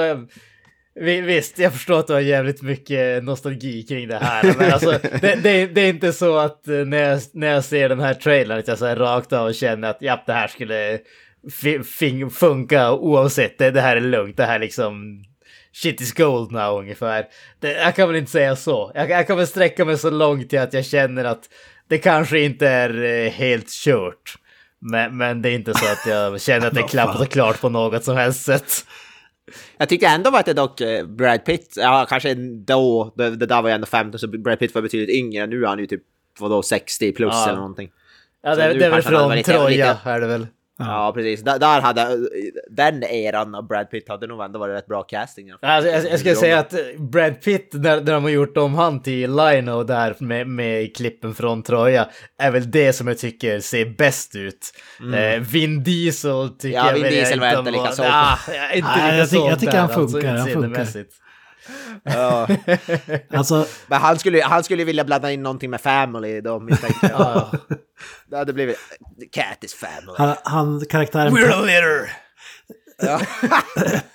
Visst, 1.00 1.58
jag 1.58 1.72
förstår 1.72 1.98
att 1.98 2.06
du 2.06 2.12
har 2.12 2.20
jävligt 2.20 2.62
mycket 2.62 3.24
nostalgi 3.24 3.82
kring 3.82 4.08
det 4.08 4.18
här. 4.18 4.54
Men 4.58 4.72
alltså, 4.72 4.90
det, 5.20 5.42
det, 5.42 5.66
det, 5.66 5.80
är 5.80 5.88
inte 5.88 6.12
så 6.12 6.36
att 6.36 6.68
eh, 6.68 6.74
när 6.74 6.98
jag, 6.98 7.20
när 7.32 7.46
jag 7.46 7.64
ser 7.64 7.88
den 7.88 8.00
här 8.00 8.14
trailern 8.14 8.58
att 8.58 8.68
jag 8.68 8.78
så 8.78 8.86
här 8.86 8.96
rakt 8.96 9.32
av 9.32 9.52
känner 9.52 9.90
att 9.90 9.96
ja, 10.00 10.22
det 10.26 10.32
här 10.32 10.48
skulle 10.48 10.98
funka 12.30 12.92
oavsett. 12.92 13.58
Det, 13.58 13.70
det 13.70 13.80
här 13.80 13.96
är 13.96 14.00
lugnt, 14.00 14.36
det 14.36 14.44
här 14.44 14.54
är 14.54 14.58
liksom 14.58 15.24
shit 15.72 16.00
is 16.00 16.12
gold 16.12 16.52
now 16.52 16.78
ungefär. 16.78 17.24
Det, 17.60 17.72
jag 17.72 17.96
kan 17.96 18.08
väl 18.08 18.16
inte 18.16 18.30
säga 18.30 18.56
så. 18.56 18.92
Jag, 18.94 19.10
jag, 19.10 19.26
kan 19.26 19.36
väl 19.36 19.46
sträcka 19.46 19.84
mig 19.84 19.98
så 19.98 20.10
långt 20.10 20.50
till 20.50 20.58
att 20.58 20.72
jag 20.72 20.84
känner 20.84 21.24
att 21.24 21.48
det 21.88 21.98
kanske 21.98 22.40
inte 22.40 22.68
är 22.68 23.04
eh, 23.04 23.30
helt 23.30 23.70
kört. 23.70 24.34
Men, 24.80 25.16
men 25.16 25.42
det 25.42 25.50
är 25.50 25.54
inte 25.54 25.74
så 25.74 25.84
att 25.86 26.06
jag 26.06 26.40
känner 26.40 26.66
att 26.66 26.74
det 26.74 26.80
är 26.80 26.88
klappat 26.88 27.20
och 27.20 27.30
klart 27.30 27.60
på 27.60 27.68
något 27.68 28.04
som 28.04 28.16
helst 28.16 28.44
sätt. 28.44 28.84
Jag 29.76 29.88
tyckte 29.88 30.06
ändå 30.06 30.36
att 30.36 30.46
det 30.46 30.52
dock 30.52 30.80
eh, 30.80 31.06
Brad 31.06 31.44
Pitt, 31.44 31.74
ja 31.76 32.06
kanske 32.08 32.34
då, 32.34 33.12
det, 33.16 33.30
det 33.30 33.46
där 33.46 33.62
var 33.62 33.68
ju 33.68 33.74
ändå 33.74 33.86
15 33.86 34.18
så 34.18 34.28
Brad 34.28 34.58
Pitt 34.58 34.74
var 34.74 34.82
betydligt 34.82 35.16
yngre, 35.16 35.46
nu 35.46 35.62
är 35.62 35.66
han 35.66 35.78
ju 35.78 35.86
typ 35.86 36.02
vadå 36.38 36.62
60 36.62 37.12
plus 37.12 37.34
ja. 37.34 37.44
eller 37.48 37.56
någonting. 37.56 37.90
Ja 38.42 38.54
det, 38.54 38.74
det 38.74 38.86
är 38.86 38.90
väl 38.90 39.02
från 39.02 39.42
Troja 39.42 39.98
är 40.04 40.20
det 40.20 40.26
väl. 40.26 40.46
Ja, 40.78 41.12
precis. 41.14 41.42
Där, 41.42 41.58
där, 41.58 41.80
hade 41.80 42.28
den 42.70 43.02
eran 43.02 43.54
av 43.54 43.66
Brad 43.66 43.90
Pitt 43.90 44.08
hade 44.08 44.26
nog 44.26 44.44
ändå 44.44 44.58
varit 44.58 44.76
rätt 44.76 44.86
bra 44.86 45.02
casting. 45.02 45.50
Alltså, 45.50 45.90
jag, 45.90 46.04
jag 46.04 46.20
ska 46.20 46.34
säga 46.34 46.58
att 46.58 46.74
Brad 46.98 47.40
Pitt, 47.40 47.70
när, 47.72 47.96
när 47.96 48.12
de 48.12 48.22
har 48.22 48.30
gjort 48.30 48.56
om 48.56 48.74
han 48.74 49.02
till 49.02 49.36
Lino 49.36 49.82
där 49.82 50.16
med, 50.18 50.46
med 50.48 50.96
klippen 50.96 51.34
från 51.34 51.62
Troja, 51.62 52.08
är 52.38 52.50
väl 52.50 52.70
det 52.70 52.92
som 52.92 53.08
jag 53.08 53.18
tycker 53.18 53.60
ser 53.60 53.86
bäst 53.86 54.36
ut. 54.36 54.72
Mm. 55.00 55.14
Eh, 55.14 55.48
Vin 55.48 55.82
Diesel 55.82 56.48
tycker 56.48 56.78
ja, 56.78 56.86
jag 56.86 56.94
Vin 56.94 57.02
Diesel 57.02 57.40
var 57.40 57.58
inte 57.58 57.70
lika 57.70 57.92
ah, 57.98 58.38
inte 58.74 58.76
lika 58.76 59.16
jag, 59.16 59.30
tycker, 59.30 59.48
jag 59.48 59.60
tycker 59.60 59.78
han 59.78 59.90
alltså, 59.90 60.08
funkar. 60.08 60.34
Alltså, 60.34 60.60
han 60.60 60.74
funkar. 60.74 61.23
Ja. 62.02 62.48
alltså, 63.30 63.66
men 63.86 64.00
han 64.00 64.18
skulle, 64.18 64.42
han 64.42 64.64
skulle 64.64 64.84
vilja 64.84 65.04
blanda 65.04 65.32
in 65.32 65.42
någonting 65.42 65.70
med 65.70 65.80
family 65.80 66.40
då 66.40 66.60
misstänker 66.60 67.10
jag. 67.10 67.20
ja. 67.20 67.52
Det 68.30 68.36
hade 68.36 68.52
blivit 68.52 68.76
cat 69.32 69.64
is 69.64 69.74
family. 69.74 70.14
Han, 70.18 70.34
han 70.44 70.84
karaktären... 70.90 71.36
We're 71.36 71.52
a 71.52 71.60
litter! 71.60 72.10
Ja. 73.02 73.18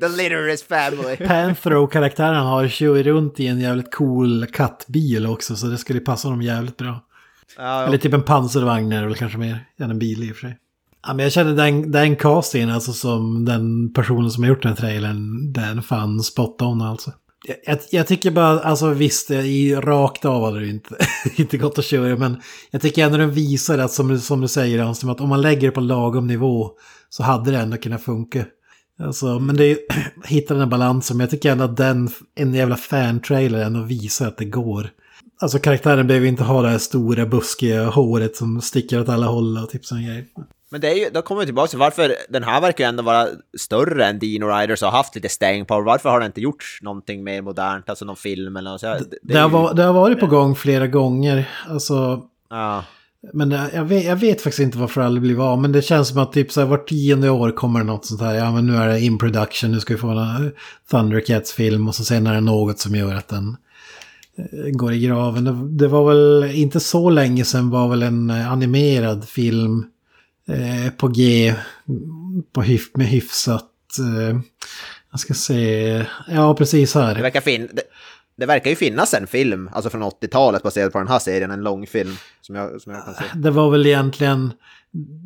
The 0.00 0.08
litter 0.08 0.48
is 0.48 0.62
family. 0.62 1.16
Panthro-karaktären 1.16 2.46
har 2.46 2.68
kör 2.68 3.02
runt 3.02 3.40
i 3.40 3.46
en 3.46 3.60
jävligt 3.60 3.94
cool 3.94 4.46
kattbil 4.46 5.26
också 5.26 5.56
så 5.56 5.66
det 5.66 5.78
skulle 5.78 6.00
passa 6.00 6.28
honom 6.28 6.42
jävligt 6.42 6.76
bra. 6.76 7.04
Ja, 7.56 7.86
Eller 7.86 7.98
typ 7.98 8.14
en 8.14 8.22
pansarvagn 8.22 8.92
är 8.92 9.00
det 9.00 9.06
väl 9.06 9.16
kanske 9.16 9.38
mer 9.38 9.64
än 9.80 9.90
en 9.90 9.98
bil 9.98 10.28
i 10.28 10.32
och 10.32 10.36
för 10.36 10.40
sig. 10.48 10.58
Ja, 11.08 11.14
men 11.14 11.22
jag 11.22 11.32
känner 11.32 11.54
den, 11.54 11.90
den 11.92 12.16
castingen, 12.16 12.70
alltså 12.70 12.92
som 12.92 13.44
den 13.44 13.92
personen 13.92 14.30
som 14.30 14.42
har 14.42 14.48
gjort 14.48 14.62
den 14.62 14.76
trailern, 14.76 15.52
den 15.52 15.82
fan 15.82 16.20
spot 16.20 16.62
on 16.62 16.82
alltså. 16.82 17.12
Jag, 17.46 17.56
jag, 17.64 17.78
jag, 17.90 18.06
tycker 18.06 18.30
bara, 18.30 18.60
alltså 18.60 18.88
visst, 18.88 19.30
i 19.30 19.74
rakt 19.74 20.24
av 20.24 20.44
hade 20.44 20.60
det 20.60 20.68
inte, 20.68 20.96
inte 21.36 21.56
gått 21.56 21.78
att 21.78 21.84
köra, 21.84 22.16
men 22.16 22.40
jag 22.70 22.82
tycker 22.82 23.04
ändå 23.04 23.18
den 23.18 23.30
visar 23.30 23.78
att, 23.78 23.92
som, 23.92 24.18
som 24.18 24.40
du 24.40 24.48
säger, 24.48 24.82
alltså, 24.82 25.10
att 25.10 25.20
om 25.20 25.28
man 25.28 25.40
lägger 25.40 25.68
det 25.68 25.70
på 25.70 25.80
lagom 25.80 26.26
nivå 26.26 26.70
så 27.08 27.22
hade 27.22 27.50
det 27.50 27.58
ändå 27.58 27.76
kunnat 27.76 28.02
funka. 28.02 28.44
Alltså, 29.00 29.38
men 29.38 29.56
det 29.56 29.64
är 29.64 29.68
ju, 29.68 29.78
hitta 30.24 30.54
den 30.54 30.60
här 30.60 30.70
balansen, 30.70 31.16
men 31.16 31.24
jag 31.24 31.30
tycker 31.30 31.52
ändå 31.52 31.64
att 31.64 31.76
den, 31.76 32.10
en 32.34 32.54
jävla 32.54 32.76
fan-trailer 32.76 33.64
ändå 33.64 33.82
visar 33.82 34.28
att 34.28 34.38
det 34.38 34.44
går. 34.44 34.90
Alltså 35.40 35.58
karaktären 35.58 36.06
behöver 36.06 36.26
inte 36.26 36.44
ha 36.44 36.62
det 36.62 36.68
här 36.68 36.78
stora 36.78 37.26
buskiga 37.26 37.86
håret 37.86 38.36
som 38.36 38.60
sticker 38.60 39.00
åt 39.00 39.08
alla 39.08 39.26
håll 39.26 39.58
och 39.58 39.70
typ 39.70 39.84
sån 39.84 40.04
grej. 40.04 40.28
Men 40.70 40.80
det 40.80 40.88
är 40.90 40.94
ju, 40.94 41.10
då 41.14 41.22
kommer 41.22 41.40
vi 41.40 41.46
tillbaka 41.46 41.68
till 41.68 41.78
varför 41.78 42.14
den 42.28 42.42
här 42.42 42.60
verkar 42.60 42.84
ju 42.84 42.88
ändå 42.88 43.02
vara 43.02 43.26
större 43.58 44.06
än 44.06 44.18
Dino 44.18 44.44
Riders 44.46 44.82
och 44.82 44.88
har 44.90 44.96
haft 44.98 45.14
lite 45.14 45.28
staying 45.28 45.64
power. 45.66 45.82
Varför 45.84 46.08
har 46.08 46.20
den 46.20 46.26
inte 46.26 46.40
gjorts 46.40 46.78
någonting 46.82 47.24
mer 47.24 47.42
modernt, 47.42 47.88
alltså 47.90 48.04
någon 48.04 48.16
film 48.16 48.56
eller 48.56 48.70
något 48.70 48.80
så? 48.80 48.86
Det, 48.86 49.04
Det, 49.22 49.34
är 49.34 49.40
har, 49.42 49.48
ju- 49.48 49.52
va- 49.52 49.72
det 49.72 49.82
har 49.82 49.92
varit 49.92 50.20
på 50.20 50.26
gång 50.26 50.54
flera 50.54 50.86
gånger. 50.86 51.50
Alltså, 51.68 52.22
Ja. 52.50 52.84
men 53.32 53.48
det- 53.48 53.70
jag 53.74 53.84
vet, 53.84 54.04
jag 54.04 54.16
vet 54.16 54.42
faktiskt 54.42 54.60
inte 54.60 54.78
varför 54.78 55.00
det 55.00 55.06
aldrig 55.06 55.22
blir 55.22 55.52
av. 55.52 55.60
Men 55.60 55.72
det 55.72 55.82
känns 55.82 56.08
som 56.08 56.18
att 56.18 56.32
typ 56.32 56.52
så 56.52 56.60
här, 56.60 56.66
vart 56.68 56.88
tionde 56.88 57.30
år 57.30 57.50
kommer 57.50 57.80
det 57.80 57.86
något 57.86 58.06
sånt 58.06 58.20
här. 58.20 58.34
Ja 58.34 58.52
men 58.52 58.66
nu 58.66 58.76
är 58.76 58.88
det 58.88 59.00
in 59.00 59.18
production, 59.18 59.72
nu 59.72 59.80
ska 59.80 59.94
vi 59.94 60.00
få 60.00 60.08
en 60.08 60.18
eh, 60.18 60.50
Thundercats-film. 60.90 61.88
Och 61.88 61.94
så 61.94 62.04
sen 62.04 62.26
är 62.26 62.34
det 62.34 62.40
något 62.40 62.78
som 62.78 62.94
gör 62.94 63.14
att 63.14 63.28
den 63.28 63.56
eh, 64.36 64.70
går 64.72 64.92
i 64.92 65.00
graven. 65.00 65.44
Det, 65.44 65.84
det 65.84 65.88
var 65.88 66.08
väl 66.08 66.50
inte 66.54 66.80
så 66.80 67.10
länge 67.10 67.44
sedan 67.44 67.70
var 67.70 67.88
väl 67.88 68.02
en 68.02 68.30
eh, 68.30 68.52
animerad 68.52 69.28
film 69.28 69.84
eh, 70.48 70.92
på 70.92 71.08
G. 71.08 71.54
På 72.52 72.62
hyf, 72.62 72.82
med 72.94 73.06
hyfsat... 73.06 73.64
Eh, 73.98 74.40
jag 75.10 75.20
ska 75.20 75.34
se... 75.34 76.04
Ja 76.28 76.54
precis 76.54 76.94
här. 76.94 77.14
Det 77.14 77.22
verkar, 77.22 77.40
fin 77.40 77.68
det, 77.72 77.82
det 78.36 78.46
verkar 78.46 78.70
ju 78.70 78.76
finnas 78.76 79.14
en 79.14 79.26
film, 79.26 79.70
alltså 79.72 79.90
från 79.90 80.02
80-talet 80.02 80.62
baserad 80.62 80.92
på 80.92 80.98
den 80.98 81.08
här 81.08 81.18
serien, 81.18 81.50
en 81.50 81.62
långfilm. 81.62 82.16
Som 82.40 82.54
jag, 82.54 82.80
som 82.80 82.92
jag 82.92 83.04
kan 83.04 83.14
se. 83.14 83.24
Det 83.34 83.50
var 83.50 83.70
väl 83.70 83.86
egentligen... 83.86 84.52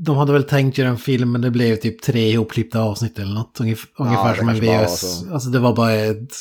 De 0.05 0.16
hade 0.16 0.32
väl 0.32 0.44
tänkt 0.44 0.78
göra 0.78 0.89
en 0.89 0.99
film 0.99 1.32
men 1.32 1.40
det 1.40 1.51
blev 1.51 1.77
typ 1.77 2.03
tre 2.03 2.31
ihopklippta 2.31 2.81
avsnitt 2.81 3.19
eller 3.19 3.35
något. 3.35 3.61
Ungef 3.61 3.86
ungefär 3.99 4.32
det 4.32 4.39
som 4.39 4.49
en 4.49 4.61
VHS. 4.61 5.01
så. 5.01 5.32
Alltså 5.35 5.49
det 5.49 5.59
var 5.59 5.77
bara 5.77 5.93
ett 5.93 6.35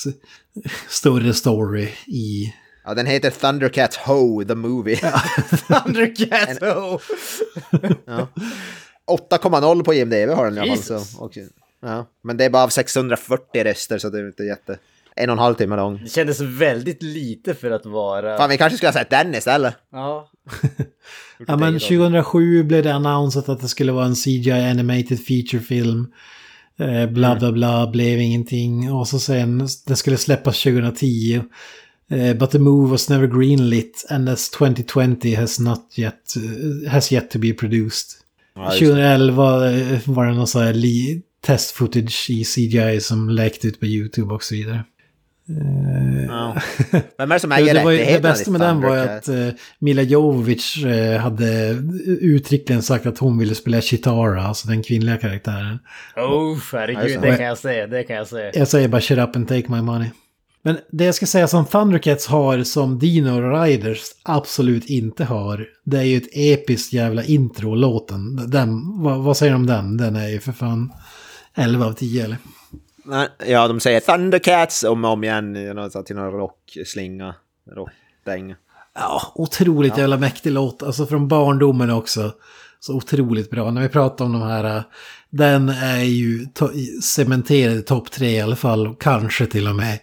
större 0.90 1.34
story 1.34 1.90
i... 2.08 2.54
Ja, 2.86 2.94
den 2.94 3.06
heter 3.06 3.30
Thundercats 3.30 3.98
Ho, 3.98 4.44
the 4.44 4.56
movie. 4.56 4.96
Thundercats! 5.68 6.62
Oh. 6.62 7.02
Ja. 8.06 8.28
8,0 9.32 9.84
på 9.84 9.94
IMDB 9.94 10.30
har 10.30 10.46
den 10.46 10.58
i 10.58 10.60
alla 10.60 10.76
fall. 10.76 11.02
Så, 11.02 11.24
och, 11.24 11.38
ja. 11.82 12.06
Men 12.24 12.38
det 12.38 12.46
är 12.46 12.50
bara 12.50 12.64
av 12.64 12.70
640 12.70 13.64
röster 13.64 13.98
så 13.98 14.10
det 14.10 14.20
är 14.20 14.28
inte 14.28 14.44
jätte... 14.44 14.78
En 15.16 15.30
och 15.30 15.34
en 15.34 15.40
halv 15.40 15.56
timme 15.56 15.76
lång. 15.76 16.00
Det 16.04 16.10
kändes 16.10 16.40
väldigt 16.40 17.04
lite 17.04 17.54
för 17.54 17.72
att 17.72 17.86
vara... 17.86 18.38
Fan, 18.38 18.50
vi 18.50 18.58
kanske 18.58 18.78
skulle 18.78 18.88
ha 18.90 18.94
sett 18.94 19.10
den 19.10 19.36
istället. 19.36 19.76
Ja. 19.92 20.30
Ja 21.48 21.58
men 21.58 21.74
2007 21.74 22.64
blev 22.64 22.84
det 22.84 22.94
annonsat 22.94 23.50
att 23.50 23.62
det 23.62 23.68
skulle 23.68 23.92
vara 23.92 24.06
en 24.06 24.16
CGI 24.16 24.52
animated 24.52 25.26
feature 25.26 25.62
film. 25.62 26.14
Eh, 26.80 27.10
bla 27.10 27.36
bla 27.36 27.52
bla, 27.52 27.88
blev 27.88 28.20
ingenting. 28.20 28.94
Och 28.94 29.08
så 29.08 29.20
sen, 29.20 29.68
det 29.88 29.96
skulle 29.96 30.18
släppas 30.18 30.64
2010. 30.64 31.42
Eh, 32.12 32.34
but 32.34 32.52
the 32.52 32.60
move 32.60 32.92
was 32.92 33.10
never 33.10 33.28
greenlit 33.28 34.06
and 34.10 34.30
as 34.30 34.50
2020 34.50 35.36
has 35.36 35.60
not 35.60 35.94
yet, 35.98 36.36
eh, 36.36 36.92
has 36.92 37.12
yet 37.12 37.32
to 37.32 37.40
be 37.40 37.54
produced. 37.54 38.08
Ja, 38.56 38.66
just 38.66 38.80
det. 38.80 38.86
2011 38.86 39.70
eh, 39.72 40.00
var 40.06 40.26
det 40.26 40.34
någon 40.34 40.48
sån 40.48 40.62
här 40.62 40.74
test 41.42 41.72
footage 41.72 42.30
i 42.30 42.44
CGI 42.44 43.02
som 43.02 43.30
läckte 43.30 43.68
ut 43.68 43.80
på 43.80 43.86
YouTube 43.86 44.34
och 44.34 44.44
så 44.44 44.56
vidare. 44.56 44.84
Ja. 46.28 46.56
Vem 47.18 47.32
är 47.32 47.36
det 47.36 47.40
som 47.40 47.52
äger 47.52 47.74
det, 47.74 47.84
var 47.84 47.92
det 47.92 48.22
bästa 48.22 48.52
med 48.52 48.62
den 48.62 48.82
var 48.82 48.96
ju 48.96 49.02
att 49.02 49.28
eh, 49.28 49.48
Mila 49.80 50.02
Jovovich 50.02 50.86
eh, 50.86 51.20
hade 51.20 51.70
uttryckligen 52.22 52.82
sagt 52.82 53.06
att 53.06 53.18
hon 53.18 53.38
ville 53.38 53.56
spela 53.56 53.82
Chitara, 53.82 54.44
alltså 54.44 54.68
den 54.68 54.84
kvinnliga 54.84 55.18
karaktären. 55.18 55.80
Oh, 56.16 56.58
herregud, 56.74 57.22
det 57.22 57.32
det. 57.32 57.38
kan 57.38 57.46
jag 57.46 57.58
säga, 57.58 57.88
det 57.88 58.04
kan 58.04 58.16
jag 58.16 58.28
säga. 58.28 58.52
Jag 58.54 58.68
säger 58.68 58.88
bara 58.88 59.02
shut 59.02 59.18
up 59.18 59.36
and 59.36 59.48
take 59.48 59.72
my 59.72 59.82
money. 59.82 60.10
Men 60.64 60.78
det 60.90 61.06
jag 61.06 61.16
ska 61.16 61.26
säga 61.26 61.48
som 61.48 61.66
Thundercats 61.66 62.28
har 62.28 62.64
som 62.64 63.00
Dino 63.00 63.42
Riders 63.42 64.02
absolut 64.24 64.86
inte 64.86 65.24
har, 65.24 65.68
det 65.84 65.98
är 65.98 66.04
ju 66.04 66.18
ett 66.18 66.30
episkt 66.32 66.94
jävla 66.94 67.24
intro-låten. 67.24 68.50
Den, 68.50 69.02
vad, 69.04 69.20
vad 69.20 69.38
säger 69.38 69.52
de 69.52 69.56
om 69.56 69.66
den? 69.66 69.98
Den 69.98 70.16
är 70.16 70.28
ju 70.28 70.40
för 70.40 70.52
fan 70.52 70.94
11 71.56 71.86
av 71.86 71.94
10 71.94 72.26
eller? 72.26 72.38
Ja, 73.48 73.68
de 73.68 73.80
säger 73.80 74.00
Thundercats 74.00 74.84
om 74.84 75.06
och 75.06 75.12
om 75.12 75.24
igen 75.24 75.54
till 76.06 76.16
någon 76.16 76.32
rockslinga, 76.32 77.36
rockdänga. 77.76 78.56
Ja, 78.94 79.32
otroligt 79.36 79.98
jävla 79.98 80.18
mäktig 80.18 80.52
låt. 80.52 80.84
Alltså 80.84 81.06
från 81.06 81.28
barndomen 81.28 81.90
också. 81.90 82.32
Så 82.80 82.96
otroligt 82.96 83.50
bra. 83.50 83.72
När 83.72 83.82
vi 83.82 83.90
pratar 83.90 84.26
om 84.26 84.34
de 84.34 84.42
här, 84.42 84.78
äh, 84.78 84.84
den 85.30 85.70
är 85.70 86.04
ju 86.04 86.48
cementerad 87.04 87.76
i 87.76 87.82
topp 87.82 88.12
tre 88.12 88.30
i 88.30 88.42
alla 88.42 88.56
fall. 88.56 88.96
Kanske 89.00 89.46
till 89.46 89.68
och 89.68 89.76
med 89.76 90.00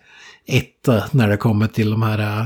etta 0.49 1.05
när 1.13 1.29
det 1.29 1.37
kommer 1.37 1.67
till 1.67 1.91
de 1.91 2.03
här 2.03 2.41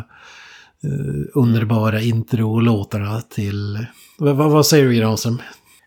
uh, 0.84 1.24
underbara 1.34 2.00
intro-låtarna 2.00 3.20
till... 3.20 3.86
Vad, 4.18 4.36
vad, 4.36 4.50
vad 4.50 4.66
säger 4.66 4.84
du 4.84 4.94
Granström? 4.94 5.38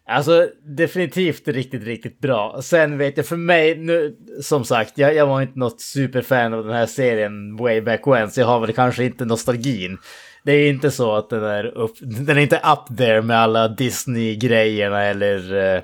Alltså 0.08 0.48
definitivt 0.78 1.48
riktigt, 1.48 1.84
riktigt 1.84 2.20
bra. 2.20 2.62
Sen 2.62 2.98
vet 2.98 3.18
jag 3.18 3.26
för 3.26 3.38
mig 3.38 3.78
nu, 3.78 4.16
som 4.42 4.66
sagt, 4.66 4.98
jag, 4.98 5.16
jag 5.16 5.28
var 5.28 5.42
inte 5.42 5.60
något 5.60 5.82
superfan 5.82 6.54
av 6.54 6.64
den 6.64 6.74
här 6.74 6.86
serien 6.86 7.56
way 7.58 7.82
back 7.82 8.08
when, 8.08 8.32
så 8.32 8.40
jag 8.40 8.48
har 8.48 8.60
väl 8.60 8.74
kanske 8.74 9.04
inte 9.04 9.26
nostalgin. 9.26 9.98
Det 10.44 10.52
är 10.52 10.70
inte 10.70 10.92
så 10.92 11.16
att 11.16 11.30
den 11.30 11.44
är 11.44 11.66
upp, 11.66 11.96
den 12.02 12.38
är 12.38 12.42
inte 12.42 12.56
up 12.56 12.98
there 12.98 13.22
med 13.22 13.38
alla 13.38 13.68
Disney-grejerna 13.68 15.04
eller 15.04 15.76
eh, 15.76 15.82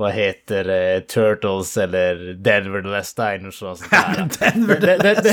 vad 0.00 0.12
heter 0.12 0.64
det, 0.64 1.00
Turtles 1.00 1.76
eller 1.76 2.14
Denver 2.34 2.82
the 2.82 2.88
Last 2.88 3.16
Diners 3.16 3.62
och 3.62 3.78
sånt 3.78 3.90
där. 3.90 4.28
Denver 4.52 4.80
Den- 4.80 4.98
den- 4.98 5.24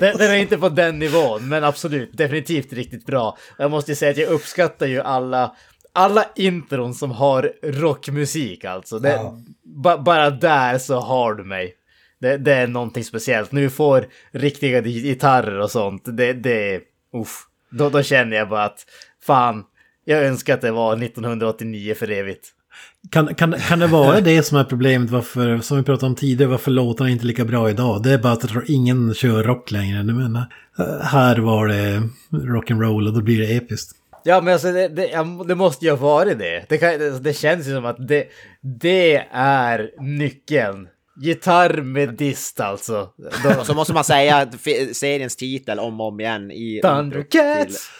den- 0.00 0.16
den- 0.18 0.30
är 0.30 0.34
inte 0.36 0.58
på 0.58 0.68
den 0.68 0.98
nivån, 0.98 1.48
men 1.48 1.64
absolut, 1.64 2.10
definitivt 2.12 2.72
riktigt 2.72 3.06
bra. 3.06 3.38
Jag 3.58 3.70
måste 3.70 3.90
ju 3.90 3.96
säga 3.96 4.10
att 4.10 4.16
jag 4.16 4.28
uppskattar 4.28 4.86
ju 4.86 5.00
alla, 5.00 5.56
alla 5.92 6.24
intron 6.36 6.94
som 6.94 7.10
har 7.10 7.52
rockmusik 7.62 8.64
alltså. 8.64 8.98
Det, 8.98 9.20
ba, 9.64 9.98
bara 9.98 10.30
där 10.30 10.78
så 10.78 11.00
har 11.00 11.34
du 11.34 11.44
mig. 11.44 11.74
Det, 12.20 12.36
det 12.36 12.54
är 12.54 12.66
någonting 12.66 13.04
speciellt. 13.04 13.52
Nu 13.52 13.70
får 13.70 14.06
riktiga 14.32 14.80
gitarrer 14.82 15.58
och 15.60 15.70
sånt. 15.70 16.02
Det, 16.06 16.32
det, 16.32 16.80
uff. 17.14 17.46
Då, 17.70 17.90
då 17.90 18.02
känner 18.02 18.36
jag 18.36 18.48
bara 18.48 18.64
att 18.64 18.84
fan, 19.26 19.64
jag 20.04 20.24
önskar 20.24 20.54
att 20.54 20.60
det 20.60 20.70
var 20.70 20.92
1989 21.02 21.94
för 21.94 22.10
evigt. 22.10 22.48
Kan, 23.10 23.34
kan, 23.34 23.52
kan 23.52 23.78
det 23.78 23.86
vara 23.86 24.20
det 24.20 24.42
som 24.42 24.58
är 24.58 24.64
problemet 24.64 25.10
varför, 25.10 25.58
som 25.58 25.76
vi 25.76 25.82
pratade 25.82 26.06
om 26.06 26.14
tidigare, 26.14 26.50
varför 26.50 26.70
låtarna 26.70 27.10
inte 27.10 27.24
är 27.24 27.26
lika 27.26 27.44
bra 27.44 27.70
idag? 27.70 28.02
Det 28.02 28.12
är 28.12 28.18
bara 28.18 28.32
att 28.32 28.42
jag 28.42 28.50
tror 28.50 28.64
ingen 28.68 29.14
kör 29.14 29.42
rock 29.42 29.70
längre. 29.70 30.02
Nu 30.02 30.12
menar, 30.12 30.46
äh, 30.78 31.00
här 31.02 31.38
var 31.38 31.66
det 31.66 32.02
rock'n'roll 32.30 33.06
och 33.06 33.14
då 33.14 33.20
blir 33.20 33.38
det 33.38 33.56
episkt. 33.56 33.96
Ja, 34.24 34.40
men 34.40 34.52
alltså 34.52 34.72
det, 34.72 34.88
det, 34.88 35.10
det 35.48 35.54
måste 35.54 35.84
ju 35.84 35.90
ha 35.90 35.98
varit 35.98 36.38
det. 36.38 36.64
Det, 36.68 36.78
kan, 36.78 37.22
det. 37.22 37.32
känns 37.32 37.68
ju 37.68 37.74
som 37.74 37.84
att 37.84 38.08
det, 38.08 38.24
det 38.62 39.16
är 39.32 39.90
nyckeln. 40.00 40.88
Gitarr 41.22 41.82
med 41.82 42.14
dist 42.14 42.60
alltså. 42.60 43.08
Då, 43.44 43.64
så 43.64 43.74
måste 43.74 43.94
man 43.94 44.04
säga 44.04 44.48
seriens 44.92 45.36
titel 45.36 45.78
om 45.78 46.00
och 46.00 46.08
om 46.08 46.20
igen 46.20 46.50
i... 46.50 46.80
Thundercats! 46.82 47.90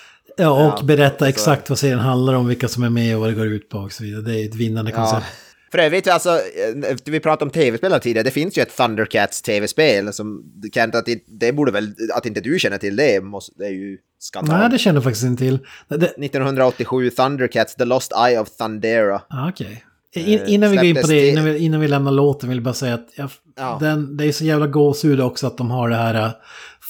Ja, 0.41 0.51
och 0.73 0.79
Ja, 0.81 0.85
berätta 0.85 1.29
exakt 1.29 1.69
vad 1.69 1.79
serien 1.79 1.99
handlar 1.99 2.35
om, 2.35 2.47
vilka 2.47 2.69
som 2.69 2.83
är 2.83 2.91
med 2.91 3.15
och 3.15 3.21
vad 3.21 3.31
det 3.31 3.35
går 3.35 3.47
ut 3.47 3.69
på 3.69 3.79
och 3.79 3.93
så 3.93 4.03
vidare. 4.05 4.23
Det 4.23 4.41
är 4.41 4.45
ett 4.49 4.55
vinnande 4.55 4.91
Ja. 4.91 4.97
koncept. 4.97 5.27
För 5.73 5.79
övrigt, 5.79 6.09
alltså, 6.09 6.31
eh, 6.31 6.97
vi 7.05 7.21
pratade 7.21 7.45
om 7.45 7.51
tv-spel 7.51 8.01
tidigare, 8.01 8.25
det 8.25 8.31
finns 8.31 8.59
ju 8.59 8.63
ett 8.63 8.77
Thundercats 8.77 9.43
tv-spel 9.43 10.13
som, 10.13 10.43
Kent, 10.75 10.95
att 10.95 11.07
det, 11.07 11.25
det 11.27 11.53
borde 11.53 11.73
väl, 11.73 11.95
att 12.15 12.27
inte 12.27 12.41
du 12.41 12.59
känner 12.59 12.79
till 12.79 12.97
det, 12.97 13.25
måste, 13.25 13.53
det 13.59 13.67
är 13.67 13.71
ju 13.71 13.99
skandal. 14.19 14.59
Nej, 14.59 14.71
det 14.71 14.79
känner 14.79 14.97
jag 14.97 15.05
faktiskt 15.05 15.25
inte 15.25 15.45
till. 15.45 15.59
Det, 15.89 15.97
1987, 16.07 17.11
Thundercats, 17.11 17.75
The 17.75 17.85
Lost 17.85 18.13
Eye 18.29 18.39
of 18.41 18.51
Thundera. 18.57 19.23
ah, 19.29 19.49
Okej. 19.49 19.85
In, 20.15 20.41
innan 20.47 20.71
vi 20.71 20.77
går 20.77 20.85
in 20.85 20.95
på 20.97 21.07
det, 21.07 21.29
innan 21.29 21.45
vi, 21.45 21.59
innan 21.59 21.81
vi 21.81 21.89
lämnar 21.89 22.13
låten 22.13 22.49
vill 22.49 22.59
jag 22.59 22.65
bara 22.65 22.75
säga 22.75 22.95
att 22.95 23.09
jag, 23.15 23.31
Ja. 23.57 23.77
den, 23.81 24.17
det 24.17 24.25
är 24.27 24.33
så 24.33 24.45
jävla 24.45 24.67
gåshud 24.67 25.21
också 25.21 25.47
att 25.47 25.57
de 25.59 25.71
har 25.71 25.89
det 25.89 25.97
här 25.97 26.25
uh, 26.27 26.31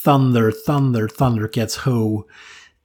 Thunder, 0.04 0.52
Thunder, 0.66 1.08
Thundercats 1.18 1.76
Ho 1.76 2.22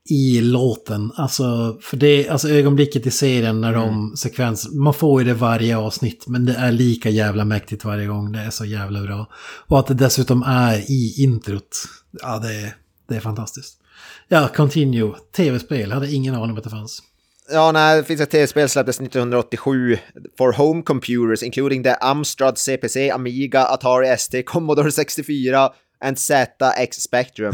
i 0.08 0.40
låten. 0.40 1.12
Alltså, 1.16 1.78
för 1.82 1.96
det, 1.96 2.28
alltså 2.28 2.48
ögonblicket 2.48 3.06
i 3.06 3.10
serien 3.10 3.60
när 3.60 3.74
de 3.74 4.16
sekvens, 4.16 4.72
man 4.72 4.94
får 4.94 5.22
ju 5.22 5.28
det 5.28 5.34
varje 5.34 5.76
avsnitt, 5.76 6.26
men 6.26 6.46
det 6.46 6.54
är 6.54 6.72
lika 6.72 7.10
jävla 7.10 7.44
mäktigt 7.44 7.84
varje 7.84 8.06
gång. 8.06 8.32
Det 8.32 8.38
är 8.38 8.50
så 8.50 8.64
jävla 8.64 9.02
bra. 9.02 9.26
Och 9.66 9.78
att 9.78 9.86
det 9.86 9.94
dessutom 9.94 10.42
är 10.42 10.90
i 10.90 11.14
introt, 11.22 11.76
ja 12.22 12.38
det 12.38 12.54
är, 12.54 12.76
det 13.08 13.16
är 13.16 13.20
fantastiskt. 13.20 13.78
Ja, 14.28 14.48
Continue, 14.48 15.14
tv-spel, 15.36 15.92
hade 15.92 16.12
ingen 16.12 16.34
aning 16.34 16.50
om 16.50 16.58
att 16.58 16.64
det 16.64 16.70
fanns. 16.70 17.02
Ja, 17.50 17.72
nej, 17.72 17.96
det 17.96 18.04
finns 18.04 18.20
ett 18.20 18.30
tv-spel 18.30 18.68
släpptes 18.68 19.00
1987 19.00 19.98
for 20.38 20.52
home 20.52 20.82
computers 20.82 21.42
including 21.42 21.82
the 21.82 21.94
Amstrad 22.00 22.58
CPC, 22.58 23.10
Amiga, 23.10 23.64
Atari 23.64 24.08
ST, 24.08 24.42
Commodore 24.42 24.92
64 24.92 25.70
and 26.04 26.18
ZX 26.18 26.96
Spectrum. 26.96 27.52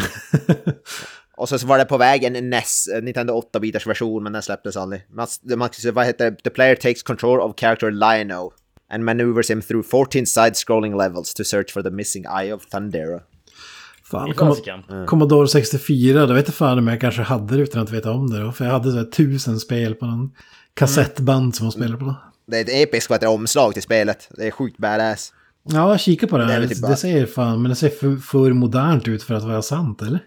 Och 1.43 1.49
så 1.49 1.67
var 1.67 1.79
det 1.79 1.85
på 1.85 1.99
väg 1.99 2.25
en 2.25 2.51
NES, 2.51 2.89
eh, 2.89 3.03
Nintendo 3.03 3.43
8-bitars 3.55 3.87
version, 3.89 4.23
men 4.23 4.33
den 4.33 4.43
släpptes 4.43 4.77
aldrig. 4.77 5.03
Man, 5.11 5.27
man, 5.57 5.69
vad 5.93 6.07
heter 6.07 6.31
det? 6.31 6.37
The 6.37 6.51
player 6.51 6.75
takes 6.75 7.03
control 7.03 7.41
of 7.41 7.57
character 7.61 7.91
Lino 7.91 8.53
and 8.93 9.05
maneuvers 9.05 9.51
him 9.51 9.63
through 9.63 9.89
14 9.89 10.27
side-scrolling 10.27 10.99
levels 10.99 11.35
to 11.35 11.45
search 11.45 11.73
for 11.73 11.83
the 11.83 11.91
missing 11.91 12.25
eye 12.43 12.53
of 12.55 12.67
Thundera. 12.67 13.21
Fan, 14.11 14.29
I 14.29 14.33
Commo- 14.33 14.49
fasiken. 14.49 15.07
Commodore 15.07 15.49
64, 15.49 16.27
då 16.27 16.35
vet 16.35 16.47
jag 16.49 16.55
fan 16.55 16.79
om 16.79 16.89
jag 16.89 17.01
kanske 17.01 17.23
hade 17.23 17.57
det 17.57 17.63
utan 17.63 17.83
att 17.83 17.91
veta 17.91 18.11
om 18.11 18.31
det 18.31 18.41
då. 18.41 18.53
För 18.53 18.65
jag 18.65 18.73
hade 18.73 18.91
så 18.91 18.97
här 18.97 19.05
tusen 19.05 19.59
spel 19.61 19.95
på 19.95 20.07
någon 20.07 20.31
kassettband 20.75 21.55
som 21.57 21.65
man 21.65 21.73
spelade 21.73 21.97
på. 21.97 22.15
Det 22.47 22.57
är 22.57 22.61
ett 22.61 22.89
episkt 22.89 23.11
vad 23.11 23.17
heter 23.17 23.27
det, 23.27 23.33
omslag 23.35 23.73
till 23.75 23.83
spelet. 23.83 24.29
Det 24.37 24.47
är 24.47 24.51
sjukt 24.51 24.79
badass. 24.79 25.33
Ja, 25.69 25.99
kika 25.99 26.27
på 26.27 26.39
det 26.39 26.45
Det 26.45 26.51
är 26.51 26.55
här. 26.55 26.61
Det, 26.61 26.69
typ 26.69 26.83
bara- 26.83 26.97
ser 26.97 27.27
fan, 27.27 27.63
men 27.63 27.69
det 27.69 27.75
ser 27.77 27.89
för, 27.89 28.17
för 28.17 28.53
modernt 28.53 29.09
ut 29.09 29.23
för 29.23 29.35
att 29.35 29.43
vara 29.45 29.63
sant, 29.63 30.03
eller? 30.03 30.21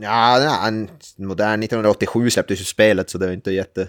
Ja, 0.00 0.68
en 0.68 0.88
modern 1.16 1.62
1987 1.62 2.30
släpptes 2.30 2.60
ju 2.60 2.64
spelet 2.64 3.10
så 3.10 3.18
det 3.18 3.26
är 3.26 3.32
inte 3.32 3.50
jätte... 3.50 3.88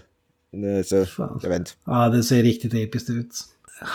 Så, 0.85 1.05
Fan. 1.05 1.39
jag 1.43 1.49
vet 1.49 1.59
inte. 1.59 1.71
Ja, 1.85 2.09
det 2.09 2.23
ser 2.23 2.43
riktigt 2.43 2.73
episkt 2.73 3.09
ut. 3.09 3.31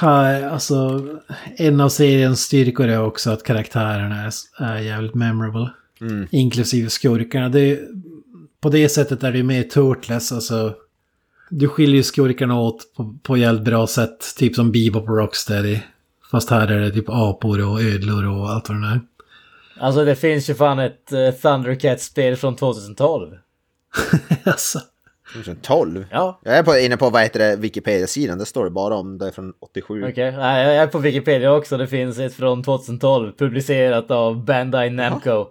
Ha, 0.00 0.44
alltså, 0.50 1.08
en 1.56 1.80
av 1.80 1.88
seriens 1.88 2.40
styrkor 2.40 2.88
är 2.88 3.02
också 3.02 3.30
att 3.30 3.42
karaktärerna 3.42 4.24
är, 4.24 4.32
är 4.58 4.78
jävligt 4.78 5.14
memorable. 5.14 5.70
Mm. 6.00 6.28
Inklusive 6.30 6.90
skurkarna. 6.90 7.48
Det, 7.48 7.80
på 8.60 8.68
det 8.68 8.88
sättet 8.88 9.22
är 9.22 9.32
det 9.32 9.42
mer 9.42 9.62
Turtles, 9.62 10.32
alltså. 10.32 10.74
Du 11.50 11.68
skiljer 11.68 11.96
ju 11.96 12.02
skurkarna 12.02 12.60
åt 12.60 12.94
på, 12.96 13.18
på 13.22 13.36
jävligt 13.36 13.64
bra 13.64 13.86
sätt. 13.86 14.36
Typ 14.36 14.54
som 14.54 14.72
Bebop 14.72 15.08
och 15.08 15.16
Rocksteady. 15.16 15.78
Fast 16.30 16.50
här 16.50 16.68
är 16.68 16.80
det 16.80 16.90
typ 16.90 17.08
apor 17.08 17.68
och 17.68 17.82
ödlor 17.82 18.26
och 18.28 18.50
allt 18.50 18.68
vad 18.68 18.82
det 18.82 18.86
är. 18.86 19.00
Alltså 19.82 20.04
det 20.04 20.16
finns 20.16 20.50
ju 20.50 20.54
fan 20.54 20.78
ett 20.78 21.12
uh, 21.12 21.30
Thundercat-spel 21.30 22.36
från 22.36 22.56
2012. 22.56 23.30
alltså. 24.44 24.78
2012? 25.32 26.04
Ja, 26.10 26.40
Jag 26.44 26.58
är 26.58 26.62
på, 26.62 26.78
inne 26.78 26.96
på 26.96 27.10
vad 27.10 27.22
heter 27.22 27.38
det, 27.38 27.56
Wikipedia-sidan, 27.56 28.38
det 28.38 28.46
står 28.46 28.64
det 28.64 28.70
bara 28.70 28.94
om 28.94 29.18
det 29.18 29.26
är 29.26 29.30
från 29.30 29.52
87. 29.60 30.04
okej. 30.04 30.32
Nej, 30.32 30.66
jag 30.66 30.76
är 30.76 30.86
på 30.86 30.98
Wikipedia 30.98 31.52
också. 31.52 31.76
Det 31.76 31.86
finns 31.86 32.18
ett 32.18 32.34
från 32.34 32.62
2012 32.64 33.32
publicerat 33.38 34.10
av 34.10 34.44
Bandai 34.44 34.90
Namco. 34.90 35.46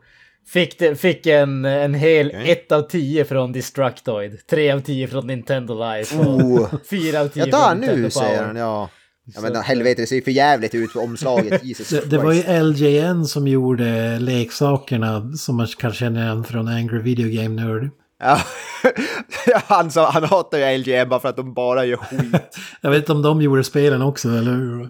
Fick, 0.48 0.80
det, 0.80 0.96
fick 0.96 1.26
en, 1.26 1.66
en 1.66 1.94
hel. 1.94 2.32
1 2.32 2.72
av 2.72 2.82
10 2.82 3.26
från 3.26 3.52
Destructoid, 3.52 4.48
3 4.48 4.72
av 4.72 4.80
10 4.80 5.08
från 5.08 5.28
Nintendo 5.28 5.74
Life 5.74 6.18
och 6.20 6.26
Oh. 6.26 6.68
4 6.90 7.22
av 7.22 7.28
10 7.28 7.46
Ja, 7.46 7.58
där 7.58 7.70
från 7.70 7.80
Nintendo 7.80 8.02
nu 8.02 8.10
Power. 8.10 8.48
den, 8.48 8.56
ja. 8.56 8.90
Ja 9.26 9.42
men 9.42 9.56
helvete, 9.56 10.02
det 10.02 10.08
ser 10.08 10.16
ju 10.16 10.22
för 10.22 10.32
jävligt 10.32 10.76
ut 10.76 10.94
på 10.94 11.00
omslaget. 11.00 11.64
Jesus 11.66 11.90
Det, 11.90 12.10
det 12.10 12.18
var 12.18 12.34
ju. 12.34 12.64
LJN 12.64 13.26
som 13.26 13.48
gjorde 13.48 14.20
leksakerna 14.20 15.34
som 15.38 15.58
man 15.58 15.68
kan 15.68 15.94
känna 15.94 16.24
igen 16.24 16.44
från 16.44 16.68
Angry 16.68 17.00
Video 17.02 17.42
Game 17.42 17.64
Nerd. 17.64 17.90
Ja. 18.20 18.40
han, 19.68 19.92
sa, 19.92 20.12
han 20.12 20.24
hatar 20.24 20.58
ju 20.58 20.78
LGM 20.78 21.10
bara 21.10 21.20
för 21.20 21.30
att 21.30 21.36
de 21.36 21.54
bara 21.54 21.86
gör 21.86 21.98
skit. 21.98 22.60
Jag 22.82 22.92
vet 22.92 23.00
inte 23.00 23.12
om 23.12 23.22
de 23.22 23.42
gjorde 23.42 23.64
spelen 23.64 24.02
också, 24.02 24.30
eller 24.30 24.52
hur? 24.52 24.90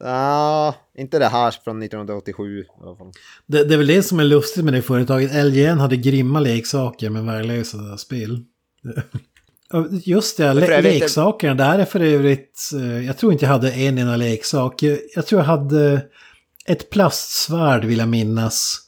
Ja, 0.00 0.74
inte 0.98 1.18
det 1.18 1.26
här 1.26 1.50
från 1.64 1.82
1987. 1.82 2.60
i 2.60 2.64
alla 2.82 2.96
fall. 2.96 3.12
Det, 3.46 3.64
det 3.64 3.74
är 3.74 3.78
väl 3.78 3.86
det 3.86 4.02
som 4.02 4.20
är 4.20 4.24
lustigt 4.24 4.64
med 4.64 4.74
det 4.74 4.82
företaget. 4.82 5.46
LJN 5.46 5.78
hade 5.78 5.96
grymma 5.96 6.40
leksaker 6.40 7.10
med 7.10 7.24
värdelösa 7.24 7.96
spel. 7.96 8.44
Just 10.04 10.36
det, 10.36 10.54
le- 10.54 10.80
leksakerna. 10.82 11.54
Där 11.54 11.78
är 11.78 11.84
för 11.84 12.00
övrigt... 12.00 12.70
eh, 12.74 13.06
Jag 13.06 13.18
tror 13.18 13.32
inte 13.32 13.44
jag 13.44 13.52
hade 13.52 13.72
en 13.72 13.98
enda 13.98 14.16
leksak. 14.16 14.82
Jag, 14.82 14.98
jag 15.14 15.26
tror 15.26 15.40
jag 15.40 15.46
hade 15.46 16.06
ett 16.66 16.90
plastsvärd 16.90 17.84
vill 17.84 17.98
jag 17.98 18.08
minnas. 18.08 18.78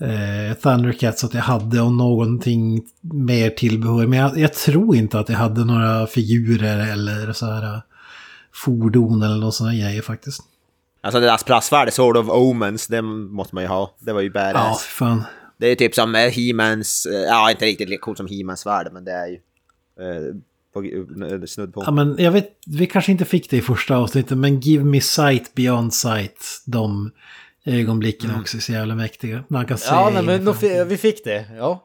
Eh, 0.00 0.56
Thundercats 0.56 1.24
att 1.24 1.34
jag 1.34 1.40
hade 1.42 1.80
och 1.80 1.92
någonting 1.92 2.82
mer 3.00 3.50
tillbehör. 3.50 4.06
Men 4.06 4.18
jag, 4.18 4.38
jag 4.38 4.52
tror 4.54 4.96
inte 4.96 5.18
att 5.18 5.28
jag 5.28 5.36
hade 5.36 5.64
några 5.64 6.06
figurer 6.06 6.92
eller 6.92 7.32
så 7.32 7.46
här 7.46 7.62
eh, 7.74 7.80
fordon 8.54 9.22
eller 9.22 9.36
något 9.36 9.54
sådana 9.54 9.74
grejer 9.74 10.02
faktiskt. 10.02 10.42
Alltså 11.00 11.20
det 11.20 11.26
där 11.26 11.38
plastsvärdet, 11.46 11.94
Sword 11.94 12.16
of 12.16 12.28
Omens, 12.28 12.86
det 12.86 13.02
måste 13.02 13.54
man 13.54 13.64
ju 13.64 13.68
ha. 13.68 13.94
Det 13.98 14.12
var 14.12 14.20
ju 14.20 14.30
Ja, 14.34 14.52
badass. 14.52 14.82
för 14.82 14.94
fan. 15.04 15.24
Det 15.56 15.66
är 15.66 15.74
typ 15.74 15.94
som 15.94 16.14
eh, 16.14 16.20
He-Mans, 16.20 17.06
ja 17.28 17.50
inte 17.50 17.64
riktigt 17.64 17.88
lika 17.88 18.00
coolt 18.00 18.16
som 18.18 18.26
He-Mans 18.26 18.60
svärd, 18.60 18.88
men 18.92 19.04
det 19.04 19.12
är 19.12 19.26
ju 19.26 19.38
på, 20.74 20.82
eh, 20.82 21.42
snudd 21.46 21.74
på. 21.74 21.82
Ja, 21.86 21.90
men 21.90 22.16
jag 22.18 22.32
vet, 22.32 22.48
vi 22.66 22.86
kanske 22.86 23.12
inte 23.12 23.24
fick 23.24 23.50
det 23.50 23.56
i 23.56 23.60
första 23.62 23.96
avsnittet, 23.96 24.38
men 24.38 24.60
Give 24.60 24.84
Me 24.84 25.00
Sight 25.00 25.54
Beyond 25.54 25.94
Sight, 25.94 26.62
de 26.66 27.10
ögonblicken 27.64 28.30
Mm. 28.30 28.40
också 28.40 28.56
är 28.56 28.60
så 28.60 28.72
jävla 28.72 28.94
mäktiga. 28.94 29.44
Man 29.48 29.66
kan 29.66 29.78
se 29.78 29.86
Ja, 29.90 30.10
nej, 30.14 30.22
men 30.40 30.54
fi- 30.54 30.84
vi 30.84 30.96
fick 30.96 31.24
det. 31.24 31.44
Ja. 31.58 31.84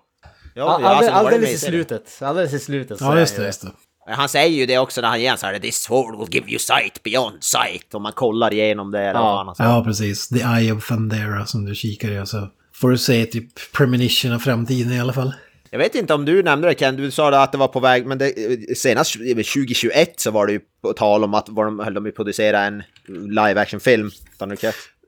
Ja, 0.55 0.63
All, 0.75 0.83
alltså, 0.85 1.05
det 1.05 1.11
var 1.13 1.23
det 1.23 1.35
alldeles 1.35 1.63
i 1.63 1.65
slutet. 1.65 2.19
Alldeles 2.21 2.53
i 2.53 2.59
slutet. 2.59 3.01
Ja, 3.01 3.19
just 3.19 3.33
ju 3.37 3.41
det, 3.41 3.45
just 3.47 3.61
det. 3.61 3.71
Han 4.07 4.29
säger 4.29 4.57
ju 4.59 4.65
det 4.65 4.77
också 4.77 5.01
när 5.01 5.07
han 5.07 5.21
ger 5.21 5.35
så 5.35 5.45
här 5.45 5.59
This 5.59 5.75
sword 5.81 6.19
will 6.19 6.35
give 6.35 6.49
you 6.49 6.59
sight 6.59 7.03
beyond 7.03 7.43
sight. 7.43 7.93
Om 7.93 8.03
man 8.03 8.11
kollar 8.11 8.53
igenom 8.53 8.91
det. 8.91 9.03
Ja. 9.03 9.55
Ja, 9.57 9.83
precis. 9.85 10.27
The 10.29 10.39
Eye 10.39 10.71
of 10.73 10.87
Thundera 10.87 11.45
som 11.45 11.65
du 11.65 11.75
kikar 11.75 12.23
i. 12.23 12.25
Så 12.27 12.47
får 12.73 12.89
du 12.89 12.97
se 12.97 13.25
typ 13.25 13.71
premonition 13.77 14.31
av 14.33 14.39
framtiden 14.39 14.91
i 14.93 14.99
alla 14.99 15.13
fall. 15.13 15.33
Jag 15.73 15.79
vet 15.79 15.95
inte 15.95 16.13
om 16.13 16.25
du 16.25 16.43
nämnde 16.43 16.67
det 16.67 16.75
Ken, 16.75 16.95
du 16.95 17.11
sa 17.11 17.43
att 17.43 17.51
det 17.51 17.57
var 17.57 17.67
på 17.67 17.79
väg, 17.79 18.05
men 18.05 18.17
det, 18.17 18.33
senast 18.77 19.13
2021 19.13 20.19
så 20.19 20.31
var 20.31 20.45
det 20.47 20.53
ju 20.53 20.59
på 20.81 20.93
tal 20.93 21.23
om 21.23 21.33
att 21.33 21.49
var 21.49 21.65
de 21.65 21.79
höll 21.79 21.93
de 21.93 22.11
producera 22.11 22.59
en 22.59 22.83
live 23.07 23.61
action-film. 23.61 24.09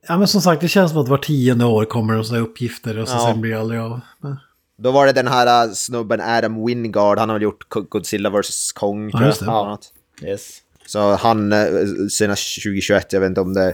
Ja, 0.08 0.18
men 0.18 0.28
som 0.28 0.42
sagt, 0.42 0.62
det 0.62 0.68
känns 0.68 0.92
som 0.92 1.02
att 1.02 1.08
var 1.08 1.18
tionde 1.18 1.66
år 1.66 1.86
kommer 1.86 2.14
de 2.14 2.24
sådana 2.24 2.44
uppgifter 2.46 2.98
och 2.98 3.08
så 3.10 3.16
Ja. 3.16 3.28
sen 3.32 3.42
blir 3.42 3.52
det 3.52 3.60
aldrig 3.60 3.80
av. 3.80 4.00
Men- 4.22 4.38
Då 4.78 4.92
var 4.92 5.06
det 5.06 5.12
den 5.12 5.28
här 5.28 5.68
äh, 5.68 5.72
snubben 5.74 6.22
Adam 6.22 6.66
Wingard, 6.66 7.18
han 7.20 7.30
har 7.30 7.36
väl 7.36 7.44
gjort 7.44 7.70
Go- 7.70 7.86
Godzilla 7.90 8.30
vs 8.30 8.72
Kong, 8.72 9.12
tror 9.12 9.24
just 9.26 9.40
det. 9.40 9.52
annat. 9.52 9.82
Yes. 10.24 10.58
Så 10.86 11.16
han, 11.16 11.54
senast 12.10 12.56
2021, 12.64 13.14
jag 13.14 13.20
vet 13.20 13.30
inte 13.30 13.42
om 13.42 13.54
det, 13.54 13.74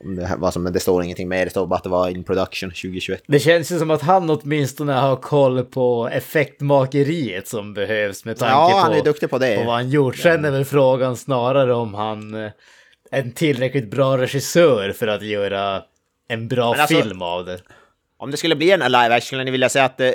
om 0.00 0.14
det 0.16 0.34
var 0.38 0.50
som, 0.50 0.62
men 0.62 0.72
det 0.72 0.80
står 0.80 1.02
ingenting 1.04 1.28
mer, 1.28 1.44
det 1.44 1.50
står 1.50 1.66
bara 1.66 1.76
att 1.76 1.82
det 1.82 1.88
var 1.88 2.08
in 2.08 2.24
production 2.24 2.70
2021. 2.70 3.22
Det 3.26 3.38
känns 3.38 3.72
ju 3.72 3.78
som 3.78 3.90
att 3.90 4.02
han 4.02 4.30
åtminstone 4.30 4.92
har 4.92 5.16
koll 5.16 5.64
på 5.64 6.08
effektmakeriet 6.12 7.48
som 7.48 7.74
behövs 7.74 8.24
med 8.24 8.38
tanke 8.38 8.52
Ja, 8.54 8.70
på, 8.72 8.76
han 8.78 8.92
är 8.92 9.02
duktig 9.02 9.30
på 9.30 9.38
det. 9.38 9.56
på 9.58 9.64
vad 9.64 9.74
han 9.74 9.90
gjort. 9.90 10.16
Sen 10.16 10.44
är 10.44 10.50
väl 10.50 10.64
frågan 10.64 11.16
snarare 11.16 11.74
om 11.74 11.94
han 11.94 12.34
är 12.34 12.52
en 13.10 13.32
tillräckligt 13.32 13.90
bra 13.90 14.18
regissör 14.18 14.92
för 14.92 15.06
att 15.06 15.22
göra 15.22 15.82
en 16.28 16.48
bra 16.48 16.74
alltså- 16.74 16.94
film 17.02 17.22
av 17.22 17.44
det. 17.44 17.58
Om 18.18 18.30
det 18.30 18.36
skulle 18.36 18.56
bli 18.56 18.70
en 18.70 18.80
live 18.80 19.14
action, 19.14 19.44
ni 19.44 19.50
vill 19.50 19.60
jag 19.62 19.70
säga 19.70 19.84
att 19.84 19.98
det, 19.98 20.14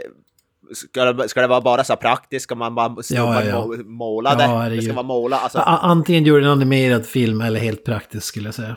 ska, 0.73 1.05
det, 1.13 1.29
ska 1.29 1.41
det 1.41 1.47
vara 1.47 1.61
bara 1.61 1.83
så 1.83 1.93
här 1.93 1.97
praktiskt? 1.97 2.43
Ska 2.43 2.55
man 2.55 2.75
bara 2.75 2.95
Ja, 3.09 3.43
ja. 3.43 3.65
må- 3.65 3.75
måla 3.85 4.35
Ja, 4.39 4.69
det? 4.69 4.75
det 4.75 4.81
ska 4.81 4.93
vara 4.93 5.03
måla, 5.03 5.37
alltså. 5.39 5.57
Antingen 5.59 6.23
gör 6.23 6.39
en 6.41 6.47
animerad 6.49 7.05
film 7.05 7.41
eller 7.41 7.59
helt 7.59 7.83
praktiskt 7.85 8.25
skulle 8.25 8.47
jag 8.47 8.55
säga. 8.55 8.75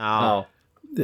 Ja. 0.00 0.24
Ja. 0.24 0.46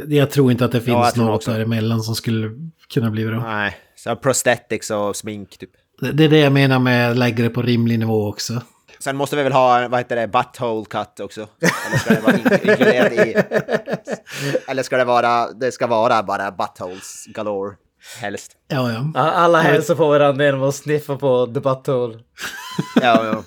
Det- 0.05 0.17
Jag 0.17 0.31
tror 0.31 0.51
inte 0.53 0.65
att 0.65 0.73
det 0.73 0.81
finns 0.81 1.13
tror 1.13 1.25
något 1.25 1.45
däremellan 1.47 2.01
som 2.03 2.15
skulle 2.15 2.51
kunna 2.95 3.11
bli 3.11 3.27
bra. 3.27 3.39
Nej, 3.43 3.77
så 3.97 4.17
prosthetics 4.17 4.91
och 4.91 5.17
smink 5.17 5.59
typ. 5.59 5.71
Det 6.01 6.13
det 6.13 6.25
är 6.25 6.29
det 6.29 6.39
jag 6.39 6.53
menar 6.53 6.79
med 6.79 7.19
lägga 7.19 7.45
det 7.45 7.51
på 7.51 7.63
rimlig 7.63 7.99
nivå 7.99 8.29
också. 8.29 8.63
Sen 9.01 9.17
måste 9.17 9.37
vi 9.37 9.43
väl 9.43 9.53
ha, 9.53 9.89
vad 9.89 10.01
heter 10.01 10.17
det, 10.17 10.29
butthole 10.29 10.85
cut 10.85 11.21
också? 11.21 11.47
Eller 11.87 11.99
ska 11.99 12.15
det 12.15 12.21
vara 12.21 12.37
inkluderat 12.37 13.13
i... 13.13 13.35
Eller 14.69 14.83
ska 14.83 14.97
det 14.97 15.05
vara, 15.05 15.53
det 15.53 15.73
ska 15.73 15.87
vara 15.87 16.23
bara 16.23 16.51
buttholes 16.51 17.25
galore, 17.27 17.75
helst. 18.21 18.53
Ja, 18.69 18.93
ja. 19.15 19.21
Alla 19.21 19.61
hälsar 19.61 19.95
på 19.95 20.09
varandra 20.09 20.45
genom 20.45 20.63
att 20.63 20.75
sniffa 20.75 21.17
på 21.17 21.47
the 21.47 21.61
butthole. 21.61 22.19
Ja, 23.03 23.25
ja. 23.27 23.43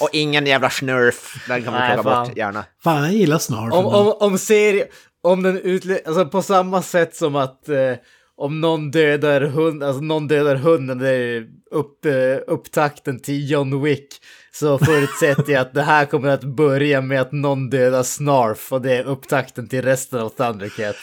Och 0.00 0.08
ingen 0.12 0.46
jävla 0.46 0.70
snurf, 0.70 1.44
den 1.48 1.62
kan 1.62 1.72
vi 1.72 1.78
Nej, 1.78 1.94
plocka 1.94 2.10
fan. 2.10 2.26
bort 2.28 2.36
gärna. 2.36 2.64
Fan, 2.84 3.02
jag 3.02 3.12
gillar 3.12 3.38
snarf. 3.38 3.74
Om, 3.74 3.86
om, 3.86 4.14
om 4.20 4.38
serie, 4.38 4.86
om 5.22 5.42
den 5.42 5.58
utle... 5.58 6.00
Alltså 6.06 6.26
på 6.26 6.42
samma 6.42 6.82
sätt 6.82 7.16
som 7.16 7.36
att 7.36 7.68
eh, 7.68 7.94
om 8.36 8.60
någon 8.60 8.90
dödar 8.90 9.40
hund, 9.40 9.82
alltså 9.82 10.02
någon 10.02 10.28
dödar 10.28 10.56
hunden, 10.56 10.98
det 10.98 11.08
är 11.08 11.46
upp, 11.70 12.04
eh, 12.04 12.12
upptakten 12.46 13.20
till 13.20 13.50
John 13.50 13.82
Wick. 13.82 14.08
Så 14.52 14.78
förutsätter 14.78 15.52
jag 15.52 15.60
att 15.60 15.74
det 15.74 15.82
här 15.82 16.04
kommer 16.04 16.28
att 16.28 16.44
börja 16.44 17.00
med 17.00 17.20
att 17.20 17.32
någon 17.32 17.70
dödar 17.70 18.02
Snarf 18.02 18.72
och 18.72 18.82
det 18.82 18.96
är 18.96 19.04
upptakten 19.04 19.68
till 19.68 19.82
resten 19.82 20.20
av 20.20 20.28
Thundercat. 20.28 20.96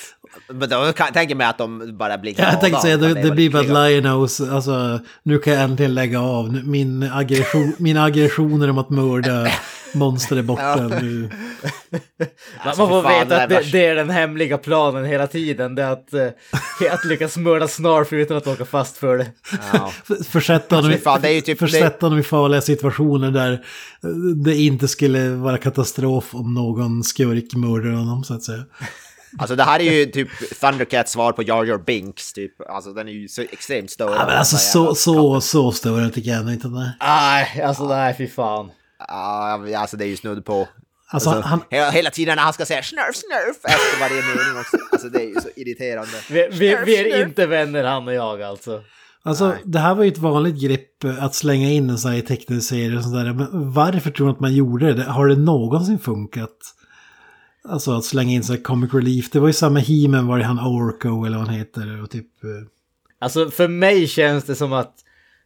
Men 0.47 0.69
då 0.69 0.93
kan, 0.93 1.13
tänker 1.13 1.35
mig 1.35 1.47
att 1.47 1.57
de 1.57 1.97
bara 1.97 2.17
blir 2.17 2.33
glada. 2.33 2.51
Jag 2.51 2.61
tänkte 2.61 2.81
säga, 2.81 2.95
att 2.95 3.01
det, 3.01 3.13
de 3.13 3.21
det 3.21 3.31
blir 3.31 3.49
bara 3.49 3.61
att. 3.61 3.89
Lionhouse, 3.91 4.51
alltså 4.51 4.99
nu 5.23 5.39
kan 5.39 5.53
jag 5.53 5.63
äntligen 5.63 5.93
lägga 5.93 6.21
av. 6.21 6.53
Min 6.63 7.11
aggression, 7.13 7.75
mina 7.77 8.03
aggressioner 8.03 8.69
om 8.69 8.77
att 8.77 8.89
mörda 8.89 9.47
monster 9.95 10.35
är 10.37 10.41
borta 10.41 10.87
nu. 11.01 11.29
Alltså, 12.59 12.81
Man 12.81 12.89
får 12.89 13.09
veta 13.09 13.43
att 13.43 13.49
det 13.49 13.55
är 13.55 13.63
det, 13.63 13.71
det 13.71 13.85
är 13.85 13.95
den 13.95 14.09
hemliga 14.09 14.57
planen 14.57 15.05
hela 15.05 15.27
tiden. 15.27 15.75
Det 15.75 15.83
är 15.83 15.91
att, 15.91 16.13
eh, 16.13 16.93
att 16.93 17.05
lyckas 17.05 17.37
mörda 17.37 17.67
Snarf 17.67 18.13
utan 18.13 18.37
att 18.37 18.47
åka 18.47 18.65
fast 18.65 18.97
för 18.97 19.17
det. 19.17 19.27
Ja. 19.73 19.91
Försätta 20.29 20.75
honom, 20.75 20.91
i- 20.91 20.93
Alltså, 20.93 21.17
det 21.21 21.31
ju 21.33 21.41
typ- 21.41 21.59
försätta 21.59 22.05
honom 22.05 22.19
i 22.19 22.23
farliga 22.23 22.61
situationer 22.61 23.31
där 23.31 23.51
eh, 23.53 24.09
det 24.45 24.55
inte 24.55 24.87
skulle 24.87 25.29
vara 25.29 25.57
katastrof 25.57 26.35
om 26.35 26.53
någon 26.53 27.03
skurk 27.03 27.53
mördar 27.55 27.89
honom 27.91 28.23
så 28.23 28.33
att 28.33 28.43
säga. 28.43 28.63
Alltså 29.37 29.55
det 29.55 29.63
här 29.63 29.79
är 29.79 29.91
ju 29.93 30.05
typ 30.05 30.29
Thundercats 30.61 31.11
svar 31.11 31.31
på 31.31 31.43
Jar 31.43 31.63
Jar 31.65 31.77
Binks 31.77 32.33
typ. 32.33 32.51
Alltså 32.69 32.93
den 32.93 33.07
är 33.07 33.11
ju 33.11 33.27
så 33.27 33.41
extremt 33.41 33.91
större. 33.91 34.15
Ja, 34.15 34.25
men 34.27 34.37
alltså 34.37 34.57
så, 34.57 34.95
så, 34.95 35.41
så 35.41 35.71
stora 35.71 36.09
tycker 36.09 36.29
jag 36.29 36.39
ändå 36.39 36.51
inte. 36.51 36.67
Nej. 36.67 36.89
Nej, 36.99 37.61
alltså 37.61 37.87
nej, 37.87 38.15
fy 38.17 38.27
fan. 38.27 38.69
Ja, 38.99 39.77
alltså 39.77 39.97
det 39.97 40.05
är 40.05 40.07
ju 40.07 40.17
snudd 40.17 40.45
på. 40.45 40.67
Alltså, 41.07 41.29
Alltså, 41.29 41.47
han, 41.47 41.61
hela, 41.69 42.09
tiden 42.09 42.35
när 42.35 42.43
han 42.43 42.53
ska 42.53 42.65
säga 42.65 42.83
snurf, 42.83 43.15
snurf 43.15 43.57
efter 43.65 43.99
varje 43.99 44.21
mening 44.21 44.59
också. 44.59 44.77
Alltså 44.91 45.09
det 45.09 45.21
är 45.23 45.27
ju 45.27 45.35
så 45.35 45.49
irriterande. 45.55 46.11
Vi, 46.29 46.47
vi, 46.51 46.77
vi 46.85 46.97
är 46.97 47.03
snurf. 47.11 47.27
inte 47.27 47.45
vänner 47.45 47.83
han 47.83 48.07
och 48.07 48.13
jag 48.13 48.41
alltså. 48.41 48.81
Alltså 49.23 49.47
Nej. 49.47 49.61
det 49.65 49.79
här 49.79 49.95
var 49.95 50.03
ju 50.03 50.11
ett 50.11 50.17
vanligt 50.17 50.61
grepp 50.61 51.03
eh, 51.03 51.23
att 51.23 51.35
slänga 51.35 51.69
in 51.69 51.89
en 51.89 51.97
sån 51.97 52.11
här 52.11 52.21
tecknad 52.21 52.63
serie 52.63 52.97
och 52.97 53.03
sådär. 53.03 53.33
Men 53.33 53.71
varför 53.73 54.11
tror 54.11 54.27
du 54.27 54.33
att 54.33 54.39
man 54.39 54.53
gjorde 54.55 54.93
det? 54.93 55.03
Har 55.03 55.27
det 55.27 55.35
någonsin 55.35 55.99
funkat? 55.99 56.57
Alltså 57.69 57.91
att 57.97 58.05
slänga 58.05 58.31
in 58.31 58.43
så 58.43 58.53
här 58.53 58.61
comic 58.61 58.93
relief. 58.93 59.29
Det 59.31 59.39
var 59.39 59.47
ju 59.47 59.53
samma 59.53 59.79
He-Man 59.79 60.27
var 60.27 60.37
det 60.37 60.43
han 60.45 60.59
Orko 60.59 61.25
eller 61.25 61.37
vad 61.37 61.47
han 61.47 61.55
heter. 61.55 62.01
Och 62.03 62.09
typ... 62.09 62.43
eh, 62.43 62.49
Alltså 63.19 63.49
för 63.49 63.67
mig 63.67 64.07
känns 64.07 64.43
det 64.43 64.55
som 64.55 64.73
att, 64.73 64.93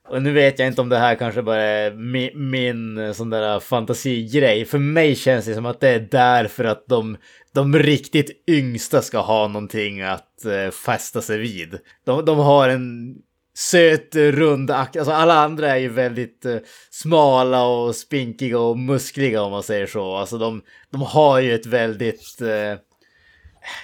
och 0.09 0.21
nu 0.21 0.31
vet 0.31 0.59
jag 0.59 0.67
inte 0.67 0.81
om 0.81 0.89
det 0.89 0.97
här 0.97 1.15
kanske 1.15 1.41
bara 1.41 1.61
är 1.61 1.91
min, 1.91 2.49
min 2.49 3.13
sån 3.13 3.29
där 3.29 3.53
eh, 3.53 3.59
fantasigrej. 3.59 4.65
För 4.65 4.77
mig 4.77 5.15
känns 5.15 5.45
det 5.45 5.55
som 5.55 5.65
att 5.65 5.79
det 5.79 5.89
är 5.89 6.07
därför 6.11 6.63
att 6.63 6.87
de, 6.87 7.17
de 7.53 7.79
riktigt 7.79 8.43
yngsta 8.49 9.01
ska 9.01 9.19
ha 9.19 9.47
någonting 9.47 10.01
att 10.01 10.45
eh, 10.45 10.71
fästa 10.71 11.21
sig 11.21 11.37
vid. 11.37 11.79
De, 12.05 12.25
de 12.25 12.37
har 12.37 12.69
en 12.69 13.15
söt, 13.59 14.15
eh, 14.15 14.21
rund 14.21 14.71
Alltså 14.71 15.11
alla 15.11 15.33
andra 15.33 15.69
är 15.69 15.77
ju 15.77 15.89
väldigt 15.89 16.45
eh, 16.45 16.57
smala 16.91 17.63
och 17.63 17.95
spinkiga 17.95 18.59
och 18.59 18.77
muskliga 18.77 19.41
om 19.41 19.51
man 19.51 19.63
säger 19.63 19.87
så. 19.87 20.15
Alltså 20.15 20.37
de, 20.37 20.61
de 20.89 21.01
har 21.01 21.39
ju 21.39 21.55
ett 21.55 21.65
väldigt... 21.65 22.41
Eh, 22.41 22.77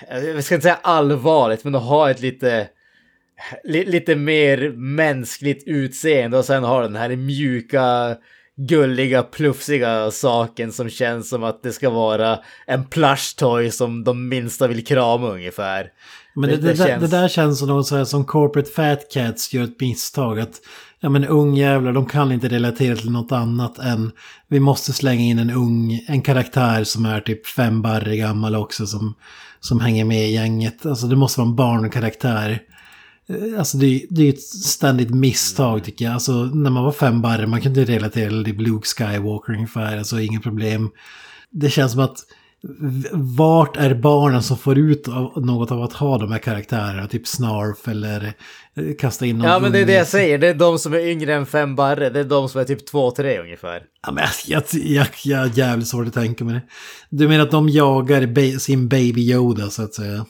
jag 0.10 0.44
ska 0.44 0.56
inte 0.56 0.64
säga 0.64 0.80
allvarligt, 0.82 1.64
men 1.64 1.74
de 1.74 1.84
har 1.84 2.10
ett 2.10 2.20
lite 2.20 2.68
lite 3.64 4.16
mer 4.16 4.72
mänskligt 4.78 5.64
utseende 5.68 6.38
och 6.38 6.46
sen 6.46 6.64
har 6.64 6.82
den 6.82 6.96
här 6.96 7.16
mjuka, 7.16 8.16
gulliga, 8.58 9.24
plufsiga 9.24 10.12
saken 10.12 10.72
som 10.72 10.90
känns 10.90 11.30
som 11.30 11.44
att 11.44 11.64
det 11.64 11.72
ska 11.74 11.90
vara 11.90 12.40
en 12.68 12.86
plushtoy 12.86 13.72
som 13.72 14.04
de 14.04 14.30
minsta 14.30 14.68
vill 14.68 14.86
krama 14.86 15.28
ungefär. 15.30 15.88
Men 16.36 16.50
det, 16.50 16.56
Det- 16.56 16.62
det, 16.62 16.68
det 16.68 16.74
där- 16.78 16.88
känns- 16.88 17.12
det 17.12 17.18
där 17.18 17.28
känns 17.28 17.60
som 17.60 17.68
något 17.68 17.88
så 17.88 17.96
här 17.98 18.06
som 18.06 18.26
corporate 18.26 18.72
fat 18.72 19.12
cats 19.14 19.54
gör 19.54 19.64
ett 19.64 19.80
misstag. 19.82 20.40
Att 20.40 20.62
ja 21.00 21.10
men 21.10 21.26
ungjävlar, 21.26 21.92
de 21.94 22.06
kan 22.06 22.32
inte 22.32 22.48
relatera 22.48 22.96
till 22.96 23.12
något 23.12 23.32
annat 23.32 23.80
än 23.80 24.12
vi 24.48 24.60
måste 24.60 24.94
slänga 24.94 25.22
in 25.24 25.40
en 25.40 25.52
ung, 25.52 26.06
en 26.08 26.22
karaktär 26.22 26.84
som 26.84 27.06
är 27.06 27.22
typ 27.22 27.48
fem 27.48 27.82
barre 27.82 28.18
gammal 28.18 28.56
också 28.56 28.86
som, 28.86 29.14
som 29.60 29.80
hänger 29.80 30.06
med 30.06 30.30
i 30.30 30.34
gänget. 30.34 30.86
Alltså 30.86 31.08
det 31.08 31.16
måste 31.16 31.40
vara 31.40 31.50
en 31.50 31.56
barnkaraktär. 31.56 32.60
Eh, 33.30 33.60
Alltså 33.60 33.78
det, 33.78 33.86
är- 33.88 34.02
det 34.10 34.24
är 34.24 34.30
ett 34.34 34.42
ständigt 34.42 35.12
misstag 35.16 35.84
tycker 35.84 36.06
jag. 36.06 36.14
Alltså 36.14 36.32
när 36.34 36.70
man 36.70 36.84
var 36.84 36.92
fem 36.92 37.22
barre, 37.22 37.48
man 37.48 37.62
kunde 37.62 37.86
relatera 37.86 38.30
till 38.30 38.58
Luke 38.58 38.88
Skywalker 38.88 39.54
ungefär, 39.54 39.98
alltså 39.98 40.20
inget 40.20 40.44
problem. 40.44 40.90
Det 41.52 41.70
känns 41.70 41.92
som 41.92 42.02
att 42.02 42.18
vart 43.38 43.78
är 43.78 43.94
barnen 43.96 44.44
som 44.44 44.58
får 44.58 44.78
ut 44.78 45.08
av, 45.08 45.46
något 45.46 45.72
av 45.72 45.82
att 45.82 45.94
ha 45.94 46.18
de 46.18 46.32
här 46.32 46.40
karaktärerna? 46.40 47.08
Typ 47.08 47.28
Snarf 47.28 47.88
eller 47.88 48.34
eh, 48.76 48.96
kasta 49.00 49.26
in 49.26 49.38
någon 49.38 49.48
Ja 49.48 49.60
men 49.60 49.72
det 49.72 49.80
är 49.80 49.86
det 49.86 49.94
jag 49.94 50.08
säger, 50.08 50.38
det 50.38 50.48
är 50.48 50.54
de 50.54 50.80
som 50.80 50.94
är 50.94 51.00
yngre 51.08 51.34
än 51.34 51.46
fem 51.46 51.76
barre, 51.76 52.10
det 52.10 52.20
är 52.20 52.24
de 52.24 52.50
som 52.50 52.62
är 52.62 52.66
typ 52.66 52.86
två, 52.88 53.12
tre 53.12 53.40
ungefär. 53.40 53.82
Ja, 54.08 54.12
men 54.12 54.24
jag, 54.48 54.64
jag, 54.72 55.08
jag, 55.24 55.38
har 55.38 55.52
jävligt 55.58 55.88
svårt 55.88 56.08
att 56.08 56.14
tänka 56.14 56.44
mig 56.44 56.54
det. 56.54 56.62
Du 57.10 57.28
menar 57.28 57.44
att 57.44 57.52
de 57.52 57.70
jagar 57.70 58.60
sin 58.60 58.88
baby 58.88 59.32
Yoda 59.32 59.70
så 59.70 59.82
att 59.84 59.94
säga? 59.94 60.26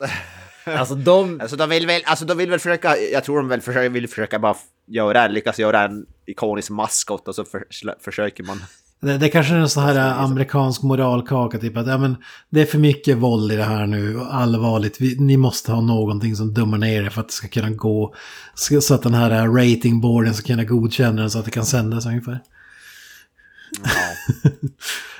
Alltså 0.64 0.94
de, 0.94 1.40
Alltså 1.40 1.56
de 1.56 1.68
vill 1.68 1.86
väl, 1.86 2.02
alltså 2.04 2.24
de 2.24 2.38
vill 2.38 2.50
väl 2.50 2.58
försöka, 2.58 2.96
jag 3.12 3.24
tror 3.24 3.36
de 3.36 3.48
väl 3.48 3.60
försöker, 3.60 3.88
vill 3.88 4.08
försöka 4.08 4.38
bara 4.38 4.56
göra, 4.86 5.28
lyckas 5.28 5.58
göra 5.58 5.84
en 5.84 6.06
ikonisk 6.26 6.70
maskot 6.70 7.28
och 7.28 7.34
så 7.34 7.44
för, 7.44 7.64
försöker 8.04 8.44
man. 8.44 8.60
Det, 9.02 9.18
det 9.18 9.28
kanske 9.28 9.54
är 9.54 9.58
en 9.58 9.68
sån 9.68 9.82
här 9.82 9.96
eh, 9.96 10.20
amerikansk 10.20 10.82
moralkaka, 10.82 11.58
typ 11.58 11.76
att 11.76 11.86
ja, 11.86 11.98
men, 11.98 12.16
det 12.50 12.60
är 12.60 12.66
för 12.66 12.78
mycket 12.78 13.16
våld 13.16 13.52
i 13.52 13.56
det 13.56 13.64
här 13.64 13.86
nu, 13.86 14.20
allvarligt. 14.20 15.00
Vi, 15.00 15.16
ni 15.18 15.36
måste 15.36 15.72
ha 15.72 15.80
någonting 15.80 16.36
som 16.36 16.54
dummar 16.54 16.78
ner 16.78 17.02
det 17.02 17.10
för 17.10 17.20
att 17.20 17.28
det 17.28 17.34
ska 17.34 17.48
kunna 17.48 17.70
gå, 17.70 18.14
så 18.54 18.94
att 18.94 19.02
den 19.02 19.14
här 19.14 19.30
eh, 19.30 19.54
ratingboarden 19.54 20.34
ska 20.34 20.46
kunna 20.46 20.64
godkänna 20.64 21.20
den 21.20 21.30
så 21.30 21.38
att 21.38 21.44
det 21.44 21.50
kan 21.50 21.66
sändas 21.66 22.06
ungefär. 22.06 22.40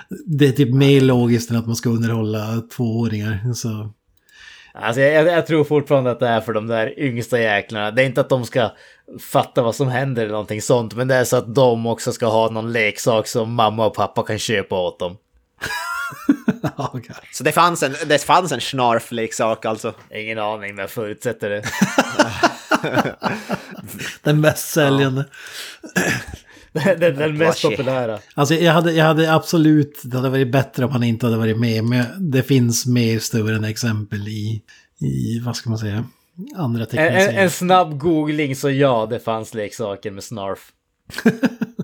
det 0.26 0.48
är 0.48 0.52
typ 0.52 0.74
mer 0.74 1.00
logiskt 1.00 1.50
än 1.50 1.56
att 1.56 1.66
man 1.66 1.76
ska 1.76 1.90
underhålla 1.90 2.62
tvååringar. 2.76 3.52
Så. 3.54 3.92
Alltså 4.72 5.00
jag, 5.00 5.26
jag 5.26 5.46
tror 5.46 5.64
fortfarande 5.64 6.10
att 6.10 6.20
det 6.20 6.28
är 6.28 6.40
för 6.40 6.52
de 6.52 6.66
där 6.66 6.98
yngsta 6.98 7.40
jäklarna. 7.40 7.90
Det 7.90 8.02
är 8.02 8.06
inte 8.06 8.20
att 8.20 8.28
de 8.28 8.44
ska 8.44 8.70
fatta 9.20 9.62
vad 9.62 9.74
som 9.74 9.88
händer 9.88 10.22
eller 10.22 10.32
någonting 10.32 10.62
sånt, 10.62 10.94
men 10.94 11.08
det 11.08 11.14
är 11.14 11.24
så 11.24 11.36
att 11.36 11.54
de 11.54 11.86
också 11.86 12.12
ska 12.12 12.26
ha 12.26 12.50
någon 12.50 12.72
leksak 12.72 13.26
som 13.26 13.54
mamma 13.54 13.86
och 13.86 13.94
pappa 13.94 14.22
kan 14.22 14.38
köpa 14.38 14.80
åt 14.80 14.98
dem. 14.98 15.16
Kanske. 16.92 17.12
Så 17.32 17.44
det 17.44 17.52
fanns 17.52 17.82
en, 17.82 17.94
det 18.06 18.18
fanns 18.18 18.52
en 18.52 18.60
snarfleksak 18.60 19.64
alltså. 19.64 19.94
Ingen 20.14 20.38
aning, 20.38 20.74
men 20.74 20.82
jag 20.82 20.90
förutsätter 20.90 21.50
det. 21.50 21.62
Den 24.22 24.40
mest 24.40 24.68
säljande. 24.68 25.24
Den, 26.72 27.00
den, 27.00 27.16
den 27.16 27.38
mest 27.38 27.62
populära. 27.62 28.18
Alltså 28.34 28.54
jag 28.54 28.72
hade, 28.72 28.92
jag 28.92 29.04
hade 29.04 29.34
absolut, 29.34 30.00
det 30.04 30.16
hade 30.16 30.28
varit 30.28 30.52
bättre 30.52 30.84
om 30.84 30.90
han 30.90 31.02
inte 31.02 31.26
hade 31.26 31.38
varit 31.38 31.58
med. 31.58 31.84
Men 31.84 32.30
det 32.30 32.42
finns 32.42 32.86
mer 32.86 33.18
större 33.18 33.68
exempel 33.68 34.28
i, 34.28 34.62
i 35.00 35.40
vad 35.44 35.56
ska 35.56 35.70
man 35.70 35.78
säga, 35.78 36.04
andra 36.56 36.80
En, 36.80 36.86
tecknade 36.86 37.10
en, 37.10 37.36
en 37.36 37.50
snabb 37.50 37.98
googling 37.98 38.56
så 38.56 38.70
ja, 38.70 39.06
det 39.10 39.20
fanns 39.20 39.54
leksaker 39.54 40.10
med 40.10 40.24
snarf. 40.24 40.72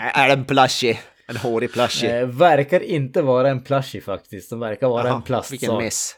Är 0.00 0.22
är 0.22 0.28
det 0.28 0.34
en 0.34 0.44
plushie? 0.44 0.98
En 1.26 1.36
hårig 1.36 1.72
plushie? 1.72 2.20
Eh, 2.20 2.26
verkar 2.26 2.80
inte 2.80 3.22
vara 3.22 3.50
en 3.50 3.62
plushie 3.62 4.00
faktiskt. 4.00 4.50
De 4.50 4.60
verkar 4.60 4.88
vara 4.88 5.06
Jaha, 5.06 5.16
en 5.16 5.22
plastsak. 5.22 5.52
Vilken 5.52 5.76
miss. 5.76 6.14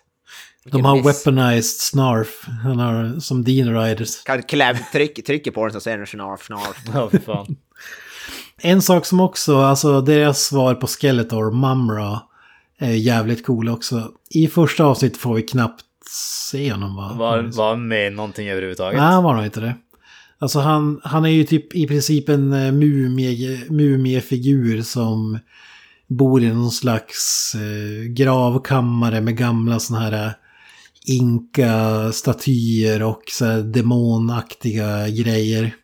De 0.64 0.84
har 0.84 0.96
miss. 0.96 1.06
weaponized 1.06 1.80
snarf. 1.80 2.46
Han 2.62 2.78
har 2.78 3.20
som 3.20 3.44
Dean 3.44 3.82
Riders. 3.82 4.22
Kan 4.24 4.42
kläm, 4.42 4.76
tryck, 4.92 5.26
trycker 5.26 5.50
på 5.50 5.64
den 5.64 5.72
så 5.72 5.80
ser 5.80 5.98
den 5.98 6.06
snarf, 6.06 6.46
snarf. 6.46 6.82
Ja, 6.94 7.10
för 7.10 7.18
fan. 7.18 7.56
En 8.62 8.82
sak 8.82 9.06
som 9.06 9.20
också, 9.20 9.58
alltså 9.58 10.00
deras 10.00 10.40
svar 10.40 10.74
på 10.74 10.86
Skeletor, 10.86 11.50
Mumra, 11.50 12.20
är 12.78 12.90
jävligt 12.90 13.46
cool 13.46 13.68
också. 13.68 14.10
I 14.30 14.48
första 14.48 14.84
avsnittet 14.84 15.18
får 15.18 15.34
vi 15.34 15.42
knappt 15.42 15.84
se 16.50 16.72
honom 16.72 16.96
va? 16.96 17.14
Var, 17.18 17.42
var 17.42 17.68
han 17.68 17.88
med 17.88 18.12
någonting 18.12 18.48
överhuvudtaget? 18.48 19.00
Nej, 19.00 19.10
han 19.10 19.24
var 19.24 19.34
nog 19.34 19.44
inte 19.44 19.60
det. 19.60 19.74
Alltså 20.38 20.58
han, 20.58 21.00
han 21.04 21.24
är 21.24 21.28
ju 21.28 21.44
typ 21.44 21.74
i 21.74 21.86
princip 21.86 22.28
en 22.28 22.52
eh, 22.52 22.72
mumie, 22.72 23.60
mumiefigur 23.68 24.82
som 24.82 25.38
bor 26.08 26.42
i 26.42 26.48
någon 26.48 26.70
slags 26.70 27.52
eh, 27.54 28.04
gravkammare 28.04 29.20
med 29.20 29.36
gamla 29.36 29.78
såna 29.78 30.00
här 30.00 30.26
eh, 30.26 30.32
inka-statyer 31.06 33.02
och 33.02 33.22
så 33.30 33.44
här 33.44 33.60
demonaktiga 33.62 35.08
grejer. 35.08 35.74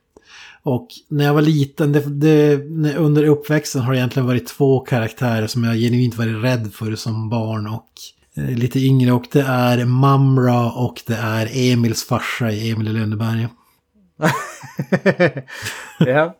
Och 0.66 0.88
när 1.08 1.24
jag 1.24 1.34
var 1.34 1.42
liten, 1.42 1.92
det, 1.92 2.00
det, 2.00 2.56
under 2.96 3.24
uppväxten 3.24 3.82
har 3.82 3.92
det 3.92 3.98
egentligen 3.98 4.26
varit 4.26 4.46
två 4.46 4.80
karaktärer 4.80 5.46
som 5.46 5.64
jag 5.64 5.76
genuint 5.76 6.14
varit 6.14 6.44
rädd 6.44 6.72
för 6.74 6.94
som 6.94 7.28
barn 7.28 7.66
och 7.66 7.88
eh, 8.36 8.58
lite 8.58 8.78
yngre. 8.80 9.12
Och 9.12 9.24
det 9.32 9.40
är 9.40 9.84
Mamra 9.84 10.72
och 10.72 11.02
det 11.06 11.14
är 11.14 11.72
Emils 11.72 12.04
farsa 12.04 12.50
i 12.50 12.70
Emil 12.70 12.88
i 12.88 12.92
Lönneberga. 12.92 13.50
ja. 15.98 16.36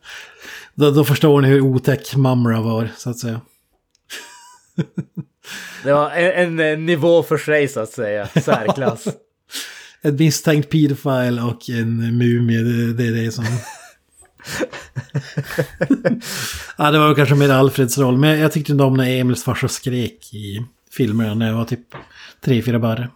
Då, 0.75 0.91
då 0.91 1.05
förstår 1.05 1.41
ni 1.41 1.47
hur 1.47 1.61
otäck 1.61 2.15
Mamra 2.15 2.61
var, 2.61 2.89
så 2.97 3.09
att 3.09 3.19
säga. 3.19 3.41
Det 5.83 5.93
var 5.93 6.11
en, 6.11 6.59
en 6.59 6.85
nivå 6.85 7.23
för 7.23 7.37
sig 7.37 7.67
så 7.67 7.79
att 7.79 7.89
säga. 7.89 8.27
Särklass. 8.43 9.07
En 10.01 10.15
misstänkt 10.15 10.69
pedofil 10.69 11.39
och 11.39 11.69
en 11.69 12.17
mumie, 12.17 12.57
det, 12.57 12.93
det 12.93 13.07
är 13.07 13.25
det 13.25 13.31
som... 13.31 13.45
ja, 16.77 16.91
det 16.91 16.99
var 16.99 17.15
kanske 17.15 17.35
mer 17.35 17.49
Alfreds 17.49 17.97
roll, 17.97 18.17
men 18.17 18.39
jag 18.39 18.51
tyckte 18.51 18.71
inte 18.71 18.83
om 18.83 18.93
när 18.93 19.19
Emils 19.19 19.43
farsa 19.43 19.67
skrek 19.67 20.33
i 20.33 20.65
filmerna 20.91 21.33
när 21.33 21.47
jag 21.47 21.55
var 21.55 21.65
typ 21.65 21.79
tre, 22.45 22.61
fyra 22.61 22.79
barre. 22.79 23.09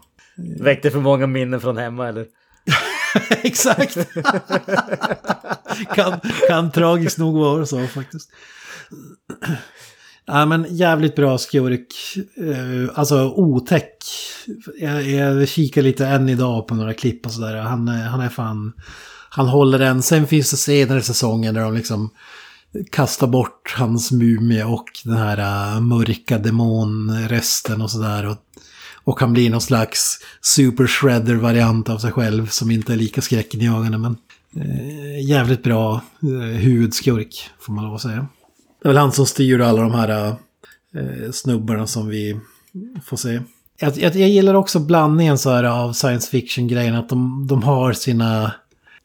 Väckte 0.59 0.91
för 0.91 0.99
många 0.99 1.27
minnen 1.27 1.61
från 1.61 1.77
hemma 1.77 2.07
eller? 2.07 2.25
Exakt! 3.43 3.97
kan, 5.95 6.19
kan 6.47 6.71
tragiskt 6.71 7.17
nog 7.17 7.35
vara 7.37 7.65
så 7.65 7.87
faktiskt. 7.87 8.29
Ja 10.25 10.45
men 10.45 10.65
jävligt 10.69 11.15
bra 11.15 11.37
skurk. 11.37 11.93
Eh, 12.37 12.99
alltså 12.99 13.33
otäck. 13.35 13.97
Jag, 14.79 15.03
jag 15.03 15.47
kikar 15.47 15.81
lite 15.81 16.07
än 16.07 16.29
idag 16.29 16.67
på 16.67 16.75
några 16.75 16.93
klipp 16.93 17.25
och 17.25 17.31
sådär. 17.31 17.55
Han, 17.55 17.87
är- 17.87 18.07
han 18.07 18.21
är 18.21 18.29
fan... 18.29 18.73
Han 19.33 19.47
håller 19.47 19.79
den. 19.79 20.01
Sen 20.01 20.27
finns 20.27 20.51
det 20.51 20.57
senare 20.57 21.01
säsonger 21.01 21.01
säsongen 21.01 21.53
där 21.53 21.61
de 21.61 21.73
liksom 21.73 22.09
kastar 22.91 23.27
bort 23.27 23.75
hans 23.77 24.11
mumie 24.11 24.63
och 24.63 24.85
den 25.03 25.17
här 25.17 25.75
uh, 25.75 25.81
mörka 25.81 26.37
demonresten 26.37 27.81
och 27.81 27.91
sådär. 27.91 28.27
Och, 28.27 28.37
och 29.03 29.19
han 29.19 29.33
blir 29.33 29.49
någon 29.49 29.61
slags 29.61 30.19
super 30.41 30.87
shredder 30.87 31.35
variant 31.35 31.89
av 31.89 31.97
sig 31.97 32.11
själv 32.11 32.47
som 32.47 32.71
inte 32.71 32.93
är 32.93 32.97
lika 32.97 33.21
skräckinjagande 33.21 33.97
men 33.97 34.17
uh, 34.57 35.29
jävligt 35.29 35.63
bra 35.63 36.01
uh, 36.23 36.41
huvudskurk 36.41 37.49
får 37.59 37.73
man 37.73 37.85
lov 37.85 37.95
att 37.95 38.01
säga. 38.01 38.27
Det 38.81 38.87
är 38.87 38.89
väl 38.89 38.97
han 38.97 39.11
som 39.11 39.25
styr 39.25 39.59
alla 39.59 39.81
de 39.81 39.91
här 39.91 40.29
uh, 40.29 41.31
snubbarna 41.31 41.87
som 41.87 42.07
vi 42.07 42.39
får 43.05 43.17
se. 43.17 43.41
Jag, 43.79 43.97
jag, 43.97 44.15
jag 44.15 44.29
gillar 44.29 44.53
också 44.53 44.79
blandningen 44.79 45.37
så 45.37 45.49
här 45.49 45.63
av 45.63 45.93
science 45.93 46.29
fiction-grejen 46.31 46.95
att 46.95 47.09
de, 47.09 47.47
de 47.47 47.63
har 47.63 47.93
sina 47.93 48.51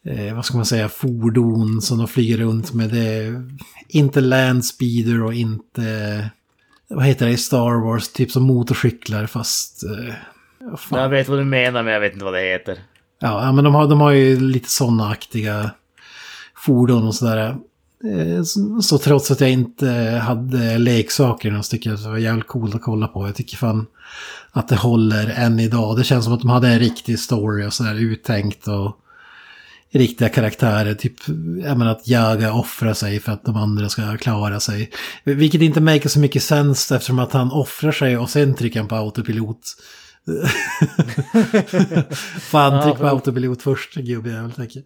eh, 0.07 0.35
vad 0.35 0.45
ska 0.45 0.57
man 0.57 0.67
säga, 0.67 0.89
fordon 0.89 1.83
som 1.83 1.99
de 1.99 2.09
flyger 2.09 2.39
runt 2.39 2.73
med. 2.73 2.91
Det 2.91 3.43
inte 3.89 4.21
landspeeder 4.21 5.23
och 5.23 5.35
inte, 5.35 6.31
vad 6.89 7.05
heter 7.05 7.27
det 7.27 7.33
i 7.33 7.37
Star 7.37 7.85
Wars, 7.85 8.09
typ 8.09 8.31
som 8.31 8.43
motorcyklar 8.43 9.27
fast... 9.27 9.83
Eh, 9.85 10.15
vad. 10.91 11.03
Jag 11.03 11.09
vet 11.09 11.29
vad 11.29 11.39
du 11.39 11.45
menar 11.45 11.83
men 11.83 11.93
jag 11.93 12.01
vet 12.01 12.13
inte 12.13 12.25
vad 12.25 12.35
det 12.35 12.41
heter. 12.41 12.79
Ja, 13.21 13.45
ja, 13.45 13.53
men 13.53 13.65
de 13.65 13.75
har, 13.75 13.89
de 13.89 14.01
har 14.01 14.11
ju 14.11 14.41
lite 14.41 14.71
sådana 14.71 15.09
aktiga 15.09 15.71
fordon 16.55 17.07
och 17.07 17.15
sådär. 17.15 17.57
Eh, 18.05 18.43
Så, 18.43 18.83
så 18.83 18.99
trots 18.99 19.31
att 19.31 19.41
jag 19.41 19.51
inte 19.51 19.89
hade 20.23 20.79
leksaker 20.79 21.63
så 21.63 21.71
tycker 21.71 21.91
jag 21.91 21.97
att 21.97 22.03
det 22.03 22.11
var 22.11 22.19
jävligt 22.19 22.47
coolt 22.47 22.75
att 22.75 22.83
kolla 22.83 23.09
på. 23.09 23.27
Jag 23.27 23.35
tycker 23.35 23.57
fan 23.57 23.87
att 24.53 24.69
det 24.69 24.77
håller 24.77 25.35
än 25.37 25.61
idag. 25.61 25.97
Det 25.97 26.05
känns 26.05 26.25
som 26.25 26.35
att 26.35 26.41
de 26.41 26.51
hade 26.51 26.69
en 26.69 26.79
riktig 26.79 27.19
story 27.19 27.67
och 27.67 27.73
sådär 27.73 27.95
uttänkt 27.95 28.69
och 28.69 28.99
riktiga 29.99 30.29
karaktärer. 30.29 30.95
Typ 30.95 31.15
jag 31.63 31.79
menar, 31.79 31.93
att 31.93 32.09
Jaga 32.09 32.53
offrar 32.53 32.95
sig 32.95 33.21
för 33.21 33.33
att 33.33 33.45
de 33.45 33.57
andra 33.57 33.89
ska 33.89 34.17
klara 34.17 34.61
sig. 34.61 34.91
Vilket 35.25 35.63
inte 35.63 35.81
make 35.81 36.09
så 36.09 36.21
mycket 36.21 36.43
sens 36.43 36.93
eftersom 36.93 37.19
att 37.19 37.33
han 37.33 37.53
offrar 37.53 37.93
sig 37.93 38.17
och 38.17 38.31
sen 38.31 38.55
trycker 38.55 38.81
han 38.81 38.89
på 38.89 38.95
autopilot. 38.95 39.61
Fan, 42.41 42.83
tryck 42.83 42.97
på 42.97 43.07
autopilot 43.07 43.63
först, 43.63 43.95
gubbjävel, 43.95 44.53
tänker 44.53 44.83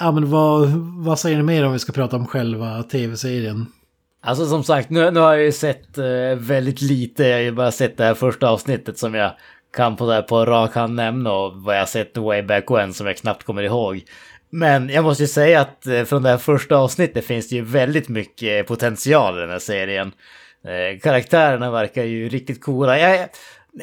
Ja, 0.00 0.12
men 0.12 0.30
vad, 0.30 0.68
vad 1.04 1.18
säger 1.18 1.36
ni 1.36 1.42
mer 1.42 1.66
om 1.66 1.72
vi 1.72 1.78
ska 1.78 1.92
prata 1.92 2.16
om 2.16 2.26
själva 2.26 2.82
tv-serien? 2.82 3.66
Alltså 4.22 4.46
som 4.46 4.64
sagt, 4.64 4.90
nu, 4.90 5.10
nu 5.10 5.20
har 5.20 5.34
jag 5.34 5.44
ju 5.44 5.52
sett 5.52 5.98
eh, 5.98 6.04
väldigt 6.36 6.82
lite. 6.82 7.24
Jag 7.24 7.36
har 7.36 7.42
ju 7.42 7.52
bara 7.52 7.70
sett 7.70 7.96
det 7.96 8.04
här 8.04 8.14
första 8.14 8.48
avsnittet 8.48 8.98
som 8.98 9.14
jag 9.14 9.32
kan 9.76 9.96
på, 9.96 10.06
där 10.06 10.22
på 10.22 10.44
rak 10.44 10.74
hand 10.74 10.94
nämna 10.94 11.32
och 11.32 11.62
vad 11.62 11.78
jag 11.78 11.88
sett 11.88 12.16
way 12.16 12.42
back 12.42 12.70
when 12.70 12.94
som 12.94 13.06
jag 13.06 13.16
knappt 13.16 13.44
kommer 13.44 13.62
ihåg. 13.62 14.02
Men 14.50 14.88
jag 14.88 15.04
måste 15.04 15.22
ju 15.22 15.28
säga 15.28 15.60
att 15.60 15.86
eh, 15.86 16.04
från 16.04 16.22
det 16.22 16.28
här 16.28 16.38
första 16.38 16.76
avsnittet 16.76 17.24
finns 17.24 17.48
det 17.48 17.56
ju 17.56 17.62
väldigt 17.62 18.08
mycket 18.08 18.66
potential 18.66 19.38
i 19.38 19.40
den 19.40 19.50
här 19.50 19.58
serien. 19.58 20.12
Eh, 20.64 21.00
karaktärerna 21.00 21.70
verkar 21.70 22.04
ju 22.04 22.28
riktigt 22.28 22.62
coola. 22.62 22.98
Jag, 22.98 23.28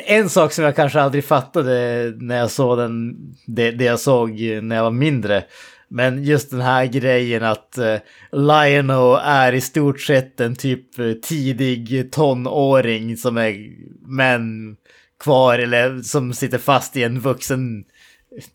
en 0.06 0.30
sak 0.30 0.54
som 0.54 0.64
jag 0.64 0.76
kanske 0.76 1.02
aldrig 1.02 1.26
fattade 1.26 2.14
när 2.18 2.38
jag 2.38 2.52
såg 2.52 2.78
den, 2.78 3.16
det, 3.46 3.72
det 3.72 3.86
jag 3.86 4.00
såg 4.00 4.30
när 4.62 4.76
jag 4.76 4.84
var 4.84 4.92
mindre. 4.92 5.44
Men 5.88 6.24
just 6.24 6.52
den 6.52 6.62
här 6.62 6.86
grejen 6.86 7.44
att 7.44 7.76
uh, 7.80 7.98
Lionel 8.32 9.20
är 9.24 9.54
i 9.54 9.62
stort 9.62 10.02
sett 10.02 10.40
en 10.40 10.56
typ 10.56 10.86
tidig 11.24 12.12
tonåring 12.12 13.18
som 13.18 13.38
är 13.38 13.70
män 14.08 14.76
kvar 15.20 15.60
eller 15.60 16.02
som 16.02 16.34
sitter 16.34 16.58
fast 16.58 16.98
i 16.98 17.04
en 17.04 17.20
vuxen 17.20 17.84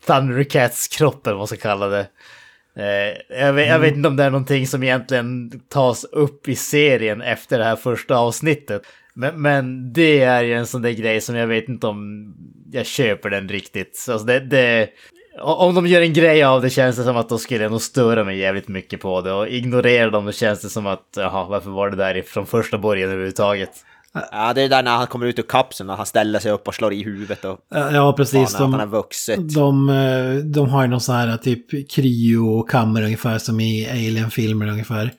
Thundercats 0.06 0.88
kropp 0.88 1.26
eller 1.26 1.34
vad 1.34 1.40
man 1.40 1.46
ska 1.46 1.56
kalla 1.56 1.88
det. 1.88 2.06
Eh, 2.76 3.38
jag, 3.38 3.52
vet, 3.52 3.68
jag 3.68 3.78
vet 3.78 3.94
inte 3.94 4.08
om 4.08 4.16
det 4.16 4.24
är 4.24 4.30
någonting 4.30 4.66
som 4.66 4.82
egentligen 4.82 5.60
tas 5.68 6.04
upp 6.04 6.48
i 6.48 6.56
serien 6.56 7.22
efter 7.22 7.58
det 7.58 7.64
här 7.64 7.76
första 7.76 8.16
avsnittet. 8.16 8.82
Men, 9.14 9.42
men 9.42 9.92
det 9.92 10.22
är 10.22 10.42
ju 10.42 10.54
en 10.54 10.66
sån 10.66 10.82
där 10.82 10.90
grej 10.90 11.20
som 11.20 11.36
jag 11.36 11.46
vet 11.46 11.68
inte 11.68 11.86
om 11.86 12.34
jag 12.72 12.86
köper 12.86 13.30
den 13.30 13.48
riktigt. 13.48 14.06
Alltså 14.10 14.26
det, 14.26 14.40
det, 14.40 14.88
om 15.40 15.74
de 15.74 15.86
gör 15.86 16.02
en 16.02 16.12
grej 16.12 16.42
av 16.42 16.62
det 16.62 16.70
känns 16.70 16.96
det 16.96 17.04
som 17.04 17.16
att 17.16 17.28
då 17.28 17.38
skulle 17.38 17.62
jag 17.62 17.70
nog 17.70 17.82
störa 17.82 18.24
mig 18.24 18.38
jävligt 18.38 18.68
mycket 18.68 19.00
på 19.00 19.20
det. 19.20 19.32
Och 19.32 19.48
ignorerar 19.48 20.10
dem 20.10 20.26
då 20.26 20.32
känns 20.32 20.60
det 20.60 20.68
som 20.68 20.86
att, 20.86 21.06
jaha, 21.16 21.44
varför 21.44 21.70
var 21.70 21.90
det 21.90 21.96
där 21.96 22.22
från 22.22 22.46
första 22.46 22.78
början 22.78 23.10
överhuvudtaget? 23.10 23.84
Ja, 24.12 24.52
det 24.54 24.62
är 24.62 24.68
där 24.68 24.82
när 24.82 24.96
han 24.96 25.06
kommer 25.06 25.26
ut 25.26 25.38
ur 25.38 25.42
kapseln 25.42 25.90
och 25.90 25.96
han 25.96 26.06
ställer 26.06 26.38
sig 26.38 26.52
upp 26.52 26.68
och 26.68 26.74
slår 26.74 26.92
i 26.92 27.02
huvudet 27.02 27.44
och... 27.44 27.58
Ja, 27.68 28.14
precis. 28.16 28.54
Att 28.54 28.60
han 28.60 28.70
De, 28.70 28.90
vuxet. 28.90 29.54
de, 29.54 29.88
eh, 29.88 30.34
de 30.34 30.68
har 30.68 30.82
ju 30.82 30.88
någon 30.88 31.00
sån 31.00 31.14
här 31.14 31.36
typ 31.36 31.90
kryo-kammare 31.90 33.04
ungefär 33.04 33.38
som 33.38 33.60
i 33.60 33.90
Alien-filmer 33.90 34.68
ungefär. 34.68 35.12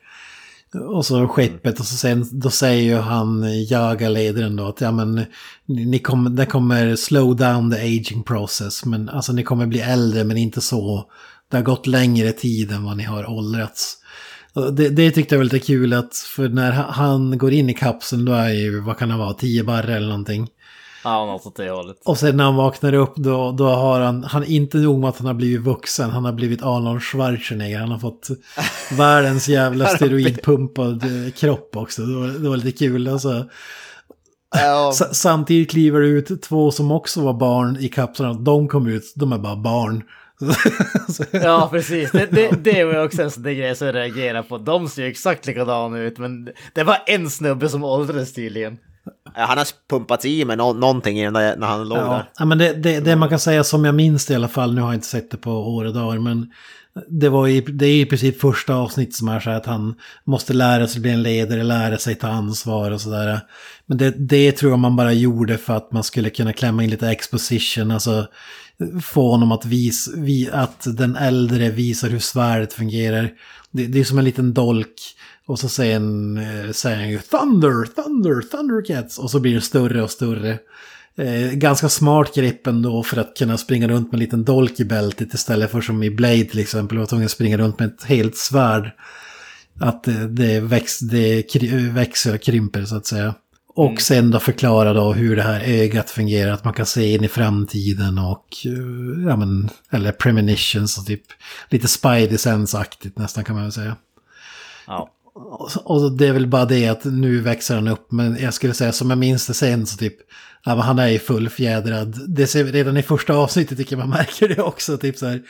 Och 0.90 1.06
så 1.06 1.28
skeppet 1.28 1.80
och 1.80 1.86
så 1.86 1.96
sen, 1.96 2.26
då 2.32 2.50
säger 2.50 2.84
ju 2.84 2.96
han, 2.96 3.46
jagarledaren 3.68 4.56
då 4.56 4.68
att 4.68 4.82
ja 4.82 4.92
men 4.92 5.16
ni, 5.66 5.86
ni 5.86 6.00
kommer, 6.00 6.30
det 6.30 6.46
kommer 6.46 6.96
slow 6.96 7.36
down 7.36 7.72
the 7.72 7.78
aging 7.78 8.24
process. 8.24 8.86
Men 8.86 9.10
alltså 9.10 9.34
ni 9.34 9.44
kommer 9.44 9.66
bli 9.66 9.80
äldre 9.80 10.24
men 10.24 10.38
inte 10.38 10.62
så. 10.62 11.06
Det 11.52 11.58
har 11.58 11.64
gått 11.64 11.88
längre 11.88 12.32
tid 12.32 12.72
än 12.72 12.84
vad 12.84 12.98
ni 12.98 13.04
har 13.04 13.30
åldrats. 13.30 13.98
Det, 14.54 14.90
det 14.90 15.12
tyckte 15.12 15.36
jag 15.36 15.40
var 15.40 15.44
lite 15.44 15.60
kul 15.60 15.94
att 15.94 16.16
för 16.16 16.50
när 16.50 16.72
ha- 16.72 16.92
han 16.92 17.38
går 17.38 17.52
in 17.54 17.70
i 17.70 17.74
kapseln 17.74 18.26
då 18.26 18.34
är 18.34 18.50
ju, 18.50 18.80
vad 18.80 18.98
kan 18.98 19.10
det 19.10 19.18
vara, 19.18 19.34
10 19.34 19.64
barre 19.64 19.96
eller 19.96 20.08
någonting. 20.08 20.48
Ja, 21.04 21.26
något 21.26 21.46
åt 21.46 21.56
det 21.56 21.70
hållet. 21.70 21.98
Och 22.06 22.18
sen 22.18 22.38
när 22.38 22.44
han 22.44 22.56
vaknar 22.56 22.94
upp 22.94 23.16
då, 23.16 23.52
då 23.52 23.66
har 23.66 24.00
han, 24.00 24.24
han 24.24 24.44
inte 24.44 24.78
nog 24.78 25.00
med 25.00 25.10
att 25.10 25.18
han 25.18 25.28
har 25.28 25.34
blivit 25.34 25.62
vuxen, 25.62 26.10
han 26.10 26.26
har 26.26 26.34
blivit 26.34 26.64
Arnold 26.64 27.04
Schwarzenegger. 27.04 27.80
Han 27.80 27.92
har 27.92 28.00
fått 28.00 28.28
världens 28.98 29.48
jävla 29.50 29.88
steroidpumpad 29.88 31.04
eh, 31.04 31.32
kropp 31.32 31.78
också. 31.78 32.02
Det 32.02 32.16
var, 32.16 32.28
det 32.28 32.50
var 32.50 32.58
lite 32.58 32.78
kul. 32.78 33.08
Alltså. 33.08 33.46
Ja, 34.56 34.94
samtidigt 35.12 35.72
kliver 35.72 36.00
det 36.02 36.08
ut 36.08 36.42
två 36.42 36.72
som 36.72 36.92
också 36.92 37.22
var 37.22 37.34
barn 37.34 37.78
i 37.80 37.88
kapseln. 37.90 38.44
De 38.44 38.68
kom 38.68 38.88
ut, 38.88 39.14
de 39.16 39.34
är 39.34 39.38
bara 39.38 39.56
barn. 39.56 40.04
Ja, 41.32 41.68
precis. 41.72 42.12
Det, 42.12 42.26
det, 42.32 42.50
det 42.64 42.84
var 42.84 42.94
ju 42.94 43.04
också 43.04 43.22
en 43.22 43.32
sån 43.32 43.44
där 43.44 43.52
grej 43.52 43.76
som 43.76 43.88
jag 43.88 43.96
reagerade 43.96 44.44
på. 44.44 44.58
De 44.58 44.90
ser 44.90 45.02
ju 45.04 45.08
exakt 45.10 45.46
likadana 45.48 46.00
ut, 46.00 46.18
men 46.18 46.50
det 46.74 46.84
var 46.84 46.98
en 47.08 47.30
snubbe 47.30 47.70
som 47.70 47.84
åldrades 47.84 48.34
tydligen. 48.34 48.78
han 49.34 49.58
har 49.58 49.68
pumpats 49.90 50.26
i 50.26 50.46
med 50.46 50.58
nå 50.58 50.74
någonting 50.74 51.32
när 51.32 51.66
han 51.66 51.90
låg 51.90 51.98
Ja, 51.98 52.04
där. 52.04 52.30
ja 52.40 52.46
men 52.46 52.58
det, 52.58 52.74
det, 52.74 53.00
det 53.00 53.16
man 53.16 53.30
kan 53.30 53.40
säga 53.40 53.64
som 53.64 53.86
jag 53.86 53.96
minns 53.96 54.26
det 54.26 54.34
i 54.34 54.36
alla 54.36 54.48
fall, 54.48 54.74
nu 54.74 54.82
har 54.82 54.88
jag 54.88 54.96
inte 54.96 55.08
sett 55.08 55.32
det 55.32 55.38
på 55.38 55.52
år 55.52 55.86
och 55.86 55.94
dagar, 55.94 56.20
men 56.20 56.52
det, 57.08 57.30
var 57.30 57.48
i, 57.48 57.62
det 57.62 57.86
är 57.86 58.02
i 58.02 58.06
princip 58.06 58.42
första 58.42 58.76
avsnitt 58.76 59.16
som 59.16 59.28
är 59.28 59.40
så 59.40 59.50
här 59.50 59.58
att 59.58 59.66
han 59.66 59.96
måste 60.24 60.54
lära 60.54 60.88
sig 60.88 61.02
bli 61.02 61.12
en 61.12 61.24
ledare, 61.24 61.64
lära 61.64 61.98
sig 61.98 62.16
ta 62.16 62.28
ansvar 62.28 62.92
och 62.92 63.02
sådär. 63.02 63.40
Men 63.86 63.98
det, 63.98 64.12
det 64.18 64.52
tror 64.52 64.72
jag 64.72 64.80
man 64.80 64.96
bara 64.96 65.14
gjorde 65.14 65.58
för 65.58 65.74
att 65.78 65.92
man 65.92 66.04
skulle 66.04 66.30
kunna 66.30 66.54
klämma 66.54 66.84
in 66.84 66.90
lite 66.90 67.10
exposition, 67.10 67.92
alltså 67.92 68.28
få 69.02 69.32
honom 69.32 69.52
att 69.52 69.66
visa 69.66 70.12
vi, 70.16 70.50
att 70.52 70.88
den 70.98 71.16
äldre 71.16 71.70
visar 71.70 72.10
hur 72.10 72.20
svärdet 72.20 72.74
fungerar. 72.74 73.32
Det, 73.72 73.88
det 73.88 74.00
är 74.00 74.04
som 74.04 74.18
en 74.18 74.26
liten 74.26 74.54
dolk. 74.54 74.96
Och 75.46 75.60
så 75.60 75.70
säger 75.70 75.94
han, 75.94 76.38
eh, 76.38 76.72
säger 76.72 76.98
han 76.98 77.10
ju 77.10 77.20
Thunder, 77.20 77.86
Thunder, 77.86 78.42
Thundercats. 78.42 79.20
Och 79.20 79.32
så 79.32 79.40
blir 79.40 79.56
det 79.56 79.62
större 79.62 80.04
och 80.04 80.12
större. 80.12 80.60
Eh, 81.18 81.52
ganska 81.52 81.90
smart 81.90 82.36
grepp 82.36 82.68
ändå 82.68 83.04
för 83.04 83.18
att 83.18 83.38
kunna 83.38 83.58
springa 83.58 83.88
runt 83.88 84.12
med 84.12 84.14
en 84.14 84.20
liten 84.20 84.44
dolk 84.44 84.80
i 84.80 84.86
bältet 84.86 85.34
istället 85.34 85.72
för 85.72 85.82
som 85.82 86.04
i 86.04 86.10
Blade 86.10 86.44
till 86.44 86.60
exempel. 86.60 86.98
Var 86.98 87.06
tvungen 87.06 87.26
att 87.26 87.32
springa 87.32 87.58
runt 87.58 87.80
med 87.80 87.88
ett 87.88 88.04
helt 88.04 88.38
svärd. 88.38 88.92
Att 89.80 90.04
det, 90.04 90.28
det, 90.28 90.60
väx, 90.60 91.00
det 91.00 91.56
växer 91.92 92.36
och 92.36 92.42
krymper 92.42 92.86
så 92.86 92.96
att 92.96 93.06
säga. 93.06 93.36
Och 93.74 94.02
sen 94.02 94.32
då 94.32 94.40
förklara 94.40 94.94
då 94.94 95.14
hur 95.14 95.36
det 95.36 95.42
här 95.42 95.62
ögat 95.62 96.10
fungerar, 96.10 96.52
att 96.52 96.64
man 96.64 96.74
kan 96.74 96.86
se 96.86 97.14
in 97.14 97.24
i 97.24 97.28
framtiden 97.28 98.18
och, 98.18 98.48
eh, 98.66 99.28
ja 99.28 99.36
men, 99.36 99.70
eller 99.92 100.12
premonitions 100.12 100.98
och 100.98 101.06
typ 101.06 101.24
lite 101.70 101.88
spidey 101.88 102.38
sense-aktigt 102.38 103.18
nästan 103.18 103.44
kan 103.44 103.56
man 103.56 103.64
väl 103.64 103.72
säga. 103.72 103.96
Ja. 104.88 105.10
Och, 105.34 105.70
och 105.84 106.12
det 106.12 106.28
är 106.28 106.34
väl 106.34 106.48
bara 106.48 106.66
det 106.66 106.88
att 106.88 107.04
nu 107.06 107.42
växer 107.42 107.76
han 107.76 107.88
upp, 107.88 108.12
men 108.12 108.38
jag 108.40 108.54
skulle 108.54 108.74
säga 108.74 108.92
som 108.92 109.10
jag 109.10 109.20
minns 109.20 109.48
det 109.48 109.54
sen 109.54 109.86
så 109.86 109.98
typ, 109.98 110.16
ja 110.64 110.76
men 110.76 110.84
han 110.84 111.00
är 111.00 111.08
ju 111.08 111.20
fullfjädrad. 111.20 112.20
Det 112.28 112.48
ser 112.48 112.64
vi 112.64 112.72
redan 112.72 112.98
i 112.98 113.04
första 113.04 113.34
avsnittet 113.34 113.78
tycker 113.78 113.98
jag 113.98 114.08
man 114.08 114.18
märker 114.18 114.48
det 114.48 114.62
också, 114.62 114.98
typ 114.98 115.18
så 115.18 115.28
här. 115.28 115.42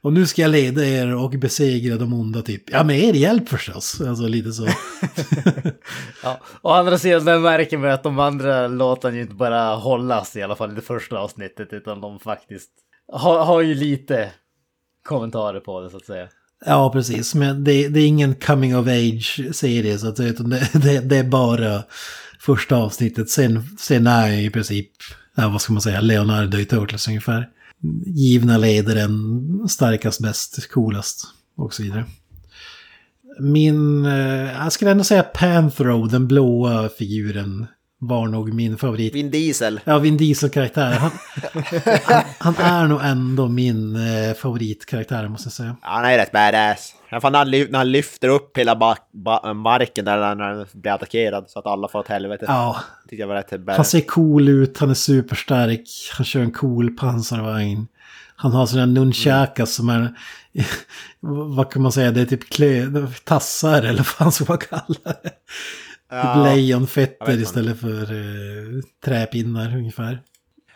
Och 0.00 0.12
nu 0.12 0.26
ska 0.26 0.42
jag 0.42 0.50
leda 0.50 0.84
er 0.84 1.14
och 1.14 1.30
besegra 1.30 1.96
de 1.96 2.12
onda 2.12 2.42
typ. 2.42 2.70
Ja, 2.70 2.84
med 2.84 2.98
er 2.98 3.12
hjälp 3.14 3.48
förstås. 3.48 4.00
Alltså 4.00 4.28
lite 4.28 4.52
så. 4.52 4.68
Ja. 6.22 6.40
Å 6.62 6.70
andra 6.70 6.98
sidan 6.98 7.42
märker 7.42 7.78
man 7.78 7.90
att 7.90 8.02
de 8.02 8.18
andra 8.18 8.68
låtarna 8.68 9.16
ju 9.16 9.22
inte 9.22 9.34
bara 9.34 9.74
hållas 9.74 10.36
i 10.36 10.42
alla 10.42 10.56
fall 10.56 10.72
i 10.72 10.74
det 10.74 10.80
första 10.80 11.18
avsnittet 11.18 11.68
utan 11.72 12.00
de 12.00 12.20
faktiskt 12.20 12.70
har, 13.12 13.44
har 13.44 13.60
ju 13.60 13.74
lite 13.74 14.30
kommentarer 15.04 15.60
på 15.60 15.80
det 15.80 15.90
så 15.90 15.96
att 15.96 16.04
säga. 16.04 16.28
Ja, 16.64 16.92
precis. 16.92 17.34
Men 17.34 17.64
det, 17.64 17.88
det 17.88 18.00
är 18.00 18.06
ingen 18.06 18.34
coming 18.34 18.76
of 18.76 18.86
age-serie 18.86 19.98
så 19.98 20.08
att 20.08 20.16
säga. 20.16 20.28
Utan 20.28 20.50
det, 20.50 20.70
det, 20.72 21.00
det 21.00 21.16
är 21.16 21.24
bara 21.24 21.82
första 22.40 22.76
avsnittet. 22.76 23.30
Sen, 23.30 23.76
sen 23.78 24.06
är 24.06 24.28
jag 24.28 24.42
i 24.42 24.50
princip, 24.50 24.90
ja, 25.36 25.48
vad 25.48 25.60
ska 25.60 25.72
man 25.72 25.82
säga, 25.82 26.00
Leonardo 26.00 26.58
i 26.58 26.64
Turtles 26.64 27.08
ungefär. 27.08 27.48
Givna 28.06 28.58
ledaren, 28.58 29.68
starkast, 29.68 30.20
bäst, 30.20 30.70
coolast 30.70 31.26
och 31.56 31.74
så 31.74 31.82
vidare. 31.82 32.04
Min, 33.40 34.06
eh, 34.06 34.52
jag 34.52 34.72
skulle 34.72 34.90
ändå 34.90 35.04
säga 35.04 35.22
Panthro, 35.22 36.06
den 36.06 36.26
blåa 36.26 36.88
figuren 36.88 37.66
var 37.98 38.26
nog 38.26 38.54
min 38.54 38.78
favorit. 38.78 39.14
Vin 39.14 39.30
Diesel. 39.30 39.80
Ja, 39.84 39.98
Vin 39.98 40.16
Diesel-karaktär. 40.16 40.90
Han, 40.92 41.10
han, 42.38 42.54
han 42.54 42.84
är 42.84 42.88
nog 42.88 43.00
ändå 43.04 43.48
min 43.48 43.96
eh, 43.96 44.34
favoritkaraktär 44.34 45.28
måste 45.28 45.46
jag 45.46 45.52
säga. 45.52 45.76
Ja, 45.82 45.88
han 45.88 46.04
är 46.04 46.18
rätt 46.18 46.32
badass. 46.32 46.94
Ja, 47.10 47.20
fan, 47.20 47.32
när, 47.32 47.38
han 47.38 47.74
han 47.74 47.92
lyfter 47.92 48.28
upp 48.28 48.58
hela 48.58 48.76
ba- 48.76 48.96
ba- 49.12 49.54
marken 49.54 50.04
där 50.04 50.34
när 50.34 50.44
han 50.54 50.66
blir 50.72 50.92
attackerad 50.92 51.44
så 51.48 51.58
att 51.58 51.66
alla 51.66 51.88
får 51.88 51.98
åt 51.98 52.08
helvete. 52.08 52.44
Ja, 52.48 52.76
Tyckte 53.08 53.20
jag 53.20 53.28
var 53.28 53.34
rätt 53.34 53.50
han 53.50 53.64
badass. 53.64 53.90
ser 53.90 54.00
cool 54.00 54.48
ut, 54.48 54.78
han 54.78 54.90
är 54.90 54.94
superstark, 54.94 55.88
han 56.16 56.24
kör 56.24 56.40
en 56.40 56.52
cool 56.52 56.90
pansarvagn. 56.96 57.86
Han 58.36 58.52
har 58.52 58.66
sådana 58.66 58.86
nunchakas 58.86 59.74
som 59.74 59.88
är, 59.88 60.14
vad 61.56 61.70
kan 61.72 61.82
man 61.82 61.92
säga, 61.92 62.10
det 62.10 62.20
är 62.20 62.26
typ 62.26 62.50
klö, 62.50 62.86
tassar 63.24 63.82
eller 63.82 63.96
vad 63.98 64.06
fan 64.06 64.32
ska 64.32 64.44
man 64.48 64.58
kalla 64.58 65.12
det? 65.22 65.30
Ja, 66.10 66.34
typ 66.34 66.44
lejonfetter 66.56 67.38
istället 67.42 67.80
för 67.80 68.02
eh, 68.02 68.82
träpinnar 69.04 69.76
ungefär. 69.76 70.20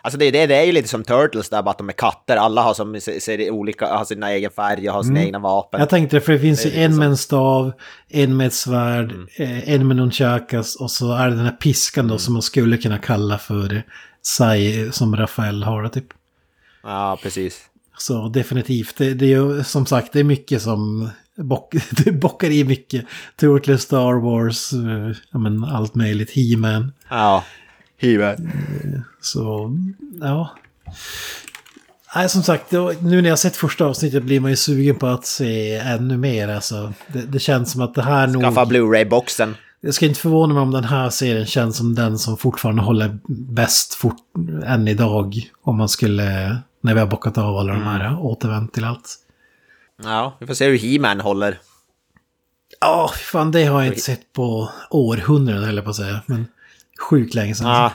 Alltså 0.02 0.18
det, 0.18 0.30
det, 0.30 0.46
det 0.46 0.54
är 0.56 0.64
ju 0.64 0.72
lite 0.72 0.88
som 0.88 1.04
Turtles 1.04 1.48
där, 1.48 1.62
bara 1.62 1.70
att 1.70 1.78
de 1.78 1.88
är 1.88 1.92
katter. 1.92 2.36
Alla 2.36 2.62
har, 2.62 2.74
som, 2.74 3.00
ser, 3.00 3.50
olika, 3.50 3.86
har 3.86 4.04
sina 4.04 4.30
egen 4.30 4.50
färg 4.50 4.88
och 4.88 4.94
har 4.94 5.02
sina 5.02 5.20
egna 5.22 5.38
vapen. 5.38 5.78
Mm. 5.78 5.82
Jag 5.82 5.88
tänkte 5.90 6.16
det, 6.16 6.20
för 6.20 6.32
det 6.32 6.38
finns 6.38 6.66
ju 6.66 6.70
en 6.72 6.96
med 6.96 7.08
en 7.08 7.16
stav, 7.16 7.72
en 8.08 8.36
med 8.36 8.46
ett 8.46 8.52
svärd, 8.54 9.12
Mm. 9.12 9.26
eh, 9.38 9.68
en 9.74 9.88
med 9.88 9.96
nunchakas 9.96 10.76
och 10.76 10.90
så 10.90 11.12
är 11.12 11.28
det 11.30 11.36
den 11.36 11.44
här 11.44 11.52
piskan 11.56 12.04
Mm. 12.04 12.12
då 12.12 12.18
som 12.18 12.32
man 12.32 12.42
skulle 12.42 12.76
kunna 12.76 12.98
kalla 12.98 13.38
för 13.38 13.82
Sai 14.22 14.92
som 14.92 15.16
Rafael 15.16 15.62
har 15.62 15.88
typ. 15.88 16.06
Ja, 16.82 17.18
precis. 17.22 17.60
Så 17.98 18.28
definitivt, 18.28 18.96
det, 18.98 19.14
det 19.14 19.24
är 19.24 19.28
ju 19.28 19.64
som 19.64 19.86
sagt 19.86 20.12
det 20.12 20.20
är 20.20 20.24
mycket 20.24 20.62
som 20.62 21.10
bock, 21.44 21.74
det 21.90 22.12
bockar 22.12 22.50
i 22.50 22.64
mycket. 22.64 23.04
Turtles, 23.36 23.82
Star 23.82 24.14
Wars, 24.20 24.72
eh, 24.72 25.16
ja 25.30 25.38
men 25.38 25.64
allt 25.64 25.94
möjligt, 25.94 26.30
He-Man. 26.30 26.92
Ja. 27.08 27.44
He 28.00 28.36
Så, 29.20 29.76
ja. 30.20 30.50
Nej, 32.14 32.28
som 32.28 32.42
sagt, 32.42 32.72
nu 33.00 33.22
när 33.22 33.28
jag 33.28 33.38
sett 33.38 33.56
första 33.56 33.84
avsnittet 33.84 34.22
blir 34.22 34.40
man 34.40 34.50
ju 34.50 34.56
sugen 34.56 34.96
på 34.96 35.06
att 35.06 35.26
se 35.26 35.76
ännu 35.76 36.16
mer. 36.16 36.48
Alltså, 36.48 36.92
det, 37.12 37.22
det 37.22 37.38
känns 37.38 37.72
som 37.72 37.80
att 37.80 37.94
det 37.94 38.02
här 38.02 38.26
nog... 38.26 38.42
Skaffa 38.42 38.66
Blu-ray-boxen. 38.66 39.54
Jag 39.80 39.94
ska 39.94 40.06
inte 40.06 40.20
förvåna 40.20 40.54
mig 40.54 40.62
om 40.62 40.70
den 40.70 40.84
här 40.84 41.10
serien 41.10 41.46
känns 41.46 41.76
som 41.76 41.94
den 41.94 42.18
som 42.18 42.36
fortfarande 42.36 42.82
håller 42.82 43.18
bäst 43.28 43.94
fort, 43.94 44.16
än 44.64 44.88
idag. 44.88 45.50
Om 45.62 45.76
man 45.76 45.88
skulle, 45.88 46.58
när 46.80 46.94
vi 46.94 47.00
har 47.00 47.06
bockat 47.06 47.38
av 47.38 47.56
alla 47.56 47.72
de 47.72 47.82
här, 47.82 48.18
återvänt 48.20 48.72
till 48.72 48.84
allt. 48.84 49.16
Ja, 50.04 50.36
vi 50.40 50.46
får 50.46 50.54
se 50.54 50.66
hur 50.68 50.78
He-Man 50.78 51.20
håller. 51.20 51.58
Ja, 52.80 53.10
fan 53.16 53.50
det 53.50 53.64
har 53.64 53.80
jag 53.80 53.86
inte 53.88 54.00
sett 54.00 54.32
på 54.32 54.68
århundraden 54.90 55.74
jag 55.74 55.84
på 55.84 55.90
att 55.90 55.96
säga. 55.96 56.20
Men 56.26 56.46
sjukt 57.00 57.34
länge 57.34 57.54
sedan. 57.54 57.66
Ja. 57.68 57.92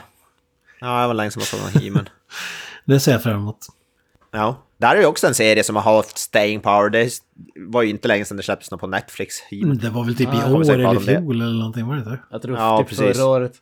Ja, 0.80 1.00
det 1.00 1.06
var 1.06 1.14
länge 1.14 1.30
sedan 1.30 1.40
man 1.40 1.46
såg 1.46 1.60
någon 1.74 1.82
He-Man. 1.82 2.08
Det 2.84 3.00
ser 3.00 3.12
jag 3.12 3.22
fram 3.22 3.36
emot. 3.36 3.58
Ja. 4.32 4.62
Där 4.78 4.96
är 4.96 5.00
ju 5.00 5.06
också 5.06 5.26
en 5.26 5.34
serie 5.34 5.64
som 5.64 5.76
har 5.76 5.82
haft 5.96 6.18
staying 6.18 6.60
power. 6.60 6.90
Det 6.90 7.10
var 7.56 7.82
ju 7.82 7.90
inte 7.90 8.08
länge 8.08 8.24
sedan 8.24 8.36
det 8.36 8.42
släpptes 8.42 8.70
något 8.70 8.80
på 8.80 8.86
Netflix. 8.86 9.40
He-Man. 9.40 9.68
Men 9.68 9.78
det 9.78 9.90
var 9.90 10.04
väl 10.04 10.16
typ 10.16 10.28
i 10.34 10.36
Ja, 10.36 10.52
år 10.54 10.70
eller 10.70 10.94
det. 10.94 11.00
fjol 11.00 11.40
eller 11.42 11.52
någonting, 11.58 11.86
var 11.86 11.94
det 11.94 11.98
inte? 11.98 12.18
Jag 12.30 12.42
tror 12.42 12.56
Ja, 12.58 12.78
typ 12.78 12.88
precis. 12.88 13.16
förra 13.16 13.26
året. 13.26 13.52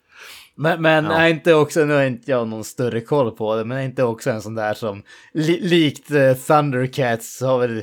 Men, 0.56 0.82
men 0.82 1.04
Ja. 1.04 1.12
är 1.12 1.28
inte 1.28 1.54
också, 1.54 1.84
nu 1.84 1.94
har 1.94 2.02
inte 2.02 2.30
jag 2.30 2.48
någon 2.48 2.64
större 2.64 3.00
koll 3.00 3.30
på 3.30 3.56
det, 3.56 3.64
men 3.64 3.78
är 3.78 3.82
inte 3.82 4.02
också 4.02 4.30
en 4.30 4.42
sån 4.42 4.54
där 4.54 4.74
som 4.74 5.02
li, 5.34 5.60
likt 5.60 6.10
uh, 6.10 6.34
Thundercats 6.34 7.40
har 7.40 7.58
väl 7.58 7.82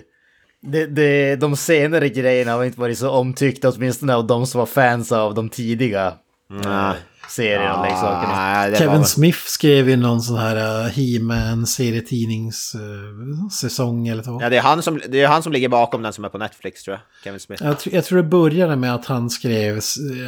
det, 0.62 0.86
det, 0.86 1.36
de 1.36 1.56
senare 1.56 2.10
grejerna 2.10 2.52
har 2.52 2.64
inte 2.64 2.80
varit 2.80 2.98
så 2.98 3.10
omtyckta, 3.10 3.70
åtminstone 3.70 4.16
av 4.16 4.28
de 4.28 4.48
som 4.48 4.60
var 4.60 4.66
fans 4.66 5.12
av 5.12 5.34
de 5.34 5.50
tidiga 5.50 6.14
Nej. 6.50 6.96
serierna 7.30 7.76
och 7.76 7.86
leksakerna. 7.86 8.36
Nej, 8.36 8.72
det 8.72 8.78
Kevin 8.78 8.98
var 8.98 9.04
Smith 9.04 9.40
skrev 9.40 9.90
ju 9.90 9.96
någon 9.96 10.22
sån 10.22 10.38
här 10.38 10.86
uh, 10.86 10.92
He-Man 10.92 11.68
serietidningssäsong 11.68 14.08
eller 14.08 14.24
så. 14.24 14.40
Ja, 14.42 14.50
det 14.50 14.58
är, 14.58 14.62
han 14.62 14.82
som, 14.82 15.02
det 15.10 15.22
är 15.22 15.28
han 15.28 15.44
som 15.44 15.52
ligger 15.52 15.70
bakom 15.70 16.02
den 16.02 16.14
som 16.14 16.26
är 16.26 16.30
på 16.30 16.38
Netflix 16.38 16.84
tror 16.84 16.94
jag. 16.94 17.02
Kevin 17.24 17.40
Smith. 17.40 17.64
Jag, 17.64 17.76
tr- 17.76 17.96
jag 17.96 18.06
tror 18.06 18.18
det 18.18 18.24
började 18.24 18.76
med 18.76 18.96
att 18.96 19.06
han 19.06 19.30
skrev, 19.30 19.80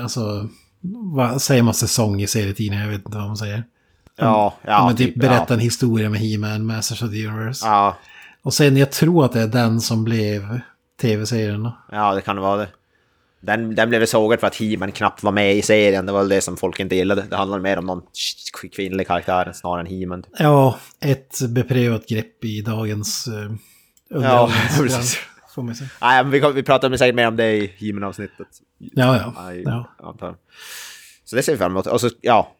alltså, 0.01 0.47
vad 1.15 1.41
säger 1.41 1.63
man 1.63 1.73
säsong 1.73 2.21
i 2.21 2.27
serietidningar? 2.27 2.83
Jag 2.83 2.91
vet 2.91 3.05
inte 3.05 3.17
vad 3.17 3.27
man 3.27 3.37
säger. 3.37 3.63
Ja, 4.15 4.53
Ja, 4.61 4.71
ja, 4.71 4.87
men 4.87 4.95
typ 4.95 5.13
typ, 5.13 5.21
berätta 5.21 5.45
ja. 5.47 5.53
en 5.53 5.59
historia 5.59 6.09
med 6.09 6.19
He-Man, 6.19 6.65
Masters 6.65 7.03
of 7.03 7.09
the 7.09 7.27
Universe. 7.27 7.65
Ja, 7.67 7.97
Och 8.43 8.53
sen 8.53 8.77
jag 8.77 8.91
tror 8.91 9.25
att 9.25 9.31
det 9.31 9.41
är 9.41 9.47
den 9.47 9.81
som 9.81 10.03
blev 10.03 10.59
tv-serien 11.01 11.69
ja, 11.91 12.13
det 12.15 12.21
kan 12.21 12.39
vara 12.41 12.57
det. 12.57 12.67
Den, 13.39 13.75
den 13.75 13.89
blev 13.89 14.05
sågad 14.05 14.39
för 14.39 14.47
att 14.47 14.55
He-Man 14.55 14.91
knappt 14.91 15.23
var 15.23 15.31
med 15.31 15.55
i 15.55 15.61
serien. 15.61 16.05
Det 16.05 16.11
var 16.11 16.25
det 16.25 16.41
som 16.41 16.57
folk 16.57 16.79
inte 16.79 16.95
gillade. 16.95 17.25
Det 17.29 17.35
handlade 17.35 17.63
mer 17.63 17.77
om 17.77 17.85
någon 17.85 18.01
kvinnlig 18.71 19.07
karaktär 19.07 19.51
snarare 19.53 19.81
än 19.81 19.85
He-Man. 19.85 20.23
Typ. 20.23 20.31
Ja, 20.39 20.79
ett 20.99 21.41
beprövat 21.49 22.07
grepp 22.07 22.45
i 22.45 22.61
dagens 22.61 23.27
uh, 23.27 23.55
Ja, 24.09 24.51
precis. 24.77 25.19
Nej, 26.01 26.23
men 26.23 26.31
vi, 26.31 26.51
vi 26.55 26.63
pratar 26.63 26.97
säkert 26.97 27.15
mer 27.15 27.27
om 27.27 27.35
det 27.35 27.51
i 27.51 27.67
He-Man-avsnittet. 27.77 28.47
Ja, 28.77 29.17
ja. 29.17 29.33
Nej, 29.43 29.63
ja. 29.65 29.89
antar. 30.03 30.35
Så 31.23 31.35
det 31.35 31.43
ser 31.43 31.51
vi 31.51 31.57
fram 31.57 31.71
emot. 31.71 31.87
Och 31.87 32.01
så, 32.01 32.09
ja. 32.21 32.51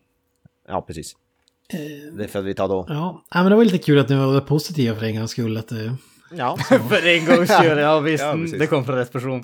Ja, 0.68 0.82
precis. 0.82 1.16
Eh. 1.74 2.14
Det 2.18 2.28
får 2.28 2.42
vi 2.42 2.54
ta 2.54 2.68
då. 2.68 2.86
Ja, 2.90 3.24
men 3.34 3.46
det 3.46 3.56
var 3.56 3.66
lite 3.66 3.78
kul 3.78 4.00
att 4.00 4.10
ni 4.10 4.16
var 4.16 4.42
positiva 4.42 4.96
för 4.96 5.06
en 5.06 5.16
gångs 5.16 5.32
skull. 5.32 5.58
Att, 5.58 5.72
eh, 5.72 5.94
Ja. 6.36 6.58
För 6.90 7.08
en 7.08 7.26
gångs 7.26 7.52
skull, 7.52 7.78
ja 7.78 8.00
visst, 8.00 8.24
Ja, 8.24 8.36
det 8.60 8.68
kom 8.68 8.86
från 8.86 8.96
rätt 8.96 9.12
person. 9.12 9.42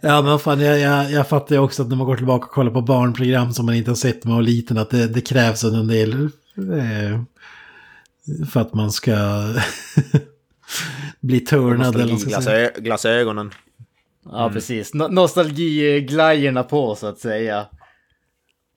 ja, 0.00 0.22
men 0.22 0.38
fan, 0.38 0.60
jag, 0.60 0.78
jag, 0.78 1.10
jag 1.10 1.28
fattar 1.28 1.54
ju 1.54 1.60
också 1.60 1.82
att 1.82 1.88
när 1.88 1.96
man 1.96 2.06
går 2.06 2.16
tillbaka 2.16 2.44
och 2.44 2.50
kollar 2.50 2.72
på 2.72 2.80
barnprogram 2.80 3.52
som 3.52 3.66
man 3.66 3.74
inte 3.74 3.90
har 3.90 3.96
sett 3.96 4.24
när 4.24 4.28
man 4.28 4.36
var 4.36 4.42
liten, 4.42 4.78
att 4.78 4.90
det, 4.90 5.08
det 5.08 5.20
krävs 5.20 5.64
en 5.64 5.86
del 5.88 6.12
eh, 6.56 7.20
för 8.50 8.60
att 8.60 8.74
man 8.74 8.92
ska 8.92 9.14
bli 11.20 11.40
turnad 11.40 11.94
eller 11.94 12.04
vad 12.04 12.10
man 12.10 12.18
ska 12.18 12.40
säga. 12.40 12.70
Glasö 12.70 12.80
glasögonen. 12.80 13.50
Ja, 14.24 14.50
precis. 14.52 14.94
No 14.94 15.08
nostalgiglajerna 15.08 16.62
på, 16.62 16.94
så 16.94 17.06
att 17.06 17.18
säga. 17.18 17.66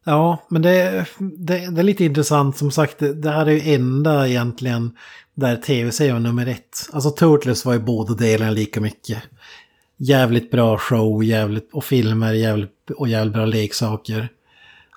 Ja, 0.04 0.46
men 0.50 0.62
det, 0.62 1.06
det, 1.20 1.72
det 1.72 1.82
är 1.82 1.84
lite 1.84 2.06
intressant. 2.06 2.58
Som 2.58 2.72
sagt, 2.72 3.00
det, 3.00 3.14
det 3.14 3.32
här 3.32 3.46
är 3.46 3.52
ju 3.52 3.74
enda 3.74 4.28
egentligen 4.28 4.98
där 5.34 5.56
tv-serien 5.56 6.16
var 6.16 6.20
nummer 6.20 6.48
ett. 6.48 6.90
Alltså 6.94 7.12
Turtles 7.12 7.66
var 7.66 7.74
ju 7.74 7.80
båda 7.80 8.14
delarna 8.14 8.52
lika 8.52 8.82
mycket. 8.82 9.24
Jävligt 9.98 10.52
bra 10.52 10.78
show, 10.78 11.24
jävligt, 11.24 11.70
och 11.74 11.84
filmer, 11.84 12.34
jävligt, 12.34 12.92
och 12.98 13.08
jävligt 13.08 13.34
bra 13.34 13.46
leksaker. 13.46 14.30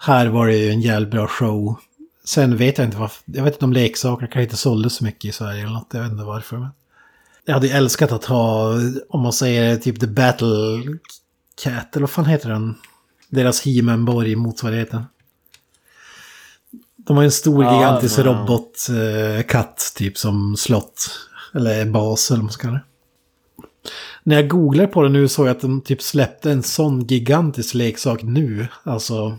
Här 0.00 0.26
var 0.26 0.46
det 0.46 0.56
ju 0.56 0.70
en 0.70 0.80
jävligt 0.80 1.10
bra 1.10 1.26
show. 1.26 1.76
Sen 2.24 2.56
vet 2.56 2.78
jag 2.78 2.86
inte 2.86 2.96
varför, 2.96 3.22
jag 3.26 3.44
vet 3.44 3.54
inte 3.54 3.64
om 3.64 3.72
leksaker 3.72 4.26
kanske 4.26 4.42
inte 4.42 4.56
såldes 4.56 4.94
så 4.94 5.04
mycket 5.04 5.24
i 5.24 5.32
Sverige 5.32 5.62
eller 5.62 5.72
något, 5.72 5.88
jag 5.92 6.02
vet 6.02 6.12
inte 6.12 6.24
varför. 6.24 6.56
Men 6.56 6.68
jag 7.44 7.54
hade 7.54 7.66
ju 7.66 7.72
älskat 7.72 8.12
att 8.12 8.24
ha, 8.24 8.74
om 9.08 9.20
man 9.20 9.32
säger 9.32 9.76
typ 9.76 10.00
The 10.00 10.06
Battle 10.06 10.82
Cat, 11.62 11.96
eller 11.96 12.00
vad 12.00 12.10
fan 12.10 12.24
heter 12.24 12.48
den? 12.48 12.74
Deras 13.28 13.66
He-Man-borg, 13.66 14.36
motsvarigheten. 14.36 15.04
De 16.96 17.16
har 17.16 17.24
en 17.24 17.32
stor 17.32 17.64
Ja, 17.64 17.74
gigantisk 17.74 18.18
ja. 18.18 18.24
robotkatt 18.24 19.92
typ 19.96 20.18
som 20.18 20.56
slott. 20.56 21.10
Eller 21.54 21.84
bas 21.86 22.30
eller 22.30 22.38
vad 22.38 22.44
man 22.44 22.52
ska 22.52 22.62
kalla 22.62 22.74
det. 22.74 22.84
När 24.22 24.36
jag 24.36 24.48
googlar 24.48 24.86
på 24.86 25.02
det 25.02 25.08
nu 25.08 25.28
såg 25.28 25.46
jag 25.46 25.50
att 25.56 25.60
de 25.60 25.80
typ 25.80 26.02
släppte 26.02 26.50
en 26.50 26.62
sån 26.62 27.06
gigantisk 27.06 27.74
leksak 27.74 28.22
nu. 28.22 28.66
Alltså, 28.82 29.38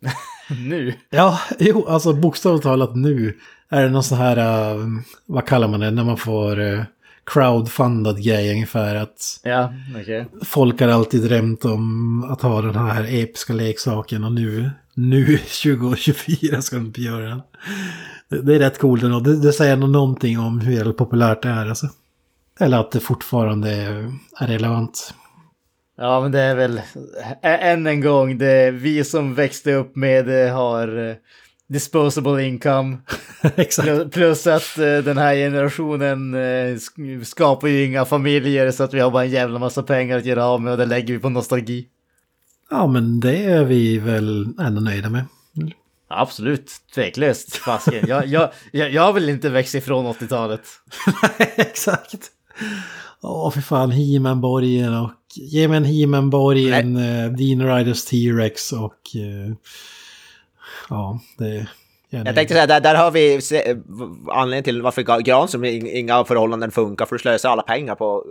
Nu. 0.68 0.94
ja, 1.10 1.40
jo, 1.58 1.86
alltså 1.88 2.12
bokstavligt 2.12 2.62
talat 2.62 2.96
nu. 2.96 3.38
Är 3.68 3.82
det 3.82 3.90
någon 3.90 4.04
sån 4.04 4.18
här, 4.18 4.36
eh, 4.36 4.86
vad 5.26 5.46
kallar 5.46 5.68
man 5.68 5.80
det, 5.80 5.90
när 5.90 6.04
man 6.04 6.16
får 6.16 6.60
uh, 6.60 6.82
crowdfundad 7.26 8.22
grej 8.24 8.52
ungefär. 8.52 8.94
Att 8.94 9.40
Ja, 9.42 9.72
okej. 10.00 10.26
folk 10.42 10.80
har 10.80 10.88
alltid 10.88 11.22
drömt 11.22 11.64
om 11.64 12.24
att 12.24 12.42
ha 12.42 12.62
den 12.62 12.74
här 12.74 13.06
episka 13.08 13.52
leksaken 13.52 14.24
och 14.24 14.32
nu, 14.32 14.70
nu 14.94 15.38
2024 15.64 16.62
ska 16.62 16.76
de 16.76 16.92
göra 16.96 17.28
den. 17.28 17.42
Det, 18.44 18.54
är 18.54 18.58
rätt 18.58 18.78
coolt 18.78 19.02
ändå. 19.02 19.20
Det, 19.20 19.36
det 19.40 19.52
säger 19.52 19.76
nog 19.76 19.90
någonting 19.90 20.38
om 20.38 20.60
hur 20.60 20.92
populärt 20.92 21.42
det 21.42 21.48
är 21.48 21.66
alltså. 21.68 21.86
Eller 22.60 22.78
att 22.78 22.90
det 22.90 23.00
fortfarande 23.00 23.70
är, 23.70 24.12
relevant. 24.40 25.14
Ja, 25.96 26.20
men 26.20 26.32
det 26.32 26.40
är 26.40 26.54
väl 26.54 26.80
än 27.42 27.86
en 27.86 28.00
gång 28.00 28.38
det 28.38 28.70
vi 28.70 29.04
som 29.04 29.34
växte 29.34 29.72
upp 29.72 29.96
med 29.96 30.26
det 30.26 30.48
har 30.50 31.08
eh, 31.08 31.14
disposable 31.74 32.46
income. 32.46 32.96
Plus, 34.12 34.46
att 34.46 34.78
eh, 34.78 34.98
den 34.98 35.18
här 35.18 35.34
generationen 35.34 36.34
eh, 36.34 36.74
sk- 36.74 37.24
skapar 37.24 37.68
ju 37.68 37.84
inga 37.84 38.04
familjer 38.04 38.70
så 38.70 38.82
att 38.82 38.94
vi 38.94 39.00
har 39.00 39.10
bara 39.10 39.24
en 39.24 39.30
jävla 39.30 39.58
massa 39.58 39.82
pengar 39.82 40.18
att 40.18 40.24
göra 40.24 40.44
av 40.46 40.60
med 40.60 40.72
och 40.72 40.78
det 40.78 40.86
lägger 40.86 41.14
vi 41.14 41.20
på 41.20 41.28
nostalgi. 41.28 41.86
Ja, 42.70 42.86
men 42.86 43.20
det 43.20 43.44
är 43.44 43.64
vi 43.64 43.98
väl 43.98 44.46
ändå 44.60 44.80
nöjda 44.80 45.10
med. 45.10 45.24
Absolut, 46.08 46.70
tveklöst. 46.94 47.56
Fasken. 47.56 48.08
Jag, 48.08 48.26
jag, 48.26 48.50
jag, 48.72 48.92
jag 48.92 49.12
vill 49.12 49.28
inte 49.28 49.48
växa 49.50 49.78
ifrån 49.78 50.06
80-talet. 50.06 50.60
Exakt. 51.56 52.30
Åh, 53.22 53.50
för 53.50 53.60
fan, 53.60 53.90
He-Man-borgen 53.90 54.94
och 54.94 55.10
ge 55.34 55.68
mig 55.68 55.76
en 55.76 55.84
He-Man-borg, 55.84 56.72
en 56.72 56.96
uh, 56.96 57.32
Dean 57.32 57.76
Riders 57.76 58.04
T-Rex 58.04 58.72
och... 58.72 59.00
Uh, 59.16 59.54
ja, 60.88 61.20
det... 61.38 61.66
Jag 62.24 62.34
tänkte 62.34 62.54
säga, 62.54 62.66
där, 62.66 62.80
där 62.80 62.94
har 62.94 63.10
vi 63.10 63.40
se, 63.40 63.76
anledningen 64.28 64.64
till 64.64 64.82
varför 64.82 65.20
Granström 65.20 65.64
inga 65.64 66.24
förhållanden 66.24 66.70
funkar, 66.70 67.06
för 67.06 67.16
du 67.16 67.18
slösar 67.18 67.50
alla 67.50 67.62
pengar 67.62 67.94
på 67.94 68.24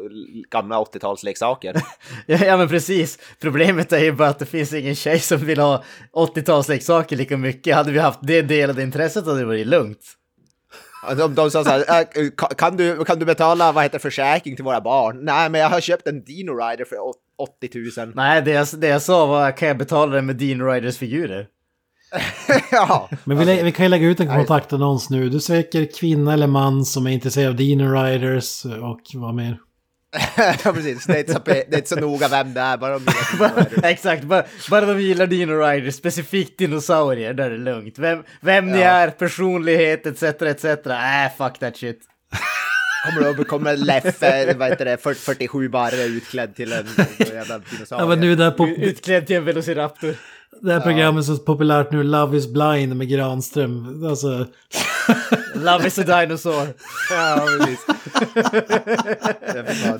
gamla 0.49 0.80
80-talsleksaker. 0.80 1.81
ja, 2.25 2.38
ja, 2.45 2.57
men 2.57 2.67
precis. 2.67 3.19
Problemet 3.41 3.93
är 3.93 3.99
ju 3.99 4.11
bara 4.11 4.30
att 4.30 4.39
det 4.39 4.45
finns 4.45 4.73
ingen 4.73 4.95
tjej 4.95 5.19
som 5.19 5.38
vill 5.38 5.59
ha 5.59 5.84
80-talsleksaker 6.13 7.15
lika 7.15 7.38
mycket. 7.38 7.75
Hade 7.75 7.91
vi 7.91 7.99
haft 7.99 8.19
det 8.21 8.41
delade 8.41 8.84
intresset 8.84 9.25
hade 9.25 9.39
det 9.39 9.45
varit 9.45 9.67
lugnt. 9.67 9.99
De, 11.17 11.35
de 11.35 11.51
sa 11.51 11.63
så 11.63 11.69
här, 11.69 11.85
äh, 11.99 12.30
kan 12.57 12.77
du, 12.77 13.05
kan 13.05 13.19
du 13.19 13.25
betala 13.25 13.71
vad 13.71 13.84
heter 13.84 13.99
försäkring 13.99 14.55
till 14.55 14.65
våra 14.65 14.81
barn? 14.81 15.25
Nej, 15.25 15.49
men 15.49 15.61
jag 15.61 15.69
har 15.69 15.81
köpt 15.81 16.07
en 16.07 16.23
Dino 16.23 16.51
Rider 16.51 16.85
för 16.85 16.97
80 17.38 18.01
000. 18.05 18.11
Nej, 18.15 18.41
det 18.41 18.51
jag, 18.51 18.67
det 18.77 18.88
jag 18.88 19.01
sa 19.01 19.25
var, 19.25 19.51
kan 19.57 19.67
jag 19.67 19.77
betala 19.77 20.15
det 20.15 20.21
med 20.21 20.35
Dino 20.35 20.63
Riders 20.63 20.97
figurer? 20.97 21.47
ja. 22.72 23.10
Men 23.23 23.38
vi, 23.38 23.64
vi, 23.64 23.72
kan 23.72 23.85
ju 23.85 23.90
lägga 23.90 24.07
ut 24.07 24.19
en 24.19 24.27
kontaktannons 24.27 25.10
nu. 25.10 25.30
Du 25.30 25.40
söker 25.40 25.88
kvinna 25.99 26.34
eller 26.34 26.48
man 26.48 26.85
som 26.85 27.07
är 27.07 27.11
intresserad 27.11 27.49
av 27.49 27.56
Dino 27.56 27.91
Riders 27.91 28.65
och 28.65 29.02
vad 29.14 29.35
mer? 29.35 29.57
ja 30.64 30.73
precis, 30.73 31.06
det 31.06 31.14
är, 31.14 31.19
inte 31.19 31.34
så, 31.34 31.40
det 31.45 31.73
är 31.73 31.77
inte 31.77 31.90
så 31.90 31.99
noga 31.99 32.27
vem 32.27 32.53
det 32.53 32.61
är, 32.61 32.77
bara 32.77 32.99
de 32.99 33.06
gillar 33.34 33.84
Exakt, 33.84 34.23
bara, 34.23 34.44
bara 34.69 34.85
de 34.85 35.02
gillar 35.02 35.27
Dino 35.27 35.53
Riders, 35.53 35.95
specifikt 35.95 36.60
dinosaurier, 36.60 37.34
där 37.34 37.45
är 37.45 37.49
det 37.49 37.57
lugnt. 37.57 37.99
Vem, 37.99 38.23
vem 38.41 38.69
ja. 38.69 38.76
ni 38.76 38.81
är, 38.81 39.10
personlighet 39.10 40.06
etc. 40.06 40.23
etc. 40.23 40.65
Äh, 40.65 41.38
fuck 41.38 41.60
that 41.60 41.77
shit. 41.77 41.99
Kommer 43.06 43.34
det 43.34 43.44
kommer 43.44 43.77
Leffe, 43.77 44.53
vad 44.53 44.69
heter 44.69 44.85
det, 44.85 44.98
47 44.98 45.69
barre 45.69 46.03
utklädd 46.03 46.56
till 46.56 46.73
en 46.73 46.88
jävla 47.18 47.60
dinosaurie. 47.60 48.03
Ja, 48.03 48.06
men 48.06 48.19
nu 48.19 48.35
där 48.35 48.52
på... 48.52 48.68
Utklädd 48.68 49.27
till 49.27 49.35
en 49.35 49.45
velociraptor. 49.45 50.15
Det 50.61 50.73
här 50.73 50.80
programmet 50.80 51.30
är 51.30 51.35
så 51.35 51.38
populärt 51.38 51.91
nu, 51.91 52.03
Love 52.03 52.38
is 52.38 52.47
blind 52.47 52.95
med 52.95 53.09
Granström. 53.09 54.05
Alltså... 54.05 54.47
Love 55.55 55.88
is 55.88 55.99
a 55.99 56.03
dinosaur. 56.03 56.67
ja. 57.09 57.47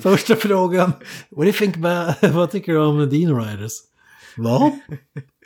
Första 0.00 0.36
frågan. 0.36 0.92
What 1.30 1.38
do 1.38 1.44
you 1.44 1.52
think 1.52 1.76
about, 1.76 2.32
vad 2.34 2.50
tycker 2.50 2.72
du 2.72 2.78
om 2.78 3.08
Dino 3.08 3.38
Riders? 3.38 3.72
Vad? 4.36 4.72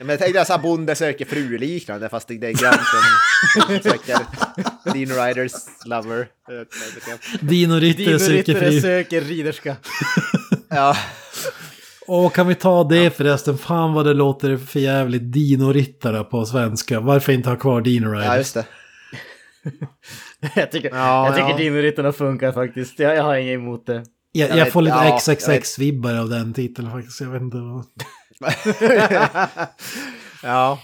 Men 0.00 0.08
jag 0.08 0.18
tänkte 0.18 0.44
såhär 0.44 0.62
Bonde 0.62 0.94
söker 0.94 1.24
fru 1.24 1.58
liknande 1.58 2.08
fast 2.08 2.28
det 2.28 2.34
är 2.34 2.38
Granström 2.38 3.82
söker 3.82 4.18
Dino 4.92 5.14
Riders 5.14 5.52
lover. 5.84 6.28
Dino 7.40 7.74
Ritter 7.74 8.18
söker 8.18 8.54
fru. 8.54 8.70
Dino 8.70 8.80
söker 8.80 9.20
riderska. 9.20 9.76
ja. 10.68 10.96
Och 12.08 12.34
kan 12.34 12.46
vi 12.46 12.54
ta 12.54 12.84
det 12.84 13.04
ja. 13.04 13.10
förresten? 13.10 13.58
Fan 13.58 13.92
vad 13.92 14.06
det 14.06 14.14
låter 14.14 14.56
för 14.56 14.80
jävligt 14.80 15.22
Dino-rittare 15.22 16.24
på 16.24 16.44
svenska. 16.44 17.00
Varför 17.00 17.32
inte 17.32 17.48
ha 17.48 17.56
kvar 17.56 17.80
Dino 17.80 18.10
Riders? 18.10 18.26
Ja, 18.26 18.36
just 18.36 18.54
det. 18.54 18.64
jag 20.60 20.70
tycker, 20.70 20.90
ja, 20.94 21.26
jag 21.26 21.34
tycker 21.34 21.48
ja. 21.48 21.56
Dino-ryttarna 21.56 22.12
funkar 22.12 22.52
faktiskt. 22.52 22.98
Jag, 22.98 23.16
jag 23.16 23.22
har 23.22 23.36
inget 23.36 23.54
emot 23.54 23.86
det. 23.86 24.04
Jag, 24.32 24.50
jag, 24.50 24.58
jag 24.58 24.72
får 24.72 24.82
lite 24.82 24.96
ja, 24.96 25.18
XXX-vibbar 25.18 26.20
av 26.20 26.28
den 26.28 26.54
titeln 26.54 26.90
faktiskt. 26.90 27.20
Jag 27.20 27.28
vet 27.28 27.42
inte 27.42 27.56
vad... 27.56 27.84
ja. 30.42 30.78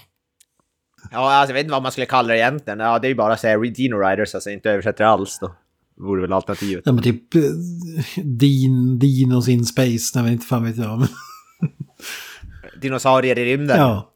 Ja, 1.11 1.33
alltså, 1.33 1.51
jag 1.51 1.53
vet 1.53 1.63
inte 1.63 1.71
vad 1.71 1.83
man 1.83 1.91
skulle 1.91 2.05
kalla 2.05 2.27
det 2.27 2.37
egentligen. 2.37 2.79
Ja, 2.79 2.99
det 2.99 3.07
är 3.07 3.09
ju 3.09 3.15
bara 3.15 3.33
att 3.33 3.39
säga 3.39 3.57
Dino 3.57 3.95
Riders, 3.95 4.35
alltså 4.35 4.49
inte 4.49 4.71
översätter 4.71 5.03
alls 5.03 5.39
då 5.39 5.55
vore 5.97 6.21
väl 6.21 6.33
alternativet. 6.33 6.83
Ja 6.85 6.91
men 6.91 7.03
typ 7.03 7.35
eh, 7.35 7.41
Din, 8.23 8.99
Dinos 8.99 9.47
in 9.47 9.65
space, 9.65 10.11
nej 10.15 10.23
men 10.23 10.33
inte 10.33 10.45
fan 10.45 10.63
vet 10.63 10.77
jag. 10.77 11.07
Dinosaurier 12.81 13.39
i 13.39 13.45
rymden? 13.45 13.77
Ja. 13.77 14.11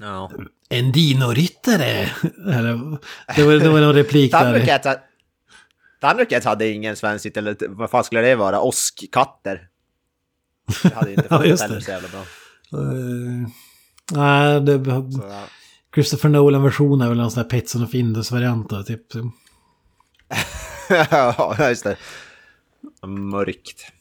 Ja. 0.00 0.30
En 0.68 0.92
dinoryttare! 0.92 2.10
Eller, 2.46 2.98
det 3.36 3.42
var, 3.42 3.52
det 3.52 3.68
var 3.68 3.80
någon 3.80 3.94
replik 3.94 4.32
där. 4.32 4.98
Thundercats 6.00 6.46
hade 6.46 6.68
ingen 6.68 6.96
svensk 6.96 7.26
eller 7.26 7.56
vad 7.68 7.90
fan 7.90 8.04
skulle 8.04 8.20
det 8.20 8.36
vara? 8.36 8.60
Åskkatter. 8.60 9.68
Det 10.82 10.94
hade 10.94 11.10
inte 11.10 11.26
ja, 11.30 11.44
just 11.44 11.68
det. 11.68 11.80
så 11.80 11.90
jävla 11.90 12.08
bra. 12.08 12.20
Uh, 12.80 13.48
nej, 14.12 14.60
det... 14.60 14.72
Ja. 14.82 15.44
Christopher 15.94 16.28
Nolan-version 16.28 17.00
är 17.00 17.08
väl 17.08 17.16
någon 17.16 17.30
sån 17.30 17.42
där 17.42 17.50
Petson 17.50 17.82
och 17.82 17.90
Findus-variant 17.90 18.86
typ. 18.86 19.06
ja, 21.10 21.68
just 21.68 21.84
det. 21.84 21.96
Mörkt. 23.06 23.92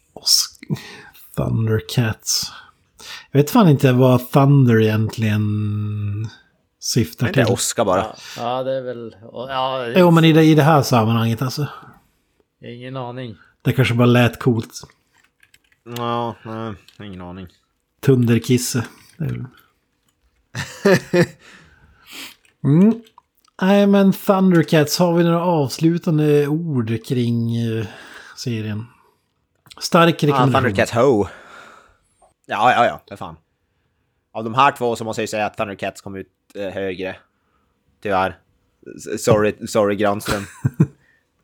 Thundercats. 1.35 2.51
Jag 3.31 3.39
vet 3.39 3.49
fan 3.49 3.69
inte 3.69 3.91
vad 3.91 4.31
Thunder 4.31 4.81
egentligen 4.81 5.41
syftar 6.80 7.27
till. 7.27 7.35
Det 7.35 7.41
är 7.41 7.51
Oscar 7.51 7.85
bara. 7.85 8.01
Ja, 8.01 8.15
ja, 8.38 8.64
det 8.64 8.77
är 8.77 8.81
väl... 8.81 9.15
Ja, 9.22 9.77
det 9.77 9.93
är... 9.93 9.99
Jo, 9.99 10.11
men 10.11 10.23
i 10.23 10.34
det, 10.34 10.43
i 10.43 10.55
det 10.55 10.64
här 10.64 10.81
sammanhanget 10.81 11.41
alltså. 11.41 11.68
Ingen 12.61 12.97
aning. 12.97 13.35
Det 13.61 13.73
kanske 13.73 13.93
bara 13.93 14.05
lät 14.05 14.39
coolt. 14.39 14.81
Ja, 15.97 16.35
nej, 16.45 16.73
ingen 17.07 17.22
aning. 17.22 17.47
Tunderkisse. 18.01 18.85
mm. 22.64 23.01
Nej 23.61 23.88
men 23.88 24.13
Thundercats, 24.13 24.99
har 24.99 25.13
vi 25.13 25.23
några 25.23 25.43
avslutande 25.43 26.47
ord 26.47 27.05
kring 27.05 27.67
uh, 27.69 27.85
serien? 28.35 28.85
Stark 29.81 30.23
rekommendation. 30.23 30.55
Ah, 30.55 30.59
Thundercats 30.59 30.91
Ho. 30.91 31.27
Ja, 32.45 32.71
ja, 32.71 32.85
ja, 32.85 33.01
för 33.09 33.15
fan. 33.15 33.35
Av 34.31 34.43
de 34.43 34.53
här 34.53 34.71
två 34.71 34.95
så 34.95 35.03
måste 35.03 35.21
jag 35.21 35.23
ju 35.23 35.27
säga 35.27 35.45
att 35.45 35.57
Thundercats 35.57 36.01
kom 36.01 36.15
ut 36.15 36.27
eh, 36.55 36.69
högre. 36.69 37.15
Tyvärr. 38.01 38.39
Sorry, 39.17 39.67
sorry 39.67 39.95
Granström. 39.95 40.43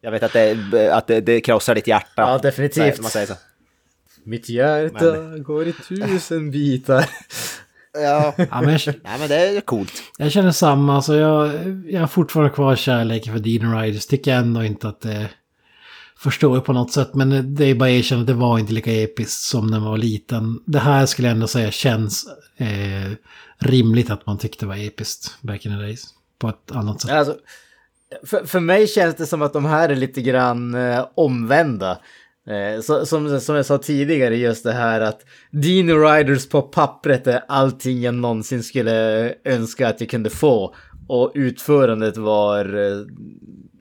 jag 0.02 0.12
vet 0.12 0.24
att 0.24 0.34
det, 0.34 0.90
att 0.94 1.08
det, 1.08 1.22
det 1.22 1.42
krossar 1.42 1.76
ditt 1.76 1.88
hjärta. 1.88 2.22
Ja, 2.22 2.38
definitivt. 2.38 3.02
man 3.02 3.12
säger 3.12 3.28
så. 3.28 3.34
Mitt 4.24 4.50
hjärta 4.50 5.12
men... 5.12 5.44
går 5.44 5.68
i 5.68 5.74
tusen 5.74 6.52
bitar. 6.52 7.10
Ja, 7.94 8.34
ja 8.38 8.62
men, 8.62 8.70
jag, 8.72 8.96
Nej, 9.04 9.20
men 9.20 9.30
det 9.30 9.36
är 9.36 9.62
coolt. 9.62 9.94
Jag 10.18 10.32
känner 10.32 10.52
samma, 10.52 10.96
alltså 10.96 11.16
jag, 11.16 11.52
jag 11.90 12.00
har 12.00 12.08
fortfarande 12.08 12.54
kvar 12.54 12.76
kärleken 12.76 13.34
för 13.34 13.40
Dino 13.40 13.80
Riders. 13.80 14.06
Tycker 14.06 14.36
ändå 14.36 14.64
inte 14.64 14.88
att 14.88 15.02
det 15.02 15.30
förstår 16.18 16.60
på 16.60 16.74
något 16.74 16.92
sätt. 16.92 17.14
Men 17.14 17.56
det 17.56 17.66
är 17.66 17.76
bara 17.76 17.90
att 17.90 17.96
erkänna 17.96 18.22
att 18.22 18.28
det 18.28 18.34
var 18.34 18.60
inte 18.60 18.74
lika 18.74 18.92
episkt 18.92 19.42
som 19.42 19.68
när 19.68 19.80
man 19.80 19.90
var 19.90 19.98
liten. 19.98 20.60
Det 20.66 20.80
här 20.80 21.06
skulle 21.06 21.28
jag 21.28 21.36
ändå 21.36 21.48
säga 21.48 21.72
känns 21.72 22.26
eh, 22.58 23.12
rimligt 23.58 24.10
att 24.10 24.26
man 24.26 24.38
tyckte 24.38 24.66
var 24.66 24.76
episkt 24.76 25.38
back 25.42 25.66
in 25.66 25.72
the 25.72 25.78
days. 25.78 26.06
På 26.40 26.50
ett 26.50 26.72
annat 26.72 27.02
sätt. 27.02 27.12
Alltså, 27.12 27.36
för, 28.24 28.46
för 28.46 28.60
mig 28.60 28.88
känns 28.88 29.16
det 29.16 29.26
som 29.26 29.42
att 29.42 29.54
de 29.54 29.66
här 29.66 29.90
är 29.90 29.96
lite 29.96 30.22
grann 30.22 30.76
eh, 30.76 31.06
omvända. 31.16 32.00
Eh, 32.48 32.82
så, 32.82 33.06
som, 33.06 33.42
som 33.42 33.56
jag 33.56 33.66
sa 33.66 33.78
tidigare, 33.78 34.36
just 34.36 34.64
det 34.64 34.72
här 34.72 35.02
att 35.02 35.26
Dino 35.52 35.94
Riders 35.94 36.50
på 36.50 36.62
pappret 36.62 37.28
är 37.28 37.44
allting 37.48 38.02
jag 38.02 38.14
någonsin 38.14 38.64
skulle 38.64 39.34
önska 39.46 39.88
att 39.88 40.02
jag 40.02 40.10
kunde 40.10 40.30
få. 40.30 40.76
Och 41.08 41.32
utförandet 41.36 42.18
var 42.18 42.76
eh, 42.76 42.98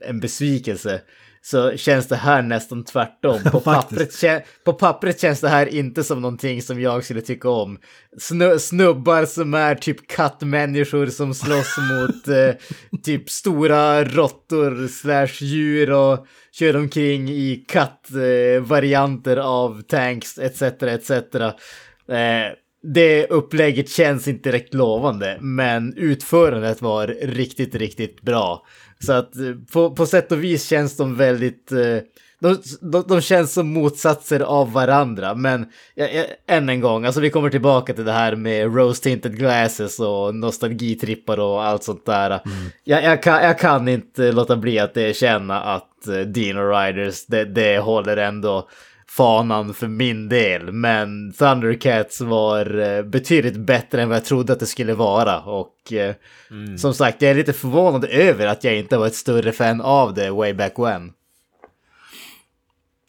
en 0.09 0.19
besvikelse 0.19 1.01
så 1.45 1.77
känns 1.77 2.07
det 2.07 2.15
här 2.15 2.41
nästan 2.41 2.83
tvärtom. 2.83 3.39
På 3.51 3.59
pappret, 3.59 4.23
på 4.65 4.73
pappret 4.73 5.21
känns 5.21 5.41
det 5.41 5.49
här 5.49 5.65
inte 5.65 6.03
som 6.03 6.21
någonting 6.21 6.61
som 6.61 6.81
jag 6.81 7.03
skulle 7.03 7.21
tycka 7.21 7.49
om. 7.49 7.77
Snu 8.19 8.59
snubbar 8.59 9.25
som 9.25 9.53
är 9.53 9.75
typ 9.75 10.07
kattmänniskor 10.07 11.05
som 11.05 11.33
slåss 11.33 11.77
mot 11.91 12.27
eh, 12.27 12.55
typ 13.03 13.29
stora 13.29 14.03
råttor 14.03 14.87
slash 14.87 15.45
djur 15.45 15.91
och 15.91 16.27
kör 16.51 16.75
omkring 16.75 17.29
i 17.29 17.65
kattvarianter 17.67 19.37
eh, 19.37 19.45
av 19.45 19.81
tanks 19.81 20.37
etc. 20.37 20.61
etc. 20.61 21.11
Eh, 21.11 22.53
det 22.83 23.27
upplägget 23.27 23.89
känns 23.89 24.27
inte 24.27 24.49
direkt 24.49 24.73
lovande, 24.73 25.37
men 25.41 25.93
utförandet 25.97 26.81
var 26.81 27.07
riktigt, 27.07 27.75
riktigt 27.75 28.21
bra. 28.21 28.65
Så 29.05 29.13
att 29.13 29.35
eh, 29.35 29.51
på, 29.73 29.91
på 29.91 30.05
sätt 30.05 30.31
och 30.31 30.43
vis 30.43 30.67
känns 30.67 30.97
de 30.97 31.15
väldigt... 31.15 31.71
Eh, 31.71 31.97
de, 32.39 32.57
de, 32.81 33.03
de 33.07 33.21
känns 33.21 33.53
som 33.53 33.73
motsatser 33.73 34.39
av 34.39 34.71
varandra, 34.71 35.35
men 35.35 35.65
ja, 35.95 36.07
ja, 36.07 36.23
än 36.47 36.69
en 36.69 36.81
gång, 36.81 37.05
alltså 37.05 37.21
vi 37.21 37.29
kommer 37.29 37.49
tillbaka 37.49 37.93
till 37.93 38.05
det 38.05 38.11
här 38.11 38.35
med 38.35 38.75
rose 38.75 39.03
tinted 39.03 39.37
glasses 39.37 39.99
och 39.99 40.35
nostalgitrippar 40.35 41.39
och 41.39 41.63
allt 41.63 41.83
sånt 41.83 42.05
där. 42.05 42.29
Mm. 42.29 42.41
Jag, 42.83 43.03
jag, 43.03 43.23
kan, 43.23 43.43
jag 43.43 43.59
kan 43.59 43.87
inte 43.87 44.31
låta 44.31 44.55
bli 44.55 44.79
att 44.79 44.97
känna 45.15 45.61
att 45.61 46.07
eh, 46.07 46.19
Dino 46.19 46.59
Riders, 46.59 47.25
det, 47.25 47.45
det 47.45 47.77
håller 47.77 48.17
ändå 48.17 48.69
fanan 49.17 49.73
för 49.73 49.87
min 49.87 50.29
del. 50.29 50.71
Men 50.71 51.33
Thundercats 51.33 52.21
var 52.21 52.79
eh, 52.79 53.03
betydligt 53.03 53.57
bättre 53.57 54.01
än 54.01 54.09
vad 54.09 54.17
jag 54.17 54.25
trodde 54.25 54.53
att 54.53 54.59
det 54.59 54.65
skulle 54.65 54.93
vara. 54.93 55.41
Och 55.41 55.93
eh, 55.93 56.15
mm. 56.51 56.77
som 56.77 56.93
sagt, 56.93 57.21
jag 57.21 57.31
är 57.31 57.35
lite 57.35 57.53
förvånad 57.53 58.05
över 58.05 58.47
att 58.47 58.63
jag 58.63 58.77
inte 58.77 58.97
var 58.97 59.07
ett 59.07 59.15
större 59.15 59.51
fan 59.51 59.81
av 59.81 60.13
det 60.13 60.31
way 60.31 60.53
back 60.53 60.79
when. 60.79 61.11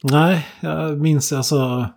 Nej, 0.02 0.48
jag 0.60 1.00
minns 1.00 1.32
alltså... 1.32 1.88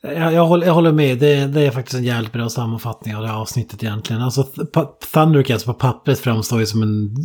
Jag, 0.00 0.32
jag, 0.32 0.46
håller, 0.46 0.66
jag 0.66 0.74
håller 0.74 0.92
med, 0.92 1.18
det, 1.18 1.46
det 1.46 1.60
är 1.60 1.70
faktiskt 1.70 1.98
en 1.98 2.04
jävligt 2.04 2.32
bra 2.32 2.48
sammanfattning 2.48 3.16
av 3.16 3.22
det 3.22 3.28
här 3.28 3.36
avsnittet 3.36 3.82
egentligen. 3.82 4.22
Alltså 4.22 4.42
Th- 4.42 4.86
Thundercats 5.12 5.64
på 5.64 5.74
pappret 5.74 6.18
framstår 6.18 6.60
ju 6.60 6.66
som 6.66 6.82
en 6.82 7.16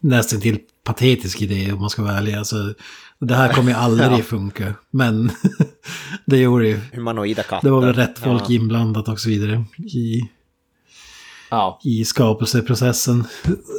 nästan 0.00 0.40
till 0.40 0.58
patetisk 0.84 1.42
idé 1.42 1.72
om 1.72 1.80
man 1.80 1.90
ska 1.90 2.02
vara 2.02 2.18
ärlig. 2.18 2.34
Alltså, 2.34 2.56
det 3.20 3.34
här 3.34 3.52
kommer 3.52 3.70
ju 3.70 3.76
aldrig 3.76 4.24
funka. 4.24 4.74
Men 4.90 5.30
det 6.24 6.36
gjorde 6.38 6.68
ju. 6.68 6.80
Humanoida 6.92 7.42
katter. 7.42 7.68
Det 7.68 7.72
var 7.72 7.80
väl 7.80 7.94
rätt 7.94 8.18
folk 8.18 8.42
Ja. 8.48 8.54
inblandat 8.54 9.08
och 9.08 9.20
så 9.20 9.28
vidare. 9.28 9.64
I, 9.78 10.20
Ja. 11.50 11.80
i 11.84 12.04
skapelseprocessen. 12.04 13.24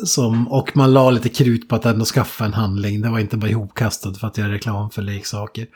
Som, 0.05 0.47
och 0.47 0.77
man 0.77 0.93
la 0.93 1.09
lite 1.11 1.29
krut 1.29 1.69
på 1.69 1.75
att 1.75 1.85
ändå 1.85 2.05
skaffa 2.05 2.45
en 2.45 2.53
handling. 2.53 3.01
Det 3.01 3.09
var 3.09 3.19
inte 3.19 3.37
bara 3.37 3.51
ihopkastat 3.51 4.17
för 4.17 4.27
att 4.27 4.37
göra 4.37 4.51
reklam 4.51 4.89
för 4.89 5.01
leksaker. 5.01 5.67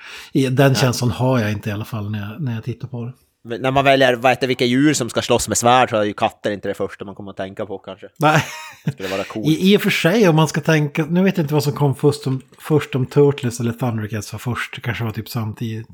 Den 0.51 0.75
känslan 0.75 1.11
har 1.11 1.39
jag 1.39 1.51
inte 1.51 1.69
i 1.69 1.73
alla 1.73 1.85
fall 1.85 2.11
när 2.11 2.19
jag, 2.31 2.41
när 2.41 2.55
jag 2.55 2.63
tittar 2.63 2.87
på 2.87 3.05
det. 3.05 3.13
När 3.47 3.72
man 3.72 3.84
väljer 3.85 4.13
vad 4.13 4.31
heter, 4.31 4.47
vilka 4.47 4.65
djur 4.65 4.93
som 4.93 5.09
ska 5.09 5.22
slåss 5.22 5.47
med 5.47 5.57
svärd 5.57 5.89
så 5.89 5.97
är 5.97 6.03
ju 6.03 6.13
katter 6.13 6.51
inte 6.51 6.67
det 6.67 6.73
första 6.73 7.05
man 7.05 7.15
kommer 7.15 7.31
att 7.31 7.38
tänka 7.38 7.65
på 7.65 7.77
kanske. 7.77 8.07
Nej, 8.17 8.43
Det 8.85 8.91
skulle 8.91 9.09
vara 9.09 9.23
coolt. 9.23 9.47
i, 9.47 9.73
i 9.73 9.77
och 9.77 9.81
för 9.81 9.89
sig 9.89 10.30
om 10.30 10.35
man 10.35 10.47
ska 10.47 10.61
tänka, 10.61 11.05
nu 11.05 11.23
vet 11.23 11.38
jag 11.38 11.43
inte 11.43 11.53
vad 11.53 11.63
som 11.63 11.73
kom 11.73 11.95
först 11.95 12.27
om, 12.27 12.41
först 12.59 12.95
om 12.95 13.05
Turtles 13.05 13.59
eller 13.59 13.72
Thundercats 13.72 14.34
var 14.34 14.39
först, 14.39 14.76
det 14.76 14.81
kanske 14.81 15.03
var 15.03 15.11
typ 15.11 15.30
samtidigt. 15.30 15.88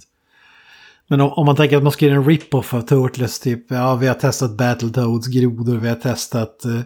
Men 1.12 1.22
om, 1.22 1.32
om 1.32 1.46
man 1.46 1.56
tänker 1.56 1.78
att 1.78 1.84
man 1.84 1.92
ska 1.92 2.06
göra 2.06 2.16
en 2.16 2.26
rip-off 2.26 2.74
av 2.74 2.82
Turtles, 2.82 3.40
typ, 3.40 3.72
ja 3.72 3.96
vi 3.96 4.08
har 4.08 4.14
testat 4.16 4.58
Battletoads 4.58 5.28
grodor, 5.28 5.78
vi 5.78 5.90
har 5.90 5.96
testat 5.96 6.58
uh, 6.66 6.82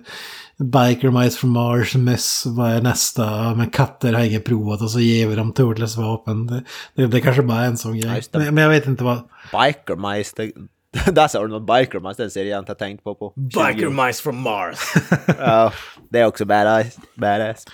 Biker 0.58 1.10
Mice 1.10 1.38
from 1.38 1.50
Mars, 1.50 1.96
Mess, 1.96 2.44
vad 2.46 2.72
är 2.72 2.82
nästa? 2.82 3.24
Ja, 3.24 3.56
men 3.56 3.70
katter 3.70 4.14
har 4.14 4.24
ingen 4.24 4.42
provat 4.42 4.82
och 4.82 4.92
så 4.92 5.00
ger 5.00 5.28
vi 5.28 5.36
dem 5.36 5.54
Turtles 5.54 5.98
vapen. 5.98 6.48
Det, 6.48 6.64
det, 6.96 7.08
det 7.08 7.22
kanske 7.22 7.42
bara 7.42 7.62
är 7.62 7.68
en 7.68 7.78
sån 7.78 7.98
Ja, 7.98 8.12
grej. 8.12 8.24
det. 8.32 8.40
Men, 8.40 8.56
men 8.56 8.64
jag 8.64 8.70
vet 8.72 8.86
inte 8.86 9.04
vad... 9.04 9.18
Biker 9.52 10.16
Mice, 10.16 10.34
det... 10.38 10.52
där 11.12 11.28
sa 11.28 11.42
du 11.42 11.48
något, 11.48 11.68
Biker 11.68 12.00
Mice, 12.00 12.22
den 12.22 12.32
serien 12.32 12.52
jag 12.52 12.62
inte 12.62 12.72
har 12.72 12.76
tänkt 12.76 13.04
på 13.04 13.16
på 13.16 13.34
20 13.54 13.60
år. 13.60 13.68
Biker 13.74 14.06
mice 14.06 14.24
from 14.24 14.42
Mars. 14.42 14.80
Ja, 15.40 15.74
det 16.10 16.20
är 16.20 16.26
också 16.26 16.46
badass. 16.46 16.98
badass. 17.16 17.66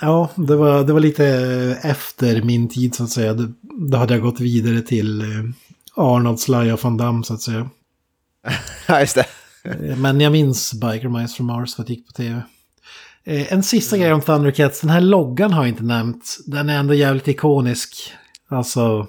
Ja, 0.00 0.30
det 0.34 0.56
var, 0.56 0.84
det 0.84 0.92
var 0.92 1.00
lite 1.00 1.26
efter 1.82 2.42
min 2.42 2.68
tid 2.68 2.94
så 2.94 3.04
att 3.04 3.10
säga. 3.10 3.36
Då, 3.90 3.96
hade 3.96 4.14
jag 4.14 4.22
gått 4.22 4.40
vidare 4.40 4.80
till 4.82 5.20
eh, 5.20 5.44
Arnold, 5.94 6.40
Sly 6.40 6.72
och 6.72 6.82
Van 6.84 6.96
Damme 6.96 7.24
så 7.24 7.34
att 7.34 7.42
säga. 7.42 7.70
Ja, 8.88 9.00
just 9.00 9.14
det. 9.14 9.26
Eh, 9.64 9.96
Men 9.96 10.20
jag 10.20 10.32
minns 10.32 10.72
Biker 10.74 11.08
Mice 11.08 11.36
from 11.36 11.46
Mars 11.46 11.74
för 11.74 11.82
att 11.82 11.86
det 11.86 11.92
gick 11.94 12.06
på 12.06 12.12
tv. 12.12 12.42
Eh, 13.24 13.52
En 13.52 13.62
sista 13.62 13.96
grej 13.98 14.12
om 14.12 14.20
Thundercats. 14.20 14.80
Den 14.80 14.90
här 14.90 15.00
loggan 15.00 15.52
har 15.52 15.62
jag 15.62 15.68
inte 15.68 15.84
nämnt. 15.84 16.36
Den 16.46 16.68
är 16.68 16.78
ändå 16.78 16.94
jävligt 16.94 17.28
ikonisk. 17.28 18.12
Alltså, 18.48 19.06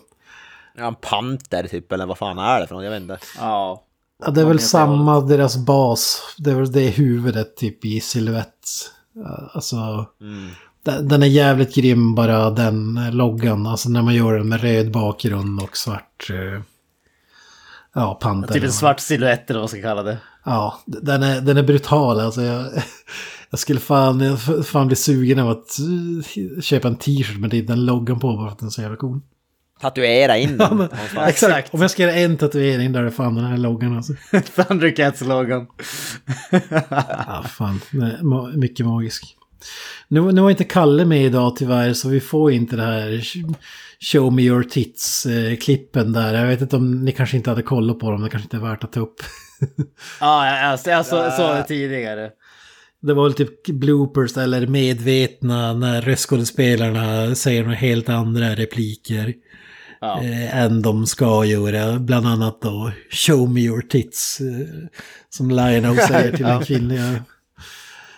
Ja, 0.80 0.88
en 0.88 0.96
panter 0.96 1.68
typ, 1.68 1.92
eller 1.92 2.06
vad 2.06 2.18
fan 2.18 2.38
är 2.38 2.60
det 2.62 2.68
för 2.68 2.76
något? 2.76 2.84
Jag 2.84 2.92
vet 2.92 3.02
inte. 3.02 3.18
ja. 3.38 3.84
ja, 4.26 4.32
det 4.32 4.42
är 4.42 4.46
väl 4.46 4.60
samma, 4.60 5.22
deras 5.22 5.58
bas. 5.58 6.22
Det 6.38 6.52
är 6.52 6.56
väl 6.56 6.72
det 6.72 6.88
huvudet 6.90 7.58
typ 7.58 7.86
i 7.86 8.02
silhuett. 8.02 8.54
Alltså, 9.54 10.06
Mm. 10.22 10.50
Den 10.92 11.24
är 11.24 11.28
jävligt 11.28 11.76
grym 11.76 12.16
bara 12.16 12.50
den 12.50 12.98
eh, 12.98 13.12
loggan. 13.14 13.68
Alltså 13.68 13.90
när 13.90 14.02
man 14.02 14.16
gör 14.16 14.38
den 14.38 14.50
med 14.50 14.62
röd 14.62 14.92
bakgrund 14.92 15.62
och 15.62 15.78
svart... 15.78 16.30
eh, 16.30 16.62
Ja, 17.94 18.18
panter. 18.22 18.54
Typ 18.54 18.64
en 18.64 18.72
svart 18.72 19.00
silhuett 19.00 19.50
eller 19.50 19.60
vad 19.60 19.64
man 19.64 19.70
ska 19.70 19.82
kalla 19.82 20.04
det. 20.04 20.18
Ja, 20.46 20.80
den 20.86 21.24
är, 21.24 21.42
den 21.42 21.58
är 21.58 21.64
brutal. 21.64 22.20
Alltså 22.20 22.42
jag, 22.42 22.66
jag 23.50 23.60
skulle 23.60 23.80
fan, 23.80 24.20
jag 24.22 24.66
fan 24.68 24.88
bli 24.88 24.96
sugen 24.96 25.40
av 25.40 25.50
att 25.50 25.80
eh, 25.80 26.62
köpa 26.62 26.88
en 26.88 26.96
t-shirt 26.96 27.38
med 27.40 27.50
den 27.66 27.86
loggan 27.86 28.20
på 28.20 28.28
bara 28.38 28.46
för 28.48 28.52
att 28.54 28.60
den 28.60 28.68
är 28.68 28.72
så 28.72 28.82
jävla 28.82 28.98
cool. 28.98 29.20
Tatuera 29.82 30.38
in 30.38 30.58
den. 30.58 30.70
någonstans. 30.78 31.28
Exakt. 31.30 31.74
Om 31.74 31.82
jag 31.82 31.92
ska 31.92 32.04
göra 32.04 32.14
en 32.14 32.38
tatuering 32.38 32.92
där 32.92 33.04
är 33.04 33.10
fan 33.10 33.36
den 33.36 33.46
här 33.46 33.58
loggan 33.58 33.98
alltså. 33.98 34.14
Thundercats-loggan. 34.56 35.68
Ja, 37.28 37.44
fan. 37.50 37.80
Den 37.92 38.04
är 38.04 38.58
mycket 38.58 38.86
magisk. 38.86 39.37
Nu, 40.08 40.22
nu 40.32 40.42
var 40.42 40.50
inte 40.50 40.64
Kalle 40.64 41.06
med 41.06 41.26
idag 41.26 41.56
tyvärr 41.56 41.94
så 41.94 42.10
vi 42.10 42.20
får 42.20 42.52
inte 42.52 42.76
det 42.76 42.82
här 42.84 43.22
Show 44.00 44.34
me 44.34 44.42
your 44.42 44.64
tits-klippen 44.64 46.14
där. 46.14 46.34
Jag 46.34 46.48
vet 46.48 46.62
inte 46.62 46.76
om 46.76 47.06
ni 47.06 47.12
kanske 47.12 47.38
inte 47.38 47.50
hade 47.50 47.62
kollat 47.62 48.00
på 48.00 48.12
dem, 48.12 48.22
det 48.24 48.30
kanske 48.30 48.46
inte 48.46 48.58
är 48.58 48.70
värt 48.72 48.84
att 48.84 48.92
ta 48.92 49.00
upp. 49.00 49.16
Ja, 50.20 50.48
jag, 50.48 50.80
jag, 50.86 50.94
jag 50.98 51.06
så, 51.06 51.32
såg 51.38 51.56
det 51.56 51.64
tidigare. 51.68 52.30
Det 53.02 53.14
var 53.14 53.24
väl 53.24 53.34
typ 53.34 53.68
bloopers 53.68 54.38
eller 54.38 54.68
medvetna 54.68 55.74
när 55.74 56.02
röstskådespelarna 56.02 57.36
säger 57.36 57.64
några 57.64 57.76
helt 57.76 58.10
andra 58.10 58.56
repliker 58.56 59.34
Ja. 60.02 60.24
eh, 60.24 60.58
än 60.58 60.82
de 60.82 61.06
ska 61.06 61.46
göra. 61.46 62.00
Bland 62.00 62.28
annat 62.28 62.62
då 62.62 62.92
Show 63.12 63.50
me 63.50 63.60
your 63.62 63.82
tits. 63.82 64.42
Eh, 64.42 64.88
som 65.30 65.50
Lionel 65.52 65.98
säger 65.98 66.32
till 66.32 66.46
den 66.46 66.64
kvinnliga 66.66 67.24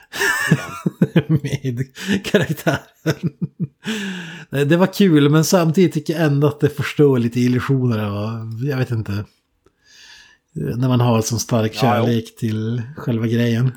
med 1.27 1.83
karaktären. 2.23 2.79
Det 4.49 4.77
var 4.77 4.93
kul 4.93 5.29
men 5.29 5.43
samtidigt 5.45 5.93
tycker 5.93 6.13
jag 6.13 6.23
ändå 6.23 6.47
att 6.47 6.59
det 6.59 6.69
förstör 6.69 7.17
lite 7.17 7.39
illusioner 7.39 7.97
jag 8.69 8.77
vet 8.77 8.91
inte. 8.91 9.25
När 10.53 10.87
man 10.87 10.99
har 11.01 11.21
så 11.21 11.39
stark 11.39 11.71
Ja, 11.75 11.79
kärlek 11.81 12.35
till 12.35 12.81
själva 12.97 13.27
grejen. 13.27 13.71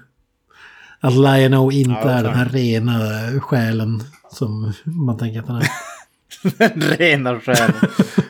Att 1.00 1.12
Lionel 1.14 1.72
inte 1.72 2.00
Ja, 2.04 2.10
är 2.10 2.22
den 2.22 2.34
här 2.34 2.48
rena 2.48 3.00
själen 3.40 4.02
som 4.32 4.72
man 4.84 5.18
tänker 5.18 5.40
att 5.40 5.48
han 5.48 5.56
är. 5.62 5.68
Den 6.58 6.80
rena 6.82 7.40
själen. 7.40 7.74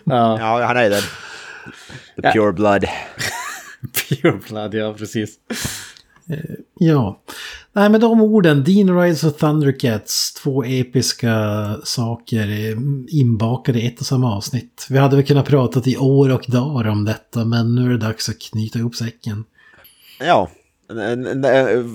Ja, 0.04 0.38
Ja, 0.40 0.64
han 0.66 0.76
är 0.76 0.90
den. 0.90 1.02
The 1.02 2.22
Ja. 2.22 2.32
pure 2.32 2.52
blood. 2.52 2.84
pure 4.08 4.40
blood, 4.48 4.74
ja 4.74 4.94
precis. 4.98 5.34
Ja. 6.78 7.20
Nej, 7.72 7.88
med 7.88 8.00
de 8.00 8.20
orden, 8.20 8.64
Dean 8.64 9.00
Rides 9.00 9.24
och 9.24 9.38
Thundercats, 9.38 10.34
två 10.34 10.64
episka 10.64 11.76
saker 11.84 12.48
eh, 12.48 12.76
inbakade 13.08 13.80
i 13.80 13.86
ett 13.86 14.00
och 14.00 14.06
samma 14.06 14.36
avsnitt. 14.36 14.86
Vi 14.90 14.98
hade 14.98 15.16
väl 15.16 15.26
kunnat 15.26 15.46
prata 15.46 15.82
i 15.84 15.96
år 15.96 16.32
och 16.32 16.44
dagar 16.48 16.90
om 16.90 17.04
detta, 17.04 17.44
men 17.44 17.74
nu 17.74 17.86
är 17.86 17.90
det 17.90 18.06
dags 18.06 18.28
att 18.28 18.40
knyta 18.40 18.78
ihop 18.78 18.94
säcken. 18.94 19.44
Ja. 20.20 20.48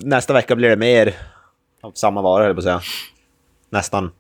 Nästa 0.04 0.34
vecka 0.34 0.56
blir 0.56 0.70
det 0.70 0.76
mer 0.76 1.14
av 1.82 1.92
samma 1.92 2.22
vara, 2.22 2.44
höll 2.44 2.54
på 2.54 2.60
att 2.60 2.64
säga. 2.64 2.82
Nästan. 3.70 4.12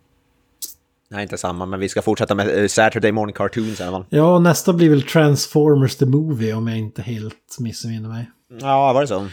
Nej, 1.09 1.23
inte 1.23 1.37
samma, 1.37 1.65
men 1.65 1.79
vi 1.79 1.89
ska 1.89 2.01
fortsätta 2.01 2.35
med 2.35 2.61
eh, 2.61 2.67
Saturday 2.67 3.11
Morning 3.11 3.33
Cartoons 3.33 3.79
i 3.79 3.83
alla 3.83 3.91
fall. 3.91 4.05
Ja, 4.09 4.39
nästa 4.39 4.73
blir 4.73 4.89
väl 4.89 5.03
Transformers 5.03 5.95
the 5.95 6.05
Movie 6.05 6.53
om 6.53 6.67
jag 6.67 6.77
inte 6.77 7.01
helt 7.01 7.57
missminner 7.59 8.09
mig. 8.09 8.31
Ja, 8.61 8.93
var 8.93 9.01
det 9.01 9.07
så? 9.07 9.27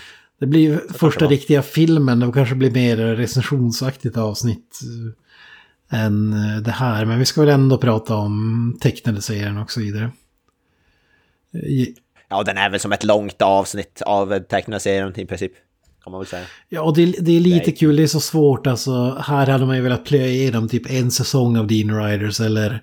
Det 0.44 0.48
blir 0.48 0.80
första 0.92 1.24
vara. 1.24 1.32
riktiga 1.32 1.62
filmen, 1.62 2.20
det 2.20 2.32
kanske 2.32 2.54
blir 2.54 2.70
mer 2.70 2.96
recensionsaktigt 2.96 4.16
avsnitt 4.16 4.80
eh, 5.90 6.00
än 6.00 6.32
eh, 6.32 6.62
det 6.62 6.70
här. 6.70 7.04
Men 7.04 7.18
vi 7.18 7.24
ska 7.24 7.40
väl 7.40 7.50
ändå 7.50 7.78
prata 7.78 8.14
om 8.14 8.78
tecknade 8.80 9.22
serien 9.22 9.58
och 9.58 9.70
så 9.70 9.80
vidare. 9.80 10.10
Eh, 11.54 11.86
Ja, 12.28 12.42
den 12.42 12.58
är 12.58 12.70
väl 12.70 12.80
som 12.80 12.92
ett 12.92 13.04
långt 13.04 13.42
avsnitt 13.42 14.02
av 14.06 14.38
tecknade 14.38 14.80
serien 14.80 15.20
i 15.20 15.26
princip. 15.26 15.52
Kan 16.04 16.10
man 16.10 16.20
väl 16.20 16.28
säga. 16.28 16.44
Ja, 16.68 16.82
och 16.82 16.96
det, 16.96 17.06
det 17.06 17.36
är 17.36 17.40
lite 17.40 17.66
Nej. 17.66 17.76
kul, 17.76 17.96
det 17.96 18.02
är 18.02 18.06
så 18.06 18.20
svårt 18.20 18.66
alltså. 18.66 19.18
Här 19.20 19.46
hade 19.46 19.66
man 19.66 19.76
ju 19.76 19.82
velat 19.82 20.04
plöja 20.04 20.26
igenom 20.26 20.68
typ 20.68 20.90
en 20.90 21.10
säsong 21.10 21.56
av 21.56 21.66
Dean 21.66 22.04
Riders 22.04 22.40
eller, 22.40 22.82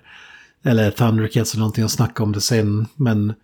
eller 0.64 0.90
Thundercats 0.90 1.54
eller 1.54 1.60
någonting 1.60 1.84
och 1.84 1.90
snacka 1.90 2.22
om 2.22 2.32
det 2.32 2.40
sen. 2.40 2.86
Men 2.96 3.34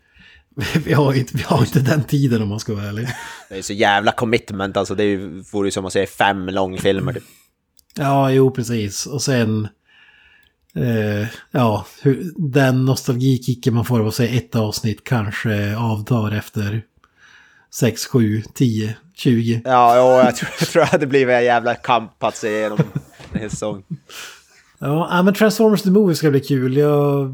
vi 0.85 0.93
har 0.93 1.15
inte, 1.15 1.37
vi 1.37 1.43
har 1.43 1.61
inte 1.61 1.81
den 1.81 2.05
tiden 2.05 2.43
om 2.43 2.49
man 2.49 2.61
ska 2.61 2.75
vara 2.75 2.85
ärlig. 2.85 3.09
Det 3.49 3.59
är 3.59 3.63
så 3.63 3.73
jävla 3.73 4.13
commitment 4.13 4.77
alltså. 4.77 4.95
Det 4.95 5.17
vore 5.53 5.67
ju 5.67 5.71
som 5.71 5.87
att 5.87 5.93
se 5.93 6.07
fem 6.07 6.49
långfilmer 6.49 7.13
typ. 7.13 7.23
Ja, 7.95 8.31
jo 8.31 8.51
precis. 8.51 9.07
Och 9.07 9.23
sen... 9.23 9.69
Eh, 10.75 11.27
ja, 11.51 11.87
hur, 12.03 12.33
den 12.37 12.85
nostalgikicken 12.85 13.75
man 13.75 13.85
får 13.85 14.01
av 14.01 14.07
att 14.07 14.15
se 14.15 14.37
ett 14.37 14.57
avsnitt 14.57 15.05
kanske 15.05 15.77
avtar 15.77 16.33
efter 16.33 16.83
6, 17.75 18.07
7, 18.07 18.43
10, 18.55 18.97
20. 19.15 19.63
Ja, 19.65 19.97
jo, 19.97 20.27
jag 20.27 20.37
tror, 20.37 20.51
jag 20.61 20.69
tror 20.69 20.83
att 20.83 21.01
det 21.01 21.07
blir 21.07 21.29
en 21.29 21.45
jävla 21.45 21.75
kamp 21.75 22.25
att 22.25 22.37
se 22.37 22.59
igenom 22.59 22.79
en 23.33 23.41
hel 23.41 23.51
säsong. 23.51 23.85
Ja, 24.79 25.09
ja, 25.11 25.23
men 25.23 25.35
Transformers 25.35 25.83
the 25.83 25.91
Movie 25.91 26.17
ska 26.17 26.31
bli 26.31 26.41
kul. 26.41 26.77
Jag, 26.77 27.33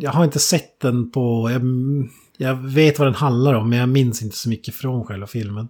jag 0.00 0.10
har 0.10 0.24
inte 0.24 0.38
sett 0.38 0.80
den 0.80 1.10
på... 1.10 1.50
Jag, 1.50 1.62
jag 2.36 2.54
vet 2.54 2.98
vad 2.98 3.06
den 3.08 3.14
handlar 3.14 3.54
om, 3.54 3.70
men 3.70 3.78
jag 3.78 3.88
minns 3.88 4.22
inte 4.22 4.36
så 4.36 4.48
mycket 4.48 4.74
från 4.74 5.04
själva 5.04 5.26
filmen. 5.26 5.68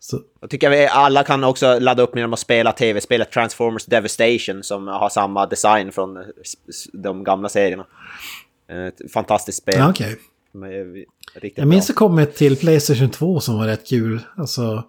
Så, 0.00 0.20
Jag 0.40 0.50
tycker 0.50 0.70
vi 0.70 0.86
alla 0.86 1.24
kan 1.24 1.44
också 1.44 1.78
ladda 1.78 2.02
upp 2.02 2.16
genom 2.16 2.32
att 2.32 2.38
spela 2.38 2.72
tv-spelet 2.72 3.32
Transformers 3.32 3.84
Devastation 3.84 4.62
som 4.62 4.86
har 4.86 5.08
samma 5.08 5.46
design 5.46 5.92
från 5.92 6.16
eh, 6.16 6.22
de 6.92 7.24
gamla 7.24 7.48
serierna. 7.48 7.86
Ett 8.68 9.12
fantastiskt 9.12 9.58
spel. 9.58 9.74
ja, 9.78 9.92
Riktigt 11.34 11.58
Jag 11.58 11.68
minns 11.68 11.86
det 11.86 11.92
bra. 11.92 11.98
kom 11.98 12.18
ett 12.18 12.36
till 12.36 12.56
Playstation 12.56 13.10
2 13.10 13.40
som 13.40 13.58
var 13.58 13.66
rätt 13.66 13.86
kul. 13.88 14.20
Alltså, 14.36 14.84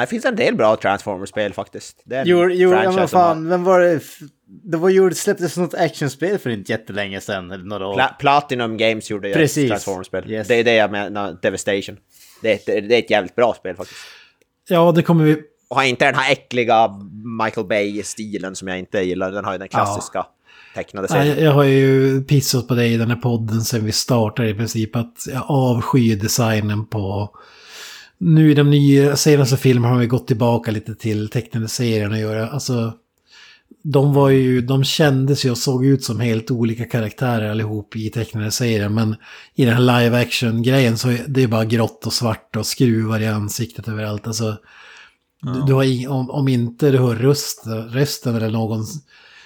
Det 0.00 0.06
finns 0.06 0.24
en 0.24 0.36
del 0.36 0.56
bra 0.56 0.76
Transformers-spel 0.76 1.52
faktiskt. 1.52 2.02
Det 2.04 2.16
är 2.16 2.20
en 2.20 2.28
Jo, 2.28 2.50
jo 2.50 2.72
ja, 2.72 2.92
men 2.92 3.08
fan, 3.08 3.48
vem 3.48 3.64
var 3.64 3.80
det? 3.80 4.00
Det 4.46 4.76
var 4.76 4.88
ju, 4.88 5.08
det 5.08 5.14
släpptes 5.14 5.56
något 5.56 5.74
actionspel 5.74 6.38
för 6.38 6.50
inte 6.50 6.72
jättelänge 6.72 7.20
sedan, 7.20 7.50
eller 7.50 7.64
några 7.64 7.86
år. 7.86 7.94
Pla- 7.98 8.16
Platinum 8.18 8.76
Games 8.76 9.10
gjorde 9.10 9.28
ju 9.28 9.34
Precis. 9.34 9.64
ett 9.64 9.68
Transformers-spel. 9.68 10.30
Yes. 10.30 10.48
Det 10.48 10.54
är 10.54 10.64
det 10.64 10.74
jag 10.74 10.90
menar, 10.90 11.38
Devastation. 11.42 11.96
Det 12.42 12.50
är, 12.50 12.54
ett, 12.54 12.88
det 12.88 12.94
är 12.94 12.98
ett 12.98 13.10
jävligt 13.10 13.34
bra 13.34 13.54
spel 13.54 13.76
faktiskt. 13.76 14.00
Ja, 14.68 14.92
det 14.92 15.02
kommer 15.02 15.24
vi... 15.24 15.42
Och 15.68 15.76
har 15.76 15.84
inte 15.84 16.04
den 16.04 16.14
här 16.14 16.32
äckliga 16.32 16.88
Michael 17.44 17.66
Bay-stilen 17.66 18.56
som 18.56 18.68
jag 18.68 18.78
inte 18.78 19.00
gillar. 19.00 19.32
Den 19.32 19.44
har 19.44 19.52
ju 19.52 19.58
den 19.58 19.68
klassiska 19.68 20.26
tecknade 20.74 21.08
serien. 21.08 21.34
Nej, 21.34 21.44
jag 21.44 21.52
har 21.52 21.64
ju 21.64 22.22
pissat 22.24 22.68
på 22.68 22.74
dig 22.74 22.92
i 22.92 22.96
den 22.96 23.10
här 23.10 23.16
podden 23.16 23.60
sen 23.60 23.84
vi 23.84 23.92
startade 23.92 24.48
i 24.48 24.54
princip. 24.54 24.96
Att 24.96 25.14
jag 25.32 25.44
avskyr 25.48 26.16
designen 26.16 26.86
på... 26.86 27.30
Nu 28.24 28.50
i 28.50 28.54
de 28.54 28.70
nya 28.70 29.16
senaste 29.16 29.56
filmerna 29.56 29.94
har 29.94 30.00
vi 30.00 30.06
gått 30.06 30.26
tillbaka 30.26 30.70
lite 30.70 30.94
till 30.94 31.28
tecknade 31.28 31.68
serien 31.68 32.12
och 32.12 32.18
göra. 32.18 32.48
Alltså... 32.48 32.92
De 33.84 34.14
var 34.14 34.30
ju, 34.30 34.60
de 34.60 34.84
kändes 34.84 35.44
ju 35.44 35.50
och 35.50 35.58
såg 35.58 35.86
ut 35.86 36.04
som 36.04 36.20
helt 36.20 36.50
olika 36.50 36.84
karaktärer 36.84 37.50
allihop 37.50 37.96
i 37.96 38.10
tecknade 38.10 38.50
serien. 38.50 38.94
Men 38.94 39.16
i 39.54 39.64
den 39.64 39.74
här 39.74 40.02
live 40.02 40.20
action-grejen 40.20 40.98
så 40.98 41.08
är 41.08 41.24
det 41.28 41.46
bara 41.46 41.64
grått 41.64 42.06
och 42.06 42.12
svart 42.12 42.56
och 42.56 42.66
skruvar 42.66 43.20
i 43.20 43.26
ansiktet 43.26 43.88
överallt. 43.88 44.26
Alltså, 44.26 44.56
du, 45.42 45.62
du 45.66 45.72
har 45.72 46.08
om, 46.08 46.30
om 46.30 46.48
inte 46.48 46.90
du 46.90 46.98
hör 46.98 47.16
röst, 47.16 47.62
rösten 47.90 48.34
eller 48.34 48.50
någon 48.50 48.86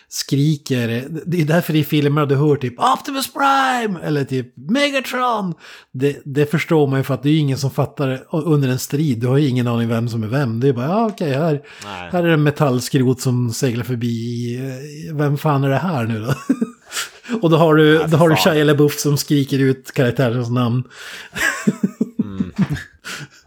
skriker. 0.09 1.05
Det 1.27 1.41
är 1.41 1.45
därför 1.45 1.75
i 1.77 1.85
filmer 1.85 2.27
du 2.27 2.37
hör 2.37 2.57
typ 2.57 2.75
Optimus 2.79 3.33
Prime 3.33 4.01
eller 4.03 4.25
typ 4.25 4.53
Megatron. 4.57 5.55
Det, 5.93 6.23
det 6.25 6.51
förstår 6.51 6.87
man 6.87 7.01
ju 7.01 7.05
för 7.05 7.15
att 7.15 7.23
det 7.23 7.29
är 7.29 7.39
ingen 7.39 7.59
som 7.59 7.71
fattar 7.71 8.27
under 8.31 8.69
en 8.69 8.79
strid. 8.79 9.19
Du 9.19 9.27
har 9.27 9.37
ju 9.37 9.49
ingen 9.49 9.69
aning 9.69 9.89
vem 9.89 10.09
som 10.09 10.23
är 10.23 10.27
vem. 10.27 10.61
Det 10.61 10.69
är 10.69 10.73
bara, 10.73 10.87
ja 10.87 11.07
okej, 11.07 11.33
här, 11.33 11.63
Nej. 11.85 12.09
här 12.13 12.23
är 12.23 12.27
det 12.27 12.35
en 12.35 12.43
metallskrot 12.43 13.21
som 13.21 13.53
seglar 13.53 13.85
förbi. 13.85 14.61
Vem 15.13 15.39
fan 15.39 15.65
är 15.65 15.69
det 15.69 15.79
här 15.79 16.05
nu 16.05 16.21
då? 16.21 16.35
Och 17.43 17.51
då 17.51 17.57
har 17.57 17.75
du, 17.75 17.99
för 17.99 18.09
då 18.09 18.17
har 18.17 18.29
du. 18.29 18.37
Shia 18.37 18.65
LaBeouf 18.65 18.99
som 18.99 19.17
skriker 19.17 19.59
ut 19.59 19.93
karaktärens 19.93 20.51
namn. 20.51 20.85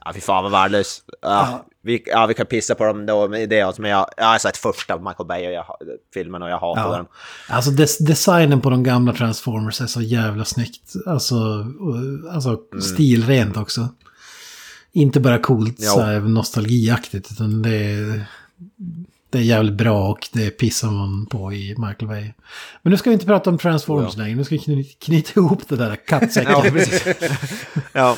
Ja, 0.06 0.14
fy 0.14 0.22
fan 0.22 0.44
vad 0.44 0.52
värdelös. 0.52 1.02
Ja, 1.22 1.66
vi, 1.90 2.04
ja, 2.06 2.26
vi 2.26 2.34
kan 2.34 2.46
pissa 2.46 2.76
på 2.76 2.84
dem 2.86 3.06
då 3.06 3.28
med 3.28 3.50
det, 3.50 3.62
alltså, 3.62 3.82
men 3.82 3.92
jag, 3.92 4.08
jag 4.18 4.26
har 4.26 4.38
sett 4.38 4.58
första 4.58 4.98
Michael 4.98 5.28
Bay 5.28 5.48
och 5.48 5.54
jag, 5.54 5.66
filmen 6.14 6.42
och 6.44 6.50
jag 6.50 6.60
hatar 6.60 6.98
den. 6.98 7.06
Alltså 7.50 7.72
des 7.72 7.98
designen 7.98 8.62
på 8.62 8.70
de 8.70 8.84
gamla 8.84 9.14
Transformers 9.14 9.82
är 9.82 9.86
så 9.88 10.02
jävla 10.02 10.46
snyggt. 10.46 10.94
Alltså, 11.06 11.36
och- 11.80 12.34
alltså 12.34 12.58
stilrent 12.82 13.58
också. 13.58 13.88
Inte 14.92 15.20
bara 15.20 15.38
coolt 15.40 15.76
Ja. 15.80 15.92
så 15.92 16.02
här, 16.02 16.20
nostalgiaktigt 16.20 17.32
utan 17.32 17.62
det 17.62 17.76
är, 17.76 18.26
det 19.30 19.38
är 19.38 19.42
jävligt 19.42 19.74
bra 19.74 20.10
och 20.10 20.28
det 20.34 20.50
pissar 20.50 20.92
man 20.92 21.26
på 21.26 21.54
i 21.54 21.76
Michael 21.78 22.08
Bay. 22.08 22.34
Men 22.82 22.92
nu 22.92 22.98
ska 22.98 23.10
vi 23.10 23.14
inte 23.14 23.26
prata 23.26 23.50
om 23.50 23.58
Transformers 23.58 24.18
längre, 24.18 24.36
nu 24.36 24.44
ska 24.44 24.56
vi 24.56 24.60
kny 24.62 24.84
knyta 24.84 25.40
ihop 25.40 25.68
det 25.70 25.76
där 25.76 25.96
kattsäcken. 25.96 26.52
Ja, 26.52 26.62
ja, 26.66 26.72
precis. 26.72 27.06
ja. 27.94 28.18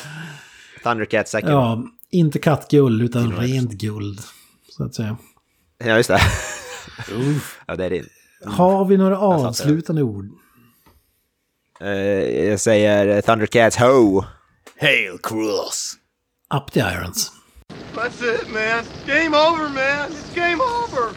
Thundercat-säcken. 0.84 1.50
Ja. 1.50 1.82
Inte 2.12 2.38
kattguld 2.38 3.02
utan 3.02 3.32
rent 3.36 3.72
guld. 3.72 4.20
Så 4.68 4.84
att 4.84 4.94
säga. 4.94 5.16
just 5.84 6.08
det. 6.08 6.20
ja, 7.66 7.76
det 7.76 7.84
är 7.84 7.90
det. 7.90 8.04
Har 8.44 8.84
vi 8.84 8.96
några 8.96 9.18
avslutande 9.18 10.02
ord? 10.02 10.28
Eh, 11.80 11.88
jag 12.48 12.60
säger 12.60 13.22
Thundercats 13.22 13.76
Ho! 13.76 14.24
Hail 14.80 15.18
Cross! 15.22 15.94
Up 16.54 16.72
the 16.72 16.80
irons. 16.80 17.32
That's 17.94 18.34
it, 18.34 18.52
man. 18.52 18.84
Game 19.06 19.36
over, 19.36 19.68
man. 19.68 20.10
It's 20.10 20.34
game 20.34 20.60
over. 20.62 21.16